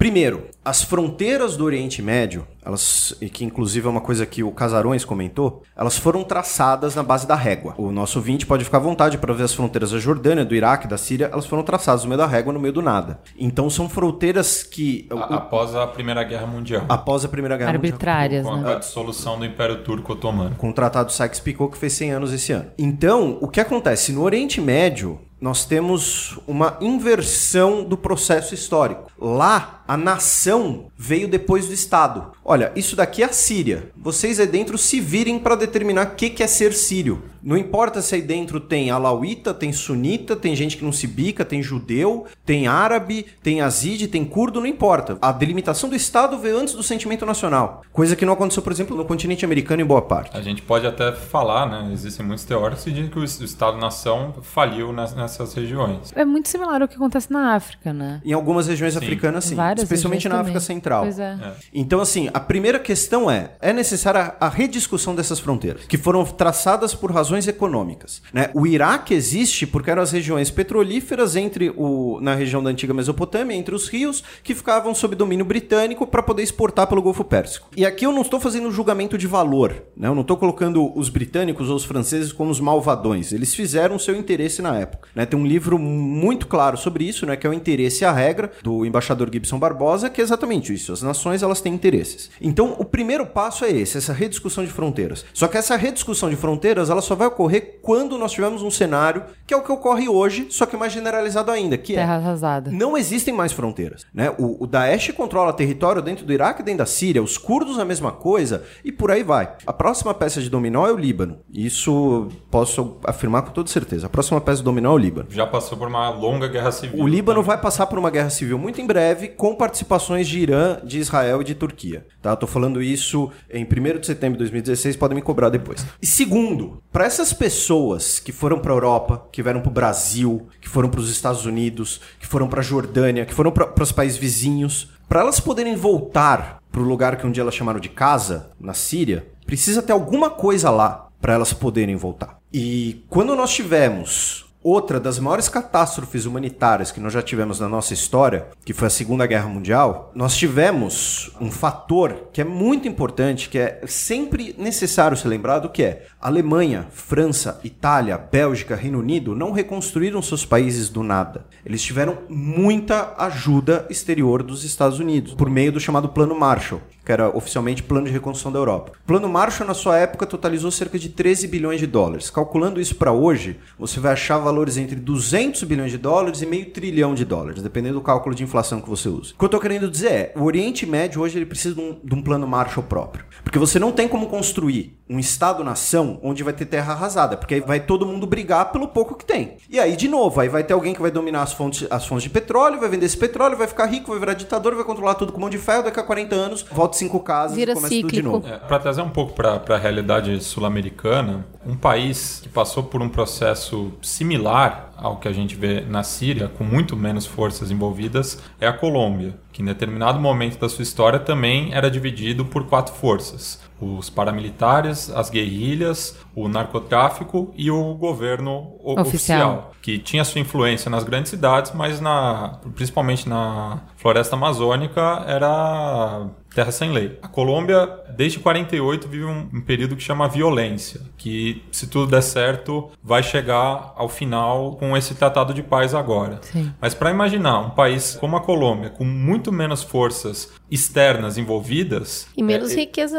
Primeiro, 0.00 0.48
as 0.64 0.82
fronteiras 0.82 1.58
do 1.58 1.64
Oriente 1.64 2.00
Médio, 2.00 2.46
elas, 2.64 3.14
e 3.20 3.28
que 3.28 3.44
inclusive 3.44 3.86
é 3.86 3.90
uma 3.90 4.00
coisa 4.00 4.24
que 4.24 4.42
o 4.42 4.50
Casarões 4.50 5.04
comentou, 5.04 5.62
elas 5.76 5.98
foram 5.98 6.24
traçadas 6.24 6.94
na 6.94 7.02
base 7.02 7.26
da 7.26 7.34
régua. 7.34 7.74
O 7.76 7.92
nosso 7.92 8.18
ouvinte 8.18 8.46
pode 8.46 8.64
ficar 8.64 8.78
à 8.78 8.80
vontade 8.80 9.18
para 9.18 9.34
ver 9.34 9.42
as 9.42 9.52
fronteiras 9.52 9.90
da 9.90 9.98
Jordânia, 9.98 10.42
do 10.42 10.54
Iraque, 10.54 10.88
da 10.88 10.96
Síria, 10.96 11.28
elas 11.30 11.44
foram 11.44 11.62
traçadas 11.62 12.02
no 12.02 12.08
meio 12.08 12.18
da 12.18 12.26
régua, 12.26 12.50
no 12.50 12.58
meio 12.58 12.72
do 12.72 12.80
nada. 12.80 13.20
Então 13.38 13.68
são 13.68 13.90
fronteiras 13.90 14.62
que... 14.62 15.06
A, 15.10 15.34
após 15.34 15.74
a 15.74 15.86
Primeira 15.86 16.24
Guerra 16.24 16.46
Mundial. 16.46 16.86
Após 16.88 17.22
a 17.24 17.28
Primeira 17.28 17.58
Guerra 17.58 17.72
Arbitrárias, 17.72 18.44
Mundial. 18.44 18.56
Arbitrárias, 18.56 18.64
né? 18.64 18.72
Com 18.72 18.76
a 18.76 18.80
dissolução 18.80 19.38
do 19.38 19.44
Império 19.44 19.82
Turco 19.82 20.14
Otomano. 20.14 20.56
Com 20.56 20.70
o 20.70 20.72
Tratado 20.72 21.12
Sykes-Picot, 21.12 21.72
que 21.72 21.78
fez 21.78 21.92
100 21.92 22.12
anos 22.12 22.32
esse 22.32 22.52
ano. 22.52 22.70
Então, 22.78 23.36
o 23.40 23.48
que 23.48 23.60
acontece? 23.60 24.12
No 24.12 24.22
Oriente 24.22 24.62
Médio, 24.62 25.20
nós 25.40 25.64
temos 25.64 26.38
uma 26.46 26.76
inversão 26.80 27.82
do 27.82 27.96
processo 27.96 28.54
histórico. 28.54 29.10
Lá, 29.18 29.79
a 29.90 29.96
nação 29.96 30.86
veio 30.96 31.26
depois 31.26 31.66
do 31.66 31.74
Estado. 31.74 32.30
Olha, 32.44 32.70
isso 32.76 32.94
daqui 32.94 33.24
é 33.24 33.26
a 33.26 33.32
Síria. 33.32 33.90
Vocês 33.96 34.38
aí 34.38 34.46
dentro 34.46 34.78
se 34.78 35.00
virem 35.00 35.36
para 35.36 35.56
determinar 35.56 36.06
o 36.06 36.14
que 36.14 36.40
é 36.44 36.46
ser 36.46 36.72
sírio. 36.72 37.24
Não 37.42 37.56
importa 37.56 38.02
se 38.02 38.14
aí 38.14 38.22
dentro 38.22 38.60
tem 38.60 38.90
alauíta, 38.90 39.54
tem 39.54 39.72
sunita, 39.72 40.36
tem 40.36 40.54
gente 40.54 40.76
que 40.76 40.84
não 40.84 40.92
se 40.92 41.06
bica, 41.06 41.44
tem 41.44 41.62
judeu, 41.62 42.26
tem 42.44 42.66
árabe, 42.66 43.26
tem 43.42 43.62
azide, 43.62 44.06
tem 44.06 44.24
curdo, 44.24 44.60
não 44.60 44.66
importa. 44.66 45.16
A 45.22 45.32
delimitação 45.32 45.88
do 45.88 45.96
Estado 45.96 46.38
veio 46.38 46.58
antes 46.58 46.74
do 46.74 46.82
sentimento 46.82 47.24
nacional. 47.24 47.82
Coisa 47.92 48.14
que 48.14 48.26
não 48.26 48.34
aconteceu, 48.34 48.62
por 48.62 48.72
exemplo, 48.72 48.96
no 48.96 49.04
continente 49.04 49.44
americano 49.44 49.80
em 49.80 49.86
boa 49.86 50.02
parte. 50.02 50.36
A 50.36 50.42
gente 50.42 50.60
pode 50.60 50.86
até 50.86 51.12
falar, 51.12 51.66
né? 51.68 51.90
Existem 51.92 52.24
muitos 52.24 52.44
teóricos 52.44 52.84
que 52.84 52.90
dizem 52.90 53.08
que 53.08 53.18
o 53.18 53.24
Estado-nação 53.24 54.34
faliu 54.42 54.92
nessas 54.92 55.54
regiões. 55.54 56.12
É 56.14 56.24
muito 56.24 56.48
similar 56.48 56.82
ao 56.82 56.88
que 56.88 56.96
acontece 56.96 57.32
na 57.32 57.54
África, 57.54 57.92
né? 57.92 58.20
Em 58.24 58.34
algumas 58.34 58.66
regiões 58.66 58.92
sim. 58.92 58.98
africanas, 58.98 59.44
sim. 59.44 59.54
Várias 59.54 59.79
várias 59.80 59.92
especialmente 59.92 60.28
na 60.28 60.36
também. 60.36 60.52
África 60.52 60.60
Central. 60.60 61.02
Pois 61.02 61.18
é. 61.18 61.38
Então, 61.72 62.00
assim, 62.00 62.28
a 62.32 62.40
primeira 62.40 62.78
questão 62.78 63.30
é: 63.30 63.52
é 63.60 63.72
necessária 63.72 64.34
a 64.40 64.48
rediscussão 64.48 65.14
dessas 65.14 65.38
fronteiras, 65.38 65.84
que 65.86 65.96
foram 65.96 66.24
traçadas 66.24 66.94
por 66.94 67.10
razões 67.12 67.46
econômicas. 67.48 68.22
Né? 68.32 68.50
O 68.54 68.66
Iraque 68.66 69.14
existe 69.14 69.66
porque 69.66 69.90
eram 69.90 70.02
as 70.02 70.12
regiões 70.12 70.50
petrolíferas 70.50 71.36
entre 71.36 71.72
o, 71.76 72.18
na 72.20 72.34
região 72.34 72.62
da 72.62 72.70
antiga 72.70 72.94
Mesopotâmia, 72.94 73.56
entre 73.56 73.74
os 73.74 73.88
rios, 73.88 74.22
que 74.42 74.54
ficavam 74.54 74.94
sob 74.94 75.14
domínio 75.16 75.44
britânico 75.44 76.06
para 76.06 76.22
poder 76.22 76.42
exportar 76.42 76.86
pelo 76.86 77.02
Golfo 77.02 77.24
Pérsico. 77.24 77.68
E 77.76 77.84
aqui 77.84 78.06
eu 78.06 78.12
não 78.12 78.22
estou 78.22 78.40
fazendo 78.40 78.70
julgamento 78.70 79.16
de 79.16 79.26
valor, 79.26 79.82
né? 79.96 80.08
eu 80.08 80.14
não 80.14 80.22
estou 80.22 80.36
colocando 80.36 80.96
os 80.98 81.08
britânicos 81.08 81.68
ou 81.68 81.76
os 81.76 81.84
franceses 81.84 82.32
como 82.32 82.50
os 82.50 82.60
malvadões. 82.60 83.32
Eles 83.32 83.54
fizeram 83.54 83.96
o 83.96 84.00
seu 84.00 84.16
interesse 84.16 84.62
na 84.62 84.76
época. 84.76 85.08
Né? 85.14 85.26
Tem 85.26 85.38
um 85.38 85.46
livro 85.46 85.78
muito 85.78 86.46
claro 86.46 86.76
sobre 86.76 87.04
isso, 87.04 87.26
né? 87.26 87.36
que 87.36 87.46
é 87.46 87.50
o 87.50 87.54
Interesse 87.54 88.04
e 88.04 88.06
a 88.06 88.12
Regra, 88.12 88.52
do 88.62 88.84
embaixador 88.84 89.30
Gibson 89.32 89.58
Barbosa, 89.70 90.10
que 90.10 90.20
é 90.20 90.24
exatamente 90.24 90.74
isso. 90.74 90.92
As 90.92 91.02
nações 91.02 91.42
elas 91.42 91.60
têm 91.60 91.72
interesses. 91.72 92.30
Então, 92.40 92.74
o 92.78 92.84
primeiro 92.84 93.26
passo 93.26 93.64
é 93.64 93.70
esse, 93.70 93.98
essa 93.98 94.12
rediscussão 94.12 94.64
de 94.64 94.70
fronteiras. 94.70 95.24
Só 95.32 95.46
que 95.46 95.56
essa 95.56 95.76
rediscussão 95.76 96.28
de 96.28 96.36
fronteiras 96.36 96.90
ela 96.90 97.00
só 97.00 97.14
vai 97.14 97.28
ocorrer 97.28 97.78
quando 97.82 98.18
nós 98.18 98.32
tivermos 98.32 98.62
um 98.62 98.70
cenário 98.70 99.24
que 99.46 99.54
é 99.54 99.56
o 99.56 99.62
que 99.62 99.72
ocorre 99.72 100.08
hoje, 100.08 100.46
só 100.50 100.64
que 100.64 100.76
mais 100.76 100.92
generalizado 100.92 101.50
ainda, 101.50 101.76
que 101.76 101.94
Terra 101.94 102.14
é 102.14 102.16
arrasada. 102.16 102.70
não 102.70 102.96
existem 102.96 103.34
mais 103.34 103.52
fronteiras. 103.52 104.06
Né? 104.14 104.32
O, 104.38 104.62
o 104.62 104.66
Daesh 104.66 105.10
controla 105.10 105.52
território 105.52 106.00
dentro 106.00 106.24
do 106.24 106.32
Iraque 106.32 106.62
e 106.62 106.64
dentro 106.64 106.78
da 106.78 106.86
Síria, 106.86 107.22
os 107.22 107.36
curdos 107.36 107.78
a 107.78 107.84
mesma 107.84 108.12
coisa, 108.12 108.62
e 108.84 108.92
por 108.92 109.10
aí 109.10 109.22
vai. 109.22 109.52
A 109.66 109.72
próxima 109.72 110.14
peça 110.14 110.40
de 110.40 110.48
dominó 110.48 110.86
é 110.86 110.92
o 110.92 110.96
Líbano. 110.96 111.38
Isso 111.52 112.28
posso 112.50 112.98
afirmar 113.04 113.42
com 113.42 113.50
toda 113.50 113.68
certeza. 113.68 114.06
A 114.06 114.10
próxima 114.10 114.40
peça 114.40 114.58
de 114.58 114.64
dominó 114.64 114.92
é 114.92 114.94
o 114.94 114.98
Líbano. 114.98 115.28
Já 115.30 115.46
passou 115.46 115.76
por 115.76 115.88
uma 115.88 116.10
longa 116.10 116.46
guerra 116.46 116.70
civil. 116.70 117.02
O 117.02 117.08
Líbano 117.08 117.42
vai 117.42 117.60
passar 117.60 117.86
por 117.86 117.98
uma 117.98 118.10
guerra 118.10 118.30
civil 118.30 118.56
muito 118.58 118.80
em 118.80 118.86
breve, 118.86 119.28
com 119.28 119.54
participações 119.60 120.26
de 120.26 120.38
Irã, 120.38 120.80
de 120.82 120.98
Israel 120.98 121.42
e 121.42 121.44
de 121.44 121.54
Turquia. 121.54 122.06
Tá? 122.22 122.34
Tô 122.34 122.46
falando 122.46 122.82
isso 122.82 123.30
em 123.52 123.62
1 123.62 124.00
de 124.00 124.06
setembro 124.06 124.38
de 124.38 124.44
2016, 124.44 124.96
podem 124.96 125.16
me 125.16 125.20
cobrar 125.20 125.50
depois. 125.50 125.84
E 126.00 126.06
segundo, 126.06 126.82
para 126.90 127.04
essas 127.04 127.34
pessoas 127.34 128.18
que 128.18 128.32
foram 128.32 128.58
para 128.58 128.72
Europa, 128.72 129.28
que 129.30 129.42
vieram 129.42 129.60
para 129.60 129.68
o 129.68 129.74
Brasil, 129.74 130.48
que 130.62 130.68
foram 130.68 130.88
para 130.88 131.00
os 131.00 131.10
Estados 131.10 131.44
Unidos, 131.44 132.00
que 132.18 132.26
foram 132.26 132.48
para 132.48 132.62
Jordânia, 132.62 133.26
que 133.26 133.34
foram 133.34 133.52
para 133.52 133.82
os 133.82 133.92
países 133.92 134.16
vizinhos, 134.16 134.92
para 135.06 135.20
elas 135.20 135.38
poderem 135.38 135.76
voltar 135.76 136.58
para 136.72 136.80
o 136.80 136.84
lugar 136.84 137.16
que 137.18 137.26
um 137.26 137.30
dia 137.30 137.42
elas 137.42 137.54
chamaram 137.54 137.80
de 137.80 137.90
casa, 137.90 138.52
na 138.58 138.72
Síria, 138.72 139.26
precisa 139.44 139.82
ter 139.82 139.92
alguma 139.92 140.30
coisa 140.30 140.70
lá 140.70 141.10
para 141.20 141.34
elas 141.34 141.52
poderem 141.52 141.96
voltar. 141.96 142.38
E 142.50 143.04
quando 143.10 143.36
nós 143.36 143.52
tivemos 143.52 144.49
outra 144.62 145.00
das 145.00 145.18
maiores 145.18 145.48
catástrofes 145.48 146.26
humanitárias 146.26 146.92
que 146.92 147.00
nós 147.00 147.12
já 147.12 147.22
tivemos 147.22 147.60
na 147.60 147.68
nossa 147.68 147.94
história, 147.94 148.48
que 148.64 148.72
foi 148.72 148.88
a 148.88 148.90
Segunda 148.90 149.26
Guerra 149.26 149.48
Mundial, 149.48 150.12
nós 150.14 150.36
tivemos 150.36 151.30
um 151.40 151.50
fator 151.50 152.28
que 152.32 152.40
é 152.40 152.44
muito 152.44 152.86
importante, 152.86 153.48
que 153.48 153.58
é 153.58 153.80
sempre 153.86 154.54
necessário 154.58 155.16
ser 155.16 155.28
lembrado, 155.28 155.70
que 155.70 155.82
é 155.82 156.06
Alemanha, 156.20 156.86
França, 156.90 157.60
Itália, 157.64 158.18
Bélgica, 158.18 158.76
Reino 158.76 158.98
Unido 158.98 159.34
não 159.34 159.52
reconstruíram 159.52 160.20
seus 160.20 160.44
países 160.44 160.88
do 160.88 161.02
nada. 161.02 161.46
Eles 161.64 161.82
tiveram 161.82 162.18
muita 162.28 163.14
ajuda 163.16 163.86
exterior 163.88 164.42
dos 164.42 164.64
Estados 164.64 164.98
Unidos, 164.98 165.34
por 165.34 165.48
meio 165.48 165.72
do 165.72 165.80
chamado 165.80 166.08
Plano 166.08 166.38
Marshall, 166.38 166.82
que 167.10 167.12
era 167.12 167.36
oficialmente 167.36 167.82
Plano 167.82 168.06
de 168.06 168.12
Reconstrução 168.12 168.52
da 168.52 168.60
Europa. 168.60 168.92
O 169.02 169.06
Plano 169.06 169.28
Marshall, 169.28 169.66
na 169.66 169.74
sua 169.74 169.98
época, 169.98 170.24
totalizou 170.26 170.70
cerca 170.70 170.96
de 170.96 171.08
13 171.08 171.48
bilhões 171.48 171.80
de 171.80 171.86
dólares. 171.88 172.30
Calculando 172.30 172.80
isso 172.80 172.94
para 172.94 173.10
hoje, 173.10 173.58
você 173.76 173.98
vai 173.98 174.12
achar 174.12 174.38
valores 174.38 174.76
entre 174.76 174.94
200 174.94 175.64
bilhões 175.64 175.90
de 175.90 175.98
dólares 175.98 176.40
e 176.40 176.46
meio 176.46 176.66
trilhão 176.66 177.12
de 177.12 177.24
dólares, 177.24 177.64
dependendo 177.64 177.94
do 177.94 178.00
cálculo 178.00 178.32
de 178.32 178.44
inflação 178.44 178.80
que 178.80 178.88
você 178.88 179.08
usa. 179.08 179.32
O 179.34 179.38
que 179.38 179.44
eu 179.44 179.46
estou 179.46 179.60
querendo 179.60 179.90
dizer 179.90 180.12
é, 180.12 180.32
o 180.36 180.44
Oriente 180.44 180.86
Médio 180.86 181.20
hoje 181.20 181.36
ele 181.36 181.46
precisa 181.46 181.74
de 181.74 181.80
um, 181.80 181.98
de 182.00 182.14
um 182.14 182.22
plano 182.22 182.46
Marshall 182.46 182.86
próprio. 182.86 183.24
Porque 183.42 183.58
você 183.58 183.80
não 183.80 183.90
tem 183.90 184.06
como 184.06 184.28
construir 184.28 185.00
um 185.10 185.18
Estado-nação 185.18 186.20
onde 186.22 186.44
vai 186.44 186.52
ter 186.52 186.66
terra 186.66 186.92
arrasada, 186.92 187.36
porque 187.36 187.54
aí 187.54 187.60
vai 187.60 187.80
todo 187.80 188.06
mundo 188.06 188.28
brigar 188.28 188.70
pelo 188.70 188.86
pouco 188.86 189.16
que 189.16 189.24
tem. 189.24 189.56
E 189.68 189.80
aí, 189.80 189.96
de 189.96 190.06
novo, 190.06 190.40
aí 190.40 190.48
vai 190.48 190.62
ter 190.62 190.72
alguém 190.72 190.94
que 190.94 191.02
vai 191.02 191.10
dominar 191.10 191.42
as 191.42 191.52
fontes, 191.52 191.84
as 191.90 192.06
fontes 192.06 192.22
de 192.22 192.30
petróleo, 192.30 192.78
vai 192.78 192.88
vender 192.88 193.06
esse 193.06 193.16
petróleo, 193.16 193.56
vai 193.56 193.66
ficar 193.66 193.86
rico, 193.86 194.12
vai 194.12 194.20
virar 194.20 194.34
ditador, 194.34 194.76
vai 194.76 194.84
controlar 194.84 195.16
tudo 195.16 195.32
com 195.32 195.40
mão 195.40 195.50
de 195.50 195.58
ferro, 195.58 195.82
daqui 195.82 195.98
a 195.98 196.04
40 196.04 196.34
anos, 196.36 196.64
volta 196.70 196.96
cinco 197.00 197.20
casas 197.20 197.56
Vira 197.56 197.72
e 197.72 197.74
começa 197.74 197.94
tudo 197.94 198.08
de 198.08 198.16
cíclico. 198.16 198.28
novo. 198.28 198.48
É, 198.48 198.58
para 198.58 198.78
trazer 198.78 199.02
um 199.02 199.10
pouco 199.10 199.32
para 199.32 199.60
a 199.68 199.78
realidade 199.78 200.42
sul-americana, 200.42 201.44
um 201.66 201.76
país 201.76 202.40
que 202.42 202.48
passou 202.48 202.84
por 202.84 203.02
um 203.02 203.08
processo 203.08 203.92
similar 204.00 204.89
ao 205.00 205.16
que 205.16 205.26
a 205.26 205.32
gente 205.32 205.54
vê 205.54 205.80
na 205.80 206.02
Síria, 206.02 206.48
com 206.48 206.64
muito 206.64 206.96
menos 206.96 207.26
forças 207.26 207.70
envolvidas, 207.70 208.42
é 208.60 208.66
a 208.66 208.72
Colômbia, 208.72 209.34
que 209.52 209.62
em 209.62 209.64
determinado 209.64 210.20
momento 210.20 210.58
da 210.58 210.68
sua 210.68 210.82
história 210.82 211.18
também 211.18 211.74
era 211.74 211.90
dividido 211.90 212.44
por 212.44 212.66
quatro 212.66 212.94
forças: 212.94 213.60
os 213.80 214.10
paramilitares, 214.10 215.10
as 215.10 215.30
guerrilhas, 215.30 216.18
o 216.34 216.48
narcotráfico 216.48 217.52
e 217.56 217.70
o 217.70 217.94
governo 217.94 218.74
Oficial. 218.84 219.00
oficial, 219.00 219.72
que 219.82 219.98
tinha 219.98 220.24
sua 220.24 220.40
influência 220.40 220.90
nas 220.90 221.04
grandes 221.04 221.30
cidades, 221.30 221.72
mas 221.74 222.00
na, 222.00 222.60
principalmente 222.74 223.28
na 223.28 223.80
floresta 223.96 224.36
amazônica 224.36 225.24
era 225.26 226.28
terra 226.54 226.72
sem 226.72 226.90
lei. 226.90 227.18
A 227.22 227.28
Colômbia, 227.28 227.88
desde 228.16 228.38
48, 228.38 229.08
vive 229.08 229.24
um, 229.24 229.48
um 229.52 229.60
período 229.60 229.96
que 229.96 230.02
chama 230.02 230.28
violência, 230.28 231.00
que 231.16 231.62
se 231.70 231.86
tudo 231.86 232.10
der 232.10 232.22
certo, 232.22 232.90
vai 233.02 233.22
chegar 233.22 233.92
ao 233.96 234.08
final 234.08 234.72
com 234.76 234.89
esse 234.96 235.14
tratado 235.14 235.52
de 235.54 235.62
paz 235.62 235.94
agora. 235.94 236.38
Sim. 236.42 236.72
Mas 236.80 236.94
para 236.94 237.10
imaginar 237.10 237.58
um 237.60 237.70
país 237.70 238.16
como 238.20 238.36
a 238.36 238.40
Colômbia, 238.40 238.90
com 238.90 239.04
muito 239.04 239.52
menos 239.52 239.82
forças 239.82 240.52
externas 240.70 241.36
envolvidas, 241.36 242.26
E 242.36 242.42
menos 242.42 242.72
é, 242.72 242.76
riqueza 242.76 243.18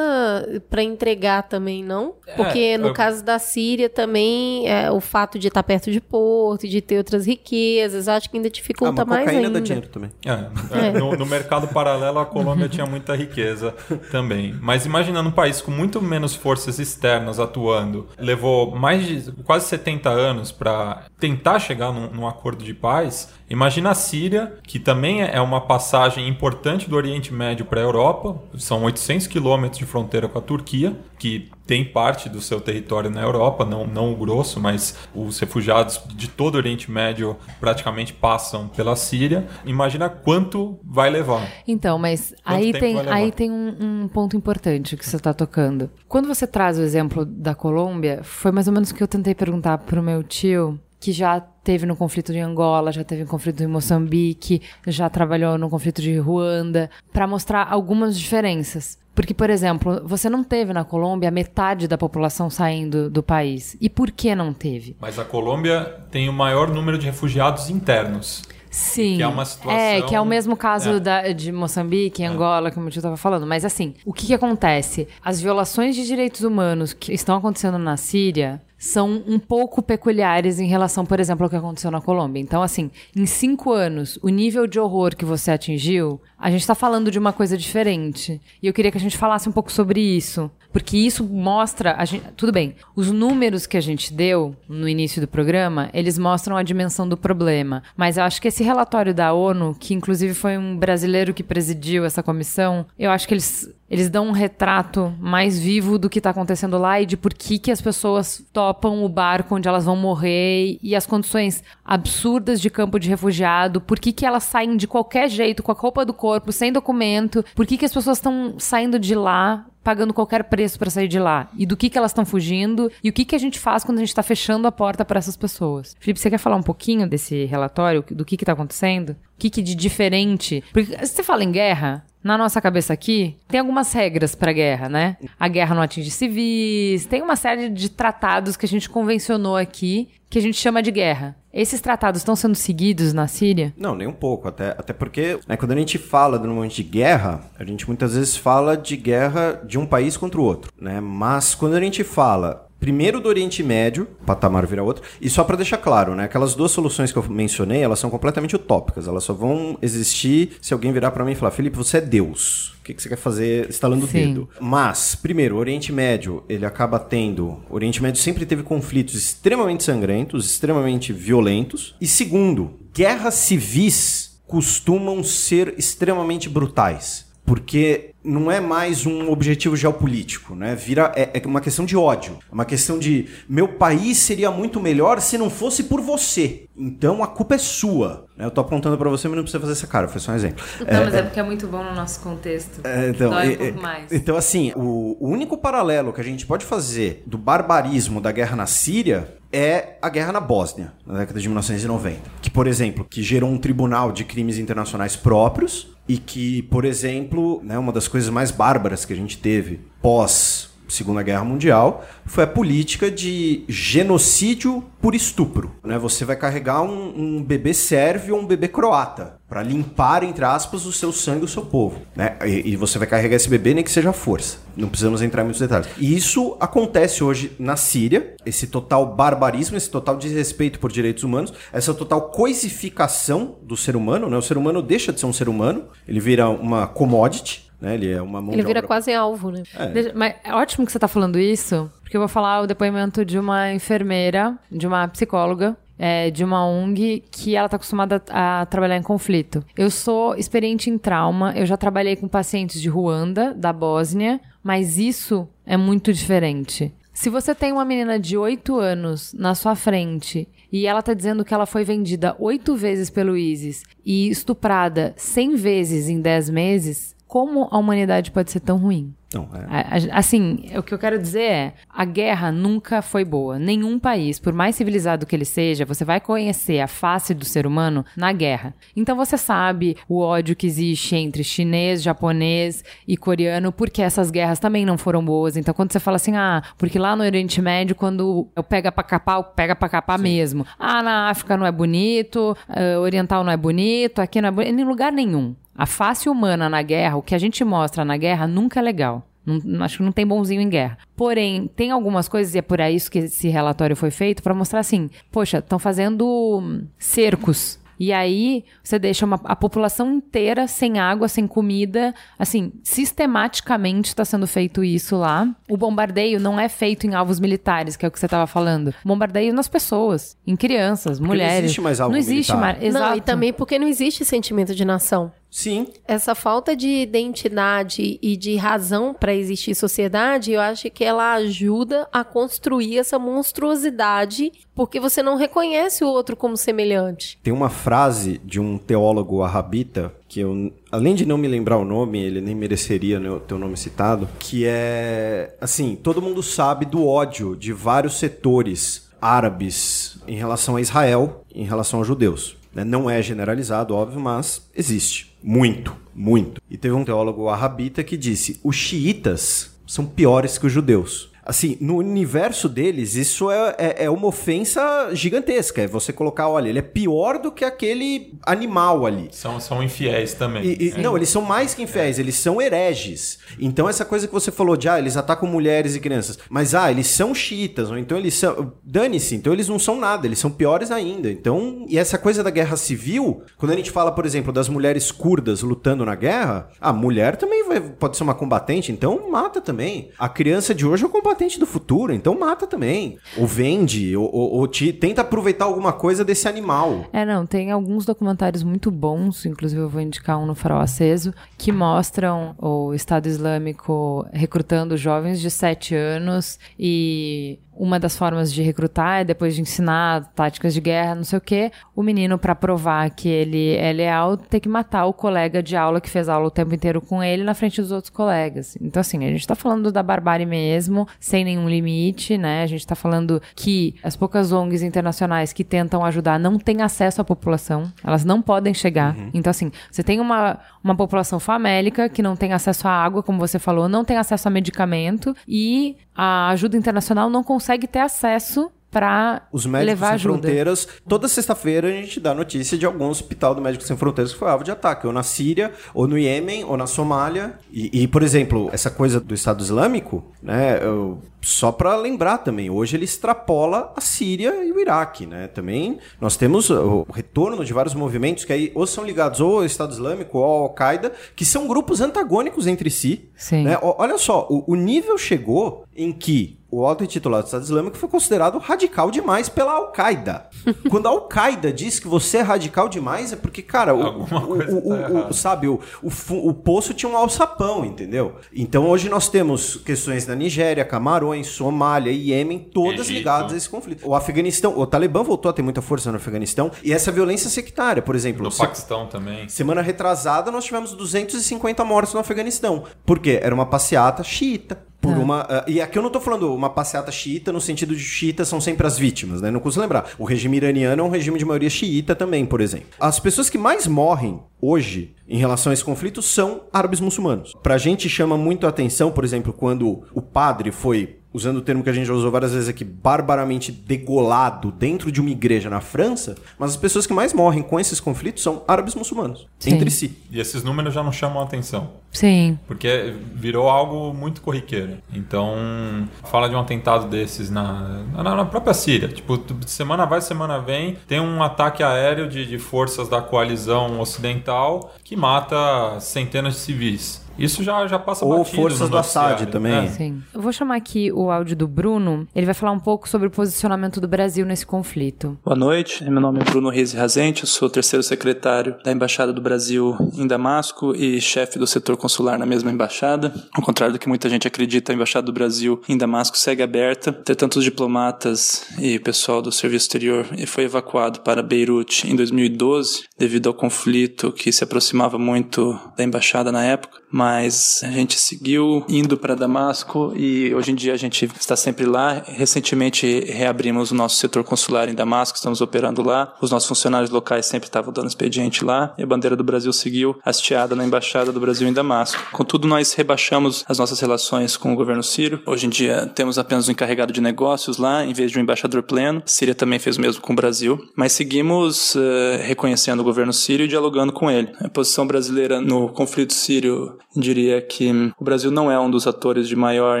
para 0.68 0.82
entregar 0.82 1.42
também, 1.44 1.82
não? 1.82 2.14
Porque 2.36 2.58
É, 2.58 2.78
no 2.78 2.88
eu- 2.88 2.92
caso 2.92 3.24
da 3.24 3.38
Síria 3.38 3.88
também, 3.88 4.68
é, 4.68 4.90
o 4.90 5.00
fato 5.00 5.38
de 5.38 5.48
estar 5.48 5.62
perto 5.62 5.90
de 5.90 6.00
porto, 6.00 6.68
de 6.68 6.80
ter 6.82 6.98
outras 6.98 7.26
riquezas, 7.26 8.06
acho 8.08 8.28
que 8.30 8.36
ainda 8.36 8.48
Ah, 8.48 8.50
dificulta 8.50 9.04
mas 9.04 9.24
mais 9.24 9.28
ainda. 9.28 9.50
dá 9.50 9.60
dinheiro 9.60 9.88
também. 9.88 10.10
É, 10.24 10.86
é, 10.88 10.98
No, 10.98 11.12
no 11.16 11.24
mercado 11.26 11.68
paralelo, 11.68 12.18
a 12.18 12.26
Colômbia 12.26 12.68
tinha 12.68 12.84
muita 12.86 13.14
riqueza 13.16 13.74
também. 14.10 14.54
Mas 14.60 14.84
imaginando 14.84 15.28
um 15.28 15.32
país 15.32 15.60
com 15.60 15.70
muito 15.70 16.02
menos 16.02 16.34
forças 16.34 16.78
externas 16.78 17.38
atuando, 17.40 18.08
levou 18.18 18.74
mais 18.76 19.06
de 19.06 19.32
quase 19.44 19.66
70 19.66 20.10
anos 20.10 20.52
para 20.52 21.04
tentar 21.18 21.58
chegar 21.58 21.92
num, 21.92 22.10
num 22.10 22.26
acordo 22.28 22.62
de 22.64 22.74
paz. 22.74 23.32
Imagina 23.50 23.90
a 23.90 23.94
Síria, 23.94 24.52
que 24.62 24.78
também 24.78 25.22
é 25.22 25.40
uma 25.40 25.60
passagem 25.60 26.28
importante 26.28 26.88
do 26.88 26.96
Oriente 26.96 27.32
Médio 27.32 27.64
para 27.64 27.80
a 27.80 27.84
Europa. 27.84 28.40
São 28.58 28.84
800 28.84 29.26
quilômetros 29.26 29.78
de 29.78 29.86
fronteira 29.86 30.28
com 30.28 30.38
a 30.38 30.42
Turquia, 30.42 30.94
que 31.18 31.50
tem 31.66 31.84
parte 31.84 32.28
do 32.28 32.40
seu 32.40 32.60
território 32.60 33.10
na 33.10 33.22
Europa, 33.22 33.64
não, 33.64 33.86
não 33.86 34.12
o 34.12 34.16
grosso, 34.16 34.60
mas 34.60 34.96
os 35.14 35.38
refugiados 35.38 36.00
de 36.14 36.28
todo 36.28 36.54
o 36.54 36.58
Oriente 36.58 36.90
Médio 36.90 37.36
praticamente 37.60 38.12
passam 38.12 38.68
pela 38.68 38.96
Síria. 38.96 39.46
Imagina 39.64 40.08
quanto 40.08 40.78
vai 40.84 41.10
levar. 41.10 41.46
Então, 41.66 41.98
mas 41.98 42.34
Quanto 42.42 42.56
aí 42.56 42.72
tem, 42.72 43.00
aí 43.08 43.32
tem 43.32 43.50
um, 43.50 43.76
um 43.80 44.08
ponto 44.08 44.36
importante 44.36 44.96
que 44.96 45.04
você 45.04 45.16
está 45.16 45.32
tocando. 45.34 45.90
Quando 46.06 46.28
você 46.28 46.46
traz 46.46 46.78
o 46.78 46.82
exemplo 46.82 47.24
da 47.24 47.54
Colômbia, 47.54 48.20
foi 48.22 48.50
mais 48.50 48.66
ou 48.66 48.72
menos 48.72 48.90
o 48.90 48.94
que 48.94 49.02
eu 49.02 49.08
tentei 49.08 49.34
perguntar 49.34 49.78
pro 49.78 50.02
meu 50.02 50.22
tio, 50.22 50.78
que 51.00 51.12
já 51.12 51.40
teve 51.40 51.86
no 51.86 51.94
conflito 51.96 52.32
de 52.32 52.38
Angola, 52.40 52.90
já 52.92 53.04
teve 53.04 53.22
no 53.22 53.28
conflito 53.28 53.62
em 53.62 53.66
Moçambique, 53.66 54.62
já 54.86 55.08
trabalhou 55.08 55.56
no 55.58 55.68
conflito 55.70 56.00
de 56.02 56.16
Ruanda, 56.18 56.90
para 57.12 57.26
mostrar 57.26 57.66
algumas 57.70 58.18
diferenças. 58.18 58.98
Porque, 59.14 59.34
por 59.34 59.50
exemplo, 59.50 60.00
você 60.04 60.30
não 60.30 60.44
teve 60.44 60.72
na 60.72 60.84
Colômbia 60.84 61.30
metade 61.30 61.88
da 61.88 61.98
população 61.98 62.48
saindo 62.48 63.10
do 63.10 63.22
país. 63.22 63.76
E 63.80 63.88
por 63.90 64.10
que 64.12 64.32
não 64.34 64.52
teve? 64.52 64.96
Mas 65.00 65.18
a 65.18 65.24
Colômbia 65.24 65.84
tem 66.10 66.28
o 66.28 66.32
maior 66.32 66.70
número 66.70 66.96
de 66.96 67.06
refugiados 67.06 67.68
internos. 67.68 68.42
Sim. 68.70 69.16
Que 69.16 69.22
é 69.22 69.26
uma 69.26 69.44
situação- 69.44 69.80
É, 69.80 70.02
que 70.02 70.14
é 70.14 70.20
o 70.20 70.26
mesmo 70.26 70.56
caso 70.56 70.90
É. 70.90 71.00
da- 71.00 71.32
de 71.32 71.50
Moçambique, 71.50 72.22
Angola, 72.24 72.70
que 72.70 72.78
o 72.78 72.80
meu 72.80 72.90
tio 72.90 72.98
estava 73.00 73.16
falando. 73.16 73.46
Mas 73.46 73.64
assim, 73.64 73.94
o 74.04 74.12
que, 74.12 74.26
que 74.26 74.34
acontece? 74.34 75.08
As 75.24 75.40
violações 75.40 75.96
de 75.96 76.06
direitos 76.06 76.42
humanos 76.42 76.92
que 76.92 77.12
estão 77.12 77.36
acontecendo 77.36 77.78
na 77.78 77.96
Síria 77.96 78.60
são 78.78 79.22
um 79.26 79.38
pouco 79.38 79.82
peculiares 79.82 80.60
em 80.60 80.66
relação, 80.66 81.04
por 81.04 81.18
exemplo, 81.18 81.44
ao 81.44 81.50
que 81.50 81.56
aconteceu 81.56 81.90
na 81.90 82.00
Colômbia. 82.00 82.40
Então, 82.40 82.62
assim, 82.62 82.90
em 83.14 83.26
cinco 83.26 83.72
anos, 83.72 84.18
o 84.22 84.28
nível 84.28 84.66
de 84.66 84.78
horror 84.78 85.16
que 85.16 85.24
você 85.24 85.50
atingiu, 85.50 86.20
a 86.38 86.50
gente 86.50 86.60
está 86.60 86.74
falando 86.74 87.10
de 87.10 87.18
uma 87.18 87.32
coisa 87.32 87.58
diferente. 87.58 88.40
E 88.62 88.66
eu 88.66 88.72
queria 88.72 88.92
que 88.92 88.98
a 88.98 89.00
gente 89.00 89.18
falasse 89.18 89.48
um 89.48 89.52
pouco 89.52 89.72
sobre 89.72 90.00
isso. 90.00 90.50
Porque 90.72 90.96
isso 90.96 91.24
mostra. 91.24 92.04
Gente, 92.04 92.26
tudo 92.36 92.52
bem, 92.52 92.76
os 92.94 93.10
números 93.10 93.66
que 93.66 93.76
a 93.76 93.80
gente 93.80 94.12
deu 94.12 94.54
no 94.68 94.88
início 94.88 95.20
do 95.20 95.26
programa, 95.26 95.90
eles 95.92 96.18
mostram 96.18 96.56
a 96.56 96.62
dimensão 96.62 97.08
do 97.08 97.16
problema. 97.16 97.82
Mas 97.96 98.16
eu 98.16 98.24
acho 98.24 98.40
que 98.40 98.48
esse 98.48 98.62
relatório 98.62 99.14
da 99.14 99.32
ONU, 99.32 99.74
que 99.78 99.94
inclusive 99.94 100.34
foi 100.34 100.58
um 100.58 100.76
brasileiro 100.76 101.32
que 101.32 101.42
presidiu 101.42 102.04
essa 102.04 102.22
comissão, 102.22 102.86
eu 102.98 103.10
acho 103.10 103.26
que 103.26 103.34
eles 103.34 103.74
eles 103.90 104.10
dão 104.10 104.28
um 104.28 104.32
retrato 104.32 105.14
mais 105.18 105.58
vivo 105.58 105.98
do 105.98 106.10
que 106.10 106.20
tá 106.20 106.28
acontecendo 106.28 106.76
lá 106.76 107.00
e 107.00 107.06
de 107.06 107.16
por 107.16 107.32
que, 107.32 107.58
que 107.58 107.70
as 107.70 107.80
pessoas 107.80 108.44
topam 108.68 109.02
o 109.02 109.08
barco 109.08 109.54
onde 109.54 109.66
elas 109.66 109.86
vão 109.86 109.96
morrer 109.96 110.78
e 110.82 110.94
as 110.94 111.06
condições 111.06 111.64
absurdas 111.82 112.60
de 112.60 112.68
campo 112.68 112.98
de 112.98 113.08
refugiado, 113.08 113.80
por 113.80 113.98
que, 113.98 114.12
que 114.12 114.26
elas 114.26 114.44
saem 114.44 114.76
de 114.76 114.86
qualquer 114.86 115.30
jeito, 115.30 115.62
com 115.62 115.72
a 115.72 115.74
roupa 115.74 116.04
do 116.04 116.12
corpo, 116.12 116.52
sem 116.52 116.70
documento, 116.70 117.42
por 117.54 117.66
que, 117.66 117.78
que 117.78 117.86
as 117.86 117.94
pessoas 117.94 118.18
estão 118.18 118.56
saindo 118.58 118.98
de 118.98 119.14
lá 119.14 119.64
pagando 119.82 120.12
qualquer 120.12 120.44
preço 120.44 120.78
para 120.78 120.90
sair 120.90 121.08
de 121.08 121.18
lá 121.18 121.48
e 121.56 121.64
do 121.64 121.74
que, 121.74 121.88
que 121.88 121.96
elas 121.96 122.10
estão 122.10 122.26
fugindo 122.26 122.92
e 123.02 123.08
o 123.08 123.12
que, 123.12 123.24
que 123.24 123.34
a 123.34 123.38
gente 123.38 123.58
faz 123.58 123.82
quando 123.82 123.96
a 123.96 124.00
gente 124.00 124.10
está 124.10 124.22
fechando 124.22 124.68
a 124.68 124.72
porta 124.72 125.02
para 125.02 125.18
essas 125.18 125.34
pessoas. 125.34 125.96
Felipe, 125.98 126.20
você 126.20 126.28
quer 126.28 126.36
falar 126.36 126.56
um 126.56 126.62
pouquinho 126.62 127.08
desse 127.08 127.46
relatório, 127.46 128.04
do 128.10 128.22
que 128.22 128.34
está 128.34 128.52
acontecendo? 128.52 129.10
O 129.10 129.16
que, 129.38 129.48
que 129.48 129.62
de 129.62 129.74
diferente? 129.74 130.62
Porque 130.74 130.94
você 130.94 131.22
fala 131.22 131.42
em 131.42 131.50
guerra, 131.50 132.04
na 132.22 132.36
nossa 132.36 132.60
cabeça 132.60 132.92
aqui, 132.92 133.36
tem 133.46 133.60
algumas 133.60 133.92
regras 133.92 134.34
para 134.34 134.52
guerra, 134.52 134.88
né? 134.88 135.16
A 135.38 135.48
guerra 135.48 135.74
não 135.74 135.82
atinge 135.82 136.10
civis, 136.10 137.06
tem 137.06 137.22
uma 137.22 137.36
série 137.36 137.68
de 137.68 137.88
tratados 137.88 138.56
que 138.56 138.66
a 138.66 138.68
gente 138.68 138.88
convencionou 138.88 139.56
aqui 139.56 140.08
que 140.30 140.38
a 140.38 140.42
gente 140.42 140.58
chama 140.58 140.82
de 140.82 140.90
guerra. 140.90 141.36
Esses 141.52 141.80
tratados 141.80 142.20
estão 142.20 142.36
sendo 142.36 142.54
seguidos 142.54 143.12
na 143.12 143.26
Síria? 143.26 143.72
Não, 143.76 143.94
nem 143.94 144.06
um 144.06 144.12
pouco. 144.12 144.46
Até, 144.46 144.70
até 144.70 144.92
porque, 144.92 145.38
né, 145.48 145.56
quando 145.56 145.72
a 145.72 145.76
gente 145.76 145.96
fala 145.96 146.38
normalmente 146.38 146.82
de 146.82 146.88
guerra, 146.88 147.40
a 147.58 147.64
gente 147.64 147.86
muitas 147.86 148.14
vezes 148.14 148.36
fala 148.36 148.76
de 148.76 148.96
guerra 148.96 149.60
de 149.64 149.78
um 149.78 149.86
país 149.86 150.16
contra 150.16 150.40
o 150.40 150.44
outro. 150.44 150.70
Né? 150.78 151.00
Mas 151.00 151.54
quando 151.54 151.74
a 151.74 151.80
gente 151.80 152.04
fala 152.04 152.67
primeiro 152.78 153.20
do 153.20 153.28
Oriente 153.28 153.62
Médio, 153.62 154.06
patamar 154.24 154.66
vira 154.66 154.82
outro, 154.82 155.02
e 155.20 155.28
só 155.28 155.44
para 155.44 155.56
deixar 155.56 155.78
claro, 155.78 156.14
né, 156.14 156.24
aquelas 156.24 156.54
duas 156.54 156.70
soluções 156.70 157.12
que 157.12 157.18
eu 157.18 157.24
mencionei, 157.28 157.82
elas 157.82 157.98
são 157.98 158.10
completamente 158.10 158.56
utópicas, 158.56 159.08
elas 159.08 159.24
só 159.24 159.32
vão 159.32 159.76
existir 159.82 160.52
se 160.60 160.72
alguém 160.72 160.92
virar 160.92 161.10
para 161.10 161.24
mim 161.24 161.32
e 161.32 161.34
falar, 161.34 161.50
Felipe, 161.50 161.76
você 161.76 161.98
é 161.98 162.00
Deus. 162.00 162.76
O 162.80 162.84
que, 162.88 162.94
que 162.94 163.02
você 163.02 163.08
quer 163.10 163.16
fazer 163.16 163.68
estalando 163.68 164.06
o 164.06 164.08
dedo? 164.08 164.48
Mas, 164.58 165.14
primeiro, 165.14 165.56
o 165.56 165.58
Oriente 165.58 165.92
Médio, 165.92 166.42
ele 166.48 166.64
acaba 166.64 166.98
tendo. 166.98 167.60
O 167.68 167.74
Oriente 167.74 168.02
Médio 168.02 168.18
sempre 168.18 168.46
teve 168.46 168.62
conflitos 168.62 169.14
extremamente 169.14 169.84
sangrentos, 169.84 170.46
extremamente 170.46 171.12
violentos. 171.12 171.94
E 172.00 172.06
segundo, 172.06 172.78
guerras 172.94 173.34
civis 173.34 174.40
costumam 174.46 175.22
ser 175.22 175.74
extremamente 175.76 176.48
brutais. 176.48 177.26
Porque 177.44 178.14
não 178.28 178.52
é 178.52 178.60
mais 178.60 179.06
um 179.06 179.30
objetivo 179.30 179.74
geopolítico, 179.74 180.54
né? 180.54 180.74
Vira 180.74 181.10
é, 181.16 181.30
é, 181.34 181.46
uma 181.46 181.60
questão 181.60 181.84
de 181.86 181.96
ódio, 181.96 182.38
é 182.50 182.54
uma 182.54 182.66
questão 182.66 182.98
de 182.98 183.26
meu 183.48 183.68
país 183.68 184.18
seria 184.18 184.50
muito 184.50 184.78
melhor 184.78 185.20
se 185.20 185.38
não 185.38 185.48
fosse 185.48 185.84
por 185.84 186.00
você. 186.02 186.66
Então 186.76 187.22
a 187.22 187.26
culpa 187.26 187.54
é 187.54 187.58
sua. 187.58 188.26
Né? 188.36 188.44
Eu 188.44 188.50
tô 188.50 188.60
apontando 188.60 188.98
para 188.98 189.08
você, 189.08 189.26
mas 189.26 189.36
não 189.36 189.42
precisa 189.42 189.60
fazer 189.60 189.72
essa 189.72 189.86
cara. 189.86 190.06
Foi 190.08 190.20
só 190.20 190.32
um 190.32 190.34
exemplo. 190.34 190.64
Não, 190.80 190.86
é, 190.86 191.04
mas 191.04 191.14
é 191.14 191.22
porque 191.22 191.40
é 191.40 191.42
muito 191.42 191.66
bom 191.66 191.82
no 191.82 191.94
nosso 191.94 192.20
contexto. 192.20 192.80
É, 192.84 193.08
então, 193.08 193.30
Dói 193.30 193.48
um 193.48 193.50
é, 193.50 193.56
pouco 193.56 193.82
mais. 193.82 194.12
Então 194.12 194.36
assim, 194.36 194.72
o, 194.76 195.16
o 195.18 195.28
único 195.28 195.56
paralelo 195.56 196.12
que 196.12 196.20
a 196.20 196.24
gente 196.24 196.46
pode 196.46 196.66
fazer 196.66 197.22
do 197.26 197.38
barbarismo 197.38 198.20
da 198.20 198.30
guerra 198.30 198.54
na 198.54 198.66
Síria 198.66 199.37
é 199.52 199.96
a 200.02 200.08
guerra 200.08 200.32
na 200.32 200.40
Bósnia, 200.40 200.92
na 201.06 201.18
década 201.18 201.40
de 201.40 201.48
1990. 201.48 202.20
Que, 202.42 202.50
por 202.50 202.66
exemplo, 202.66 203.04
que 203.08 203.22
gerou 203.22 203.50
um 203.50 203.58
tribunal 203.58 204.12
de 204.12 204.24
crimes 204.24 204.58
internacionais 204.58 205.16
próprios 205.16 205.88
e 206.08 206.18
que, 206.18 206.62
por 206.64 206.84
exemplo, 206.84 207.60
né, 207.64 207.78
uma 207.78 207.92
das 207.92 208.08
coisas 208.08 208.30
mais 208.30 208.50
bárbaras 208.50 209.04
que 209.04 209.12
a 209.12 209.16
gente 209.16 209.38
teve 209.38 209.80
pós 210.00 210.70
Segunda 210.88 211.22
Guerra 211.22 211.44
Mundial 211.44 212.04
foi 212.26 212.44
a 212.44 212.46
política 212.46 213.10
de 213.10 213.64
genocídio 213.68 214.84
por 215.00 215.14
estupro. 215.14 215.72
Né? 215.84 215.98
Você 215.98 216.24
vai 216.24 216.36
carregar 216.36 216.82
um, 216.82 217.14
um 217.16 217.42
bebê 217.42 217.72
sérvio 217.74 218.34
ou 218.34 218.42
um 218.42 218.46
bebê 218.46 218.68
croata 218.68 219.38
para 219.48 219.62
limpar, 219.62 220.22
entre 220.22 220.44
aspas, 220.44 220.84
o 220.84 220.92
seu 220.92 221.10
sangue, 221.10 221.44
o 221.44 221.48
seu 221.48 221.64
povo. 221.64 222.02
Né? 222.14 222.36
E, 222.44 222.72
e, 222.72 222.76
você 222.76 222.98
vai 222.98 223.08
carregar 223.08 223.36
esse 223.36 223.48
bebê 223.48 223.72
nem 223.72 223.82
que 223.82 223.90
seja 223.90 224.12
força. 224.12 224.58
Não 224.76 224.88
precisamos 224.88 225.22
entrar 225.22 225.40
em 225.40 225.44
muitos 225.46 225.60
detalhes. 225.60 225.88
E 225.96 226.14
isso 226.14 226.56
acontece 226.60 227.24
hoje 227.24 227.52
na 227.58 227.76
Síria, 227.76 228.34
esse 228.44 228.66
total 228.66 229.14
barbarismo, 229.14 229.76
esse 229.76 229.90
total 229.90 230.16
desrespeito 230.16 230.78
por 230.78 230.92
direitos 230.92 231.24
humanos, 231.24 231.52
essa 231.72 231.94
total 231.94 232.30
coisificação 232.30 233.56
do 233.62 233.76
ser 233.76 233.96
humano. 233.96 234.28
Né? 234.28 234.36
O 234.36 234.42
ser 234.42 234.58
humano 234.58 234.82
deixa 234.82 235.12
de 235.12 235.20
ser 235.20 235.26
um 235.26 235.32
ser 235.32 235.48
humano, 235.48 235.86
ele 236.06 236.20
vira 236.20 236.48
uma 236.48 236.86
commodity. 236.86 237.67
Né? 237.80 237.94
Ele 237.94 238.10
é 238.10 238.20
uma 238.20 238.40
mão 238.42 238.52
Ele 238.52 238.62
vira 238.62 238.78
obra 238.80 238.86
quase 238.88 239.12
alvo, 239.12 239.50
né? 239.50 239.62
É. 239.78 239.86
Deixa- 239.88 240.12
mas 240.14 240.34
é 240.44 240.52
ótimo 240.54 240.84
que 240.84 240.92
você 240.92 240.98
tá 240.98 241.08
falando 241.08 241.38
isso, 241.38 241.90
porque 242.02 242.16
eu 242.16 242.20
vou 242.20 242.28
falar 242.28 242.62
o 242.62 242.66
depoimento 242.66 243.24
de 243.24 243.38
uma 243.38 243.72
enfermeira, 243.72 244.58
de 244.70 244.86
uma 244.86 245.06
psicóloga, 245.08 245.76
é, 245.98 246.30
de 246.30 246.44
uma 246.44 246.64
ONG, 246.66 247.24
que 247.30 247.56
ela 247.56 247.68
tá 247.68 247.76
acostumada 247.76 248.22
a, 248.30 248.66
trabalhar 248.66 248.96
em 248.96 249.02
conflito. 249.02 249.64
Eu 249.76 249.90
sou 249.90 250.34
experiente 250.36 250.88
em 250.90 250.96
trauma, 250.98 251.52
eu 251.56 251.66
já 251.66 251.76
trabalhei 251.76 252.14
com 252.16 252.28
pacientes 252.28 252.80
de 252.80 252.88
Ruanda, 252.88 253.52
da 253.54 253.72
Bósnia, 253.72 254.40
mas 254.62 254.96
isso 254.98 255.48
é 255.66 255.76
muito 255.76 256.12
diferente. 256.12 256.92
Se 257.12 257.28
você 257.28 257.52
tem 257.52 257.72
uma 257.72 257.84
menina 257.84 258.16
de 258.16 258.36
8 258.36 258.78
anos 258.78 259.32
na 259.34 259.52
sua 259.56 259.74
frente 259.74 260.46
e 260.70 260.86
ela 260.86 261.02
tá 261.02 261.14
dizendo 261.14 261.44
que 261.44 261.52
ela 261.52 261.66
foi 261.66 261.82
vendida 261.82 262.36
8 262.38 262.76
vezes 262.76 263.10
pelo 263.10 263.36
ISIS 263.36 263.82
e 264.06 264.28
estuprada 264.28 265.14
100 265.16 265.56
vezes 265.56 266.08
em 266.08 266.20
10 266.20 266.48
meses, 266.48 267.16
como 267.28 267.68
a 267.70 267.78
humanidade 267.78 268.30
pode 268.30 268.50
ser 268.50 268.60
tão 268.60 268.78
ruim? 268.78 269.14
Não, 269.34 269.46
é. 269.52 270.08
Assim, 270.12 270.64
o 270.74 270.82
que 270.82 270.94
eu 270.94 270.98
quero 270.98 271.18
dizer 271.18 271.42
é: 271.42 271.74
a 271.90 272.04
guerra 272.06 272.50
nunca 272.50 273.02
foi 273.02 273.26
boa. 273.26 273.58
Nenhum 273.58 273.98
país, 273.98 274.40
por 274.40 274.54
mais 274.54 274.74
civilizado 274.74 275.26
que 275.26 275.36
ele 275.36 275.44
seja, 275.44 275.84
você 275.84 276.02
vai 276.02 276.18
conhecer 276.18 276.80
a 276.80 276.86
face 276.86 277.34
do 277.34 277.44
ser 277.44 277.66
humano 277.66 278.06
na 278.16 278.32
guerra. 278.32 278.74
Então 278.96 279.14
você 279.14 279.36
sabe 279.36 279.98
o 280.08 280.20
ódio 280.20 280.56
que 280.56 280.66
existe 280.66 281.14
entre 281.14 281.44
chinês, 281.44 282.02
japonês 282.02 282.82
e 283.06 283.18
coreano, 283.18 283.70
porque 283.70 284.00
essas 284.00 284.30
guerras 284.30 284.58
também 284.58 284.86
não 284.86 284.96
foram 284.96 285.22
boas. 285.22 285.58
Então 285.58 285.74
quando 285.74 285.92
você 285.92 286.00
fala 286.00 286.16
assim, 286.16 286.34
ah, 286.34 286.62
porque 286.78 286.98
lá 286.98 287.14
no 287.14 287.22
Oriente 287.22 287.60
Médio, 287.60 287.94
quando 287.94 288.48
eu 288.56 288.64
pega 288.64 288.90
pra 288.90 289.04
capar, 289.04 289.36
eu 289.36 289.44
pega 289.44 289.76
pra 289.76 289.90
capar 289.90 290.18
mesmo. 290.18 290.64
Ah, 290.78 291.02
na 291.02 291.28
África 291.28 291.54
não 291.54 291.66
é 291.66 291.72
bonito, 291.72 292.56
ah, 292.66 292.98
Oriental 292.98 293.44
não 293.44 293.52
é 293.52 293.58
bonito, 293.58 294.22
aqui 294.22 294.40
não 294.40 294.48
é 294.48 294.52
bonito, 294.52 294.80
em 294.80 294.84
lugar 294.84 295.12
nenhum. 295.12 295.54
A 295.78 295.86
face 295.86 296.28
humana 296.28 296.68
na 296.68 296.82
guerra, 296.82 297.16
o 297.16 297.22
que 297.22 297.34
a 297.34 297.38
gente 297.38 297.64
mostra 297.64 298.04
na 298.04 298.16
guerra, 298.16 298.46
nunca 298.48 298.80
é 298.80 298.82
legal. 298.82 299.24
Não- 299.46 299.60
não- 299.64 299.84
acho 299.84 299.98
que 299.98 300.02
não 300.02 300.12
tem 300.12 300.26
bonzinho 300.26 300.60
em 300.60 300.68
guerra. 300.68 300.98
Porém, 301.16 301.70
tem 301.74 301.90
algumas 301.92 302.28
coisas, 302.28 302.54
e 302.54 302.58
é 302.58 302.62
por 302.62 302.80
isso 302.80 303.10
que 303.10 303.20
esse 303.20 303.48
relatório 303.48 303.96
foi 303.96 304.10
feito, 304.10 304.42
para 304.42 304.52
mostrar 304.52 304.80
assim: 304.80 305.08
poxa, 305.32 305.58
estão 305.58 305.78
fazendo 305.78 306.26
hum, 306.60 306.84
cercos. 306.98 307.78
E 308.00 308.12
aí, 308.12 308.64
você 308.80 308.96
deixa 308.96 309.24
uma- 309.26 309.40
a 309.42 309.56
população 309.56 310.12
inteira 310.12 310.68
sem 310.68 311.00
água, 311.00 311.26
sem 311.26 311.48
comida. 311.48 312.14
Assim, 312.38 312.72
sistematicamente 312.84 314.08
está 314.08 314.24
sendo 314.24 314.46
feito 314.46 314.84
isso 314.84 315.16
lá. 315.16 315.48
O 315.68 315.76
bombardeio 315.76 316.38
não 316.40 316.58
é 316.60 316.68
feito 316.68 317.06
em 317.06 317.14
alvos 317.14 317.40
militares, 317.40 317.96
que 317.96 318.04
é 318.06 318.08
o 318.08 318.12
que 318.12 318.18
você 318.18 318.26
estava 318.26 318.46
falando. 318.46 318.94
Bombardeio 319.04 319.52
nas 319.52 319.66
pessoas, 319.68 320.36
em 320.46 320.54
crianças, 320.56 321.18
não 321.18 321.26
mulheres. 321.28 321.64
existe 321.64 321.80
mais 321.80 322.00
alvo 322.00 322.12
Não 322.12 322.18
existe 322.18 322.52
militar. 322.52 322.74
mais. 322.74 322.82
Exato. 322.84 323.04
Não, 323.10 323.16
e 323.16 323.20
também 323.20 323.52
porque 323.52 323.78
não 323.78 323.88
existe 323.88 324.24
sentimento 324.24 324.74
de 324.74 324.84
nação. 324.84 325.32
Sim. 325.50 325.86
Essa 326.06 326.34
falta 326.34 326.76
de 326.76 326.88
identidade 326.88 328.18
e 328.22 328.36
de 328.36 328.56
razão 328.56 329.14
para 329.14 329.34
existir 329.34 329.74
sociedade, 329.74 330.52
eu 330.52 330.60
acho 330.60 330.90
que 330.90 331.02
ela 331.02 331.32
ajuda 331.34 332.06
a 332.12 332.22
construir 332.22 332.98
essa 332.98 333.18
monstruosidade, 333.18 334.52
porque 334.74 335.00
você 335.00 335.22
não 335.22 335.36
reconhece 335.36 336.04
o 336.04 336.08
outro 336.08 336.36
como 336.36 336.56
semelhante. 336.56 337.38
Tem 337.42 337.52
uma 337.52 337.70
frase 337.70 338.40
de 338.44 338.60
um 338.60 338.78
teólogo 338.78 339.42
arrabita 339.42 340.14
que 340.28 340.40
eu, 340.40 340.72
além 340.92 341.14
de 341.14 341.24
não 341.24 341.38
me 341.38 341.48
lembrar 341.48 341.78
o 341.78 341.84
nome, 341.84 342.22
ele 342.22 342.40
nem 342.40 342.54
mereceria 342.54 343.18
né, 343.18 343.28
ter 343.46 343.54
o 343.54 343.58
nome 343.58 343.76
citado, 343.76 344.28
que 344.38 344.64
é 344.66 345.56
assim, 345.60 345.96
todo 345.96 346.20
mundo 346.20 346.42
sabe 346.42 346.84
do 346.84 347.06
ódio 347.06 347.56
de 347.56 347.72
vários 347.72 348.18
setores 348.18 349.08
árabes 349.20 350.18
em 350.28 350.36
relação 350.36 350.76
a 350.76 350.80
Israel, 350.80 351.44
em 351.54 351.64
relação 351.64 351.98
aos 351.98 352.06
judeus. 352.06 352.56
né? 352.74 352.84
Não 352.84 353.08
é 353.08 353.20
generalizado, 353.22 353.94
óbvio, 353.94 354.20
mas 354.20 354.68
existe. 354.76 355.27
Muito, 355.42 355.96
muito. 356.14 356.60
E 356.70 356.76
teve 356.76 356.94
um 356.94 357.04
teólogo 357.04 357.48
arrabita 357.48 358.02
que 358.02 358.16
disse: 358.16 358.60
os 358.62 358.76
xiitas 358.76 359.76
são 359.86 360.04
piores 360.04 360.58
que 360.58 360.66
os 360.66 360.72
judeus. 360.72 361.30
Assim, 361.48 361.78
no 361.80 361.96
universo 361.96 362.68
deles, 362.68 363.14
isso 363.14 363.50
é, 363.50 363.74
é, 363.78 364.04
é 364.04 364.10
uma 364.10 364.26
ofensa 364.26 365.08
gigantesca. 365.14 365.80
É 365.80 365.86
você 365.86 366.12
colocar, 366.12 366.46
olha, 366.46 366.68
ele 366.68 366.78
é 366.78 366.82
pior 366.82 367.38
do 367.38 367.50
que 367.50 367.64
aquele 367.64 368.34
animal 368.44 369.06
ali. 369.06 369.28
São, 369.32 369.58
são 369.58 369.82
infiéis 369.82 370.34
também. 370.34 370.62
E- 370.62 370.88
e- 370.96 371.00
Não, 371.00 371.16
eles 371.16 371.30
são 371.30 371.40
mais 371.40 371.72
que 371.72 371.82
infiéis, 371.82 372.18
eles 372.18 372.34
são 372.34 372.60
hereges. 372.60 373.38
Então, 373.58 373.88
essa 373.88 374.04
coisa 374.04 374.26
que 374.26 374.32
você 374.34 374.50
falou 374.50 374.76
de, 374.76 374.90
ah, 374.90 374.98
eles 374.98 375.16
atacam 375.16 375.48
mulheres 375.48 375.96
e 375.96 376.00
crianças. 376.00 376.38
Mas, 376.50 376.74
ah, 376.74 376.90
eles 376.90 377.06
são 377.06 377.34
xiitas, 377.34 377.90
ou 377.90 377.96
então 377.96 378.18
eles 378.18 378.34
são. 378.34 378.74
Dane-se, 378.84 379.34
então 379.34 379.50
eles 379.54 379.68
não 379.68 379.78
são 379.78 379.98
nada, 379.98 380.26
eles 380.26 380.38
são 380.38 380.50
piores 380.50 380.90
ainda. 380.90 381.30
Então, 381.30 381.86
e 381.88 381.96
essa 381.98 382.18
coisa 382.18 382.42
da 382.44 382.50
guerra 382.50 382.76
civil, 382.76 383.40
quando 383.56 383.72
a 383.72 383.76
gente 383.76 383.90
fala, 383.90 384.12
por 384.12 384.26
exemplo, 384.26 384.52
das 384.52 384.68
mulheres 384.68 385.10
curdas 385.10 385.62
lutando 385.62 386.04
na 386.04 386.14
guerra, 386.14 386.68
a 386.78 386.92
mulher 386.92 387.36
também 387.36 387.66
vai- 387.66 387.80
pode 387.80 388.18
ser 388.18 388.22
uma 388.22 388.34
combatente, 388.34 388.92
então 388.92 389.30
mata 389.30 389.62
também. 389.62 390.10
A 390.18 390.28
criança 390.28 390.74
de 390.74 390.86
hoje 390.86 391.04
é 391.04 391.06
um 391.06 391.10
combatente 391.10 391.37
patente 391.38 391.60
do 391.60 391.66
futuro, 391.66 392.12
então 392.12 392.36
mata 392.36 392.66
também. 392.66 393.16
Ou 393.36 393.46
vende, 393.46 394.16
ou, 394.16 394.28
ou, 394.34 394.50
ou 394.54 394.66
te, 394.66 394.92
tenta 394.92 395.22
aproveitar 395.22 395.66
alguma 395.66 395.92
coisa 395.92 396.24
desse 396.24 396.48
animal. 396.48 397.06
É, 397.12 397.24
não, 397.24 397.46
tem 397.46 397.70
alguns 397.70 398.04
documentários 398.04 398.64
muito 398.64 398.90
bons, 398.90 399.46
inclusive 399.46 399.80
eu 399.80 399.88
vou 399.88 400.00
indicar 400.00 400.36
um 400.36 400.46
no 400.46 400.56
Farol 400.56 400.80
Aceso, 400.80 401.32
que 401.56 401.70
mostram 401.70 402.56
o 402.58 402.92
Estado 402.92 403.28
Islâmico 403.28 404.26
recrutando 404.32 404.96
jovens 404.96 405.40
de 405.40 405.48
7 405.48 405.94
anos 405.94 406.58
e 406.76 407.60
uma 407.78 407.98
das 408.00 408.16
formas 408.16 408.52
de 408.52 408.60
recrutar 408.60 409.20
é 409.20 409.24
depois 409.24 409.54
de 409.54 409.62
ensinar 409.62 410.32
táticas 410.34 410.74
de 410.74 410.80
guerra, 410.80 411.14
não 411.14 411.24
sei 411.24 411.38
o 411.38 411.40
quê, 411.40 411.70
o 411.94 412.02
menino, 412.02 412.36
para 412.36 412.54
provar 412.54 413.08
que 413.10 413.28
ele 413.28 413.76
é 413.76 413.92
leal, 413.92 414.36
tem 414.36 414.60
que 414.60 414.68
matar 414.68 415.06
o 415.06 415.12
colega 415.12 415.62
de 415.62 415.76
aula 415.76 416.00
que 416.00 416.10
fez 416.10 416.28
aula 416.28 416.48
o 416.48 416.50
tempo 416.50 416.74
inteiro 416.74 417.00
com 417.00 417.22
ele 417.22 417.44
na 417.44 417.54
frente 417.54 417.80
dos 417.80 417.92
outros 417.92 418.10
colegas. 418.10 418.76
Então, 418.80 419.00
assim, 419.00 419.24
a 419.24 419.28
gente 419.30 419.46
tá 419.46 419.54
falando 419.54 419.92
da 419.92 420.02
barbárie 420.02 420.44
mesmo, 420.44 421.06
sem 421.20 421.44
nenhum 421.44 421.68
limite, 421.68 422.36
né? 422.36 422.62
A 422.62 422.66
gente 422.66 422.86
tá 422.86 422.96
falando 422.96 423.40
que 423.54 423.94
as 424.02 424.16
poucas 424.16 424.50
ONGs 424.50 424.82
internacionais 424.82 425.52
que 425.52 425.62
tentam 425.62 426.04
ajudar 426.04 426.38
não 426.38 426.58
têm 426.58 426.82
acesso 426.82 427.20
à 427.20 427.24
população, 427.24 427.92
elas 428.02 428.24
não 428.24 428.42
podem 428.42 428.74
chegar. 428.74 429.16
Uhum. 429.16 429.30
Então, 429.32 429.50
assim, 429.50 429.70
você 429.90 430.02
tem 430.02 430.18
uma, 430.18 430.58
uma 430.82 430.96
população 430.96 431.38
famélica 431.38 432.08
que 432.08 432.22
não 432.22 432.34
tem 432.34 432.52
acesso 432.52 432.88
à 432.88 432.90
água, 432.90 433.22
como 433.22 433.38
você 433.38 433.58
falou, 433.58 433.88
não 433.88 434.04
tem 434.04 434.16
acesso 434.16 434.48
a 434.48 434.50
medicamento 434.50 435.34
e 435.46 435.96
a 436.20 436.48
ajuda 436.48 436.76
internacional 436.76 437.30
não 437.30 437.44
consegue 437.44 437.86
ter 437.86 438.00
acesso 438.00 438.72
para 438.90 439.42
Os 439.52 439.66
Médicos 439.66 439.86
levar 439.86 440.06
Sem 440.06 440.14
ajuda. 440.14 440.38
Fronteiras, 440.38 440.88
toda 441.06 441.28
sexta-feira 441.28 441.88
a 441.88 441.92
gente 441.92 442.18
dá 442.20 442.34
notícia 442.34 442.76
de 442.78 442.86
algum 442.86 443.08
hospital 443.08 443.54
do 443.54 443.60
Médicos 443.60 443.86
Sem 443.86 443.96
Fronteiras 443.96 444.32
que 444.32 444.38
foi 444.38 444.48
alvo 444.48 444.64
de 444.64 444.70
ataque, 444.70 445.06
ou 445.06 445.12
na 445.12 445.22
Síria, 445.22 445.72
ou 445.94 446.06
no 446.06 446.16
Iêmen, 446.18 446.64
ou 446.64 446.76
na 446.76 446.86
Somália. 446.86 447.54
E, 447.70 448.02
e, 448.02 448.08
por 448.08 448.22
exemplo, 448.22 448.70
essa 448.72 448.90
coisa 448.90 449.20
do 449.20 449.34
Estado 449.34 449.62
Islâmico, 449.62 450.24
né, 450.42 450.78
eu- 450.82 451.18
só 451.40 451.70
para 451.70 451.94
lembrar 451.96 452.38
também, 452.38 452.68
hoje 452.68 452.96
ele 452.96 453.04
extrapola 453.04 453.92
a 453.96 454.00
Síria 454.00 454.64
e 454.64 454.72
o 454.72 454.80
Iraque, 454.80 455.24
né? 455.24 455.46
Também 455.46 455.98
nós 456.20 456.36
temos 456.36 456.68
o 456.68 457.06
retorno 457.12 457.64
de 457.64 457.72
vários 457.72 457.94
movimentos 457.94 458.44
que 458.44 458.52
aí 458.52 458.72
ou 458.74 458.86
são 458.88 459.04
ligados 459.04 459.40
ou 459.40 459.58
ao 459.58 459.64
Estado 459.64 459.92
Islâmico 459.92 460.38
ou 460.38 460.44
ao 460.44 460.62
Al-Qaeda, 460.64 461.12
que 461.36 461.44
são 461.44 461.68
grupos 461.68 462.00
antagônicos 462.00 462.66
entre 462.66 462.90
si. 462.90 463.30
Sim. 463.36 463.62
né? 463.64 463.78
Olha 463.80 464.18
só, 464.18 464.48
o, 464.50 464.72
o 464.72 464.74
nível 464.74 465.16
chegou 465.16 465.84
em 465.96 466.10
que 466.12 466.57
o 466.70 466.84
auto-intitulado 466.84 467.46
Estado 467.46 467.62
Islâmico 467.62 467.96
foi 467.96 468.08
considerado 468.08 468.58
radical 468.58 469.10
demais 469.10 469.48
pela 469.48 469.72
Al-Qaeda. 469.72 470.46
Quando 470.90 471.06
a 471.06 471.10
Al-Qaeda 471.10 471.72
diz 471.72 471.98
que 471.98 472.06
você 472.06 472.38
é 472.38 472.42
radical 472.42 472.88
demais, 472.88 473.32
é 473.32 473.36
porque, 473.36 473.62
cara, 473.62 473.94
o, 473.94 474.02
Alguma 474.02 474.44
o- 474.44 474.46
coisa 474.48 474.76
o- 474.76 474.82
tá 475.22 475.28
o- 475.30 475.32
sabe, 475.32 475.66
o, 475.66 475.80
o 476.02 476.52
poço 476.52 476.92
tinha 476.92 477.10
um 477.10 477.16
alçapão, 477.16 477.84
entendeu? 477.84 478.36
Então 478.54 478.86
hoje 478.88 479.08
nós 479.08 479.28
temos 479.28 479.76
questões 479.76 480.26
na 480.26 480.34
Nigéria, 480.34 480.84
Camarões, 480.84 481.46
Somália 481.46 482.10
e 482.10 482.30
Iêmen, 482.30 482.58
todas 482.58 483.00
Egito. 483.06 483.16
ligadas 483.18 483.52
a 483.52 483.56
esse 483.56 483.68
conflito. 483.70 484.06
O 484.06 484.14
Afeganistão, 484.14 484.78
o 484.78 484.86
Talibã 484.86 485.22
voltou 485.22 485.48
a 485.48 485.52
ter 485.54 485.62
muita 485.62 485.80
força 485.80 486.10
no 486.10 486.16
Afeganistão, 486.16 486.70
e 486.84 486.92
essa 486.92 487.10
violência 487.10 487.48
sectária, 487.48 488.02
por 488.02 488.14
exemplo. 488.14 488.42
No 488.42 488.50
se- 488.50 488.58
Paquistão 488.58 489.06
também. 489.06 489.48
Semana 489.48 489.80
retrasada, 489.80 490.50
nós 490.50 490.64
tivemos 490.64 490.92
250 490.92 491.84
mortos 491.84 492.12
no 492.12 492.20
Afeganistão. 492.20 492.84
Por 493.06 493.18
quê? 493.18 493.40
Era 493.42 493.54
uma 493.54 493.66
passeata 493.66 494.22
xiita. 494.22 494.86
Por 495.00 495.16
uma, 495.16 495.46
ah, 495.48 495.64
e 495.68 495.80
aqui 495.80 495.96
eu 495.96 496.02
não 496.02 496.10
tô 496.10 496.20
falando 496.20 496.52
uma 496.52 496.68
passeata 496.68 497.12
xiita 497.12 497.52
no 497.52 497.60
sentido 497.60 497.94
de 497.94 498.02
xiitas 498.02 498.48
são 498.48 498.60
sempre 498.60 498.86
as 498.86 498.98
vítimas, 498.98 499.40
né? 499.40 499.50
Não 499.50 499.60
custa 499.60 499.80
lembrar. 499.80 500.10
O 500.18 500.24
regime 500.24 500.56
iraniano 500.56 501.02
é 501.02 501.04
um 501.04 501.10
regime 501.10 501.38
de 501.38 501.44
maioria 501.44 501.70
xiita 501.70 502.16
também, 502.16 502.44
por 502.44 502.60
exemplo. 502.60 502.88
As 502.98 503.20
pessoas 503.20 503.48
que 503.48 503.56
mais 503.56 503.86
morrem 503.86 504.40
hoje 504.60 505.14
em 505.28 505.38
relação 505.38 505.70
a 505.70 505.74
esse 505.74 505.84
conflito 505.84 506.20
são 506.20 506.62
árabes 506.72 507.00
muçulmanos. 507.00 507.54
Pra 507.62 507.78
gente 507.78 508.08
chama 508.08 508.36
muito 508.36 508.66
a 508.66 508.70
atenção, 508.70 509.12
por 509.12 509.24
exemplo, 509.24 509.52
quando 509.52 510.02
o 510.12 510.20
padre 510.20 510.72
foi 510.72 511.17
usando 511.38 511.58
o 511.58 511.62
termo 511.62 511.82
que 511.82 511.88
a 511.88 511.92
gente 511.92 512.06
já 512.06 512.12
usou 512.12 512.30
várias 512.30 512.52
vezes 512.52 512.68
aqui, 512.68 512.84
barbaramente 512.84 513.72
degolado 513.72 514.70
dentro 514.72 515.10
de 515.10 515.20
uma 515.20 515.30
igreja 515.30 515.70
na 515.70 515.80
França, 515.80 516.34
mas 516.58 516.70
as 516.70 516.76
pessoas 516.76 517.06
que 517.06 517.12
mais 517.12 517.32
morrem 517.32 517.62
com 517.62 517.78
esses 517.78 518.00
conflitos 518.00 518.42
são 518.42 518.62
árabes 518.66 518.94
muçulmanos, 518.94 519.46
Sim. 519.58 519.74
entre 519.74 519.90
si. 519.90 520.18
E 520.30 520.40
esses 520.40 520.62
números 520.62 520.92
já 520.92 521.02
não 521.02 521.12
chamam 521.12 521.40
a 521.40 521.44
atenção. 521.44 521.90
Sim. 522.10 522.58
Porque 522.66 523.14
virou 523.34 523.68
algo 523.68 524.12
muito 524.12 524.40
corriqueiro. 524.40 524.98
Então, 525.12 526.08
fala 526.24 526.48
de 526.48 526.54
um 526.54 526.60
atentado 526.60 527.06
desses 527.06 527.50
na, 527.50 528.02
na, 528.14 528.34
na 528.34 528.44
própria 528.44 528.74
Síria. 528.74 529.08
Tipo, 529.08 529.40
semana 529.66 530.04
vai, 530.06 530.20
semana 530.20 530.58
vem, 530.58 530.96
tem 531.06 531.20
um 531.20 531.42
ataque 531.42 531.82
aéreo 531.82 532.28
de, 532.28 532.46
de 532.46 532.58
forças 532.58 533.08
da 533.08 533.20
coalizão 533.20 534.00
ocidental 534.00 534.94
que 535.04 535.14
mata 535.16 536.00
centenas 536.00 536.54
de 536.54 536.60
civis. 536.60 537.27
Isso 537.38 537.62
já, 537.62 537.86
já 537.86 537.98
passa 537.98 538.24
Ou 538.24 538.38
batido 538.38 538.56
forças 538.56 538.88
do 538.90 538.98
Assad 538.98 539.30
noticiário, 539.30 539.52
também. 539.52 539.72
né? 539.72 539.88
Sim. 539.88 540.22
Eu 540.34 540.40
vou 540.40 540.52
chamar 540.52 540.76
aqui 540.76 541.12
o 541.12 541.30
áudio 541.30 541.56
do 541.56 541.68
Bruno. 541.68 542.26
Ele 542.34 542.46
vai 542.46 542.54
falar 542.54 542.72
um 542.72 542.80
pouco 542.80 543.08
sobre 543.08 543.28
o 543.28 543.30
posicionamento 543.30 544.00
do 544.00 544.08
Brasil 544.08 544.44
nesse 544.44 544.66
conflito. 544.66 545.38
Boa 545.44 545.56
noite, 545.56 546.02
meu 546.04 546.20
nome 546.20 546.40
é 546.40 546.44
Bruno 546.44 546.68
Reis 546.68 546.92
Razente, 546.92 547.42
eu 547.42 547.48
sou 547.48 547.70
terceiro 547.70 548.02
secretário 548.02 548.76
da 548.84 548.90
Embaixada 548.90 549.32
do 549.32 549.40
Brasil 549.40 549.96
em 550.14 550.26
Damasco 550.26 550.94
e 550.94 551.20
chefe 551.20 551.58
do 551.58 551.66
setor 551.66 551.96
consular 551.96 552.38
na 552.38 552.46
mesma 552.46 552.70
embaixada. 552.70 553.32
Ao 553.54 553.62
contrário 553.62 553.92
do 553.92 553.98
que 553.98 554.08
muita 554.08 554.28
gente 554.28 554.48
acredita, 554.48 554.92
a 554.92 554.94
Embaixada 554.94 555.26
do 555.26 555.32
Brasil 555.32 555.80
em 555.88 555.96
Damasco 555.96 556.36
segue 556.36 556.62
aberta. 556.62 557.10
Entretanto, 557.10 557.56
os 557.58 557.64
diplomatas 557.64 558.66
e 558.78 558.98
pessoal 558.98 559.40
do 559.40 559.52
serviço 559.52 559.84
exterior 559.84 560.26
foi 560.46 560.64
evacuado 560.64 561.20
para 561.20 561.42
Beirute 561.42 562.10
em 562.10 562.16
2012 562.16 563.04
devido 563.18 563.48
ao 563.48 563.54
conflito 563.54 564.32
que 564.32 564.50
se 564.52 564.64
aproximava 564.64 565.18
muito 565.18 565.78
da 565.96 566.04
embaixada 566.04 566.50
na 566.50 566.64
época. 566.64 566.98
Mas 567.10 567.80
a 567.82 567.90
gente 567.90 568.18
seguiu 568.18 568.84
indo 568.88 569.16
para 569.16 569.34
Damasco 569.34 570.12
e 570.14 570.54
hoje 570.54 570.72
em 570.72 570.74
dia 570.74 570.92
a 570.92 570.96
gente 570.96 571.24
está 571.38 571.56
sempre 571.56 571.86
lá. 571.86 572.22
Recentemente 572.26 573.20
reabrimos 573.26 573.90
o 573.90 573.94
nosso 573.94 574.16
setor 574.16 574.44
consular 574.44 574.88
em 574.88 574.94
Damasco, 574.94 575.36
estamos 575.36 575.60
operando 575.60 576.02
lá. 576.02 576.34
Os 576.40 576.50
nossos 576.50 576.68
funcionários 576.68 577.10
locais 577.10 577.46
sempre 577.46 577.68
estavam 577.68 577.92
dando 577.92 578.08
expediente 578.08 578.64
lá 578.64 578.94
e 578.98 579.02
a 579.02 579.06
bandeira 579.06 579.36
do 579.36 579.44
Brasil 579.44 579.72
seguiu 579.72 580.18
hasteada 580.24 580.74
na 580.74 580.84
embaixada 580.84 581.32
do 581.32 581.40
Brasil 581.40 581.66
em 581.66 581.72
Damasco. 581.72 582.22
Contudo, 582.32 582.68
nós 582.68 582.92
rebaixamos 582.92 583.64
as 583.68 583.78
nossas 583.78 584.00
relações 584.00 584.56
com 584.56 584.72
o 584.72 584.76
governo 584.76 585.02
sírio. 585.02 585.40
Hoje 585.46 585.66
em 585.66 585.70
dia 585.70 586.06
temos 586.14 586.38
apenas 586.38 586.68
um 586.68 586.72
encarregado 586.72 587.12
de 587.12 587.20
negócios 587.20 587.78
lá 587.78 588.04
em 588.04 588.12
vez 588.12 588.30
de 588.30 588.38
um 588.38 588.42
embaixador 588.42 588.82
pleno. 588.82 589.22
A 589.24 589.28
Síria 589.28 589.54
também 589.54 589.78
fez 589.78 589.96
o 589.96 590.00
mesmo 590.00 590.20
com 590.20 590.32
o 590.32 590.36
Brasil, 590.36 590.78
mas 590.94 591.12
seguimos 591.12 591.96
eh, 591.96 592.42
reconhecendo 592.44 593.00
o 593.00 593.04
governo 593.04 593.32
sírio 593.32 593.64
e 593.64 593.68
dialogando 593.68 594.12
com 594.12 594.30
ele. 594.30 594.52
A 594.60 594.68
posição 594.68 595.06
brasileira 595.06 595.60
no 595.60 595.88
conflito 595.88 596.32
sírio 596.32 596.97
diria 597.16 597.60
que 597.60 597.90
o 598.18 598.24
Brasil 598.24 598.50
não 598.50 598.70
é 598.70 598.78
um 598.78 598.90
dos 598.90 599.06
atores 599.06 599.48
de 599.48 599.56
maior 599.56 600.00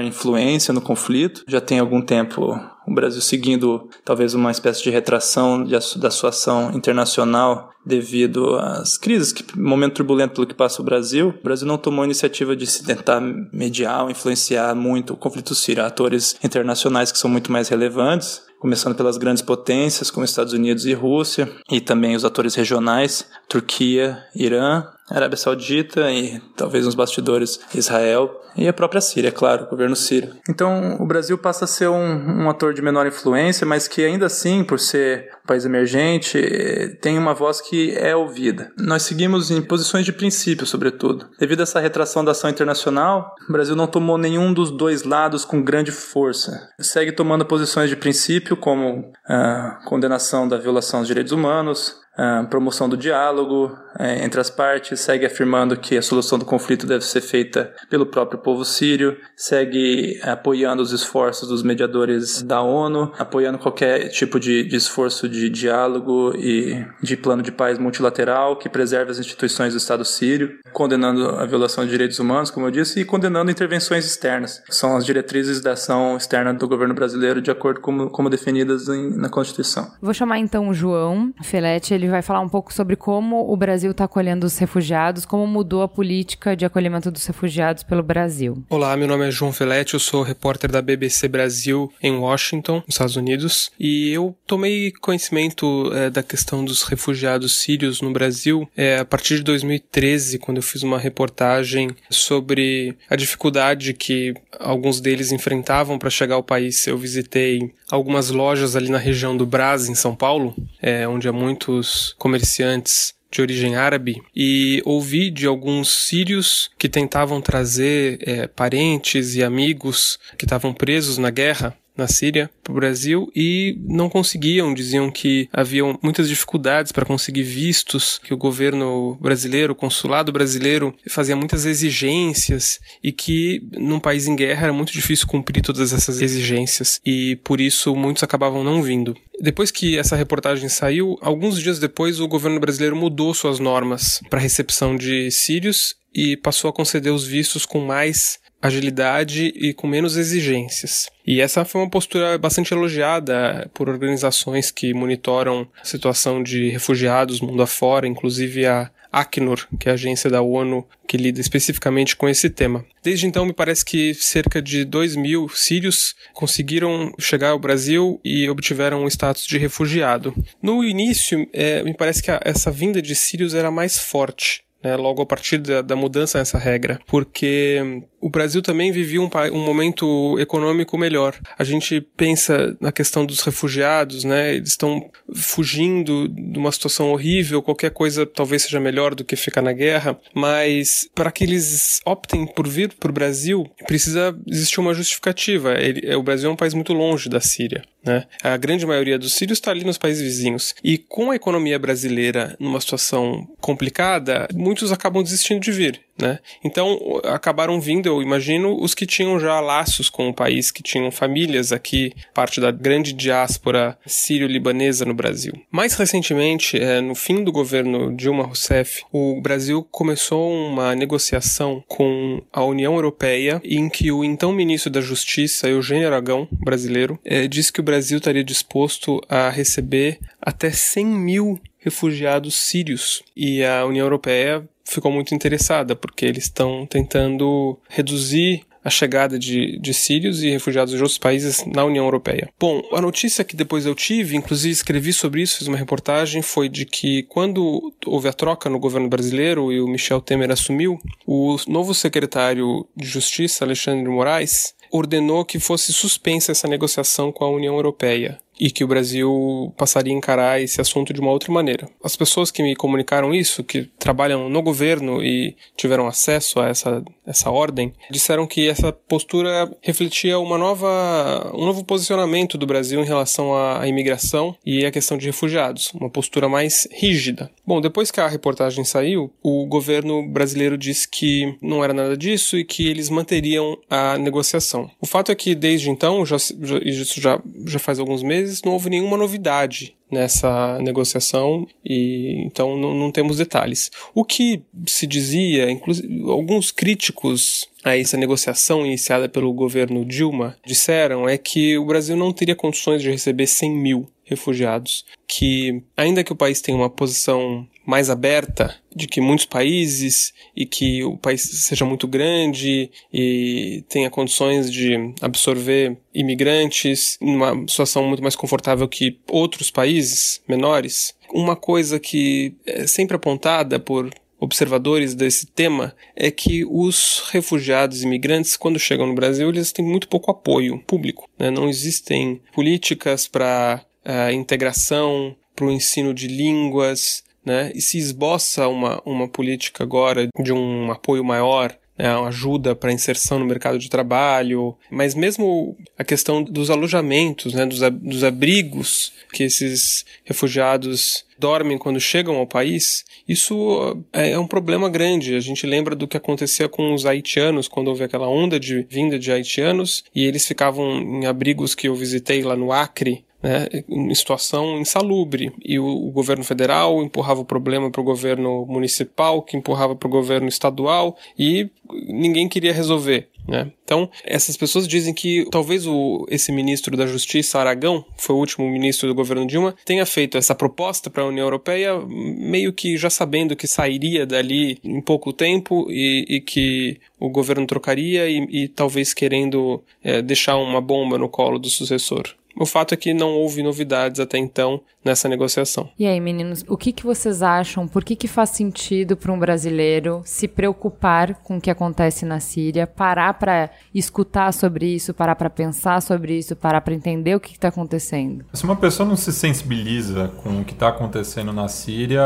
influência 0.00 0.72
no 0.72 0.80
conflito. 0.80 1.44
Já 1.46 1.60
tem 1.60 1.78
algum 1.78 2.00
tempo 2.00 2.58
o 2.86 2.94
Brasil 2.94 3.20
seguindo 3.20 3.88
talvez 4.04 4.32
uma 4.32 4.50
espécie 4.50 4.82
de 4.82 4.90
retração 4.90 5.62
de, 5.62 5.74
da 5.98 6.10
sua 6.10 6.30
ação 6.30 6.72
internacional 6.74 7.70
devido 7.84 8.56
às 8.56 8.96
crises, 8.96 9.32
que 9.32 9.58
momento 9.58 9.94
turbulento 9.94 10.34
pelo 10.34 10.46
que 10.46 10.54
passa 10.54 10.80
o 10.80 10.84
Brasil. 10.84 11.34
O 11.38 11.42
Brasil 11.42 11.66
não 11.66 11.78
tomou 11.78 12.02
a 12.02 12.06
iniciativa 12.06 12.56
de 12.56 12.66
se 12.66 12.84
tentar 12.84 13.20
mediar 13.52 14.04
ou 14.04 14.10
influenciar 14.10 14.74
muito 14.74 15.14
o 15.14 15.16
conflito 15.16 15.54
sírio. 15.54 15.84
Atores 15.84 16.36
internacionais 16.42 17.12
que 17.12 17.18
são 17.18 17.30
muito 17.30 17.50
mais 17.52 17.68
relevantes, 17.68 18.42
começando 18.58 18.94
pelas 18.94 19.16
grandes 19.16 19.42
potências 19.42 20.10
como 20.10 20.24
Estados 20.24 20.52
Unidos 20.52 20.84
e 20.84 20.92
Rússia, 20.92 21.48
e 21.70 21.80
também 21.80 22.16
os 22.16 22.24
atores 22.24 22.54
regionais, 22.54 23.26
Turquia, 23.48 24.18
Irã, 24.34 24.84
Arábia 25.10 25.38
Saudita 25.38 26.10
e 26.10 26.38
talvez 26.54 26.84
nos 26.84 26.94
bastidores 26.94 27.58
Israel 27.74 28.42
e 28.56 28.66
a 28.66 28.72
própria 28.72 29.00
Síria, 29.00 29.30
claro, 29.30 29.64
o 29.64 29.70
governo 29.70 29.94
sírio. 29.94 30.34
Então 30.48 30.96
o 31.00 31.06
Brasil 31.06 31.38
passa 31.38 31.64
a 31.64 31.68
ser 31.68 31.88
um, 31.88 32.42
um 32.42 32.50
ator 32.50 32.74
de 32.74 32.82
menor 32.82 33.06
influência, 33.06 33.66
mas 33.66 33.86
que 33.86 34.04
ainda 34.04 34.26
assim, 34.26 34.64
por 34.64 34.80
ser 34.80 35.30
um 35.44 35.46
país 35.46 35.64
emergente, 35.64 36.38
eh, 36.38 36.88
tem 37.00 37.16
uma 37.16 37.32
voz 37.32 37.60
que 37.60 37.96
é 37.96 38.16
ouvida. 38.16 38.70
Nós 38.76 39.02
seguimos 39.02 39.50
em 39.50 39.62
posições 39.62 40.04
de 40.04 40.12
princípio, 40.12 40.66
sobretudo. 40.66 41.26
Devido 41.38 41.60
a 41.60 41.62
essa 41.62 41.80
retração 41.80 42.24
da 42.24 42.32
ação 42.32 42.50
internacional, 42.50 43.34
o 43.48 43.52
Brasil 43.52 43.76
não 43.76 43.86
tomou 43.86 44.18
nenhum 44.18 44.52
dos 44.52 44.70
dois 44.70 45.04
lados 45.04 45.44
com 45.44 45.62
grande 45.62 45.92
força. 45.92 46.68
Segue 46.80 47.12
tomando 47.12 47.46
posições 47.46 47.88
de 47.88 47.96
princípio, 47.96 48.56
como 48.56 49.12
a 49.26 49.78
condenação 49.86 50.48
da 50.48 50.58
violação 50.58 51.00
dos 51.00 51.08
direitos 51.08 51.32
humanos, 51.32 51.96
a 52.18 52.42
promoção 52.42 52.88
do 52.88 52.96
diálogo 52.96 53.78
eh, 53.96 54.24
entre 54.24 54.40
as 54.40 54.50
partes, 54.50 54.98
segue 55.00 55.24
afirmando 55.24 55.76
que 55.76 55.96
a 55.96 56.02
solução 56.02 56.36
do 56.36 56.44
conflito 56.44 56.84
deve 56.84 57.04
ser 57.04 57.20
feita 57.20 57.72
pelo 57.88 58.06
próprio 58.06 58.40
povo 58.40 58.64
sírio, 58.64 59.16
segue 59.36 60.20
apoiando 60.24 60.82
os 60.82 60.92
esforços 60.92 61.48
dos 61.48 61.62
mediadores 61.62 62.42
da 62.42 62.60
ONU, 62.60 63.12
apoiando 63.16 63.58
qualquer 63.58 64.08
tipo 64.08 64.40
de, 64.40 64.64
de 64.64 64.74
esforço 64.74 65.28
de 65.28 65.48
diálogo 65.48 66.34
e 66.36 66.84
de 67.00 67.16
plano 67.16 67.42
de 67.42 67.52
paz 67.52 67.78
multilateral 67.78 68.56
que 68.56 68.68
preserve 68.68 69.12
as 69.12 69.18
instituições 69.20 69.72
do 69.72 69.78
Estado 69.78 70.04
sírio, 70.04 70.58
condenando 70.72 71.28
a 71.36 71.46
violação 71.46 71.84
de 71.84 71.90
direitos 71.90 72.18
humanos, 72.18 72.50
como 72.50 72.66
eu 72.66 72.70
disse, 72.72 73.00
e 73.00 73.04
condenando 73.04 73.50
intervenções 73.50 74.04
externas. 74.04 74.60
São 74.70 74.96
as 74.96 75.04
diretrizes 75.04 75.60
da 75.60 75.72
ação 75.72 76.16
externa 76.16 76.52
do 76.52 76.66
governo 76.66 76.94
brasileiro 76.94 77.40
de 77.40 77.50
acordo 77.50 77.80
com 77.80 78.08
como 78.08 78.28
definidas 78.28 78.88
em, 78.88 79.16
na 79.16 79.28
Constituição. 79.28 79.92
Vou 80.00 80.12
chamar 80.12 80.38
então 80.38 80.68
o 80.68 80.74
João 80.74 81.32
Felete, 81.42 81.94
ele 81.94 82.07
vai 82.08 82.22
falar 82.22 82.40
um 82.40 82.48
pouco 82.48 82.72
sobre 82.72 82.96
como 82.96 83.52
o 83.52 83.56
Brasil 83.56 83.90
está 83.90 84.04
acolhendo 84.04 84.46
os 84.46 84.58
refugiados, 84.58 85.24
como 85.24 85.46
mudou 85.46 85.82
a 85.82 85.88
política 85.88 86.56
de 86.56 86.64
acolhimento 86.64 87.10
dos 87.10 87.26
refugiados 87.26 87.82
pelo 87.82 88.02
Brasil. 88.02 88.62
Olá, 88.68 88.96
meu 88.96 89.08
nome 89.08 89.28
é 89.28 89.30
João 89.30 89.50
Velete, 89.50 89.94
eu 89.94 90.00
sou 90.00 90.22
repórter 90.22 90.70
da 90.70 90.82
BBC 90.82 91.28
Brasil 91.28 91.92
em 92.02 92.12
Washington, 92.16 92.76
nos 92.76 92.94
Estados 92.94 93.16
Unidos, 93.16 93.70
e 93.78 94.10
eu 94.10 94.36
tomei 94.46 94.92
conhecimento 94.92 95.90
é, 95.94 96.10
da 96.10 96.22
questão 96.22 96.64
dos 96.64 96.82
refugiados 96.82 97.58
sírios 97.58 98.00
no 98.00 98.12
Brasil 98.12 98.68
é, 98.76 98.98
a 98.98 99.04
partir 99.04 99.36
de 99.36 99.42
2013, 99.42 100.38
quando 100.38 100.58
eu 100.58 100.62
fiz 100.62 100.82
uma 100.82 100.98
reportagem 100.98 101.90
sobre 102.10 102.96
a 103.08 103.16
dificuldade 103.16 103.94
que 103.94 104.34
alguns 104.58 105.00
deles 105.00 105.32
enfrentavam 105.32 105.98
para 105.98 106.10
chegar 106.10 106.34
ao 106.34 106.42
país. 106.42 106.86
Eu 106.86 106.98
visitei 106.98 107.72
algumas 107.90 108.30
lojas 108.30 108.76
ali 108.76 108.90
na 108.90 108.98
região 108.98 109.36
do 109.36 109.46
Brás, 109.46 109.88
em 109.88 109.94
São 109.94 110.14
Paulo, 110.14 110.54
é, 110.80 111.06
onde 111.08 111.28
há 111.28 111.32
muitos 111.32 111.97
comerciantes 112.18 113.14
de 113.30 113.42
origem 113.42 113.76
árabe 113.76 114.22
e 114.34 114.82
ouvi 114.84 115.30
de 115.30 115.46
alguns 115.46 116.06
sírios 116.06 116.70
que 116.78 116.88
tentavam 116.88 117.40
trazer 117.40 118.18
é, 118.22 118.46
parentes 118.46 119.34
e 119.34 119.42
amigos 119.42 120.18
que 120.38 120.44
estavam 120.44 120.72
presos 120.72 121.18
na 121.18 121.30
guerra 121.30 121.76
na 121.98 122.06
Síria 122.08 122.50
para 122.62 122.72
o 122.72 122.76
Brasil 122.76 123.30
e 123.34 123.76
não 123.86 124.08
conseguiam, 124.08 124.72
diziam 124.72 125.10
que 125.10 125.48
haviam 125.52 125.98
muitas 126.02 126.28
dificuldades 126.28 126.92
para 126.92 127.04
conseguir 127.04 127.42
vistos, 127.42 128.18
que 128.22 128.32
o 128.32 128.36
governo 128.36 129.16
brasileiro, 129.20 129.72
o 129.72 129.76
consulado 129.76 130.32
brasileiro 130.32 130.94
fazia 131.08 131.36
muitas 131.36 131.66
exigências 131.66 132.78
e 133.02 133.12
que 133.12 133.62
num 133.72 134.00
país 134.00 134.26
em 134.26 134.36
guerra 134.36 134.64
era 134.64 134.72
muito 134.72 134.92
difícil 134.92 135.26
cumprir 135.26 135.62
todas 135.62 135.92
essas 135.92 136.20
exigências 136.22 137.00
e 137.04 137.36
por 137.36 137.60
isso 137.60 137.94
muitos 137.94 138.22
acabavam 138.22 138.62
não 138.62 138.82
vindo. 138.82 139.16
Depois 139.40 139.70
que 139.70 139.98
essa 139.98 140.16
reportagem 140.16 140.68
saiu, 140.68 141.16
alguns 141.20 141.60
dias 141.60 141.78
depois 141.78 142.20
o 142.20 142.28
governo 142.28 142.60
brasileiro 142.60 142.96
mudou 142.96 143.32
suas 143.34 143.58
normas 143.58 144.20
para 144.28 144.40
recepção 144.40 144.96
de 144.96 145.30
sírios 145.30 145.96
e 146.14 146.36
passou 146.36 146.68
a 146.70 146.72
conceder 146.72 147.12
os 147.12 147.26
vistos 147.26 147.64
com 147.64 147.80
mais 147.80 148.38
agilidade 148.60 149.52
e 149.54 149.72
com 149.72 149.86
menos 149.86 150.16
exigências. 150.16 151.08
E 151.26 151.40
essa 151.40 151.64
foi 151.64 151.80
uma 151.80 151.90
postura 151.90 152.36
bastante 152.38 152.72
elogiada 152.72 153.70
por 153.74 153.88
organizações 153.88 154.70
que 154.70 154.92
monitoram 154.94 155.68
a 155.80 155.84
situação 155.84 156.42
de 156.42 156.70
refugiados 156.70 157.40
mundo 157.40 157.62
afora, 157.62 158.06
inclusive 158.06 158.66
a 158.66 158.90
Acnur, 159.12 159.66
que 159.78 159.88
é 159.88 159.92
a 159.92 159.94
agência 159.94 160.30
da 160.30 160.42
ONU 160.42 160.86
que 161.06 161.16
lida 161.16 161.40
especificamente 161.40 162.14
com 162.14 162.28
esse 162.28 162.50
tema. 162.50 162.84
Desde 163.02 163.26
então, 163.26 163.46
me 163.46 163.52
parece 163.52 163.84
que 163.84 164.12
cerca 164.14 164.60
de 164.60 164.84
2 164.84 165.16
mil 165.16 165.48
sírios 165.48 166.14
conseguiram 166.34 167.12
chegar 167.18 167.50
ao 167.50 167.58
Brasil 167.58 168.20
e 168.24 168.48
obtiveram 168.48 169.04
o 169.04 169.08
status 169.08 169.46
de 169.46 169.56
refugiado. 169.58 170.34
No 170.62 170.84
início, 170.84 171.48
é, 171.52 171.82
me 171.82 171.94
parece 171.94 172.22
que 172.22 172.30
a, 172.30 172.40
essa 172.44 172.70
vinda 172.70 173.00
de 173.00 173.14
sírios 173.14 173.54
era 173.54 173.70
mais 173.70 173.98
forte 173.98 174.67
né, 174.82 174.96
logo 174.96 175.22
a 175.22 175.26
partir 175.26 175.58
da, 175.58 175.82
da, 175.82 175.96
mudança 175.96 176.38
nessa 176.38 176.58
regra, 176.58 177.00
porque 177.06 178.02
o 178.20 178.30
Brasil 178.30 178.62
também 178.62 178.92
vivia 178.92 179.20
um, 179.20 179.28
um, 179.52 179.64
momento 179.64 180.38
econômico 180.38 180.96
melhor. 180.96 181.34
A 181.58 181.64
gente 181.64 182.00
pensa 182.16 182.76
na 182.80 182.92
questão 182.92 183.26
dos 183.26 183.40
refugiados, 183.40 184.24
né, 184.24 184.54
eles 184.54 184.70
estão 184.70 185.10
fugindo 185.34 186.28
de 186.28 186.58
uma 186.58 186.72
situação 186.72 187.10
horrível, 187.10 187.62
qualquer 187.62 187.90
coisa 187.90 188.24
talvez 188.24 188.62
seja 188.62 188.80
melhor 188.80 189.14
do 189.14 189.24
que 189.24 189.36
ficar 189.36 189.62
na 189.62 189.72
guerra, 189.72 190.18
mas 190.34 191.08
para 191.14 191.32
que 191.32 191.44
eles 191.44 192.00
optem 192.04 192.46
por 192.46 192.68
vir 192.68 192.92
para 192.94 193.10
o 193.10 193.14
Brasil, 193.14 193.68
precisa 193.86 194.36
existir 194.46 194.80
uma 194.80 194.94
justificativa. 194.94 195.74
Ele, 195.74 196.14
o 196.14 196.22
Brasil 196.22 196.48
é 196.48 196.52
um 196.52 196.56
país 196.56 196.74
muito 196.74 196.92
longe 196.92 197.28
da 197.28 197.40
Síria. 197.40 197.82
Né? 198.04 198.24
A 198.42 198.56
grande 198.56 198.86
maioria 198.86 199.18
dos 199.18 199.34
sírios 199.34 199.58
está 199.58 199.70
ali 199.70 199.84
nos 199.84 199.98
países 199.98 200.22
vizinhos. 200.22 200.74
E 200.82 200.96
com 200.96 201.30
a 201.30 201.36
economia 201.36 201.78
brasileira 201.78 202.56
numa 202.58 202.80
situação 202.80 203.46
complicada, 203.60 204.48
muitos 204.68 204.92
acabam 204.92 205.22
desistindo 205.22 205.60
de 205.60 205.72
vir. 205.72 206.02
Né? 206.20 206.40
Então 206.62 207.20
acabaram 207.24 207.80
vindo, 207.80 208.06
eu 208.06 208.20
imagino, 208.20 208.76
os 208.82 208.92
que 208.92 209.06
tinham 209.06 209.38
já 209.38 209.60
laços 209.60 210.10
com 210.10 210.28
o 210.28 210.34
país, 210.34 210.70
que 210.70 210.82
tinham 210.82 211.10
famílias 211.10 211.72
aqui, 211.72 212.12
parte 212.34 212.60
da 212.60 212.70
grande 212.70 213.12
diáspora 213.12 213.96
sírio-libanesa 214.04 215.06
no 215.06 215.14
Brasil. 215.14 215.54
Mais 215.70 215.94
recentemente, 215.94 216.76
é, 216.76 217.00
no 217.00 217.14
fim 217.14 217.42
do 217.42 217.52
governo 217.52 218.14
Dilma 218.14 218.44
Rousseff, 218.44 219.04
o 219.10 219.40
Brasil 219.40 219.86
começou 219.90 220.52
uma 220.52 220.94
negociação 220.94 221.82
com 221.86 222.42
a 222.52 222.62
União 222.62 222.94
Europeia 222.94 223.62
em 223.64 223.88
que 223.88 224.12
o 224.12 224.22
então 224.22 224.52
ministro 224.52 224.90
da 224.90 225.00
Justiça, 225.00 225.68
Eugênio 225.68 226.08
Aragão, 226.08 226.46
brasileiro, 226.50 227.18
é, 227.24 227.46
disse 227.46 227.72
que 227.72 227.80
o 227.80 227.84
Brasil 227.84 228.18
estaria 228.18 228.44
disposto 228.44 229.20
a 229.28 229.48
receber 229.48 230.18
até 230.42 230.70
100 230.70 231.06
mil 231.06 231.60
refugiados 231.88 232.54
sírios. 232.54 233.22
E 233.36 233.64
a 233.64 233.84
União 233.84 234.04
Europeia 234.04 234.68
ficou 234.84 235.10
muito 235.10 235.34
interessada, 235.34 235.96
porque 235.96 236.24
eles 236.24 236.44
estão 236.44 236.86
tentando 236.86 237.78
reduzir 237.88 238.62
a 238.82 238.90
chegada 238.90 239.38
de, 239.38 239.78
de 239.78 239.92
sírios 239.92 240.42
e 240.42 240.50
refugiados 240.50 240.94
de 240.94 240.98
outros 240.98 241.18
países 241.18 241.64
na 241.66 241.84
União 241.84 242.04
Europeia. 242.04 242.48
Bom, 242.58 242.82
a 242.92 243.00
notícia 243.00 243.44
que 243.44 243.56
depois 243.56 243.84
eu 243.84 243.94
tive, 243.94 244.36
inclusive 244.36 244.72
escrevi 244.72 245.12
sobre 245.12 245.42
isso, 245.42 245.58
fiz 245.58 245.66
uma 245.66 245.76
reportagem, 245.76 246.40
foi 246.40 246.68
de 246.68 246.86
que 246.86 247.24
quando 247.24 247.92
houve 248.06 248.28
a 248.28 248.32
troca 248.32 248.70
no 248.70 248.78
governo 248.78 249.08
brasileiro 249.08 249.72
e 249.72 249.80
o 249.80 249.88
Michel 249.88 250.20
Temer 250.20 250.50
assumiu, 250.50 250.98
o 251.26 251.56
novo 251.66 251.94
secretário 251.94 252.86
de 252.96 253.06
Justiça, 253.06 253.64
Alexandre 253.64 254.08
Moraes, 254.08 254.74
ordenou 254.90 255.44
que 255.44 255.58
fosse 255.58 255.92
suspensa 255.92 256.52
essa 256.52 256.66
negociação 256.66 257.30
com 257.30 257.44
a 257.44 257.50
União 257.50 257.74
Europeia 257.74 258.38
e 258.58 258.70
que 258.70 258.84
o 258.84 258.88
Brasil 258.88 259.72
passaria 259.76 260.12
a 260.12 260.16
encarar 260.16 260.60
esse 260.60 260.80
assunto 260.80 261.12
de 261.12 261.20
uma 261.20 261.30
outra 261.30 261.52
maneira. 261.52 261.88
As 262.02 262.16
pessoas 262.16 262.50
que 262.50 262.62
me 262.62 262.74
comunicaram 262.74 263.34
isso, 263.34 263.64
que 263.64 263.84
trabalham 263.98 264.48
no 264.48 264.62
governo 264.62 265.22
e 265.22 265.56
tiveram 265.76 266.06
acesso 266.06 266.60
a 266.60 266.68
essa, 266.68 267.02
essa 267.26 267.50
ordem, 267.50 267.92
disseram 268.10 268.46
que 268.46 268.68
essa 268.68 268.92
postura 268.92 269.70
refletia 269.82 270.38
uma 270.38 270.58
nova, 270.58 271.52
um 271.54 271.64
novo 271.64 271.84
posicionamento 271.84 272.56
do 272.58 272.66
Brasil 272.66 273.00
em 273.00 273.06
relação 273.06 273.54
à, 273.54 273.86
imigração 273.86 274.56
e 274.64 274.84
à 274.84 274.90
questão 274.90 275.16
de 275.16 275.26
refugiados, 275.26 275.92
uma 275.94 276.10
postura 276.10 276.48
mais 276.48 276.86
rígida. 276.92 277.50
Bom, 277.66 277.80
depois 277.80 278.10
que 278.10 278.20
a 278.20 278.28
reportagem 278.28 278.84
saiu, 278.84 279.32
o 279.42 279.66
governo 279.66 280.26
brasileiro 280.28 280.76
disse 280.76 281.08
que 281.08 281.56
não 281.60 281.84
era 281.84 281.92
nada 281.92 282.16
disso 282.16 282.56
e 282.56 282.64
que 282.64 282.88
eles 282.88 283.08
manteriam 283.08 283.78
a 283.88 284.18
negociação. 284.18 284.90
O 285.00 285.06
fato 285.06 285.30
é 285.30 285.34
que 285.34 285.54
desde 285.54 285.90
então, 285.90 286.24
já, 286.24 286.36
já, 286.38 286.78
isso 286.78 287.20
já, 287.20 287.40
já 287.66 287.78
faz 287.78 287.98
alguns 287.98 288.22
meses, 288.22 288.47
não 288.64 288.72
houve 288.72 288.90
nenhuma 288.90 289.16
novidade 289.16 289.94
nessa 290.10 290.78
negociação 290.80 291.66
e 291.84 292.42
então 292.44 292.76
não, 292.76 292.94
não 292.94 293.12
temos 293.12 293.36
detalhes. 293.36 293.90
O 294.14 294.24
que 294.24 294.62
se 294.86 295.06
dizia, 295.06 295.70
inclusive 295.70 296.22
alguns 296.30 296.70
críticos 296.70 297.68
a 297.84 297.96
essa 297.96 298.16
negociação 298.16 298.84
iniciada 298.84 299.28
pelo 299.28 299.52
governo 299.52 300.04
Dilma 300.04 300.56
disseram 300.64 301.28
é 301.28 301.36
que 301.36 301.78
o 301.78 301.84
Brasil 301.84 302.16
não 302.16 302.32
teria 302.32 302.56
condições 302.56 303.02
de 303.02 303.10
receber 303.10 303.46
100 303.46 303.70
mil 303.70 304.08
refugiados, 304.24 305.04
que 305.28 305.82
ainda 305.94 306.24
que 306.24 306.32
o 306.32 306.36
país 306.36 306.62
tenha 306.62 306.76
uma 306.76 306.88
posição 306.88 307.68
mais 307.84 308.08
aberta 308.08 308.74
de 308.94 309.06
que 309.06 309.20
muitos 309.20 309.44
países 309.44 310.32
e 310.56 310.64
que 310.64 311.04
o 311.04 311.18
país 311.18 311.42
seja 311.42 311.84
muito 311.84 312.08
grande 312.08 312.90
e 313.12 313.84
tenha 313.88 314.10
condições 314.10 314.72
de 314.72 315.14
absorver 315.20 315.98
imigrantes 316.14 317.18
numa 317.20 317.54
situação 317.68 318.04
muito 318.04 318.22
mais 318.22 318.34
confortável 318.34 318.88
que 318.88 319.18
outros 319.28 319.70
países 319.70 320.42
menores. 320.48 321.14
Uma 321.30 321.54
coisa 321.54 322.00
que 322.00 322.54
é 322.66 322.86
sempre 322.86 323.16
apontada 323.16 323.78
por 323.78 324.10
observadores 324.40 325.14
desse 325.14 325.46
tema 325.46 325.94
é 326.14 326.30
que 326.30 326.64
os 326.64 327.28
refugiados 327.30 328.02
imigrantes, 328.02 328.56
quando 328.56 328.78
chegam 328.78 329.06
no 329.06 329.14
Brasil, 329.14 329.48
eles 329.48 329.72
têm 329.72 329.84
muito 329.84 330.08
pouco 330.08 330.30
apoio 330.30 330.78
público. 330.86 331.28
Né? 331.38 331.50
Não 331.50 331.68
existem 331.68 332.40
políticas 332.52 333.26
para 333.26 333.84
uh, 334.08 334.32
integração, 334.32 335.36
para 335.54 335.66
o 335.66 335.70
ensino 335.70 336.14
de 336.14 336.26
línguas, 336.26 337.22
né? 337.44 337.72
E 337.74 337.80
se 337.80 337.98
esboça 337.98 338.68
uma, 338.68 339.02
uma 339.04 339.28
política 339.28 339.82
agora 339.82 340.28
de 340.40 340.52
um 340.52 340.90
apoio 340.90 341.24
maior 341.24 341.76
né, 341.98 342.08
ajuda 342.26 342.76
para 342.76 342.92
inserção 342.92 343.40
no 343.40 343.44
mercado 343.44 343.78
de 343.78 343.90
trabalho, 343.90 344.76
mas 344.88 345.14
mesmo 345.16 345.76
a 345.98 346.04
questão 346.04 346.42
dos 346.42 346.70
alojamentos, 346.70 347.52
né, 347.54 347.66
dos, 347.66 347.80
dos 348.00 348.22
abrigos 348.22 349.12
que 349.32 349.42
esses 349.42 350.04
refugiados 350.24 351.24
dormem 351.38 351.76
quando 351.76 352.00
chegam 352.00 352.36
ao 352.36 352.46
país, 352.46 353.04
isso 353.28 354.04
é, 354.12 354.30
é 354.30 354.38
um 354.38 354.46
problema 354.46 354.88
grande. 354.88 355.34
A 355.34 355.40
gente 355.40 355.66
lembra 355.66 355.94
do 355.94 356.06
que 356.06 356.16
acontecia 356.16 356.68
com 356.68 356.94
os 356.94 357.04
haitianos, 357.04 357.68
quando 357.68 357.88
houve 357.88 358.04
aquela 358.04 358.28
onda 358.28 358.58
de 358.58 358.86
vinda 358.88 359.18
de 359.18 359.32
haitianos, 359.32 360.04
e 360.14 360.24
eles 360.24 360.46
ficavam 360.46 361.00
em 361.00 361.26
abrigos 361.26 361.74
que 361.74 361.88
eu 361.88 361.94
visitei 361.94 362.42
lá 362.42 362.56
no 362.56 362.72
Acre, 362.72 363.24
né, 363.42 363.68
em 363.88 364.14
situação 364.14 364.78
insalubre. 364.78 365.52
E 365.64 365.78
o, 365.78 365.86
o 365.86 366.10
governo 366.10 366.44
federal 366.44 367.02
empurrava 367.02 367.40
o 367.40 367.44
problema 367.44 367.90
para 367.90 368.00
o 368.00 368.04
governo 368.04 368.66
municipal, 368.66 369.42
que 369.42 369.56
empurrava 369.56 369.94
para 369.94 370.06
o 370.06 370.10
governo 370.10 370.48
estadual, 370.48 371.16
e 371.38 371.68
ninguém 372.08 372.48
queria 372.48 372.72
resolver 372.72 373.28
Né? 373.46 373.72
Então, 373.82 374.10
essas 374.24 374.58
pessoas 374.58 374.86
dizem 374.86 375.14
que 375.14 375.46
talvez 375.50 375.86
o, 375.86 376.26
esse 376.28 376.52
ministro 376.52 376.94
da 376.96 377.06
Justiça, 377.06 377.58
Aragão, 377.58 378.04
que 378.14 378.22
foi 378.22 378.36
o 378.36 378.38
último 378.38 378.68
ministro 378.68 379.08
do 379.08 379.14
governo 379.14 379.46
Dilma, 379.46 379.74
tenha 379.86 380.04
feito 380.04 380.36
essa 380.36 380.54
proposta 380.54 381.08
para 381.08 381.22
a 381.22 381.26
União 381.26 381.46
Europeia, 381.46 381.98
meio 382.06 382.74
que 382.74 382.98
já 382.98 383.08
sabendo 383.08 383.56
que 383.56 383.66
sairia 383.66 384.26
dali 384.26 384.78
em 384.84 385.00
pouco 385.00 385.32
tempo 385.32 385.86
e, 385.88 386.26
e 386.28 386.40
que 386.42 387.00
o 387.18 387.30
governo 387.30 387.66
trocaria 387.66 388.28
e, 388.28 388.64
e 388.64 388.68
talvez 388.68 389.14
querendo 389.14 389.82
é, 390.04 390.20
deixar 390.20 390.58
uma 390.58 390.80
bomba 390.82 391.16
no 391.16 391.28
colo 391.28 391.58
do 391.58 391.70
sucessor. 391.70 392.34
O 392.58 392.66
fato 392.66 392.92
é 392.92 392.96
que 392.96 393.14
não 393.14 393.34
houve 393.34 393.62
novidades 393.62 394.18
até 394.20 394.36
então 394.36 394.80
nessa 395.08 395.28
negociação. 395.28 395.88
E 395.98 396.06
aí, 396.06 396.20
meninos, 396.20 396.64
o 396.68 396.76
que, 396.76 396.92
que 396.92 397.04
vocês 397.04 397.42
acham? 397.42 397.88
Por 397.88 398.04
que, 398.04 398.14
que 398.14 398.28
faz 398.28 398.50
sentido 398.50 399.16
para 399.16 399.32
um 399.32 399.38
brasileiro 399.38 400.22
se 400.24 400.46
preocupar 400.46 401.34
com 401.42 401.56
o 401.56 401.60
que 401.60 401.70
acontece 401.70 402.24
na 402.24 402.40
Síria, 402.40 402.86
parar 402.86 403.34
para 403.34 403.70
escutar 403.94 404.52
sobre 404.52 404.86
isso, 404.86 405.14
parar 405.14 405.34
para 405.34 405.50
pensar 405.50 406.02
sobre 406.02 406.38
isso, 406.38 406.54
parar 406.54 406.80
para 406.80 406.94
entender 406.94 407.34
o 407.34 407.40
que 407.40 407.52
está 407.52 407.68
acontecendo? 407.68 408.44
Se 408.52 408.64
uma 408.64 408.76
pessoa 408.76 409.08
não 409.08 409.16
se 409.16 409.32
sensibiliza 409.32 410.28
com 410.42 410.60
o 410.60 410.64
que 410.64 410.72
está 410.72 410.88
acontecendo 410.88 411.52
na 411.52 411.68
Síria, 411.68 412.22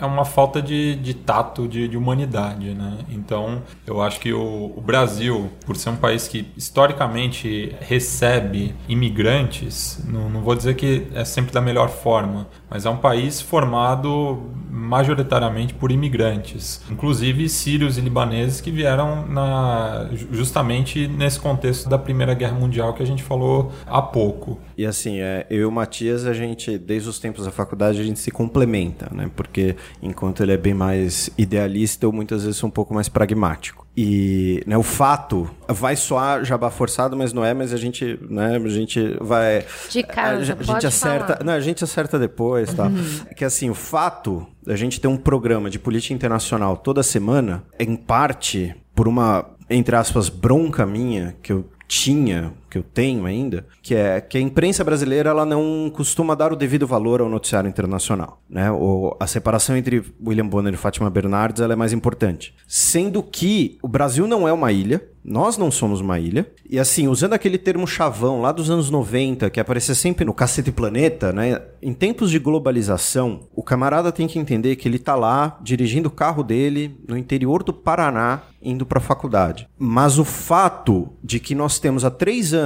é 0.00 0.04
uma 0.04 0.24
falta 0.24 0.60
de, 0.60 0.96
de 0.96 1.14
tato, 1.14 1.68
de, 1.68 1.86
de 1.88 1.96
humanidade, 1.96 2.74
né? 2.74 2.98
Então, 3.08 3.62
eu 3.86 4.02
acho 4.02 4.18
que 4.18 4.32
o, 4.32 4.72
o 4.76 4.80
Brasil, 4.80 5.50
por 5.64 5.76
ser 5.76 5.90
um 5.90 5.96
país 5.96 6.26
que 6.26 6.46
historicamente 6.56 7.74
recebe 7.80 8.74
imigrantes, 8.88 10.00
não, 10.06 10.28
não 10.28 10.42
vou 10.42 10.54
dizer 10.54 10.74
que 10.74 11.06
é 11.14 11.24
sempre 11.24 11.52
da 11.52 11.60
melhor 11.60 11.88
forma, 11.88 12.15
mas 12.70 12.86
é 12.86 12.90
um 12.90 12.96
país 12.96 13.40
formado 13.40 14.42
majoritariamente 14.70 15.74
por 15.74 15.90
imigrantes, 15.90 16.82
inclusive 16.90 17.48
sírios 17.48 17.96
e 17.96 18.00
libaneses 18.00 18.60
que 18.60 18.70
vieram 18.70 19.26
na, 19.26 20.08
justamente 20.30 21.08
nesse 21.08 21.40
contexto 21.40 21.88
da 21.88 21.98
Primeira 21.98 22.34
Guerra 22.34 22.58
Mundial 22.58 22.92
que 22.92 23.02
a 23.02 23.06
gente 23.06 23.22
falou 23.22 23.72
há 23.86 24.02
pouco. 24.02 24.58
E 24.76 24.84
assim, 24.84 25.18
é, 25.20 25.46
eu 25.48 25.60
e 25.60 25.64
o 25.64 25.72
Matias, 25.72 26.26
a 26.26 26.34
gente, 26.34 26.76
desde 26.76 27.08
os 27.08 27.18
tempos 27.18 27.44
da 27.44 27.50
faculdade, 27.50 28.00
a 28.00 28.04
gente 28.04 28.20
se 28.20 28.30
complementa, 28.30 29.08
né? 29.12 29.30
Porque 29.34 29.76
enquanto 30.02 30.42
ele 30.42 30.52
é 30.52 30.56
bem 30.56 30.74
mais 30.74 31.30
idealista, 31.38 32.04
eu 32.04 32.12
muitas 32.12 32.42
vezes 32.42 32.58
sou 32.58 32.68
um 32.68 32.72
pouco 32.72 32.92
mais 32.94 33.08
pragmático. 33.08 33.85
E 33.96 34.62
né, 34.66 34.76
o 34.76 34.82
fato 34.82 35.48
vai 35.66 35.96
soar 35.96 36.44
jabá 36.44 36.70
forçado, 36.70 37.16
mas 37.16 37.32
não 37.32 37.42
é, 37.42 37.54
mas 37.54 37.72
a 37.72 37.78
gente, 37.78 38.18
né, 38.28 38.56
a 38.56 38.68
gente 38.68 39.16
vai. 39.20 39.64
De 39.88 40.02
casa, 40.02 40.52
a, 40.52 40.56
a 40.58 40.62
gente 40.62 40.86
acerta. 40.86 41.26
falar. 41.34 41.44
Não, 41.44 41.52
a 41.54 41.60
gente 41.60 41.82
acerta 41.82 42.18
depois, 42.18 42.74
tá? 42.74 42.88
Uhum. 42.88 43.20
Que 43.34 43.44
assim, 43.44 43.70
o 43.70 43.74
fato 43.74 44.46
da 44.62 44.76
gente 44.76 45.00
ter 45.00 45.08
um 45.08 45.16
programa 45.16 45.70
de 45.70 45.78
política 45.78 46.12
internacional 46.12 46.76
toda 46.76 47.02
semana, 47.02 47.64
em 47.78 47.96
parte 47.96 48.74
por 48.94 49.08
uma, 49.08 49.46
entre 49.70 49.96
aspas, 49.96 50.28
bronca 50.28 50.84
minha, 50.84 51.34
que 51.42 51.52
eu 51.52 51.64
tinha, 51.88 52.52
que 52.76 52.78
eu 52.78 52.82
tenho 52.82 53.24
ainda, 53.24 53.66
que 53.82 53.94
é 53.94 54.20
que 54.20 54.36
a 54.36 54.40
imprensa 54.40 54.84
brasileira 54.84 55.30
ela 55.30 55.46
não 55.46 55.90
costuma 55.94 56.34
dar 56.34 56.52
o 56.52 56.56
devido 56.56 56.86
valor 56.86 57.20
ao 57.20 57.28
noticiário 57.28 57.68
internacional, 57.68 58.40
né? 58.48 58.70
O, 58.70 59.16
a 59.18 59.26
separação 59.26 59.76
entre 59.76 60.04
William 60.24 60.46
Bonner 60.46 60.74
e 60.74 60.76
Fátima 60.76 61.08
Bernardes 61.08 61.62
ela 61.62 61.72
é 61.72 61.76
mais 61.76 61.92
importante, 61.92 62.54
sendo 62.66 63.22
que 63.22 63.78
o 63.82 63.88
Brasil 63.88 64.26
não 64.26 64.46
é 64.46 64.52
uma 64.52 64.72
ilha, 64.72 65.02
nós 65.24 65.56
não 65.58 65.72
somos 65.72 66.00
uma 66.00 66.20
ilha, 66.20 66.46
e 66.68 66.78
assim, 66.78 67.08
usando 67.08 67.32
aquele 67.32 67.58
termo 67.58 67.84
chavão 67.84 68.40
lá 68.40 68.52
dos 68.52 68.70
anos 68.70 68.90
90, 68.90 69.50
que 69.50 69.58
aparecia 69.58 69.94
sempre 69.94 70.24
no 70.24 70.32
Cacete 70.32 70.70
Planeta, 70.70 71.32
né? 71.32 71.60
Em 71.82 71.92
tempos 71.92 72.30
de 72.30 72.38
globalização, 72.38 73.40
o 73.54 73.62
camarada 73.62 74.12
tem 74.12 74.28
que 74.28 74.38
entender 74.38 74.76
que 74.76 74.86
ele 74.86 75.00
tá 75.00 75.16
lá 75.16 75.58
dirigindo 75.60 76.08
o 76.08 76.12
carro 76.12 76.44
dele 76.44 76.96
no 77.08 77.16
interior 77.16 77.64
do 77.64 77.72
Paraná, 77.72 78.42
indo 78.62 78.86
para 78.86 78.98
a 78.98 79.02
faculdade. 79.02 79.68
Mas 79.76 80.18
o 80.18 80.24
fato 80.24 81.08
de 81.22 81.40
que 81.40 81.54
nós 81.54 81.78
temos 81.78 82.04
há 82.04 82.10
três 82.10 82.52
anos 82.54 82.65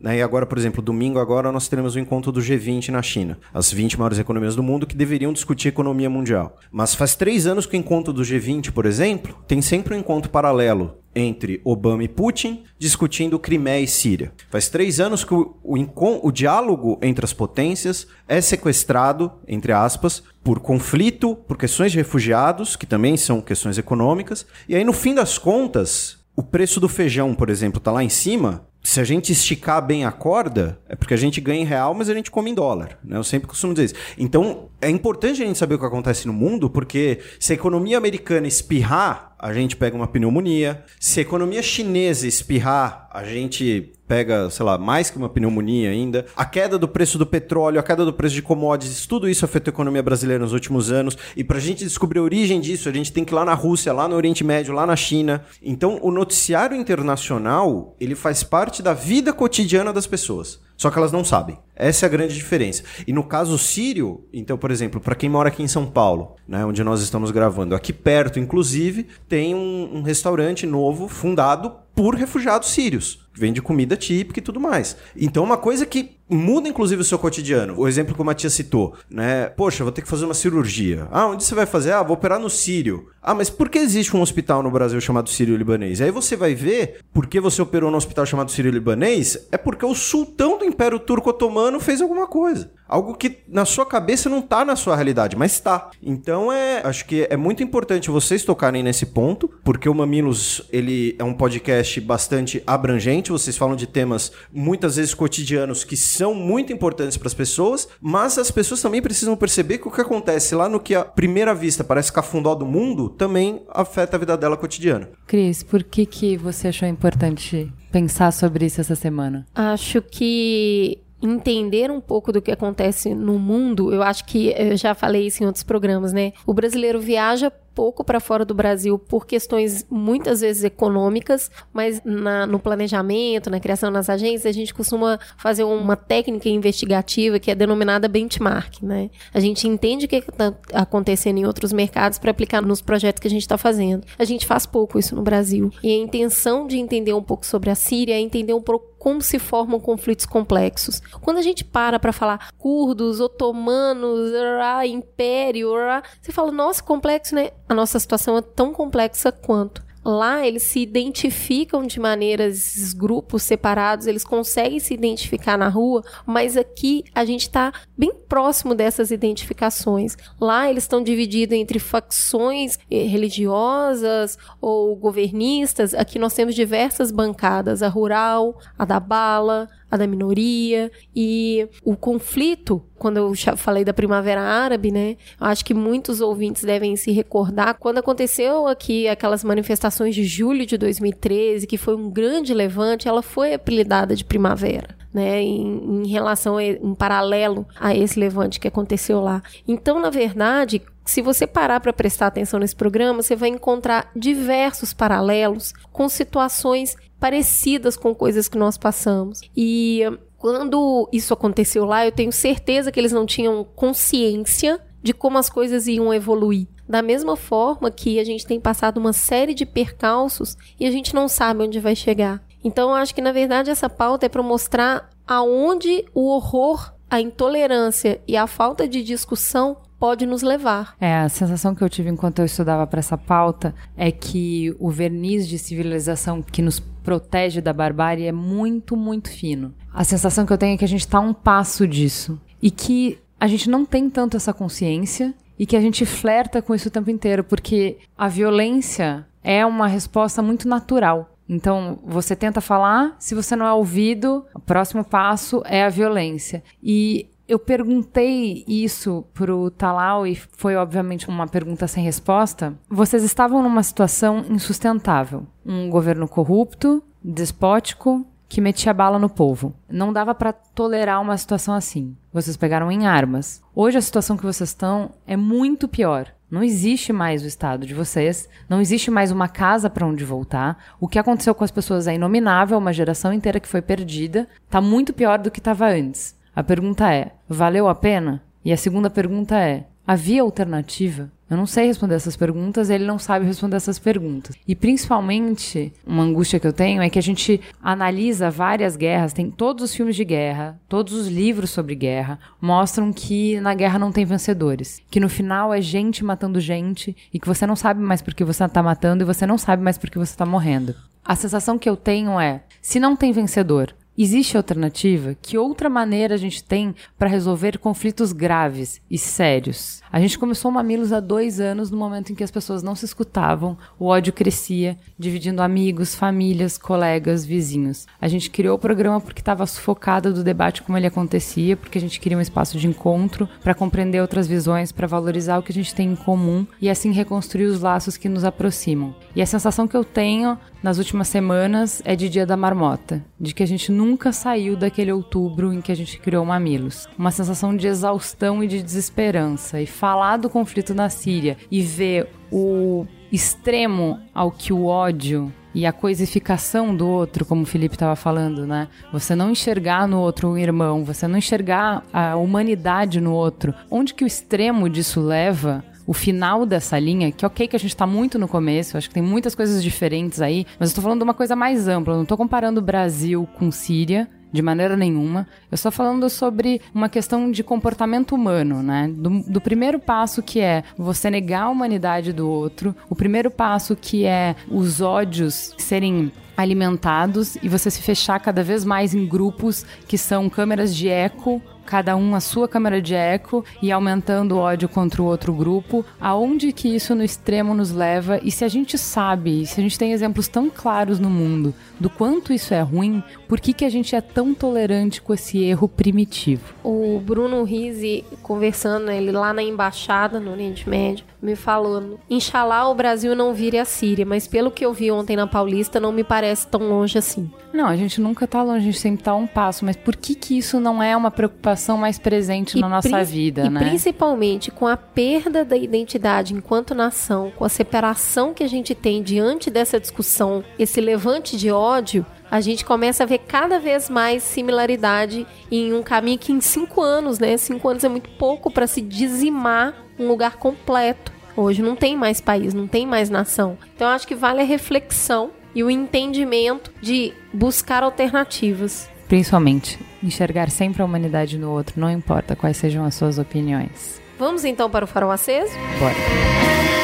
né, 0.00 0.16
e 0.16 0.22
agora, 0.22 0.46
por 0.46 0.56
exemplo, 0.56 0.82
domingo 0.82 1.18
agora 1.18 1.52
nós 1.52 1.68
teremos 1.68 1.94
o 1.94 1.98
encontro 1.98 2.32
do 2.32 2.40
G20 2.40 2.88
na 2.88 3.02
China. 3.02 3.38
As 3.52 3.70
20 3.70 3.98
maiores 3.98 4.18
economias 4.18 4.56
do 4.56 4.62
mundo 4.62 4.86
que 4.86 4.96
deveriam 4.96 5.32
discutir 5.32 5.68
economia 5.68 6.08
mundial. 6.08 6.56
Mas 6.72 6.94
faz 6.94 7.14
três 7.14 7.46
anos 7.46 7.66
que 7.66 7.76
o 7.76 7.78
encontro 7.78 8.12
do 8.12 8.22
G20, 8.22 8.72
por 8.72 8.86
exemplo, 8.86 9.36
tem 9.46 9.60
sempre 9.60 9.94
um 9.94 9.98
encontro 9.98 10.30
paralelo 10.30 10.96
entre 11.14 11.60
Obama 11.64 12.04
e 12.04 12.08
Putin 12.08 12.64
discutindo 12.78 13.38
Crimeia 13.38 13.82
e 13.82 13.86
Síria. 13.86 14.32
Faz 14.48 14.68
três 14.68 15.00
anos 15.00 15.24
que 15.24 15.34
o, 15.34 15.56
o, 15.62 16.28
o 16.28 16.32
diálogo 16.32 16.98
entre 17.02 17.24
as 17.24 17.32
potências 17.32 18.06
é 18.28 18.40
sequestrado, 18.40 19.32
entre 19.46 19.72
aspas, 19.72 20.22
por 20.42 20.60
conflito, 20.60 21.34
por 21.34 21.58
questões 21.58 21.92
de 21.92 21.98
refugiados, 21.98 22.76
que 22.76 22.86
também 22.86 23.16
são 23.16 23.40
questões 23.40 23.76
econômicas. 23.76 24.46
E 24.68 24.74
aí, 24.74 24.84
no 24.84 24.92
fim 24.92 25.14
das 25.14 25.36
contas, 25.36 26.18
o 26.34 26.42
preço 26.42 26.80
do 26.80 26.88
feijão, 26.88 27.34
por 27.34 27.50
exemplo, 27.50 27.78
está 27.78 27.92
lá 27.92 28.02
em 28.02 28.08
cima. 28.08 28.66
Se 28.82 29.00
a 29.00 29.04
gente 29.04 29.30
esticar 29.30 29.84
bem 29.84 30.04
a 30.04 30.12
corda, 30.12 30.80
é 30.88 30.96
porque 30.96 31.14
a 31.14 31.16
gente 31.16 31.40
ganha 31.40 31.60
em 31.60 31.64
real, 31.64 31.94
mas 31.94 32.08
a 32.08 32.14
gente 32.14 32.30
come 32.30 32.50
em 32.50 32.54
dólar. 32.54 32.98
Né? 33.04 33.16
Eu 33.16 33.24
sempre 33.24 33.48
costumo 33.48 33.74
dizer 33.74 33.86
isso. 33.86 33.94
Então, 34.18 34.68
é 34.80 34.88
importante 34.88 35.42
a 35.42 35.46
gente 35.46 35.58
saber 35.58 35.74
o 35.74 35.78
que 35.78 35.84
acontece 35.84 36.26
no 36.26 36.32
mundo, 36.32 36.70
porque 36.70 37.20
se 37.38 37.52
a 37.52 37.54
economia 37.54 37.98
americana 37.98 38.46
espirrar, 38.46 39.34
a 39.38 39.52
gente 39.52 39.76
pega 39.76 39.96
uma 39.96 40.06
pneumonia. 40.06 40.84
Se 40.98 41.20
a 41.20 41.22
economia 41.22 41.62
chinesa 41.62 42.26
espirrar, 42.26 43.08
a 43.12 43.24
gente 43.24 43.92
pega, 44.06 44.50
sei 44.50 44.66
lá, 44.66 44.76
mais 44.76 45.08
que 45.08 45.16
uma 45.16 45.28
pneumonia 45.28 45.88
ainda. 45.88 46.26
A 46.36 46.44
queda 46.44 46.76
do 46.76 46.88
preço 46.88 47.16
do 47.16 47.24
petróleo, 47.24 47.78
a 47.78 47.82
queda 47.82 48.04
do 48.04 48.12
preço 48.12 48.34
de 48.34 48.42
commodities, 48.42 49.06
tudo 49.06 49.28
isso 49.28 49.44
afetou 49.44 49.70
a 49.70 49.74
economia 49.74 50.02
brasileira 50.02 50.42
nos 50.42 50.52
últimos 50.52 50.90
anos. 50.90 51.16
E 51.36 51.44
pra 51.44 51.60
gente 51.60 51.84
descobrir 51.84 52.18
a 52.18 52.22
origem 52.22 52.60
disso, 52.60 52.88
a 52.88 52.92
gente 52.92 53.12
tem 53.12 53.24
que 53.24 53.32
ir 53.32 53.36
lá 53.36 53.44
na 53.44 53.54
Rússia, 53.54 53.92
lá 53.92 54.08
no 54.08 54.16
Oriente 54.16 54.42
Médio, 54.42 54.74
lá 54.74 54.84
na 54.84 54.96
China. 54.96 55.44
Então, 55.62 56.00
o 56.02 56.10
noticiário 56.10 56.76
internacional, 56.76 57.94
ele 58.00 58.16
faz 58.16 58.42
parte 58.42 58.69
da 58.78 58.94
vida 58.94 59.32
cotidiana 59.32 59.92
das 59.92 60.06
pessoas. 60.06 60.60
Só 60.76 60.90
que 60.90 60.96
elas 60.96 61.10
não 61.10 61.24
sabem. 61.24 61.58
Essa 61.80 62.04
é 62.04 62.06
a 62.06 62.10
grande 62.10 62.34
diferença. 62.34 62.82
E 63.06 63.12
no 63.12 63.24
caso 63.24 63.56
sírio, 63.56 64.24
então, 64.32 64.58
por 64.58 64.70
exemplo, 64.70 65.00
para 65.00 65.14
quem 65.14 65.28
mora 65.30 65.48
aqui 65.48 65.62
em 65.62 65.68
São 65.68 65.86
Paulo, 65.86 66.36
né, 66.46 66.64
onde 66.64 66.84
nós 66.84 67.00
estamos 67.00 67.30
gravando, 67.30 67.74
aqui 67.74 67.92
perto, 67.92 68.38
inclusive, 68.38 69.06
tem 69.28 69.54
um, 69.54 69.98
um 69.98 70.02
restaurante 70.02 70.66
novo 70.66 71.08
fundado 71.08 71.72
por 71.94 72.14
refugiados 72.14 72.70
sírios. 72.70 73.26
Vende 73.32 73.62
comida 73.62 73.96
típica 73.96 74.38
e 74.38 74.42
tudo 74.42 74.60
mais. 74.60 74.96
Então, 75.16 75.44
uma 75.44 75.56
coisa 75.56 75.86
que 75.86 76.16
muda, 76.28 76.68
inclusive, 76.68 77.02
o 77.02 77.04
seu 77.04 77.18
cotidiano. 77.18 77.74
O 77.76 77.86
exemplo 77.86 78.14
que 78.14 78.20
o 78.20 78.24
Matias 78.24 78.52
citou, 78.52 78.94
né? 79.08 79.46
Poxa, 79.50 79.84
vou 79.84 79.92
ter 79.92 80.02
que 80.02 80.08
fazer 80.08 80.24
uma 80.24 80.34
cirurgia. 80.34 81.06
Ah, 81.10 81.26
onde 81.26 81.44
você 81.44 81.54
vai 81.54 81.66
fazer? 81.66 81.92
Ah, 81.92 82.02
vou 82.02 82.14
operar 82.14 82.38
no 82.38 82.50
Sírio. 82.50 83.08
Ah, 83.22 83.34
mas 83.34 83.50
por 83.50 83.68
que 83.68 83.78
existe 83.78 84.16
um 84.16 84.22
hospital 84.22 84.62
no 84.62 84.70
Brasil 84.70 85.00
chamado 85.00 85.28
Sírio-Libanês? 85.28 86.00
Aí 86.00 86.10
você 86.10 86.36
vai 86.36 86.54
ver 86.54 87.00
por 87.12 87.26
que 87.26 87.38
você 87.38 87.60
operou 87.60 87.90
no 87.90 87.96
hospital 87.96 88.24
chamado 88.24 88.50
Sírio-Libanês 88.50 89.48
é 89.52 89.58
porque 89.58 89.84
o 89.84 89.94
sultão 89.94 90.58
do 90.58 90.64
Império 90.64 90.98
Turco 90.98 91.30
Otomano 91.30 91.69
fez 91.78 92.00
alguma 92.00 92.26
coisa. 92.26 92.72
Algo 92.88 93.14
que 93.14 93.38
na 93.46 93.64
sua 93.64 93.86
cabeça 93.86 94.28
não 94.28 94.42
tá 94.42 94.64
na 94.64 94.74
sua 94.74 94.96
realidade, 94.96 95.36
mas 95.36 95.52
está. 95.52 95.90
Então 96.02 96.52
é, 96.52 96.80
acho 96.84 97.04
que 97.04 97.28
é 97.30 97.36
muito 97.36 97.62
importante 97.62 98.10
vocês 98.10 98.42
tocarem 98.42 98.82
nesse 98.82 99.06
ponto, 99.06 99.48
porque 99.62 99.88
o 99.88 99.94
Mamilos, 99.94 100.62
ele 100.72 101.14
é 101.18 101.22
um 101.22 101.34
podcast 101.34 102.00
bastante 102.00 102.62
abrangente, 102.66 103.30
vocês 103.30 103.56
falam 103.56 103.76
de 103.76 103.86
temas 103.86 104.32
muitas 104.52 104.96
vezes 104.96 105.14
cotidianos 105.14 105.84
que 105.84 105.96
são 105.96 106.34
muito 106.34 106.72
importantes 106.72 107.16
para 107.16 107.28
as 107.28 107.34
pessoas, 107.34 107.86
mas 108.00 108.38
as 108.38 108.50
pessoas 108.50 108.82
também 108.82 109.00
precisam 109.00 109.36
perceber 109.36 109.78
que 109.78 109.86
o 109.86 109.90
que 109.90 110.00
acontece 110.00 110.54
lá 110.54 110.68
no 110.68 110.80
que 110.80 110.94
à 110.94 111.04
primeira 111.04 111.54
vista 111.54 111.84
parece 111.84 112.12
cafundó 112.12 112.54
do 112.54 112.66
mundo, 112.66 113.10
também 113.10 113.62
afeta 113.68 114.16
a 114.16 114.20
vida 114.20 114.36
dela 114.36 114.56
cotidiana. 114.56 115.08
Cris, 115.26 115.62
por 115.62 115.84
que 115.84 116.06
que 116.06 116.36
você 116.36 116.68
achou 116.68 116.88
importante 116.88 117.72
pensar 117.92 118.32
sobre 118.32 118.66
isso 118.66 118.80
essa 118.80 118.96
semana? 118.96 119.46
Acho 119.54 120.00
que 120.02 120.98
entender 121.22 121.90
um 121.90 122.00
pouco 122.00 122.32
do 122.32 122.40
que 122.40 122.50
acontece 122.50 123.14
no 123.14 123.38
mundo, 123.38 123.92
eu 123.92 124.02
acho 124.02 124.24
que 124.24 124.54
eu 124.56 124.76
já 124.76 124.94
falei 124.94 125.26
isso 125.26 125.42
em 125.42 125.46
outros 125.46 125.64
programas, 125.64 126.12
né? 126.12 126.32
O 126.46 126.54
brasileiro 126.54 127.00
viaja 127.00 127.50
pouco 127.80 128.04
para 128.04 128.20
fora 128.20 128.44
do 128.44 128.52
Brasil 128.52 128.98
por 128.98 129.26
questões 129.26 129.86
muitas 129.88 130.42
vezes 130.42 130.64
econômicas, 130.64 131.50
mas 131.72 132.02
na, 132.04 132.46
no 132.46 132.58
planejamento, 132.58 133.48
na 133.48 133.58
criação 133.58 133.90
das 133.90 134.10
agências, 134.10 134.44
a 134.44 134.52
gente 134.52 134.74
costuma 134.74 135.18
fazer 135.38 135.64
uma 135.64 135.96
técnica 135.96 136.46
investigativa 136.50 137.38
que 137.38 137.50
é 137.50 137.54
denominada 137.54 138.06
benchmark, 138.06 138.82
né? 138.82 139.08
A 139.32 139.40
gente 139.40 139.66
entende 139.66 140.04
o 140.04 140.08
que 140.10 140.16
está 140.16 140.52
acontecendo 140.74 141.38
em 141.38 141.46
outros 141.46 141.72
mercados 141.72 142.18
para 142.18 142.30
aplicar 142.30 142.60
nos 142.60 142.82
projetos 142.82 143.18
que 143.18 143.28
a 143.28 143.30
gente 143.30 143.40
está 143.40 143.56
fazendo. 143.56 144.06
A 144.18 144.24
gente 144.26 144.44
faz 144.44 144.66
pouco 144.66 144.98
isso 144.98 145.16
no 145.16 145.22
Brasil. 145.22 145.72
E 145.82 145.90
a 145.90 145.96
intenção 145.96 146.66
de 146.66 146.76
entender 146.76 147.14
um 147.14 147.22
pouco 147.22 147.46
sobre 147.46 147.70
a 147.70 147.74
Síria 147.74 148.12
é 148.12 148.20
entender 148.20 148.52
um 148.52 148.60
pouco 148.60 148.90
como 149.00 149.22
se 149.22 149.38
formam 149.38 149.80
conflitos 149.80 150.26
complexos. 150.26 151.00
Quando 151.22 151.38
a 151.38 151.42
gente 151.42 151.64
para 151.64 151.98
para 151.98 152.12
falar 152.12 152.52
curdos, 152.58 153.18
otomanos, 153.18 154.30
ah, 154.60 154.86
império, 154.86 155.74
ah, 155.74 156.02
você 156.20 156.30
fala, 156.30 156.52
nossa, 156.52 156.82
complexo, 156.82 157.34
né? 157.34 157.50
A 157.70 157.74
nossa 157.74 158.00
situação 158.00 158.36
é 158.36 158.42
tão 158.42 158.72
complexa 158.72 159.30
quanto. 159.30 159.88
lá 160.04 160.44
eles 160.44 160.64
se 160.64 160.80
identificam 160.80 161.86
de 161.86 162.00
maneiras, 162.00 162.56
esses 162.56 162.92
grupos 162.92 163.44
separados, 163.44 164.08
eles 164.08 164.24
conseguem 164.24 164.80
se 164.80 164.92
identificar 164.92 165.56
na 165.56 165.68
rua, 165.68 166.02
mas 166.26 166.56
aqui 166.56 167.04
a 167.14 167.24
gente 167.24 167.42
está 167.42 167.72
bem 167.96 168.12
próximo 168.28 168.74
dessas 168.74 169.12
identificações. 169.12 170.16
Lá 170.40 170.68
eles 170.68 170.82
estão 170.82 171.00
divididos 171.00 171.56
entre 171.56 171.78
facções 171.78 172.76
eh, 172.90 173.04
religiosas 173.04 174.36
ou 174.60 174.96
governistas. 174.96 175.94
Aqui 175.94 176.18
nós 176.18 176.34
temos 176.34 176.56
diversas 176.56 177.12
bancadas: 177.12 177.84
a 177.84 177.88
rural, 177.88 178.58
a 178.76 178.84
da 178.84 178.98
bala, 178.98 179.68
a 179.90 179.96
da 179.96 180.06
minoria 180.06 180.90
e 181.14 181.68
o 181.84 181.96
conflito, 181.96 182.82
quando 182.96 183.16
eu 183.16 183.32
falei 183.56 183.84
da 183.84 183.92
Primavera 183.92 184.40
Árabe, 184.40 184.90
né? 184.90 185.16
Acho 185.38 185.64
que 185.64 185.74
muitos 185.74 186.20
ouvintes 186.20 186.62
devem 186.62 186.94
se 186.96 187.10
recordar 187.10 187.74
quando 187.78 187.98
aconteceu 187.98 188.66
aqui 188.66 189.08
aquelas 189.08 189.42
manifestações 189.42 190.14
de 190.14 190.24
julho 190.24 190.64
de 190.64 190.76
2013, 190.76 191.66
que 191.66 191.76
foi 191.76 191.96
um 191.96 192.10
grande 192.10 192.54
levante, 192.54 193.08
ela 193.08 193.22
foi 193.22 193.54
apelidada 193.54 194.14
de 194.14 194.24
Primavera. 194.24 194.99
Né, 195.12 195.42
em, 195.42 196.04
em 196.04 196.06
relação, 196.06 196.60
em 196.60 196.94
paralelo 196.94 197.66
a 197.80 197.92
esse 197.92 198.16
levante 198.16 198.60
que 198.60 198.68
aconteceu 198.68 199.20
lá. 199.20 199.42
Então, 199.66 199.98
na 199.98 200.08
verdade, 200.08 200.80
se 201.04 201.20
você 201.20 201.48
parar 201.48 201.80
para 201.80 201.92
prestar 201.92 202.28
atenção 202.28 202.60
nesse 202.60 202.76
programa, 202.76 203.20
você 203.20 203.34
vai 203.34 203.48
encontrar 203.48 204.08
diversos 204.14 204.94
paralelos 204.94 205.72
com 205.90 206.08
situações 206.08 206.96
parecidas 207.18 207.96
com 207.96 208.14
coisas 208.14 208.48
que 208.48 208.56
nós 208.56 208.78
passamos. 208.78 209.40
E 209.56 210.02
quando 210.38 211.08
isso 211.12 211.34
aconteceu 211.34 211.84
lá, 211.84 212.06
eu 212.06 212.12
tenho 212.12 212.32
certeza 212.32 212.92
que 212.92 213.00
eles 213.00 213.12
não 213.12 213.26
tinham 213.26 213.64
consciência 213.74 214.80
de 215.02 215.12
como 215.12 215.36
as 215.36 215.50
coisas 215.50 215.86
iam 215.86 216.14
evoluir. 216.14 216.66
Da 216.88 217.02
mesma 217.02 217.36
forma 217.36 217.90
que 217.90 218.18
a 218.18 218.24
gente 218.24 218.46
tem 218.46 218.60
passado 218.60 218.98
uma 218.98 219.12
série 219.12 219.54
de 219.54 219.66
percalços 219.66 220.56
e 220.78 220.86
a 220.86 220.90
gente 220.90 221.14
não 221.14 221.28
sabe 221.28 221.64
onde 221.64 221.78
vai 221.78 221.94
chegar. 221.94 222.42
Então, 222.62 222.90
eu 222.90 222.96
acho 222.96 223.14
que 223.14 223.22
na 223.22 223.32
verdade 223.32 223.70
essa 223.70 223.88
pauta 223.88 224.26
é 224.26 224.28
para 224.28 224.42
mostrar 224.42 225.08
aonde 225.26 226.04
o 226.14 226.28
horror, 226.28 226.92
a 227.08 227.20
intolerância 227.20 228.20
e 228.26 228.36
a 228.36 228.46
falta 228.46 228.86
de 228.86 229.02
discussão 229.02 229.76
pode 230.00 230.24
nos 230.24 230.42
levar. 230.42 230.96
É, 230.98 231.18
a 231.18 231.28
sensação 231.28 231.74
que 231.74 231.84
eu 231.84 231.88
tive 231.90 232.08
enquanto 232.08 232.38
eu 232.38 232.46
estudava 232.46 232.86
para 232.86 233.00
essa 233.00 233.18
pauta 233.18 233.74
é 233.96 234.10
que 234.10 234.74
o 234.78 234.90
verniz 234.90 235.46
de 235.46 235.58
civilização 235.58 236.40
que 236.40 236.62
nos 236.62 236.80
protege 236.80 237.60
da 237.60 237.72
barbárie 237.72 238.26
é 238.26 238.32
muito, 238.32 238.96
muito 238.96 239.30
fino. 239.30 239.74
A 239.92 240.02
sensação 240.02 240.46
que 240.46 240.52
eu 240.52 240.58
tenho 240.58 240.74
é 240.74 240.76
que 240.78 240.84
a 240.84 240.88
gente 240.88 241.00
está 241.00 241.18
a 241.18 241.20
um 241.20 241.34
passo 241.34 241.86
disso 241.86 242.40
e 242.62 242.70
que 242.70 243.18
a 243.38 243.46
gente 243.46 243.68
não 243.68 243.84
tem 243.84 244.08
tanto 244.08 244.36
essa 244.36 244.54
consciência 244.54 245.34
e 245.58 245.66
que 245.66 245.76
a 245.76 245.80
gente 245.80 246.06
flerta 246.06 246.62
com 246.62 246.74
isso 246.74 246.88
o 246.88 246.90
tempo 246.90 247.10
inteiro, 247.10 247.44
porque 247.44 247.98
a 248.16 248.28
violência 248.28 249.26
é 249.42 249.64
uma 249.66 249.86
resposta 249.86 250.40
muito 250.40 250.66
natural. 250.66 251.29
Então, 251.52 251.98
você 252.04 252.36
tenta 252.36 252.60
falar, 252.60 253.16
se 253.18 253.34
você 253.34 253.56
não 253.56 253.66
é 253.66 253.72
ouvido, 253.72 254.46
o 254.54 254.60
próximo 254.60 255.02
passo 255.02 255.60
é 255.66 255.84
a 255.84 255.88
violência. 255.88 256.62
E 256.80 257.28
eu 257.48 257.58
perguntei 257.58 258.64
isso 258.68 259.24
pro 259.34 259.68
Talal 259.72 260.24
e 260.24 260.36
foi 260.36 260.76
obviamente 260.76 261.28
uma 261.28 261.48
pergunta 261.48 261.88
sem 261.88 262.04
resposta. 262.04 262.78
Vocês 262.88 263.24
estavam 263.24 263.64
numa 263.64 263.82
situação 263.82 264.44
insustentável. 264.48 265.44
Um 265.66 265.90
governo 265.90 266.28
corrupto, 266.28 267.02
despótico, 267.20 268.24
que 268.48 268.60
metia 268.60 268.94
bala 268.94 269.18
no 269.18 269.28
povo. 269.28 269.74
Não 269.88 270.12
dava 270.12 270.32
para 270.36 270.52
tolerar 270.52 271.20
uma 271.20 271.36
situação 271.36 271.74
assim. 271.74 272.16
Vocês 272.32 272.56
pegaram 272.56 272.92
em 272.92 273.08
armas. 273.08 273.60
Hoje 273.74 273.98
a 273.98 274.02
situação 274.02 274.36
que 274.36 274.46
vocês 274.46 274.70
estão 274.70 275.10
é 275.26 275.36
muito 275.36 275.88
pior. 275.88 276.32
Não 276.50 276.64
existe 276.64 277.12
mais 277.12 277.44
o 277.44 277.46
estado 277.46 277.86
de 277.86 277.94
vocês, 277.94 278.48
não 278.68 278.80
existe 278.80 279.08
mais 279.08 279.30
uma 279.30 279.48
casa 279.48 279.88
para 279.88 280.04
onde 280.06 280.24
voltar. 280.24 280.96
O 280.98 281.06
que 281.06 281.18
aconteceu 281.18 281.54
com 281.54 281.62
as 281.62 281.70
pessoas 281.70 282.08
é 282.08 282.14
inominável, 282.14 282.76
uma 282.76 282.92
geração 282.92 283.32
inteira 283.32 283.60
que 283.60 283.68
foi 283.68 283.80
perdida. 283.80 284.48
Tá 284.68 284.80
muito 284.80 285.12
pior 285.12 285.38
do 285.38 285.50
que 285.50 285.60
estava 285.60 285.88
antes. 285.88 286.34
A 286.54 286.62
pergunta 286.64 287.12
é: 287.14 287.32
valeu 287.48 287.86
a 287.88 287.94
pena? 287.94 288.42
E 288.64 288.72
a 288.72 288.76
segunda 288.76 289.08
pergunta 289.08 289.56
é: 289.56 289.86
havia 290.10 290.42
alternativa? 290.42 291.30
Eu 291.48 291.56
não 291.56 291.66
sei 291.66 291.86
responder 291.86 292.16
essas 292.16 292.36
perguntas, 292.36 292.90
ele 292.90 293.04
não 293.04 293.16
sabe 293.16 293.46
responder 293.46 293.76
essas 293.76 293.96
perguntas. 293.96 294.56
E 294.66 294.74
principalmente, 294.74 295.92
uma 296.04 296.24
angústia 296.24 296.58
que 296.58 296.66
eu 296.66 296.72
tenho 296.72 297.00
é 297.00 297.08
que 297.08 297.18
a 297.18 297.22
gente 297.22 297.60
analisa 297.80 298.50
várias 298.50 298.96
guerras, 298.96 299.32
tem 299.32 299.48
todos 299.48 299.84
os 299.84 299.94
filmes 299.94 300.16
de 300.16 300.24
guerra, 300.24 300.80
todos 300.88 301.12
os 301.12 301.28
livros 301.28 301.70
sobre 301.70 301.94
guerra 301.94 302.40
mostram 302.60 303.12
que 303.12 303.60
na 303.60 303.72
guerra 303.72 304.00
não 304.00 304.10
tem 304.10 304.24
vencedores, 304.24 305.00
que 305.08 305.20
no 305.20 305.28
final 305.28 305.72
é 305.72 305.80
gente 305.80 306.24
matando 306.24 306.58
gente 306.58 307.16
e 307.32 307.38
que 307.38 307.46
você 307.46 307.64
não 307.64 307.76
sabe 307.76 308.00
mais 308.00 308.20
por 308.20 308.34
que 308.34 308.42
você 308.42 308.64
está 308.64 308.82
matando 308.82 309.22
e 309.22 309.26
você 309.26 309.46
não 309.46 309.58
sabe 309.58 309.80
mais 309.80 309.96
por 309.96 310.10
que 310.10 310.18
você 310.18 310.32
está 310.32 310.44
morrendo. 310.44 310.96
A 311.24 311.36
sensação 311.36 311.78
que 311.78 311.88
eu 311.88 311.96
tenho 311.96 312.40
é, 312.40 312.64
se 312.82 312.98
não 312.98 313.14
tem 313.14 313.30
vencedor, 313.30 313.94
Existe 314.22 314.54
alternativa? 314.54 315.34
Que 315.40 315.56
outra 315.56 315.88
maneira 315.88 316.34
a 316.34 316.36
gente 316.36 316.62
tem 316.62 316.94
para 317.18 317.26
resolver 317.26 317.78
conflitos 317.78 318.32
graves 318.32 319.00
e 319.10 319.16
sérios? 319.16 319.99
A 320.12 320.18
gente 320.18 320.40
começou 320.40 320.72
o 320.72 320.74
Mamilos 320.74 321.12
há 321.12 321.20
dois 321.20 321.60
anos, 321.60 321.88
no 321.88 321.96
momento 321.96 322.32
em 322.32 322.34
que 322.34 322.42
as 322.42 322.50
pessoas 322.50 322.82
não 322.82 322.96
se 322.96 323.04
escutavam, 323.04 323.78
o 323.96 324.06
ódio 324.06 324.32
crescia, 324.32 324.98
dividindo 325.16 325.62
amigos, 325.62 326.16
famílias, 326.16 326.76
colegas, 326.76 327.46
vizinhos. 327.46 328.08
A 328.20 328.26
gente 328.26 328.50
criou 328.50 328.74
o 328.74 328.78
programa 328.78 329.20
porque 329.20 329.40
estava 329.40 329.64
sufocada 329.66 330.32
do 330.32 330.42
debate 330.42 330.82
como 330.82 330.98
ele 330.98 331.06
acontecia, 331.06 331.76
porque 331.76 331.96
a 331.96 332.00
gente 332.00 332.18
queria 332.18 332.36
um 332.36 332.40
espaço 332.40 332.76
de 332.76 332.88
encontro 332.88 333.48
para 333.62 333.72
compreender 333.72 334.20
outras 334.20 334.48
visões, 334.48 334.90
para 334.90 335.06
valorizar 335.06 335.58
o 335.58 335.62
que 335.62 335.70
a 335.70 335.74
gente 335.74 335.94
tem 335.94 336.10
em 336.10 336.16
comum 336.16 336.66
e 336.80 336.90
assim 336.90 337.12
reconstruir 337.12 337.66
os 337.66 337.80
laços 337.80 338.16
que 338.16 338.28
nos 338.28 338.42
aproximam. 338.42 339.14
E 339.36 339.40
a 339.40 339.46
sensação 339.46 339.86
que 339.86 339.96
eu 339.96 340.02
tenho 340.02 340.58
nas 340.82 340.98
últimas 340.98 341.28
semanas 341.28 342.02
é 342.04 342.16
de 342.16 342.28
Dia 342.28 342.46
da 342.46 342.56
Marmota, 342.56 343.22
de 343.38 343.54
que 343.54 343.62
a 343.62 343.66
gente 343.66 343.92
nunca 343.92 344.32
saiu 344.32 344.76
daquele 344.76 345.12
outubro 345.12 345.72
em 345.72 345.80
que 345.80 345.92
a 345.92 345.94
gente 345.94 346.18
criou 346.18 346.44
Mamilos. 346.44 347.06
Uma 347.18 347.30
sensação 347.30 347.76
de 347.76 347.86
exaustão 347.86 348.64
e 348.64 348.66
de 348.66 348.82
desesperança. 348.82 349.80
E 349.80 349.86
falar 350.00 350.38
do 350.38 350.48
conflito 350.48 350.94
na 350.94 351.10
Síria 351.10 351.58
e 351.70 351.82
ver 351.82 352.26
o 352.50 353.06
extremo 353.30 354.18
ao 354.34 354.50
que 354.50 354.72
o 354.72 354.86
ódio 354.86 355.52
e 355.74 355.84
a 355.84 355.92
coisificação 355.92 356.96
do 356.96 357.06
outro, 357.06 357.44
como 357.44 357.64
o 357.64 357.66
Felipe 357.66 357.96
estava 357.96 358.16
falando, 358.16 358.66
né? 358.66 358.88
Você 359.12 359.34
não 359.34 359.50
enxergar 359.50 360.08
no 360.08 360.18
outro 360.18 360.48
um 360.48 360.56
irmão, 360.56 361.04
você 361.04 361.28
não 361.28 361.36
enxergar 361.36 362.02
a 362.10 362.34
humanidade 362.34 363.20
no 363.20 363.34
outro. 363.34 363.74
Onde 363.90 364.14
que 364.14 364.24
o 364.24 364.26
extremo 364.26 364.88
disso 364.88 365.20
leva 365.20 365.84
o 366.06 366.14
final 366.14 366.64
dessa 366.64 366.98
linha, 366.98 367.30
que 367.30 367.44
ok 367.44 367.68
que 367.68 367.76
a 367.76 367.78
gente 367.78 367.94
tá 367.94 368.06
muito 368.06 368.38
no 368.38 368.48
começo, 368.48 368.96
acho 368.96 369.06
que 369.06 369.14
tem 369.14 369.22
muitas 369.22 369.54
coisas 369.54 369.82
diferentes 369.84 370.40
aí, 370.40 370.66
mas 370.78 370.88
eu 370.88 370.96
tô 370.96 371.02
falando 371.02 371.18
de 371.18 371.24
uma 371.24 371.34
coisa 371.34 371.54
mais 371.54 371.86
ampla, 371.86 372.14
eu 372.14 372.18
não 372.18 372.24
tô 372.24 372.38
comparando 372.38 372.80
Brasil 372.80 373.46
com 373.58 373.70
Síria, 373.70 374.26
de 374.52 374.62
maneira 374.62 374.96
nenhuma. 374.96 375.46
Eu 375.70 375.74
estou 375.74 375.92
falando 375.92 376.28
sobre 376.28 376.80
uma 376.94 377.08
questão 377.08 377.50
de 377.50 377.62
comportamento 377.62 378.34
humano, 378.34 378.82
né? 378.82 379.10
Do, 379.12 379.40
do, 379.40 379.60
primeiro 379.60 379.98
passo 379.98 380.42
que 380.42 380.60
é 380.60 380.82
você 380.96 381.30
negar 381.30 381.62
a 381.62 381.68
humanidade 381.68 382.32
do 382.32 382.48
outro, 382.48 382.94
o 383.08 383.14
primeiro 383.14 383.50
passo 383.50 383.96
que 383.96 384.24
é 384.24 384.56
os 384.68 385.00
ódios 385.00 385.74
serem 385.78 386.32
alimentados 386.56 387.56
e 387.62 387.68
você 387.68 387.90
se 387.90 388.02
fechar 388.02 388.38
cada 388.38 388.62
vez 388.62 388.84
mais 388.84 389.14
em 389.14 389.26
grupos 389.26 389.86
que 390.06 390.18
são 390.18 390.50
câmeras 390.50 390.94
de 390.94 391.08
eco 391.08 391.62
cada 391.90 392.16
um 392.16 392.36
a 392.36 392.40
sua 392.40 392.68
câmera 392.68 393.02
de 393.02 393.16
eco 393.16 393.64
e 393.82 393.90
aumentando 393.90 394.52
o 394.54 394.58
ódio 394.58 394.88
contra 394.88 395.20
o 395.20 395.24
outro 395.24 395.52
grupo, 395.52 396.06
aonde 396.20 396.72
que 396.72 396.94
isso 396.94 397.16
no 397.16 397.24
extremo 397.24 397.74
nos 397.74 397.90
leva 397.90 398.38
e 398.44 398.50
se 398.52 398.64
a 398.64 398.68
gente 398.68 398.96
sabe, 398.96 399.66
se 399.66 399.80
a 399.80 399.82
gente 399.82 399.98
tem 399.98 400.12
exemplos 400.12 400.46
tão 400.46 400.70
claros 400.70 401.18
no 401.18 401.28
mundo 401.28 401.74
do 401.98 402.08
quanto 402.08 402.52
isso 402.52 402.72
é 402.72 402.80
ruim, 402.80 403.20
por 403.48 403.58
que, 403.58 403.72
que 403.72 403.84
a 403.84 403.90
gente 403.90 404.14
é 404.14 404.20
tão 404.20 404.54
tolerante 404.54 405.20
com 405.20 405.34
esse 405.34 405.58
erro 405.58 405.88
primitivo? 405.88 406.74
O 406.84 407.20
Bruno 407.24 407.64
Rizzi, 407.64 408.24
conversando 408.40 409.10
ele 409.10 409.32
lá 409.32 409.52
na 409.52 409.62
embaixada 409.62 410.38
no 410.38 410.52
Oriente 410.52 410.88
Médio, 410.88 411.24
me 411.42 411.56
falou: 411.56 412.18
Inxalá 412.28 412.88
o 412.88 412.94
Brasil 412.94 413.34
não 413.34 413.54
vire 413.54 413.78
a 413.78 413.84
Síria, 413.84 414.26
mas 414.26 414.46
pelo 414.46 414.70
que 414.70 414.84
eu 414.84 414.92
vi 414.92 415.10
ontem 415.10 415.36
na 415.36 415.46
Paulista, 415.46 415.98
não 415.98 416.12
me 416.12 416.24
parece 416.24 416.66
tão 416.66 416.88
longe 416.88 417.18
assim. 417.18 417.50
Não, 417.72 417.86
a 417.86 417.96
gente 417.96 418.20
nunca 418.20 418.46
tá 418.46 418.62
longe, 418.62 418.78
a 418.78 418.90
gente 418.90 418.98
sempre 418.98 419.22
tá 419.22 419.34
um 419.34 419.46
passo, 419.46 419.84
mas 419.84 419.96
por 419.96 420.16
que 420.16 420.34
que 420.34 420.58
isso 420.58 420.80
não 420.80 421.02
é 421.02 421.16
uma 421.16 421.30
preocupação 421.30 421.96
mais 421.96 422.18
presente 422.18 422.76
e 422.76 422.80
na 422.80 422.88
nossa 422.88 423.24
vida, 423.24 423.66
e 423.66 423.70
né? 423.70 423.80
principalmente 423.80 424.70
com 424.70 424.86
a 424.86 424.96
perda 424.96 425.64
da 425.64 425.76
identidade 425.76 426.52
enquanto 426.52 426.94
nação, 426.94 427.52
com 427.56 427.64
a 427.64 427.68
separação 427.68 428.52
que 428.52 428.64
a 428.64 428.68
gente 428.68 428.94
tem 428.94 429.22
diante 429.22 429.70
dessa 429.70 430.00
discussão, 430.00 430.64
esse 430.78 431.00
levante 431.00 431.56
de 431.56 431.70
ódio, 431.70 432.26
a 432.50 432.60
gente 432.60 432.84
começa 432.84 433.22
a 433.22 433.26
ver 433.26 433.38
cada 433.38 433.78
vez 433.78 434.10
mais 434.10 434.42
similaridade 434.42 435.46
em 435.70 435.94
um 435.94 436.02
caminho 436.02 436.38
que 436.38 436.52
em 436.52 436.60
cinco 436.60 437.00
anos, 437.00 437.38
né? 437.38 437.56
Cinco 437.56 437.88
anos 437.88 438.02
é 438.02 438.08
muito 438.08 438.28
pouco 438.30 438.70
para 438.70 438.88
se 438.88 439.00
dizimar 439.00 439.94
um 440.20 440.28
lugar 440.28 440.56
completo. 440.56 441.32
Hoje 441.56 441.82
não 441.82 441.96
tem 441.96 442.16
mais 442.16 442.40
país, 442.40 442.74
não 442.74 442.86
tem 442.86 443.06
mais 443.06 443.30
nação. 443.30 443.76
Então 443.94 444.06
eu 444.06 444.14
acho 444.14 444.28
que 444.28 444.34
vale 444.34 444.60
a 444.60 444.64
reflexão 444.64 445.50
e 445.74 445.82
o 445.82 445.90
entendimento 445.90 446.92
de 447.00 447.32
buscar 447.52 448.02
alternativas. 448.02 449.08
Principalmente, 449.26 449.98
enxergar 450.22 450.70
sempre 450.70 451.02
a 451.02 451.04
humanidade 451.04 451.56
no 451.56 451.70
outro, 451.70 452.00
não 452.00 452.10
importa 452.10 452.56
quais 452.56 452.76
sejam 452.76 453.04
as 453.04 453.14
suas 453.14 453.38
opiniões. 453.38 454.20
Vamos 454.38 454.64
então 454.64 454.90
para 454.90 455.04
o 455.04 455.08
farol 455.08 455.30
aceso? 455.30 455.72
Bora. 455.98 456.99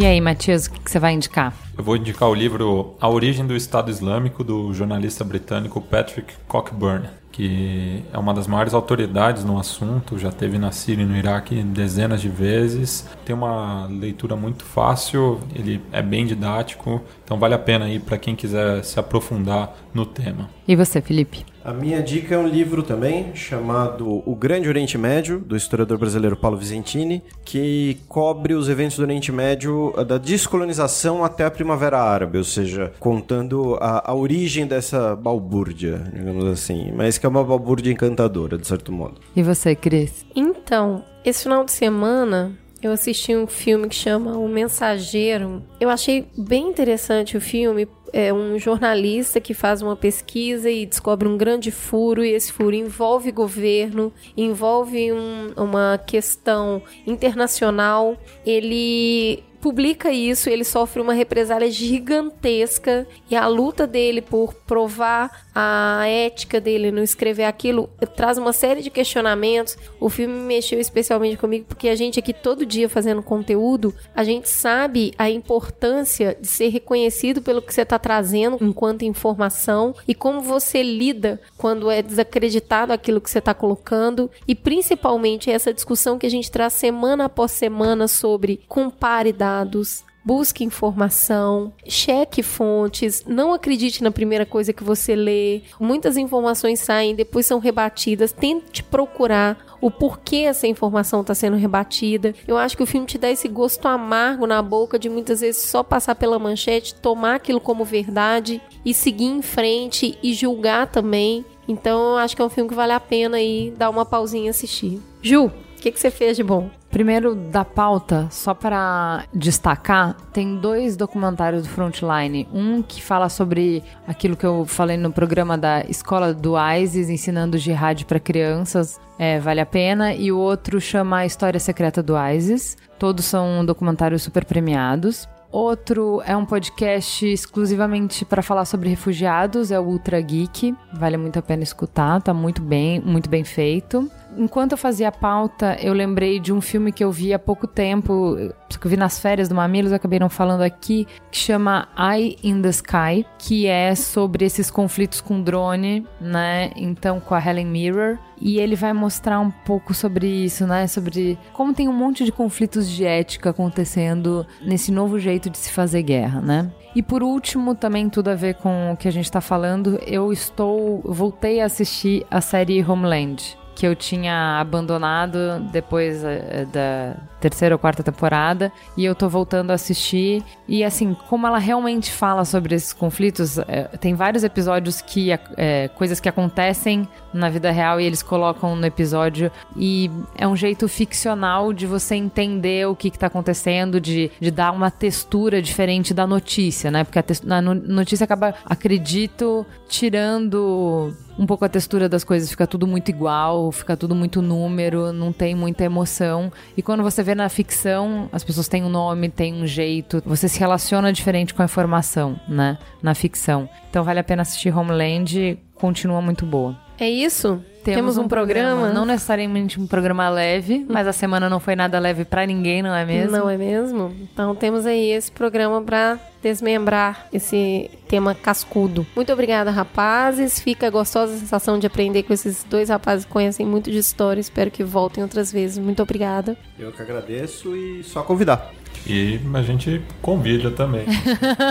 E 0.00 0.06
aí, 0.06 0.18
Matias, 0.18 0.64
o 0.64 0.70
que, 0.70 0.90
você 0.90 0.98
vai 0.98 1.12
indicar? 1.12 1.52
Eu 1.76 1.84
vou 1.84 1.94
indicar 1.94 2.26
o 2.26 2.34
livro 2.34 2.94
A 2.98 3.06
Origem 3.06 3.46
do 3.46 3.54
Estado 3.54 3.90
Islâmico, 3.90 4.42
do 4.42 4.72
jornalista 4.72 5.22
britânico 5.22 5.78
Patrick 5.78 6.32
Cockburn, 6.48 7.06
que 7.30 8.02
é 8.10 8.16
uma 8.16 8.32
das 8.32 8.46
maiores 8.46 8.72
autoridades 8.72 9.44
no 9.44 9.58
assunto, 9.58 10.18
já 10.18 10.32
teve 10.32 10.56
na 10.56 10.72
Síria 10.72 11.02
e 11.02 11.06
no 11.06 11.14
Iraque 11.14 11.62
dezenas 11.62 12.22
de 12.22 12.30
vezes. 12.30 13.06
Tem 13.26 13.36
uma 13.36 13.88
leitura 13.90 14.34
muito 14.36 14.64
fácil, 14.64 15.38
ele 15.54 15.82
é 15.92 16.00
bem 16.00 16.24
didático, 16.24 17.02
então 17.30 17.38
vale 17.38 17.54
a 17.54 17.58
pena 17.60 17.88
ir 17.88 18.00
para 18.00 18.18
quem 18.18 18.34
quiser 18.34 18.82
se 18.82 18.98
aprofundar 18.98 19.76
no 19.94 20.04
tema. 20.04 20.50
E 20.66 20.74
você, 20.74 21.00
Felipe? 21.00 21.46
A 21.64 21.72
minha 21.72 22.02
dica 22.02 22.34
é 22.34 22.38
um 22.38 22.48
livro 22.48 22.82
também 22.82 23.36
chamado 23.36 24.20
O 24.26 24.34
Grande 24.34 24.68
Oriente 24.68 24.98
Médio, 24.98 25.38
do 25.38 25.56
historiador 25.56 25.96
brasileiro 25.96 26.36
Paulo 26.36 26.56
Vicentini, 26.56 27.22
que 27.44 27.98
cobre 28.08 28.54
os 28.54 28.68
eventos 28.68 28.96
do 28.96 29.04
Oriente 29.04 29.30
Médio 29.30 29.94
da 30.04 30.18
descolonização 30.18 31.24
até 31.24 31.44
a 31.44 31.50
Primavera 31.52 32.00
Árabe, 32.02 32.36
ou 32.36 32.42
seja, 32.42 32.92
contando 32.98 33.78
a, 33.80 34.10
a 34.10 34.12
origem 34.12 34.66
dessa 34.66 35.14
balbúrdia, 35.14 36.02
digamos 36.12 36.46
assim, 36.46 36.90
mas 36.96 37.16
que 37.16 37.26
é 37.26 37.28
uma 37.28 37.44
balbúrdia 37.44 37.92
encantadora, 37.92 38.58
de 38.58 38.66
certo 38.66 38.90
modo. 38.90 39.20
E 39.36 39.42
você, 39.44 39.76
Cris? 39.76 40.26
Então, 40.34 41.04
esse 41.24 41.44
final 41.44 41.64
de 41.64 41.70
semana 41.70 42.58
eu 42.82 42.92
assisti 42.92 43.36
um 43.36 43.46
filme 43.46 43.88
que 43.88 43.94
chama 43.94 44.38
O 44.38 44.48
Mensageiro. 44.48 45.62
Eu 45.78 45.90
achei 45.90 46.26
bem 46.36 46.68
interessante 46.68 47.36
o 47.36 47.40
filme. 47.40 47.86
É 48.12 48.32
um 48.32 48.58
jornalista 48.58 49.40
que 49.40 49.54
faz 49.54 49.82
uma 49.82 49.94
pesquisa 49.94 50.68
e 50.68 50.84
descobre 50.84 51.28
um 51.28 51.36
grande 51.36 51.70
furo, 51.70 52.24
e 52.24 52.32
esse 52.32 52.50
furo 52.52 52.74
envolve 52.74 53.30
governo, 53.30 54.12
envolve 54.36 55.12
um, 55.12 55.52
uma 55.56 55.98
questão 55.98 56.82
internacional. 57.06 58.16
Ele 58.44 59.44
publica 59.60 60.10
isso, 60.10 60.48
ele 60.48 60.64
sofre 60.64 61.00
uma 61.00 61.12
represália 61.12 61.70
gigantesca 61.70 63.06
e 63.30 63.36
a 63.36 63.46
luta 63.46 63.86
dele 63.86 64.22
por 64.22 64.54
provar 64.54 65.46
a 65.54 66.04
ética 66.06 66.60
dele 66.60 66.90
no 66.90 67.02
escrever 67.02 67.44
aquilo 67.44 67.90
traz 68.16 68.38
uma 68.38 68.52
série 68.52 68.82
de 68.82 68.90
questionamentos. 68.90 69.76
O 69.98 70.08
filme 70.08 70.34
mexeu 70.34 70.80
especialmente 70.80 71.36
comigo 71.36 71.66
porque 71.68 71.88
a 71.88 71.94
gente 71.94 72.18
aqui 72.18 72.32
todo 72.32 72.64
dia 72.64 72.88
fazendo 72.88 73.22
conteúdo, 73.22 73.94
a 74.14 74.24
gente 74.24 74.48
sabe 74.48 75.12
a 75.18 75.28
importância 75.28 76.36
de 76.40 76.46
ser 76.46 76.68
reconhecido 76.68 77.42
pelo 77.42 77.60
que 77.60 77.72
você 77.72 77.82
está 77.82 77.98
trazendo 77.98 78.58
enquanto 78.60 79.04
informação 79.04 79.94
e 80.08 80.14
como 80.14 80.40
você 80.40 80.82
lida 80.82 81.40
quando 81.56 81.90
é 81.90 82.02
desacreditado 82.02 82.92
aquilo 82.92 83.20
que 83.20 83.30
você 83.30 83.38
está 83.38 83.52
colocando 83.52 84.30
e 84.48 84.54
principalmente 84.54 85.50
essa 85.50 85.74
discussão 85.74 86.18
que 86.18 86.26
a 86.26 86.30
gente 86.30 86.50
traz 86.50 86.72
semana 86.72 87.26
após 87.26 87.50
semana 87.50 88.08
sobre 88.08 88.60
compare 88.68 89.32
dados, 89.50 90.04
busque 90.24 90.62
informação, 90.62 91.72
cheque 91.86 92.42
fontes, 92.42 93.24
não 93.26 93.52
acredite 93.52 94.02
na 94.02 94.10
primeira 94.10 94.46
coisa 94.46 94.72
que 94.72 94.84
você 94.84 95.16
lê. 95.16 95.62
Muitas 95.80 96.16
informações 96.16 96.78
saem, 96.78 97.14
depois 97.14 97.46
são 97.46 97.58
rebatidas. 97.58 98.32
Tente 98.32 98.82
procurar 98.82 99.58
o 99.80 99.90
porquê 99.90 100.44
essa 100.46 100.66
informação 100.66 101.22
está 101.22 101.34
sendo 101.34 101.56
rebatida. 101.56 102.34
Eu 102.46 102.56
acho 102.56 102.76
que 102.76 102.82
o 102.82 102.86
filme 102.86 103.06
te 103.06 103.18
dá 103.18 103.30
esse 103.30 103.48
gosto 103.48 103.88
amargo 103.88 104.46
na 104.46 104.62
boca 104.62 104.98
de 104.98 105.08
muitas 105.08 105.40
vezes 105.40 105.62
só 105.64 105.82
passar 105.82 106.14
pela 106.14 106.38
manchete, 106.38 106.94
tomar 106.94 107.36
aquilo 107.36 107.60
como 107.60 107.84
verdade 107.84 108.60
e 108.84 108.94
seguir 108.94 109.24
em 109.24 109.42
frente 109.42 110.18
e 110.22 110.34
julgar 110.34 110.86
também. 110.86 111.44
Então 111.66 112.10
eu 112.10 112.16
acho 112.18 112.36
que 112.36 112.42
é 112.42 112.44
um 112.44 112.50
filme 112.50 112.68
que 112.68 112.76
vale 112.76 112.92
a 112.92 113.00
pena 113.00 113.38
aí 113.38 113.72
dar 113.76 113.90
uma 113.90 114.04
pausinha 114.04 114.46
e 114.46 114.50
assistir. 114.50 115.00
Ju, 115.22 115.50
o 115.80 115.82
que, 115.82 115.92
que 115.92 115.98
você 115.98 116.10
fez 116.10 116.36
de 116.36 116.44
bom? 116.44 116.68
Primeiro 116.90 117.34
da 117.34 117.64
pauta, 117.64 118.28
só 118.30 118.52
para 118.52 119.24
destacar, 119.32 120.14
tem 120.30 120.56
dois 120.56 120.94
documentários 120.94 121.62
do 121.62 121.70
Frontline. 121.70 122.46
Um 122.52 122.82
que 122.82 123.02
fala 123.02 123.30
sobre 123.30 123.82
aquilo 124.06 124.36
que 124.36 124.44
eu 124.44 124.66
falei 124.66 124.98
no 124.98 125.10
programa 125.10 125.56
da 125.56 125.82
escola 125.88 126.34
do 126.34 126.52
ISIS, 126.76 127.08
ensinando 127.08 127.56
jihad 127.56 128.04
para 128.04 128.20
crianças, 128.20 129.00
é, 129.18 129.40
vale 129.40 129.60
a 129.60 129.66
pena. 129.66 130.12
E 130.12 130.30
o 130.30 130.36
outro 130.36 130.78
chama 130.82 131.20
A 131.20 131.26
História 131.26 131.58
Secreta 131.58 132.02
do 132.02 132.14
ISIS. 132.14 132.76
Todos 132.98 133.24
são 133.24 133.64
documentários 133.64 134.22
super 134.22 134.44
premiados. 134.44 135.26
Outro 135.52 136.22
é 136.24 136.36
um 136.36 136.44
podcast 136.44 137.26
exclusivamente 137.26 138.24
para 138.24 138.40
falar 138.40 138.64
sobre 138.64 138.88
refugiados, 138.88 139.72
é 139.72 139.80
o 139.80 139.82
Ultra 139.82 140.20
Geek. 140.20 140.76
Vale 140.92 141.16
muito 141.16 141.40
a 141.40 141.42
pena 141.42 141.64
escutar, 141.64 142.22
tá 142.22 142.32
muito 142.32 142.62
bem, 142.62 143.00
muito 143.00 143.28
bem 143.28 143.42
feito. 143.42 144.08
Enquanto 144.36 144.72
eu 144.72 144.78
fazia 144.78 145.08
a 145.08 145.12
pauta, 145.12 145.76
eu 145.82 145.92
lembrei 145.92 146.38
de 146.38 146.52
um 146.52 146.60
filme 146.60 146.92
que 146.92 147.02
eu 147.02 147.10
vi 147.10 147.34
há 147.34 147.38
pouco 147.38 147.66
tempo, 147.66 148.36
que 148.78 148.86
eu 148.86 148.90
vi 148.90 148.96
nas 148.96 149.18
férias 149.18 149.48
do 149.48 149.54
Mamilos, 149.54 149.92
acabei 149.92 150.18
não 150.18 150.28
falando 150.28 150.62
aqui, 150.62 151.06
que 151.30 151.38
chama 151.38 151.88
Eye 151.98 152.36
in 152.42 152.60
the 152.62 152.68
Sky, 152.68 153.26
que 153.38 153.66
é 153.66 153.94
sobre 153.94 154.44
esses 154.44 154.70
conflitos 154.70 155.20
com 155.20 155.40
drone, 155.40 156.06
né? 156.20 156.70
Então, 156.76 157.20
com 157.20 157.34
a 157.34 157.44
Helen 157.44 157.66
Mirror. 157.66 158.18
E 158.40 158.58
ele 158.58 158.74
vai 158.74 158.92
mostrar 158.92 159.38
um 159.40 159.50
pouco 159.50 159.92
sobre 159.92 160.26
isso, 160.26 160.66
né? 160.66 160.86
Sobre 160.86 161.38
como 161.52 161.74
tem 161.74 161.88
um 161.88 161.92
monte 161.92 162.24
de 162.24 162.32
conflitos 162.32 162.88
de 162.88 163.04
ética 163.04 163.50
acontecendo 163.50 164.46
nesse 164.62 164.90
novo 164.90 165.18
jeito 165.18 165.50
de 165.50 165.58
se 165.58 165.70
fazer 165.70 166.02
guerra, 166.02 166.40
né? 166.40 166.70
E 166.94 167.02
por 167.02 167.22
último, 167.22 167.74
também 167.74 168.08
tudo 168.08 168.28
a 168.28 168.34
ver 168.34 168.54
com 168.54 168.92
o 168.92 168.96
que 168.96 169.06
a 169.06 169.12
gente 169.12 169.30
tá 169.30 169.40
falando, 169.40 170.00
eu 170.06 170.32
estou. 170.32 171.00
voltei 171.04 171.60
a 171.60 171.66
assistir 171.66 172.26
a 172.30 172.40
série 172.40 172.82
Homeland 172.82 173.58
que 173.80 173.86
eu 173.86 173.96
tinha 173.96 174.60
abandonado 174.60 175.60
depois 175.72 176.22
eh, 176.22 176.66
da 176.70 177.16
terceira 177.40 177.74
ou 177.74 177.78
quarta 177.78 178.02
temporada 178.02 178.72
e 178.96 179.04
eu 179.04 179.14
tô 179.14 179.28
voltando 179.28 179.70
a 179.70 179.74
assistir. 179.74 180.44
E 180.68 180.84
assim 180.84 181.14
como 181.28 181.46
ela 181.46 181.58
realmente 181.58 182.10
fala 182.12 182.44
sobre 182.44 182.74
esses 182.74 182.92
conflitos 182.92 183.58
é, 183.58 183.84
tem 184.00 184.14
vários 184.14 184.44
episódios 184.44 185.00
que 185.00 185.30
é, 185.56 185.88
coisas 185.88 186.20
que 186.20 186.28
acontecem 186.28 187.08
na 187.32 187.48
vida 187.48 187.70
real 187.70 188.00
e 188.00 188.04
eles 188.04 188.22
colocam 188.22 188.76
no 188.76 188.86
episódio. 188.86 189.50
E 189.76 190.10
é 190.36 190.46
um 190.46 190.56
jeito 190.56 190.86
ficcional 190.88 191.72
de 191.72 191.86
você 191.86 192.14
entender 192.14 192.86
o 192.86 192.94
que, 192.94 193.10
que 193.10 193.18
tá 193.18 193.26
acontecendo 193.26 194.00
de, 194.00 194.30
de 194.40 194.50
dar 194.50 194.70
uma 194.70 194.90
textura 194.90 195.62
diferente 195.62 196.12
da 196.12 196.26
notícia 196.26 196.90
né? 196.90 197.04
Porque 197.04 197.18
a, 197.18 197.56
a 197.56 197.62
notícia 197.62 198.24
acaba 198.24 198.54
acredito 198.64 199.66
tirando 199.88 201.12
um 201.38 201.46
pouco 201.46 201.64
a 201.64 201.68
textura 201.68 202.06
das 202.06 202.22
coisas, 202.22 202.50
fica 202.50 202.66
tudo 202.66 202.86
muito 202.86 203.08
igual, 203.08 203.72
fica 203.72 203.96
tudo 203.96 204.14
muito 204.14 204.42
número, 204.42 205.10
não 205.10 205.32
tem 205.32 205.54
muita 205.54 205.84
emoção. 205.84 206.52
E 206.76 206.82
quando 206.82 207.02
você 207.02 207.22
vê 207.22 207.29
na 207.34 207.48
ficção, 207.48 208.28
as 208.32 208.44
pessoas 208.44 208.68
têm 208.68 208.84
um 208.84 208.88
nome, 208.88 209.28
têm 209.28 209.54
um 209.54 209.66
jeito, 209.66 210.22
você 210.24 210.48
se 210.48 210.58
relaciona 210.58 211.12
diferente 211.12 211.54
com 211.54 211.62
a 211.62 211.64
informação, 211.64 212.38
né? 212.48 212.78
Na 213.02 213.14
ficção. 213.14 213.68
Então 213.88 214.04
vale 214.04 214.20
a 214.20 214.24
pena 214.24 214.42
assistir 214.42 214.76
Homeland, 214.76 215.58
continua 215.74 216.20
muito 216.20 216.44
boa. 216.44 216.76
É 216.98 217.08
isso? 217.08 217.64
Temos, 217.82 217.96
Temos 217.96 218.18
um, 218.18 218.22
um 218.24 218.28
programa. 218.28 218.70
programa. 218.72 218.94
Não 218.94 219.06
necessariamente 219.06 219.80
um 219.80 219.86
programa 219.86 220.28
leve, 220.28 220.84
mas 220.86 221.06
a 221.06 221.14
semana 221.14 221.48
não 221.48 221.58
foi 221.58 221.74
nada 221.74 221.98
leve 221.98 222.26
para 222.26 222.44
ninguém, 222.44 222.82
não 222.82 222.94
é 222.94 223.06
mesmo? 223.06 223.36
Não 223.38 223.48
é 223.48 223.56
mesmo? 223.56 224.14
Então 224.20 224.54
temos 224.54 224.84
aí 224.84 225.10
esse 225.10 225.32
programa 225.32 225.80
para 225.80 226.18
desmembrar 226.42 227.26
esse 227.32 227.90
tema 228.08 228.34
cascudo. 228.34 229.06
Muito 229.14 229.32
obrigada, 229.32 229.70
rapazes. 229.70 230.58
Fica 230.58 230.86
a 230.86 230.90
gostosa 230.90 231.36
sensação 231.36 231.78
de 231.78 231.86
aprender 231.86 232.22
com 232.22 232.32
esses 232.32 232.64
dois 232.64 232.88
rapazes 232.88 233.24
que 233.24 233.30
conhecem 233.30 233.66
muito 233.66 233.90
de 233.90 233.98
história. 233.98 234.40
Espero 234.40 234.70
que 234.70 234.82
voltem 234.82 235.22
outras 235.22 235.52
vezes. 235.52 235.78
Muito 235.78 236.02
obrigada. 236.02 236.56
Eu 236.78 236.92
que 236.92 237.02
agradeço 237.02 237.76
e 237.76 238.02
só 238.02 238.22
convidar. 238.22 238.72
E 239.06 239.40
a 239.54 239.62
gente 239.62 240.02
convida 240.20 240.70
também. 240.70 241.06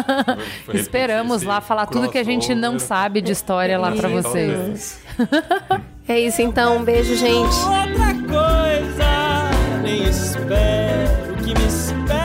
Esperamos 0.74 1.44
lá 1.44 1.62
falar 1.62 1.86
tudo 1.86 2.10
que 2.10 2.18
a 2.18 2.24
gente 2.24 2.56
não 2.56 2.80
sabe 2.80 3.22
de 3.22 3.32
história 3.32 3.78
lá 3.78 3.92
para 3.92 4.10
vocês. 4.10 5.02
É 6.10 6.20
isso 6.20 6.42
então, 6.42 6.78
um 6.78 6.84
beijo, 6.84 7.16
gente. 7.16 7.56
Outra 7.56 8.16
coisa, 8.28 9.52
nem 9.84 10.10
espero 10.10 11.36
que 11.44 11.54
me 11.54 11.68
espere. 11.68 12.19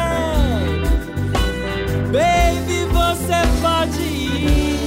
Baby, 2.14 2.84
você 2.92 3.42
pode 3.60 4.00
ir. 4.00 4.78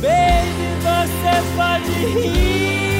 Baby, 0.00 0.70
você 0.80 1.34
pode 1.54 1.92
ir. 2.28 2.91